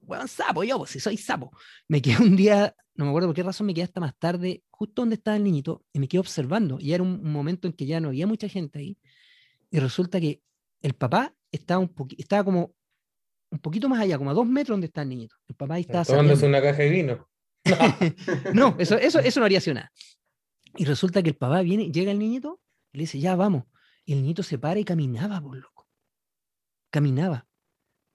bueno, 0.00 0.26
sapo, 0.26 0.64
yo, 0.64 0.78
pues 0.78 0.90
si 0.90 1.00
soy 1.00 1.16
sapo, 1.16 1.50
me 1.88 2.00
quedé 2.02 2.18
un 2.22 2.34
día, 2.36 2.74
no 2.94 3.04
me 3.04 3.10
acuerdo 3.10 3.28
por 3.28 3.36
qué 3.36 3.42
razón, 3.42 3.66
me 3.66 3.74
quedé 3.74 3.84
hasta 3.84 4.00
más 4.00 4.14
tarde, 4.18 4.62
justo 4.70 5.02
donde 5.02 5.14
estaba 5.16 5.36
el 5.36 5.44
niñito, 5.44 5.84
y 5.92 5.98
me 6.00 6.08
quedé 6.08 6.18
observando. 6.20 6.78
Y 6.80 6.92
era 6.92 7.02
un, 7.02 7.20
un 7.24 7.32
momento 7.32 7.68
en 7.68 7.74
que 7.74 7.86
ya 7.86 8.00
no 8.00 8.08
había 8.08 8.26
mucha 8.26 8.48
gente 8.48 8.78
ahí. 8.78 8.98
Y 9.70 9.78
resulta 9.78 10.20
que 10.20 10.40
el 10.80 10.94
papá 10.94 11.34
estaba, 11.52 11.78
un 11.80 11.94
estaba 12.18 12.42
como 12.44 12.74
un 13.52 13.58
poquito 13.58 13.88
más 13.88 14.00
allá, 14.00 14.16
como 14.18 14.30
a 14.30 14.34
dos 14.34 14.46
metros 14.46 14.74
donde 14.74 14.86
está 14.86 15.02
el 15.02 15.10
niñito. 15.10 15.36
El 15.46 15.54
papá 15.54 15.74
ahí 15.74 15.82
estaba 15.82 16.04
Tomándose 16.04 16.46
una 16.46 16.62
caja 16.62 16.82
de 16.82 16.88
vino. 16.88 17.28
No, 18.54 18.74
eso, 18.78 18.96
eso, 18.96 19.20
eso 19.20 19.38
no 19.38 19.46
haría 19.46 19.58
así 19.58 19.72
nada. 19.72 19.92
Y 20.76 20.84
resulta 20.84 21.22
que 21.22 21.30
el 21.30 21.36
papá 21.36 21.60
viene, 21.60 21.92
llega 21.92 22.10
el 22.10 22.18
niñito 22.18 22.60
y 22.92 22.98
le 22.98 23.02
dice, 23.02 23.20
ya 23.20 23.36
vamos. 23.36 23.64
Y 24.04 24.14
el 24.14 24.22
niñito 24.22 24.42
se 24.42 24.58
para 24.58 24.80
y 24.80 24.84
caminaba, 24.84 25.40
por 25.40 25.56
loco. 25.56 25.86
Caminaba. 26.90 27.46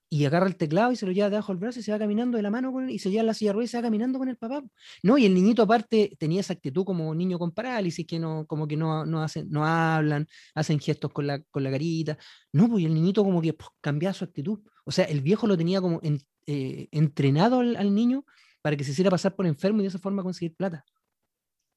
Y 0.09 0.23
agarra 0.23 0.47
el 0.47 0.55
teclado 0.55 0.91
y 0.93 0.95
se 0.95 1.05
lo 1.05 1.11
lleva 1.11 1.29
debajo 1.29 1.51
del 1.51 1.59
brazo 1.59 1.79
y 1.79 1.83
se 1.83 1.91
va 1.91 1.99
caminando 1.99 2.37
de 2.37 2.43
la 2.43 2.49
mano 2.49 2.71
con 2.71 2.85
él 2.85 2.91
y 2.91 2.99
se 2.99 3.11
lleva 3.11 3.23
la 3.23 3.33
silla 3.33 3.49
de 3.49 3.53
ruedas 3.55 3.69
y 3.69 3.71
se 3.71 3.77
va 3.77 3.83
caminando 3.83 4.17
con 4.19 4.29
el 4.29 4.37
papá. 4.37 4.63
No, 5.03 5.17
y 5.17 5.25
el 5.25 5.33
niñito 5.33 5.63
aparte 5.63 6.15
tenía 6.17 6.39
esa 6.39 6.53
actitud 6.53 6.85
como 6.85 7.13
niño 7.13 7.37
con 7.37 7.51
parálisis, 7.51 8.07
que 8.07 8.17
no, 8.17 8.45
como 8.47 8.67
que 8.69 8.77
no, 8.77 9.05
no 9.05 9.21
hacen, 9.21 9.49
no 9.49 9.65
hablan, 9.65 10.25
hacen 10.55 10.79
gestos 10.79 11.11
con 11.11 11.27
la, 11.27 11.41
con 11.51 11.61
la 11.63 11.71
carita. 11.71 12.17
No, 12.53 12.69
pues 12.69 12.85
el 12.85 12.93
niñito 12.93 13.21
como 13.23 13.41
que 13.41 13.51
pues, 13.53 13.69
cambiaba 13.81 14.13
su 14.13 14.23
actitud. 14.23 14.59
O 14.85 14.91
sea, 14.91 15.03
el 15.05 15.21
viejo 15.21 15.45
lo 15.45 15.57
tenía 15.57 15.81
como 15.81 15.99
en- 16.01 16.21
eh, 16.45 16.87
entrenado 16.91 17.59
al, 17.59 17.75
al 17.75 17.93
niño 17.93 18.23
para 18.61 18.77
que 18.77 18.85
se 18.85 18.91
hiciera 18.91 19.11
pasar 19.11 19.35
por 19.35 19.45
enfermo 19.45 19.79
y 19.79 19.83
de 19.83 19.89
esa 19.89 19.99
forma 19.99 20.23
conseguir 20.23 20.55
plata. 20.55 20.85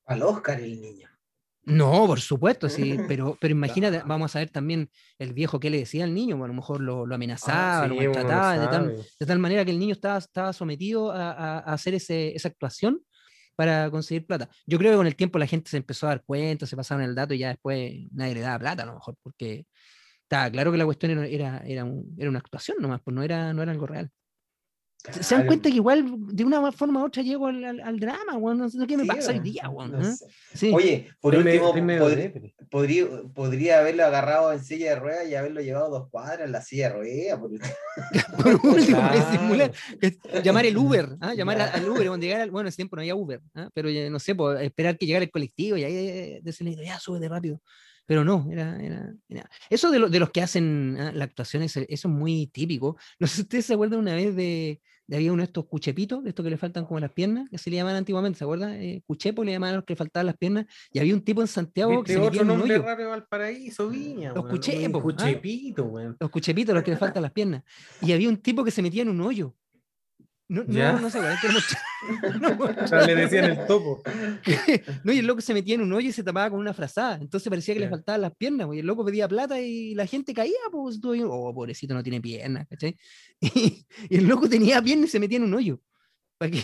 Al 0.06 0.22
Oscar 0.22 0.60
el 0.60 0.80
niño. 0.80 1.08
No, 1.64 2.06
por 2.06 2.20
supuesto, 2.20 2.68
sí, 2.68 2.98
pero, 3.06 3.36
pero 3.40 3.52
imagínate, 3.52 4.02
vamos 4.06 4.34
a 4.34 4.38
ver 4.40 4.50
también 4.50 4.90
el 5.18 5.32
viejo 5.34 5.60
que 5.60 5.70
le 5.70 5.78
decía 5.78 6.04
al 6.04 6.14
niño, 6.14 6.36
bueno, 6.36 6.46
a 6.52 6.54
lo 6.56 6.60
mejor 6.60 6.80
lo, 6.80 7.06
lo 7.06 7.14
amenazaba, 7.14 7.86
lo 7.86 7.94
Sí, 7.94 8.06
uno 8.06 8.14
no 8.22 8.22
maltrataba, 8.22 8.58
de 8.58 8.68
tal, 8.68 8.82
sabe. 8.94 9.08
de 9.20 9.26
tal 9.26 9.38
manera 9.38 9.64
que 9.64 9.70
el 9.70 9.78
niño 9.78 9.92
estaba, 9.92 10.18
estaba 10.18 10.52
sometido 10.52 11.12
a, 11.12 11.30
a- 11.32 11.58
a 11.58 11.72
hacer 11.74 11.94
ese, 11.94 12.34
esa 12.34 12.48
actuación 12.48 13.02
para 13.56 13.90
conseguir 13.90 14.26
plata. 14.26 14.48
Yo 14.66 14.78
creo 14.78 14.92
que 14.92 14.96
con 14.96 15.06
el 15.06 15.16
tiempo 15.16 15.38
la 15.38 15.46
gente 15.46 15.70
se 15.70 15.76
empezó 15.76 16.06
a 16.06 16.10
dar 16.10 16.24
cuenta, 16.24 16.66
se 16.66 16.76
pasaron 16.76 17.04
el 17.04 17.14
dato 17.14 17.34
y 17.34 17.38
ya 17.38 17.48
después 17.48 17.92
nadie 18.12 18.34
le 18.34 18.40
daba 18.40 18.58
plata 18.58 18.82
a 18.84 18.86
lo 18.86 18.94
mejor, 18.94 19.16
porque 19.22 19.66
estaba 20.22 20.50
claro 20.50 20.72
que 20.72 20.78
la 20.78 20.84
cuestión 20.86 21.12
era, 21.12 21.26
era, 21.26 21.58
era, 21.66 21.84
un- 21.84 22.14
era 22.18 22.30
una 22.30 22.38
actuación 22.40 22.78
nomás, 22.80 23.00
pues 23.04 23.14
no 23.14 23.22
era, 23.22 23.52
no 23.54 23.62
era 23.62 23.72
algo 23.72 23.86
real. 23.86 24.10
Se- 25.02 25.12
Se 25.14 25.34
dan 25.34 25.42
Claro. 25.42 25.46
cuenta 25.46 25.70
que 25.70 25.76
igual 25.76 26.04
de 26.18 26.44
una 26.44 26.72
forma 26.72 27.00
u 27.02 27.06
otra 27.06 27.22
llego 27.22 27.46
al, 27.46 27.64
al- 27.64 27.80
al 27.80 27.98
drama, 27.98 28.36
weón, 28.36 28.58
no 28.58 28.68
sé 28.68 28.78
qué 28.86 28.96
me 28.98 29.04
Sí, 29.04 29.08
pasa 29.08 29.30
hoy 29.32 29.38
día, 29.40 29.68
weón, 29.70 29.92
no 29.92 30.00
¿eh? 30.02 30.12
sé. 30.14 30.26
Sí. 30.54 30.72
Oye, 30.74 31.08
por 31.20 31.34
Estoy 31.34 31.44
me- 31.44 31.50
último, 31.52 31.66
estoy 31.68 31.82
medio 31.82 32.04
pod- 32.04 32.16
depre. 32.16 32.54
podría, 32.70 33.06
podría 33.34 33.78
haberlo 33.80 34.04
agarrado 34.04 34.52
en 34.52 34.62
silla 34.62 34.90
de 34.90 34.96
ruedas 34.96 35.26
y 35.28 35.34
haberlo 35.34 35.62
llevado 35.62 35.88
dos 35.88 36.08
cuadras 36.10 36.40
en 36.46 36.52
la 36.52 36.60
silla 36.60 36.90
de 36.90 36.94
ruedas. 36.96 37.38
por 37.38 37.50
último. 37.50 37.74
por 38.60 38.66
último, 38.76 38.98
Claro. 39.10 39.30
disimular, 39.30 39.72
que- 40.00 40.42
llamar 40.42 40.66
el 40.66 40.76
Uber, 40.76 41.08
¿ah? 41.20 41.32
llamar 41.34 41.60
a- 41.62 41.70
al 41.70 41.88
Uber, 41.88 42.06
cuando 42.08 42.26
llegara, 42.26 42.44
bueno, 42.46 42.60
en 42.60 42.66
ese 42.68 42.76
tiempo 42.76 42.96
no 42.96 43.00
había 43.02 43.14
Uber, 43.14 43.40
¿ah? 43.54 43.70
pero 43.72 43.88
ya, 43.88 44.08
no 44.10 44.18
sé, 44.18 44.34
pues, 44.34 44.60
esperar 44.60 44.98
que 44.98 45.06
llegara 45.06 45.24
el 45.24 45.30
colectivo 45.30 45.78
y 45.78 45.84
ahí 45.84 45.94
eh, 45.96 46.40
decirle, 46.42 46.76
ya 46.84 46.98
súbete 46.98 47.28
rápido. 47.28 47.60
Pero 48.10 48.24
no, 48.24 48.44
era, 48.50 48.76
era, 48.82 49.14
era- 49.28 49.48
Eso 49.70 49.88
de, 49.92 50.00
lo- 50.00 50.08
de 50.08 50.18
los 50.18 50.30
que 50.30 50.42
hacen 50.42 50.96
¿ah? 50.98 51.12
la 51.12 51.22
actuación, 51.26 51.62
eso, 51.62 51.78
eso 51.88 52.08
es 52.08 52.12
muy 52.12 52.48
típico. 52.48 52.96
No 53.20 53.28
sé 53.28 53.36
si 53.36 53.42
ustedes 53.42 53.66
se 53.66 53.74
acuerdan 53.74 54.00
una 54.00 54.16
vez 54.16 54.34
de, 54.34 54.80
de 55.06 55.16
había 55.16 55.32
uno 55.32 55.42
de 55.42 55.46
estos 55.46 55.66
cuchepitos, 55.66 56.24
de 56.24 56.30
estos 56.30 56.42
que 56.42 56.50
le 56.50 56.56
faltan 56.56 56.86
como 56.86 56.98
las 56.98 57.12
piernas, 57.12 57.48
que 57.48 57.56
se 57.56 57.70
le 57.70 57.76
llamaban 57.76 57.98
antiguamente, 57.98 58.36
¿se 58.40 58.42
acuerdan? 58.44 58.72
Eh, 58.82 59.04
cuchepo 59.06 59.44
le 59.44 59.52
llamaban 59.52 59.74
a 59.74 59.76
los 59.76 59.84
que 59.84 59.92
le 59.92 59.96
faltaban 59.96 60.26
las 60.26 60.36
piernas, 60.36 60.66
y 60.92 60.98
había 60.98 61.14
un 61.14 61.20
tipo 61.22 61.40
en 61.40 61.46
Santiago 61.46 62.02
que 62.02 62.14
¿Viste 62.14 62.14
se 62.14 62.18
otro 62.28 62.42
en 62.42 62.50
un 62.50 62.58
nombre 62.58 62.78
hoyo. 62.80 63.08
Valparaíso, 63.10 63.88
Viña? 63.90 64.32
Los 64.34 64.42
weón? 64.44 64.56
cuchepos, 64.56 65.00
¿ah? 65.00 65.02
Cuchepito, 65.04 65.84
weón. 65.84 66.16
Los 66.18 66.30
cuchepitos, 66.30 66.74
los 66.74 66.82
que 66.82 66.90
le 66.90 66.96
faltan 66.96 67.22
las 67.22 67.30
piernas. 67.38 67.62
Y 68.02 68.10
había 68.10 68.28
un 68.28 68.38
tipo 68.38 68.64
que 68.64 68.72
se 68.72 68.82
metía 68.82 69.02
en 69.02 69.10
un 69.10 69.20
hoyo. 69.20 69.54
No, 70.52 70.64
¿Ya? 70.66 70.92
no, 70.94 71.00
no 71.02 71.10
se 71.10 71.20
no, 72.40 72.58
O 72.82 72.86
sea, 72.88 73.06
le 73.06 73.14
decían 73.14 73.44
el 73.44 73.66
topo. 73.66 74.02
No, 75.04 75.12
y 75.12 75.18
el 75.18 75.26
loco 75.26 75.40
se 75.40 75.54
metía 75.54 75.76
en 75.76 75.82
un 75.82 75.92
hoyo 75.92 76.08
y 76.08 76.12
se 76.12 76.24
tapaba 76.24 76.50
con 76.50 76.58
una 76.58 76.74
frazada. 76.74 77.18
Entonces 77.20 77.48
parecía 77.48 77.72
que 77.74 77.80
le 77.80 77.86
Ya. 77.86 77.90
faltaban 77.90 78.20
las 78.22 78.34
piernas, 78.34 78.66
pues, 78.66 78.78
y 78.78 78.80
el 78.80 78.86
loco 78.86 79.04
pedía 79.04 79.28
plata 79.28 79.60
y 79.60 79.94
la 79.94 80.06
gente 80.06 80.34
caía, 80.34 80.56
pues, 80.72 81.00
tú 81.00 81.14
oh, 81.30 81.54
pobrecito, 81.54 81.94
no 81.94 82.02
tiene 82.02 82.20
piernas, 82.20 82.66
¿cachai? 82.68 82.96
Y, 83.40 83.86
y 84.08 84.16
el 84.18 84.26
loco 84.26 84.48
tenía 84.48 84.82
piernas 84.82 85.08
y 85.10 85.12
se 85.12 85.20
metía 85.20 85.36
en 85.38 85.44
un 85.44 85.54
hoyo. 85.54 85.80
Para 86.36 86.50
que, 86.52 86.62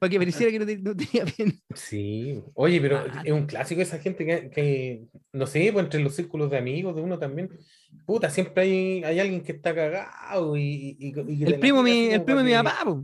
para 0.00 0.10
que 0.10 0.18
pareciera 0.18 0.50
que 0.52 0.58
no, 0.58 0.66
te- 0.66 0.78
no 0.78 0.94
tenía 0.94 1.24
piernas. 1.24 1.62
Sí. 1.76 2.42
Oye, 2.54 2.80
pero 2.80 2.98
Ah, 2.98 3.22
es 3.24 3.32
un 3.32 3.46
clásico 3.46 3.80
esa 3.80 3.98
gente 4.00 4.26
que, 4.26 4.50
que, 4.50 5.04
no 5.32 5.46
sé, 5.46 5.70
pues 5.72 5.84
entre 5.84 6.00
los 6.02 6.14
círculos 6.16 6.50
de 6.50 6.58
amigos 6.58 6.94
de 6.96 7.00
uno 7.00 7.18
también. 7.18 7.48
Puta, 8.06 8.28
siempre 8.28 8.64
hay, 8.64 9.04
hay 9.04 9.20
alguien 9.20 9.40
que 9.42 9.52
está 9.52 9.72
cagado 9.74 10.56
y, 10.56 10.96
y- 10.98 11.14
y 11.28 11.44
El 11.44 11.58
primo, 11.60 11.82
mi, 11.82 12.06
el 12.08 12.22
primo 12.24 12.40
de 12.40 12.44
mi 12.44 12.52
pa' 12.52 12.58
que- 12.58 12.64
papá, 12.64 12.80
pues, 12.84 12.96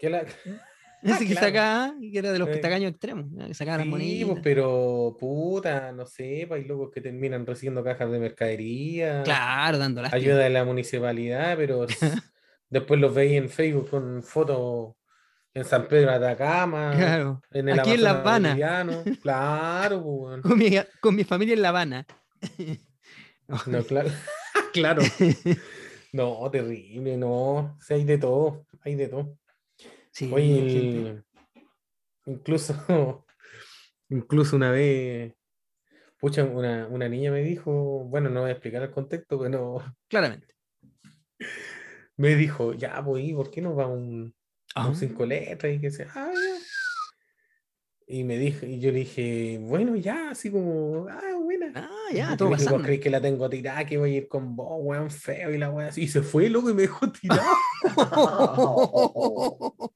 que 0.00 0.10
la- 0.10 0.24
ese 1.02 1.26
que 1.26 1.32
está 1.32 1.50
claro. 1.50 1.94
y 2.00 2.12
que 2.12 2.18
era 2.18 2.30
de 2.32 2.38
los 2.38 2.48
Sí. 2.52 2.60
tacaños 2.60 2.90
extremos, 2.90 3.26
que 3.46 3.54
sacaba 3.54 3.78
las 3.78 3.86
Sí, 3.86 3.90
pues, 3.90 4.02
moneditas. 4.02 4.40
pero 4.42 5.16
puta, 5.18 5.92
no 5.92 6.04
sé, 6.06 6.44
pues 6.48 6.60
hay 6.62 6.68
locos 6.68 6.90
que 6.92 7.00
terminan 7.00 7.46
recibiendo 7.46 7.82
cajas 7.82 8.10
de 8.10 8.18
mercadería, 8.18 9.22
Claro, 9.22 9.78
dando 9.78 10.02
lástima. 10.02 10.20
ayuda 10.22 10.38
de 10.44 10.50
la 10.50 10.64
municipalidad, 10.64 11.56
pero 11.56 11.86
después 12.68 13.00
los 13.00 13.14
veis 13.14 13.32
en 13.32 13.48
Facebook 13.48 13.88
con 13.90 14.22
fotos 14.22 14.94
en 15.54 15.64
San 15.64 15.88
Pedro 15.88 16.10
de 16.10 16.16
Atacama, 16.16 16.92
Claro. 16.96 17.42
en 17.50 17.68
el 17.70 17.80
Aquí 17.80 17.92
en 17.92 18.02
La 18.04 18.10
Habana. 18.10 18.48
boliviano. 18.50 19.02
Claro, 19.22 20.02
pues. 20.04 20.42
Con 20.42 20.58
mi, 20.58 20.70
con 21.00 21.16
mi 21.16 21.24
familia 21.24 21.54
en 21.54 21.62
La 21.62 21.70
Habana. 21.70 22.06
No, 23.66 23.82
claro. 23.84 24.10
claro. 24.72 25.02
No, 26.12 26.48
terrible, 26.50 27.16
no. 27.16 27.76
Sí, 27.80 27.94
hay 27.94 28.04
de 28.04 28.18
todo, 28.18 28.64
hay 28.82 28.94
de 28.96 29.08
todo. 29.08 29.38
Sí, 30.12 30.30
Oye, 30.32 31.22
incluso, 32.26 32.74
incluso 34.08 34.56
una 34.56 34.70
vez, 34.70 35.34
pucha, 36.18 36.44
una, 36.44 36.86
una 36.88 37.08
niña 37.08 37.30
me 37.30 37.42
dijo, 37.42 37.72
bueno, 38.04 38.28
no 38.28 38.40
voy 38.40 38.50
a 38.50 38.52
explicar 38.52 38.82
el 38.82 38.90
contexto, 38.90 39.38
pero 39.40 39.78
Claramente. 40.08 40.54
me 42.16 42.34
dijo, 42.36 42.74
ya, 42.74 43.02
pues, 43.04 43.24
¿y 43.24 43.32
¿por 43.32 43.50
qué 43.50 43.62
no 43.62 43.74
va 43.74 43.86
un, 43.86 44.34
a 44.74 44.86
un 44.86 44.92
Ah. 44.92 44.96
cinco 44.96 45.24
letras? 45.24 45.72
Y 45.72 45.80
que 45.80 45.90
sea, 45.90 46.06
ya". 46.06 46.30
Y 48.12 48.24
me 48.24 48.38
dijo, 48.38 48.66
y 48.66 48.80
yo 48.80 48.90
le 48.90 48.98
dije, 49.00 49.58
bueno, 49.62 49.94
ya, 49.94 50.30
así 50.30 50.50
como, 50.50 51.06
ah, 51.08 51.20
buena. 51.40 51.70
Ah, 51.76 51.88
ya, 52.12 52.36
todo 52.36 52.50
me 52.50 52.56
dijo, 52.56 52.64
¿vos 52.64 52.72
pasando. 52.72 52.84
crees 52.86 53.00
que 53.00 53.08
la 53.10 53.20
tengo 53.20 53.48
tirada, 53.48 53.86
que 53.86 53.98
voy 53.98 54.14
a 54.14 54.16
ir 54.16 54.26
con 54.28 54.56
vos, 54.56 54.78
weón, 54.80 55.10
feo 55.12 55.54
y 55.54 55.58
la 55.58 55.70
weón 55.70 55.90
así? 55.90 56.02
Y 56.02 56.08
se 56.08 56.22
fue, 56.22 56.48
loco, 56.48 56.70
y 56.70 56.74
me 56.74 56.82
dejó 56.82 57.08
tirado. 57.12 57.40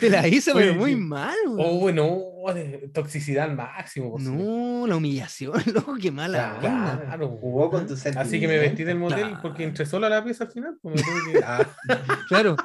Te 0.00 0.10
la 0.10 0.26
hizo, 0.28 0.52
pero 0.54 0.74
muy 0.74 0.94
mal. 0.96 1.36
Oh, 1.46 1.78
weón. 1.78 1.80
bueno, 1.80 2.22
de 2.54 2.88
toxicidad 2.92 3.50
al 3.50 3.56
máximo. 3.56 4.12
pues, 4.12 4.24
no, 4.24 4.86
la 4.86 4.96
humillación, 4.96 5.60
loco, 5.74 5.94
qué 6.00 6.10
mala 6.10 6.54
onda. 6.56 7.00
Claro, 7.04 7.28
Jugó 7.38 7.70
con 7.70 7.86
tus 7.86 8.04
Así 8.06 8.40
que 8.40 8.48
me 8.48 8.58
vestí 8.58 8.84
del 8.84 8.98
motel 8.98 9.18
Claro. 9.26 9.38
porque 9.42 9.64
entré 9.64 9.84
sola 9.84 10.06
a 10.06 10.10
la 10.10 10.24
pieza 10.24 10.44
al 10.44 10.50
final. 10.52 10.78
pues 10.80 10.94
me 10.96 11.02
tuve 11.02 11.32
que- 11.32 11.44
Ah, 11.44 11.68
Claro, 12.28 12.56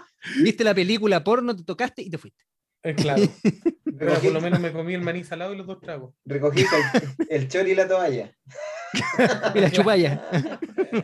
viste 0.42 0.64
la 0.64 0.74
película 0.74 1.24
porno, 1.24 1.56
te 1.56 1.64
tocaste 1.64 2.02
y 2.02 2.10
te 2.10 2.18
fuiste. 2.18 2.44
Eh, 2.84 2.96
claro. 2.96 3.24
Pero 3.98 4.14
por 4.16 4.32
lo 4.32 4.42
menos 4.42 4.60
me 4.60 4.72
comí 4.72 4.94
el 4.94 5.02
maní 5.02 5.24
salado 5.24 5.54
y 5.54 5.58
los 5.58 5.68
dos 5.68 5.80
tragos. 5.80 6.14
Recogiste 6.26 6.76
el, 7.30 7.42
el 7.42 7.48
chori 7.48 7.72
y 7.72 7.76
la 7.76 7.88
toalla. 7.88 8.36
Y 9.56 9.60
la 9.60 9.72
chupalla. 9.72 10.22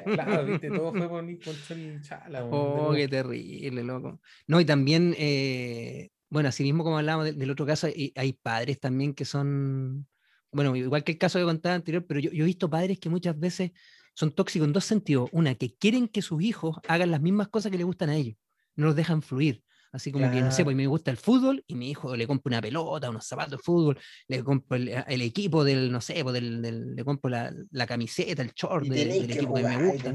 Claro, 0.05 0.45
viste, 0.45 0.69
todo 0.69 0.93
fue 0.93 1.09
con 1.09 1.39
chori 1.39 1.81
y 1.81 2.01
chala. 2.01 2.45
Oh, 2.45 2.93
qué 2.93 3.07
terrible, 3.07 3.83
loco. 3.83 4.21
No, 4.45 4.61
y 4.61 4.65
también, 4.65 5.15
eh, 5.17 6.11
bueno, 6.29 6.49
así 6.49 6.61
mismo 6.61 6.83
como 6.83 6.99
hablábamos 6.99 7.25
del, 7.25 7.39
del 7.39 7.49
otro 7.49 7.65
caso, 7.65 7.87
hay, 7.87 8.13
hay 8.15 8.33
padres 8.33 8.79
también 8.79 9.15
que 9.15 9.25
son, 9.25 10.07
bueno, 10.51 10.75
igual 10.75 11.03
que 11.03 11.13
el 11.13 11.17
caso 11.17 11.39
que 11.39 11.45
contaba 11.45 11.73
anterior, 11.73 12.05
pero 12.05 12.19
yo, 12.19 12.29
yo 12.31 12.43
he 12.43 12.45
visto 12.45 12.69
padres 12.69 12.99
que 12.99 13.09
muchas 13.09 13.39
veces 13.39 13.71
son 14.13 14.31
tóxicos 14.31 14.67
en 14.67 14.73
dos 14.73 14.85
sentidos. 14.85 15.29
Una, 15.31 15.55
que 15.55 15.75
quieren 15.75 16.07
que 16.07 16.21
sus 16.21 16.43
hijos 16.43 16.77
hagan 16.87 17.09
las 17.09 17.21
mismas 17.21 17.47
cosas 17.47 17.71
que 17.71 17.77
les 17.77 17.85
gustan 17.87 18.09
a 18.09 18.15
ellos, 18.15 18.37
no 18.75 18.85
los 18.85 18.95
dejan 18.95 19.23
fluir. 19.23 19.63
Así 19.91 20.11
como 20.11 20.29
que, 20.29 20.41
no 20.41 20.51
sé, 20.51 20.57
Claro. 20.57 20.65
pues 20.65 20.75
me 20.77 20.87
gusta 20.87 21.09
el 21.11 21.17
fútbol 21.17 21.63
y 21.67 21.73
mi 21.75 21.89
hijo 21.89 22.15
le 22.15 22.27
compra 22.27 22.49
una 22.51 22.61
pelota, 22.61 23.09
unos 23.09 23.25
zapatos 23.25 23.51
de 23.53 23.57
fútbol, 23.57 23.97
le 24.27 24.43
compro 24.43 24.77
el, 24.77 24.89
el 25.07 25.21
equipo 25.21 25.63
del, 25.63 25.91
no 25.91 25.99
sé, 25.99 26.21
pues 26.23 26.33
del, 26.33 26.61
del- 26.61 26.95
le 26.95 27.03
compro 27.03 27.29
la, 27.29 27.51
la 27.71 27.87
camiseta, 27.87 28.41
el 28.43 28.51
short 28.53 28.85
de- 28.85 29.05
del 29.05 29.27
que 29.27 29.33
equipo 29.33 29.53
que 29.55 29.63
me 29.63 29.73
jugar, 29.75 29.91
gusta. 29.93 30.13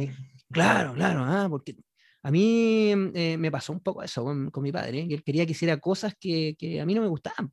Claro, 0.52 0.94
claro, 0.94 1.24
ah, 1.24 1.46
porque 1.50 1.74
a 2.22 2.30
mí 2.30 2.92
mm, 2.94 3.10
eh, 3.14 3.36
me 3.36 3.50
pasó 3.50 3.72
un 3.72 3.80
poco 3.80 4.02
eso 4.02 4.22
con, 4.22 4.50
con 4.50 4.62
mi 4.62 4.70
padre, 4.70 5.00
¿eh? 5.00 5.08
que 5.08 5.14
él 5.14 5.22
quería 5.24 5.44
que 5.44 5.52
hiciera 5.52 5.76
cosas 5.78 6.14
que, 6.20 6.54
que 6.58 6.80
a 6.80 6.86
mí 6.86 6.94
no 6.94 7.02
me 7.02 7.08
gustaban. 7.08 7.52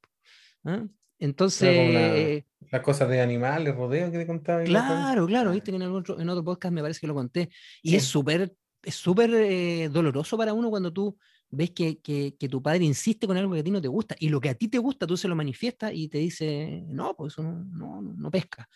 ¿ah? 0.65 0.85
Entonces, 1.17 1.93
la- 1.93 2.17
eh, 2.17 2.45
Las 2.71 2.81
cosas 2.81 3.09
de 3.09 3.19
animales, 3.21 3.75
rodeo 3.75 4.11
que 4.11 4.19
te 4.19 4.27
contaba. 4.27 4.63
claro, 4.63 5.25
claro, 5.25 5.49
Ah. 5.49 5.53
viste 5.53 5.71
que 5.71 5.75
en, 5.77 5.81
algún 5.83 5.99
otro, 6.01 6.19
en 6.19 6.29
otro 6.29 6.43
podcast 6.43 6.73
me 6.73 6.81
parece 6.81 6.99
que 6.99 7.07
lo 7.07 7.13
conté. 7.15 7.49
Y 7.81 7.89
Sí. 7.91 7.95
es 7.97 8.03
súper 8.03 8.53
es 8.83 8.95
súper 8.95 9.31
eh, 9.35 9.89
doloroso 9.91 10.35
para 10.37 10.53
uno 10.53 10.71
cuando 10.71 10.91
tú 10.91 11.15
ves 11.51 11.71
que, 11.71 11.99
que, 11.99 12.35
que 12.39 12.49
tu 12.49 12.61
padre 12.61 12.83
insiste 12.85 13.27
con 13.27 13.37
algo 13.37 13.53
que 13.53 13.59
a 13.59 13.63
ti 13.63 13.71
no 13.71 13.81
te 13.81 13.87
gusta 13.89 14.15
y 14.19 14.29
lo 14.29 14.39
que 14.41 14.49
a 14.49 14.53
ti 14.55 14.67
te 14.69 14.77
gusta 14.77 15.05
tú 15.05 15.17
se 15.17 15.27
lo 15.27 15.35
manifiestas 15.35 15.91
y 15.93 16.07
te 16.07 16.17
dice, 16.17 16.83
no, 16.87 17.13
pues 17.15 17.33
eso 17.33 17.43
no, 17.43 17.63
no, 18.01 18.01
no 18.01 18.31
pesca. 18.31 18.67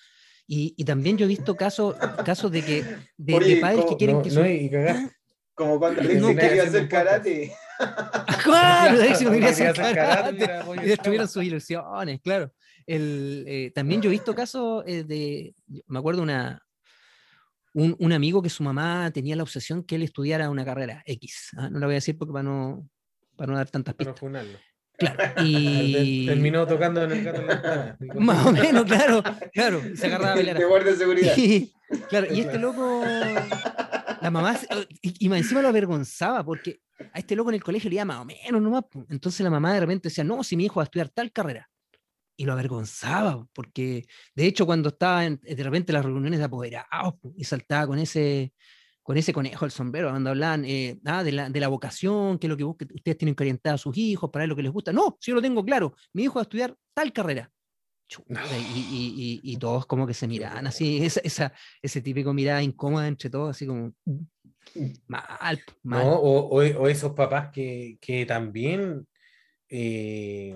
Y, 0.48 0.74
y 0.78 0.84
también 0.86 1.18
yo 1.18 1.26
he 1.26 1.30
visto 1.30 1.56
casos, 1.56 1.96
casos 2.24 2.52
de 2.52 2.62
que 2.64 2.84
de, 2.84 3.00
de 3.18 3.34
Oye, 3.36 3.58
padres 3.62 3.80
que 3.80 3.86
¿cómo- 3.86 3.98
quieren 3.98 4.16
No, 4.18 4.22
que 4.24 4.30
no, 4.30 4.36
su- 4.36 4.46
y 4.46 4.70
cagar. 4.70 5.12
Como 5.56 5.80
cuando 5.80 6.02
No, 6.04 6.10
Alexis 6.10 6.28
que 6.28 6.36
quería 6.36 6.64
hacer 6.68 6.90
karate. 6.90 7.54
Claro, 8.44 8.98
de 9.00 9.10
no 9.24 9.32
quería 9.32 9.50
hacer 9.50 9.74
karate, 9.96 10.36
y 10.36 10.88
destruyeron 10.88 11.26
esclavo. 11.26 11.28
sus 11.28 11.44
ilusiones, 11.44 12.22
claro. 12.22 12.54
El, 12.86 13.44
eh, 13.48 13.72
también 13.74 14.02
yo 14.02 14.10
he 14.10 14.12
visto 14.12 14.36
casos 14.36 14.84
eh, 14.86 15.04
de, 15.04 15.56
me 15.88 15.98
acuerdo 16.00 16.22
una, 16.22 16.62
un, 17.76 17.96
un 18.00 18.12
amigo 18.14 18.42
que 18.42 18.50
su 18.50 18.64
mamá 18.64 19.12
tenía 19.14 19.36
la 19.36 19.44
obsesión 19.44 19.84
que 19.84 19.96
él 19.96 20.04
estudiara 20.04 20.50
una 20.50 20.64
carrera 20.66 21.04
X. 21.06 21.50
¿ah? 21.58 21.70
No 21.70 21.80
la 21.80 21.86
voy 21.86 21.94
a 21.96 21.98
decir 21.98 22.18
porque 22.18 22.32
para 22.34 22.44
no, 22.44 22.90
para 23.36 23.52
no 23.52 23.58
dar 23.58 23.70
tantas 23.70 23.94
Para 23.96 24.12
pistas. 24.12 24.20
funarlo. 24.20 24.58
Claro. 24.98 25.18
Y 25.46 26.26
Terminó 26.26 26.66
tocando 26.66 27.04
en 27.04 27.12
el 27.12 27.24
carro 27.24 27.40
de 27.42 27.48
la 27.48 27.98
más 28.16 28.46
o 28.46 28.52
menos, 28.54 28.86
claro, 28.86 29.22
claro. 29.54 29.82
Se 29.96 30.08
agarraba 30.08 30.32
a 30.32 30.36
bailar. 30.36 30.58
De 30.58 30.66
guardia 30.66 30.92
de 30.94 30.98
seguridad. 30.98 31.34
Y, 31.92 31.98
claro, 32.10 32.34
y 32.34 32.40
este 32.40 32.58
loco, 32.58 33.04
la 34.22 34.32
mamá, 34.32 34.56
se- 34.58 34.68
y, 35.04 35.26
y 35.26 35.30
más 35.30 35.38
encima 35.40 35.62
lo 35.62 35.68
avergonzaba 35.68 36.44
porque 36.44 36.80
a 37.14 37.20
este 37.20 37.36
loco 37.36 37.50
en 37.52 37.56
el 37.56 37.64
colegio 37.64 37.90
le 37.92 37.98
iba 37.98 38.06
más 38.06 38.22
o 38.22 38.26
menos 38.26 38.60
nomás. 38.62 38.86
Entonces 39.10 39.42
la 39.42 39.52
mamá 39.52 39.74
de 39.74 39.82
repente 39.82 40.10
decía, 40.10 40.24
no, 40.24 40.44
si 40.44 40.56
mi 40.58 40.66
hijo 40.66 40.78
va 40.78 40.84
a 40.84 40.86
estudiar 40.86 41.10
tal 41.10 41.32
carrera. 41.32 41.70
Y 42.38 42.46
lo 42.46 42.54
avergonzaba, 42.54 43.48
porque 43.54 44.06
de 44.36 44.46
hecho 44.46 44.66
cuando 44.66 44.90
estaba 44.90 45.26
en- 45.26 45.40
de 45.42 45.64
repente 45.64 45.92
en 45.92 45.96
las 45.96 46.06
reuniones 46.06 46.40
de 46.40 46.46
apoderados 46.46 47.14
po, 47.22 47.34
y 47.38 47.44
saltaba 47.46 47.88
con 47.88 47.98
ese, 48.00 48.54
con 49.04 49.16
ese 49.18 49.32
conejo 49.32 49.64
al 49.66 49.72
sombrero, 49.72 50.10
cuando 50.10 50.32
hablaban 50.32 50.66
eh, 50.66 51.00
ah, 51.06 51.24
de, 51.24 51.32
la, 51.32 51.50
de 51.50 51.60
la 51.60 51.68
vocación, 51.70 52.38
que 52.38 52.48
es 52.48 52.50
lo 52.50 52.58
que 52.58 52.66
busque- 52.66 52.88
ustedes 52.94 53.18
tienen 53.18 53.36
que 53.36 53.44
orientar 53.44 53.76
a 53.76 53.78
sus 53.78 53.96
hijos 53.98 54.30
para 54.32 54.44
ver 54.44 54.50
lo 54.50 54.56
que 54.56 54.64
les 54.64 54.72
gusta. 54.72 54.92
No, 54.92 55.18
si 55.22 55.32
yo 55.32 55.36
lo 55.36 55.42
tengo 55.42 55.64
claro, 55.64 55.94
mi 56.14 56.24
hijo 56.24 56.36
va 56.36 56.42
a 56.42 56.44
estudiar 56.44 56.76
tal 56.94 57.14
carrera. 57.14 57.50
Chuta, 58.08 58.42
y, 58.60 58.62
y- 58.62 59.42
y- 59.44 59.54
y 59.54 59.58
todos 59.58 59.86
como 59.88 60.06
que 60.06 60.14
se 60.14 60.28
miraban 60.28 60.68
así, 60.68 60.98
esa, 61.06 61.22
esa, 61.22 61.54
ese 61.82 62.02
típico 62.02 62.34
mirada 62.34 62.62
incómoda 62.62 63.08
entre 63.08 63.30
todos, 63.30 63.52
así 63.52 63.66
como 63.66 63.94
mal, 65.08 65.60
mal. 65.84 66.04
No, 66.04 66.16
o, 66.16 66.40
o- 66.50 66.58
o 66.82 66.88
esos 66.88 67.14
papás 67.14 67.50
que, 67.52 67.98
que 68.02 68.26
también 68.26 69.08
eh, 69.70 70.56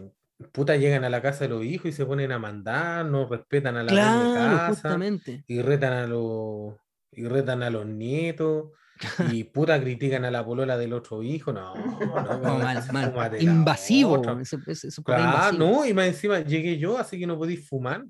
puta 0.52 0.76
llegan 0.78 1.04
a 1.04 1.10
la 1.10 1.22
casa 1.22 1.44
de 1.46 1.50
los 1.50 1.64
hijos 1.66 1.88
y 1.88 1.92
se 1.92 2.06
ponen 2.06 2.32
a 2.32 2.40
mandar, 2.40 3.06
no 3.06 3.28
respetan 3.28 3.76
a 3.78 3.84
la 3.84 3.92
claro, 3.92 4.34
casa 4.34 4.68
justamente. 4.70 5.44
y 5.48 5.62
retan 5.62 5.94
a 5.94 6.08
los 6.08 6.76
y 7.12 7.26
retan 7.28 7.64
a 7.64 7.70
los 7.70 7.86
nietos 7.86 8.70
y 9.32 9.44
puta 9.46 9.80
critican 9.82 10.26
a 10.26 10.32
la 10.32 10.46
polola 10.46 10.78
del 10.78 10.94
otro 10.94 11.24
hijo. 11.24 11.52
No, 11.54 11.74
no, 11.76 12.24
No, 12.42 12.60
mal, 12.60 12.84
mal. 12.92 13.42
Invasivo, 13.42 14.40
ese 14.42 14.58
papá 14.58 15.04
Claro, 15.04 15.24
invasivo. 15.24 15.58
no, 15.66 15.86
y 15.86 15.94
más 15.94 16.08
encima 16.08 16.40
llegué 16.42 16.78
yo, 16.78 16.98
así 16.98 17.20
que 17.20 17.28
no 17.28 17.38
podéis 17.38 17.68
fumar. 17.68 18.06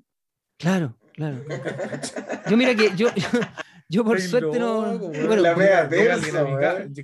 Claro, 0.58 0.96
claro. 1.14 1.38
Yo 2.48 2.56
mira 2.56 2.74
que 2.74 2.90
yo, 2.96 3.08
yo, 3.14 3.26
yo 3.88 4.04
por 4.04 4.20
suerte 4.20 4.58
no. 4.58 4.98
Bueno, 4.98 5.36
La 5.36 5.56
media 5.56 5.88
perso. 5.88 6.46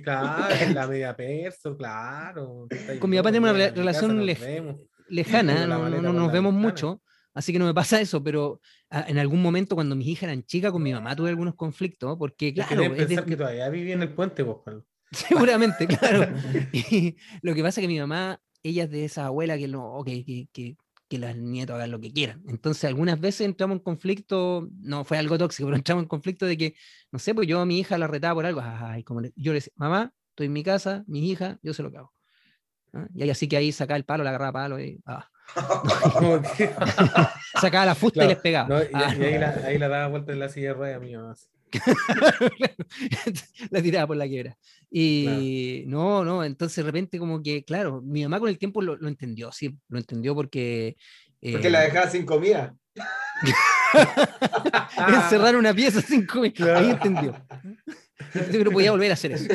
Claro, 0.03 0.73
la 0.73 0.87
media 0.87 1.15
perso, 1.15 1.75
claro. 1.75 2.67
Con 2.99 3.09
mi 3.09 3.17
papá 3.17 3.29
tenemos 3.31 3.51
una 3.55 3.69
relación 3.69 4.15
nos 4.17 4.25
lej- 4.25 4.39
vemos. 4.39 4.75
Lejana, 5.09 5.65
no, 5.67 5.89
no- 5.89 6.01
no 6.01 6.13
nos 6.13 6.31
vemos 6.31 6.53
mucho, 6.53 7.01
así 7.33 7.51
que 7.53 7.59
no 7.59 7.65
me 7.65 7.73
pasa 7.73 7.99
eso, 8.01 8.23
pero 8.23 8.59
ah, 8.89 9.05
en 9.07 9.17
algún 9.17 9.41
momento 9.41 9.75
cuando 9.75 9.95
mis 9.95 10.07
hijas 10.07 10.23
eran 10.23 10.43
chicas 10.43 10.71
con 10.71 10.83
mi 10.83 10.93
mamá 10.93 11.15
tuve 11.15 11.29
algunos 11.29 11.55
conflictos, 11.55 12.15
porque 12.17 12.53
claro, 12.53 12.83
es 12.83 12.91
de- 12.91 13.05
pensar 13.07 13.25
que 13.25 13.37
todavía 13.37 13.69
viví 13.69 13.91
en 13.91 14.01
el 14.03 14.13
puente, 14.13 14.43
pues, 14.45 14.57
Pablo. 14.65 14.85
seguramente, 15.11 15.87
claro. 15.87 16.27
Y 16.73 17.15
lo 17.41 17.53
que 17.55 17.61
pasa 17.63 17.79
es 17.79 17.83
que 17.83 17.87
mi 17.87 17.99
mamá, 17.99 18.41
ella 18.63 18.83
es 18.85 18.91
de 18.91 19.05
esa 19.05 19.27
abuela 19.27 19.57
que 19.57 19.67
no, 19.67 20.01
que, 20.05 20.25
que, 20.25 20.49
que, 20.51 20.75
que 21.07 21.17
los 21.19 21.35
nietos 21.37 21.75
hagan 21.75 21.91
lo 21.91 21.99
que 22.01 22.11
quieran. 22.11 22.43
Entonces, 22.47 22.83
algunas 22.85 23.19
veces 23.19 23.41
entramos 23.41 23.77
en 23.77 23.83
conflicto, 23.83 24.67
no 24.81 25.05
fue 25.05 25.17
algo 25.17 25.37
tóxico, 25.37 25.67
pero 25.67 25.77
entramos 25.77 26.03
en 26.03 26.09
conflicto 26.09 26.45
de 26.45 26.57
que, 26.57 26.75
no 27.11 27.19
sé, 27.19 27.33
pues 27.33 27.47
yo 27.47 27.61
a 27.61 27.65
mi 27.65 27.79
hija 27.79 27.97
la 27.97 28.07
retaba 28.07 28.35
por 28.35 28.45
algo, 28.45 28.61
ay, 28.61 29.03
como 29.03 29.21
le- 29.21 29.31
yo 29.37 29.53
le 29.53 29.57
decía, 29.59 29.71
mamá, 29.77 30.11
estoy 30.31 30.47
en 30.47 30.53
mi 30.53 30.63
casa, 30.63 31.05
mi 31.07 31.29
hija, 31.31 31.57
yo 31.63 31.73
sé 31.73 31.81
lo 31.83 31.91
que 31.91 31.97
¿Ah? 32.97 33.07
Y 33.15 33.23
ahí 33.23 33.29
así 33.29 33.47
que 33.47 33.57
ahí 33.57 33.71
sacaba 33.71 33.97
el 33.97 34.05
palo, 34.05 34.23
la 34.23 34.29
agarraba 34.31 34.53
palo 34.53 34.79
y 34.79 34.99
ah, 35.05 35.27
sacaba 37.61 37.85
la 37.85 37.95
fusta 37.95 38.19
y 38.23 38.27
Claro, 38.27 38.29
les 38.33 38.39
pegaba. 38.41 38.67
no, 38.69 38.81
y, 38.83 38.87
Ah, 38.93 39.15
y 39.17 39.23
ahí, 39.23 39.37
la, 39.39 39.49
ahí 39.65 39.77
la 39.77 39.87
daba 39.87 40.07
vuelta 40.07 40.31
en 40.33 40.39
la 40.39 40.49
silla 40.49 40.69
de 40.69 40.73
ruedas, 40.73 41.01
mi 41.01 41.15
mamá. 41.15 41.35
la 43.69 43.81
tiraba 43.81 44.07
por 44.07 44.17
la 44.17 44.27
quiebra. 44.27 44.57
Y 44.89 45.83
no, 45.87 46.23
no, 46.23 46.43
entonces 46.43 46.77
de 46.77 46.83
repente 46.83 47.19
como 47.19 47.41
que, 47.41 47.63
claro, 47.65 48.01
mi 48.01 48.23
mamá 48.23 48.39
con 48.39 48.49
el 48.49 48.57
tiempo 48.57 48.81
lo, 48.81 48.95
lo 48.95 49.07
entendió, 49.07 49.51
sí, 49.51 49.77
lo 49.89 49.99
entendió 49.99 50.33
porque... 50.33 50.95
Porque 51.51 51.67
eh, 51.67 51.71
la 51.71 51.81
dejaba 51.81 52.09
sin 52.09 52.25
comida. 52.25 52.73
encerrar 54.97 55.55
una 55.55 55.73
pieza 55.73 56.01
sin 56.01 56.25
comer. 56.25 56.53
Claro. 56.53 56.79
Ahí 56.79 56.89
entendió. 56.89 57.35
Yo 58.51 58.63
no 58.63 58.71
podía 58.71 58.91
volver 58.91 59.11
a 59.11 59.13
hacer 59.13 59.31
eso. 59.33 59.47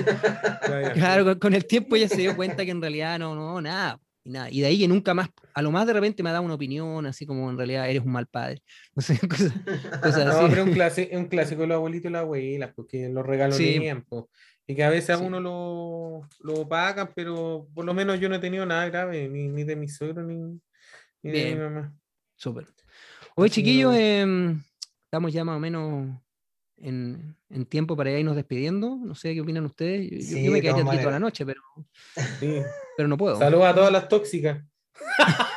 Claro, 0.94 1.24
con, 1.24 1.38
con 1.38 1.54
el 1.54 1.66
tiempo 1.66 1.96
ella 1.96 2.08
se 2.08 2.16
dio 2.20 2.36
cuenta 2.36 2.64
que 2.64 2.70
en 2.70 2.80
realidad 2.80 3.18
no, 3.18 3.34
no, 3.34 3.60
nada. 3.60 3.98
Y, 4.24 4.30
nada. 4.30 4.48
y 4.50 4.60
de 4.60 4.66
ahí 4.68 4.78
que 4.78 4.86
nunca 4.86 5.14
más, 5.14 5.28
a 5.52 5.62
lo 5.62 5.72
más 5.72 5.84
de 5.84 5.94
repente 5.94 6.22
me 6.22 6.28
ha 6.28 6.32
dado 6.32 6.44
una 6.44 6.54
opinión, 6.54 7.04
así 7.06 7.26
como 7.26 7.50
en 7.50 7.56
realidad 7.56 7.90
eres 7.90 8.04
un 8.04 8.12
mal 8.12 8.26
padre. 8.26 8.62
No 8.94 9.02
sé, 9.02 9.18
cosas, 9.28 9.52
cosas 10.00 10.26
No, 10.26 10.32
así. 10.32 10.46
pero 10.50 10.62
un 10.64 10.72
clásico, 10.72 11.16
un 11.16 11.24
clásico 11.26 11.62
de 11.62 11.66
los 11.66 11.74
abuelitos 11.76 12.08
y 12.08 12.12
las 12.12 12.22
abuelas, 12.22 12.70
porque 12.76 13.08
los 13.08 13.26
regalonean, 13.26 14.02
po. 14.02 14.30
Y 14.64 14.76
que 14.76 14.84
a 14.84 14.90
veces 14.90 15.10
a 15.10 15.18
Sí. 15.18 15.24
uno 15.24 15.40
lo, 15.40 16.28
lo 16.38 16.68
pagan, 16.68 17.10
pero 17.16 17.66
por 17.74 17.84
lo 17.84 17.94
menos 17.94 18.20
yo 18.20 18.28
no 18.28 18.36
he 18.36 18.38
tenido 18.38 18.64
nada 18.64 18.88
grave, 18.88 19.28
ni, 19.28 19.48
ni 19.48 19.64
de 19.64 19.74
mi 19.74 19.88
suegro, 19.88 20.22
ni, 20.22 20.36
ni 21.22 21.30
de 21.32 21.54
mi 21.56 21.60
mamá. 21.60 21.92
Súper. 22.36 22.66
Oye, 23.34 23.50
chiquillos, 23.50 23.92
no- 23.92 23.98
em, 23.98 24.62
estamos 25.04 25.32
ya 25.32 25.42
más 25.42 25.56
o 25.56 25.60
menos 25.60 26.16
en, 26.82 27.36
en 27.48 27.64
tiempo 27.66 27.96
para 27.96 28.10
irnos 28.18 28.36
despidiendo. 28.36 28.96
No 28.96 29.14
sé 29.14 29.32
qué 29.34 29.40
opinan 29.40 29.64
ustedes. 29.64 30.10
Yo, 30.10 30.16
yo- 30.18 30.22
Sí, 30.22 30.44
yo 30.44 30.52
me 30.52 30.60
quedaría 30.60 30.84
aquí 30.84 30.98
toda 30.98 31.12
la 31.12 31.18
noche, 31.20 31.46
pero, 31.46 31.60
Sí. 32.40 32.60
pero 32.96 33.08
no 33.08 33.16
puedo. 33.16 33.38
Saludos 33.38 33.66
a 33.66 33.74
todas 33.74 33.92
las 33.92 34.08
tóxicas. 34.08 34.62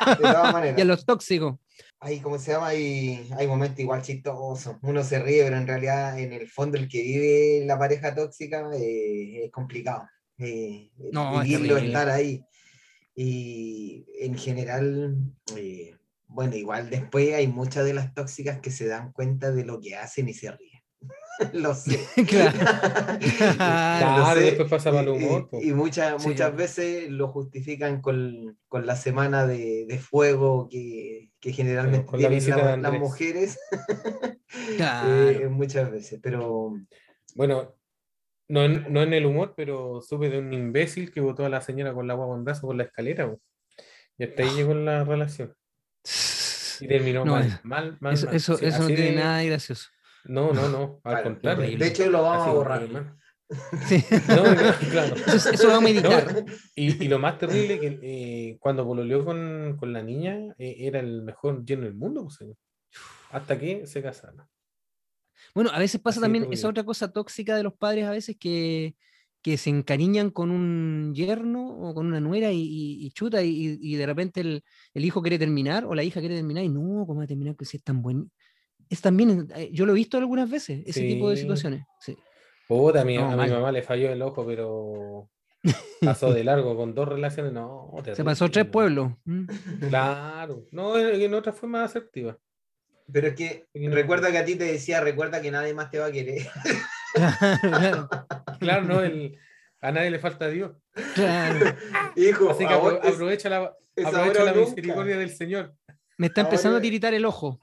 De 0.06 0.16
todas 0.22 0.52
maneras. 0.52 0.78
Y 0.78 0.82
a 0.82 0.84
los 0.84 1.04
tóxicos. 1.04 1.56
Hay, 2.00 2.20
¿cómo 2.20 2.38
se 2.38 2.52
llama? 2.52 2.68
Hay, 2.68 3.28
hay 3.36 3.46
momentos 3.46 3.80
igual 3.80 4.02
chistosos. 4.02 4.76
Uno 4.82 5.02
se 5.02 5.18
ríe, 5.18 5.42
pero 5.44 5.56
en 5.56 5.66
realidad, 5.66 6.18
en 6.18 6.32
el 6.32 6.48
fondo, 6.48 6.78
el 6.78 6.88
que 6.88 7.02
vive 7.02 7.64
la 7.66 7.78
pareja 7.78 8.14
tóxica 8.14 8.68
eh, 8.74 9.44
es 9.46 9.50
complicado. 9.50 10.04
Eh, 10.38 10.90
No, 11.12 11.40
es 11.42 11.48
vivirlo, 11.48 11.74
terrible. 11.76 11.86
estar 11.88 12.08
ahí. 12.10 12.44
Y 13.14 14.04
en 14.20 14.36
general, 14.36 15.16
eh, 15.56 15.94
bueno, 16.26 16.54
igual 16.56 16.90
después 16.90 17.34
hay 17.34 17.46
muchas 17.48 17.84
de 17.86 17.94
las 17.94 18.12
tóxicas 18.12 18.60
que 18.60 18.70
se 18.70 18.86
dan 18.86 19.12
cuenta 19.12 19.50
de 19.52 19.64
lo 19.64 19.80
que 19.80 19.96
hacen 19.96 20.28
y 20.28 20.34
se 20.34 20.50
ríen. 20.52 20.75
Lo 21.52 21.74
sé. 21.74 21.98
claro. 22.28 22.58
Lo 23.20 23.56
Claro, 23.56 24.40
sé, 24.40 24.44
después 24.46 24.68
pasa 24.70 24.90
para 24.90 25.02
el 25.02 25.08
y- 25.08 25.10
y- 25.10 25.26
humor. 25.26 25.48
Y, 25.52 25.72
muchas, 25.72 26.22
Sí. 26.22 26.28
muchas 26.28 26.56
veces 26.56 27.10
lo 27.10 27.28
justifican 27.28 28.00
con, 28.00 28.58
con 28.68 28.86
la 28.86 28.96
semana 28.96 29.46
de, 29.46 29.86
de 29.86 29.98
fuego 29.98 30.68
que, 30.70 31.30
que 31.40 31.52
generalmente 31.52 32.06
con 32.06 32.20
la 32.22 32.28
tienen 32.28 32.50
la- 32.50 32.76
las 32.76 32.92
mujeres. 32.98 33.58
Claro. 34.76 35.28
eh, 35.30 35.48
muchas 35.48 35.90
veces, 35.90 36.20
pero 36.22 36.74
Bueno, 37.34 37.74
no 38.48 38.64
en, 38.64 38.92
no 38.92 39.02
en 39.02 39.12
el 39.12 39.26
humor, 39.26 39.54
pero 39.56 40.00
supe 40.00 40.30
de 40.30 40.38
un 40.38 40.52
imbécil 40.52 41.12
que 41.12 41.20
votó 41.20 41.44
a 41.44 41.48
la 41.48 41.60
señora 41.60 41.92
con 41.92 42.04
el 42.06 42.10
agua 42.12 42.26
bondazo 42.26 42.66
por 42.66 42.76
la 42.76 42.84
escalera. 42.84 43.34
Y 44.18 44.24
hasta 44.24 44.42
ahí 44.42 44.50
llegó 44.54 44.72
la 44.74 45.04
relación. 45.04 45.54
Y 46.80 46.88
terminó 46.88 47.24
No, 47.24 47.32
mal, 47.32 47.46
es- 47.46 47.64
mal, 47.64 47.96
mal. 48.00 48.14
Eso, 48.14 48.26
mal. 48.26 48.36
eso, 48.36 48.56
Sí, 48.56 48.66
eso 48.66 48.78
no 48.80 48.86
tiene 48.86 49.02
de- 49.10 49.12
nada 49.16 49.38
de 49.38 49.46
gracioso. 49.48 49.88
No, 50.28 50.52
no, 50.52 50.68
no, 50.68 51.00
al 51.04 51.22
contrario. 51.22 51.64
horrible. 51.64 51.84
de 51.84 51.90
hecho 51.90 52.10
lo 52.10 52.22
vamos 52.22 52.42
Así 52.42 52.50
a 52.50 52.54
borrar. 52.54 52.88
mal. 52.90 53.16
Sí. 53.86 54.02
No, 54.28 54.36
no, 54.54 54.90
claro. 54.90 55.14
Eso, 55.16 55.50
eso 55.50 55.68
vamos 55.68 55.82
a 55.82 55.84
meditar. 55.94 56.44
Y, 56.74 57.04
y 57.04 57.08
lo 57.08 57.18
más 57.18 57.38
terrible 57.38 57.78
que 57.78 57.98
eh, 58.02 58.56
cuando 58.60 58.84
pololeó 58.84 59.24
con, 59.24 59.76
con 59.78 59.92
la 59.92 60.02
niña 60.02 60.36
eh, 60.58 60.76
era 60.80 61.00
el 61.00 61.22
mejor 61.22 61.64
lleno 61.64 61.84
del 61.84 61.94
mundo, 61.94 62.24
pues, 62.24 62.34
señor. 62.36 62.56
hasta 63.30 63.58
que 63.58 63.86
se 63.86 64.02
casaron. 64.02 64.46
Bueno, 65.54 65.70
a 65.72 65.78
veces 65.78 66.00
pasa 66.00 66.18
Así 66.18 66.24
también 66.24 66.48
esa 66.52 66.68
otra 66.68 66.84
cosa 66.84 67.12
tóxica 67.12 67.56
de 67.56 67.62
los 67.62 67.74
padres, 67.74 68.04
a 68.06 68.10
veces 68.10 68.36
que, 68.38 68.96
que 69.42 69.56
se 69.56 69.70
encariñan 69.70 70.30
con 70.30 70.50
un 70.50 71.14
yerno 71.14 71.68
o 71.68 71.94
con 71.94 72.06
una 72.06 72.20
nuera 72.20 72.50
y, 72.52 72.60
y- 72.62 73.06
y 73.06 73.10
chuta, 73.12 73.42
y, 73.42 73.78
y 73.80 73.94
de 73.96 74.06
repente 74.06 74.40
el, 74.40 74.64
el 74.92 75.04
hijo 75.04 75.22
quiere 75.22 75.38
terminar 75.38 75.84
o 75.84 75.94
la 75.94 76.02
hija 76.02 76.20
quiere 76.20 76.34
terminar 76.36 76.64
y 76.64 76.68
no, 76.68 77.04
¿cómo 77.06 77.16
va 77.18 77.24
a 77.24 77.28
terminar? 77.28 77.54
Pues 77.54 77.68
si 77.70 77.76
es 77.76 77.84
tan 77.84 78.02
buen. 78.02 78.30
Es 78.90 79.00
también, 79.00 79.48
eh, 79.56 79.70
yo 79.72 79.84
lo 79.86 79.92
he 79.92 79.96
visto 79.96 80.16
algunas 80.18 80.48
veces, 80.50 80.82
ese 80.86 81.00
tipo 81.02 81.28
de 81.30 81.36
Sí. 81.36 81.42
situaciones. 81.42 81.84
Sí. 82.00 82.16
Puta, 82.68 83.00
a 83.02 83.04
mi, 83.04 83.16
No, 83.16 83.30
a 83.30 83.36
mi 83.44 83.50
mamá 83.50 83.70
le 83.72 83.82
falló 83.82 84.10
el 84.10 84.22
ojo, 84.22 84.44
pero 84.46 85.28
pasó 86.00 86.32
de 86.32 86.44
largo 86.44 86.76
con 86.76 86.94
dos 86.94 87.08
relaciones. 87.08 87.52
No, 87.52 87.92
Se 88.14 88.24
pasó 88.24 88.48
tres 88.50 88.66
pueblos. 88.66 89.12
Claro, 89.88 90.64
no, 90.72 90.98
en 90.98 91.20
en 91.20 91.34
otra 91.34 91.52
fue 91.52 91.68
más 91.68 91.90
asertiva. 91.90 92.38
Pero 93.12 93.28
es 93.28 93.34
que 93.34 93.66
recuerda 93.74 94.32
que 94.32 94.38
a 94.38 94.44
ti 94.44 94.56
te 94.56 94.64
decía, 94.64 95.00
recuerda 95.00 95.40
que 95.40 95.50
nadie 95.52 95.74
más 95.74 95.90
te 95.90 95.98
va 96.00 96.06
a 96.06 96.12
querer. 96.12 96.42
claro, 97.60 98.08
Claro, 98.60 98.84
no, 98.84 99.00
el, 99.00 99.38
a 99.80 99.92
nadie 99.92 100.10
le 100.10 100.18
falta 100.18 100.48
Dios. 100.48 100.72
claro. 101.14 101.76
Hijo, 102.16 102.50
Así 102.50 102.66
que 102.66 102.72
ahora 102.72 103.00
apro- 103.00 103.04
es- 103.08 103.14
aprovecha 103.14 103.48
la, 103.48 103.76
aprovecha 104.04 104.52
misericordia 104.54 105.16
del 105.18 105.30
Señor. 105.30 105.74
Me 106.18 106.28
está 106.28 106.40
empezando 106.42 106.70
Ahora- 106.76 106.78
a 106.78 106.82
tiritar 106.82 107.14
el 107.14 107.24
ojo. 107.26 107.60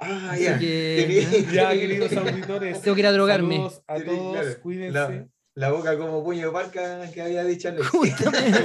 Ah, 0.00 0.30
Así 0.32 0.44
ya. 0.44 0.58
que, 0.58 1.46
Ya, 1.52 1.70
queridos 1.70 2.12
auditores. 2.16 2.80
Tengo 2.82 2.94
que 2.94 3.00
ir 3.00 3.06
a 3.06 3.12
drogarme. 3.12 3.56
Saludos 3.56 3.82
a 3.86 4.00
todos, 4.00 4.32
claro. 4.40 4.60
cuídense. 4.60 4.92
La, 4.92 5.28
la 5.54 5.70
boca 5.72 5.98
como 5.98 6.22
puño 6.24 6.46
de 6.46 6.52
parca 6.52 7.10
que 7.10 7.20
había 7.22 7.44
dicho 7.44 7.68
Alex. 7.68 7.86
Justamente. 7.90 8.60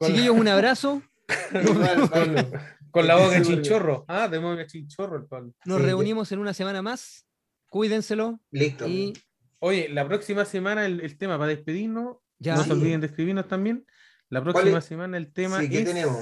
¿no? 0.00 0.06
Chiquillos, 0.06 0.36
un 0.36 0.48
abrazo. 0.48 1.02
Igual, 1.52 2.00
con- 2.00 2.08
Pablo. 2.08 2.50
con 2.90 3.06
la 3.06 3.16
boca 3.16 3.42
chinchorro. 3.42 4.04
Ah, 4.08 4.28
de 4.28 4.38
boca 4.38 4.56
de 4.56 4.66
chinchorro 4.66 5.16
el 5.16 5.26
Pablo. 5.26 5.52
Nos 5.64 5.78
Sí, 5.80 5.84
reunimos 5.86 6.32
en 6.32 6.38
una 6.38 6.52
semana 6.54 6.82
más. 6.82 7.26
Cuídenselo. 7.70 8.40
Listo. 8.50 8.86
Y 8.86 9.12
Oye, 9.60 9.88
la 9.88 10.06
próxima 10.06 10.44
semana 10.44 10.84
el, 10.84 11.00
el 11.00 11.16
tema 11.16 11.38
para 11.38 11.48
despedirnos, 11.48 12.18
ya. 12.38 12.54
no 12.56 12.62
Sí. 12.62 12.68
se 12.68 12.72
olviden 12.74 13.00
de 13.00 13.06
escribirnos 13.06 13.48
también. 13.48 13.86
La 14.28 14.42
próxima 14.42 14.80
semana 14.82 15.16
el 15.16 15.32
tema 15.32 15.60
Sí, 15.60 15.70
¿qué 15.70 15.78
es 15.80 15.84
tenemos? 15.86 16.18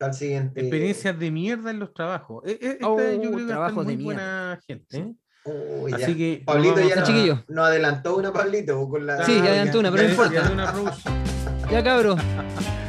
Al 0.00 0.14
siguiente. 0.14 0.60
experiencias 0.60 1.18
de 1.18 1.30
mierda 1.30 1.70
en 1.70 1.78
los 1.78 1.92
trabajos. 1.92 2.42
Eh, 2.46 2.58
eh, 2.60 2.68
esta 2.72 2.88
Oh, 2.88 2.98
yo 2.98 3.20
creo 3.20 3.36
que 3.36 3.44
de 3.44 3.84
muy 3.84 3.96
buena 3.96 4.58
gente. 4.66 4.96
¿eh? 4.98 5.14
Oh. 5.44 5.86
Así 5.94 6.16
que 6.16 6.42
Pablito 6.44 6.80
ya 6.80 7.42
no, 7.48 7.64
adelantó 7.64 8.16
una, 8.16 8.32
Pablito. 8.32 8.88
Con 8.88 9.06
la... 9.06 9.24
Sí, 9.24 9.36
ya 9.36 9.44
adelantó 9.44 9.80
una, 9.80 9.90
pero 9.90 10.02
no 10.04 10.08
importa. 10.10 10.32
ya 10.34 10.50
una 10.52 10.72
cabros. 11.84 12.16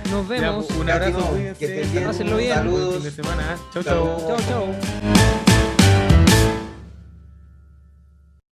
Nos 0.10 0.28
Ya, 0.28 0.34
vemos. 0.42 0.70
un 0.72 0.90
abrazo, 0.90 1.34
que 1.58 1.66
estés 1.66 1.92
bien. 1.94 2.14
Saludos. 2.14 3.04
de 3.04 3.12
semana. 3.12 3.58
Chau, 3.74 3.84
Saludos. 3.84 4.28
chau. 4.28 4.38
Chao, 4.38 4.48
chao. 4.48 5.01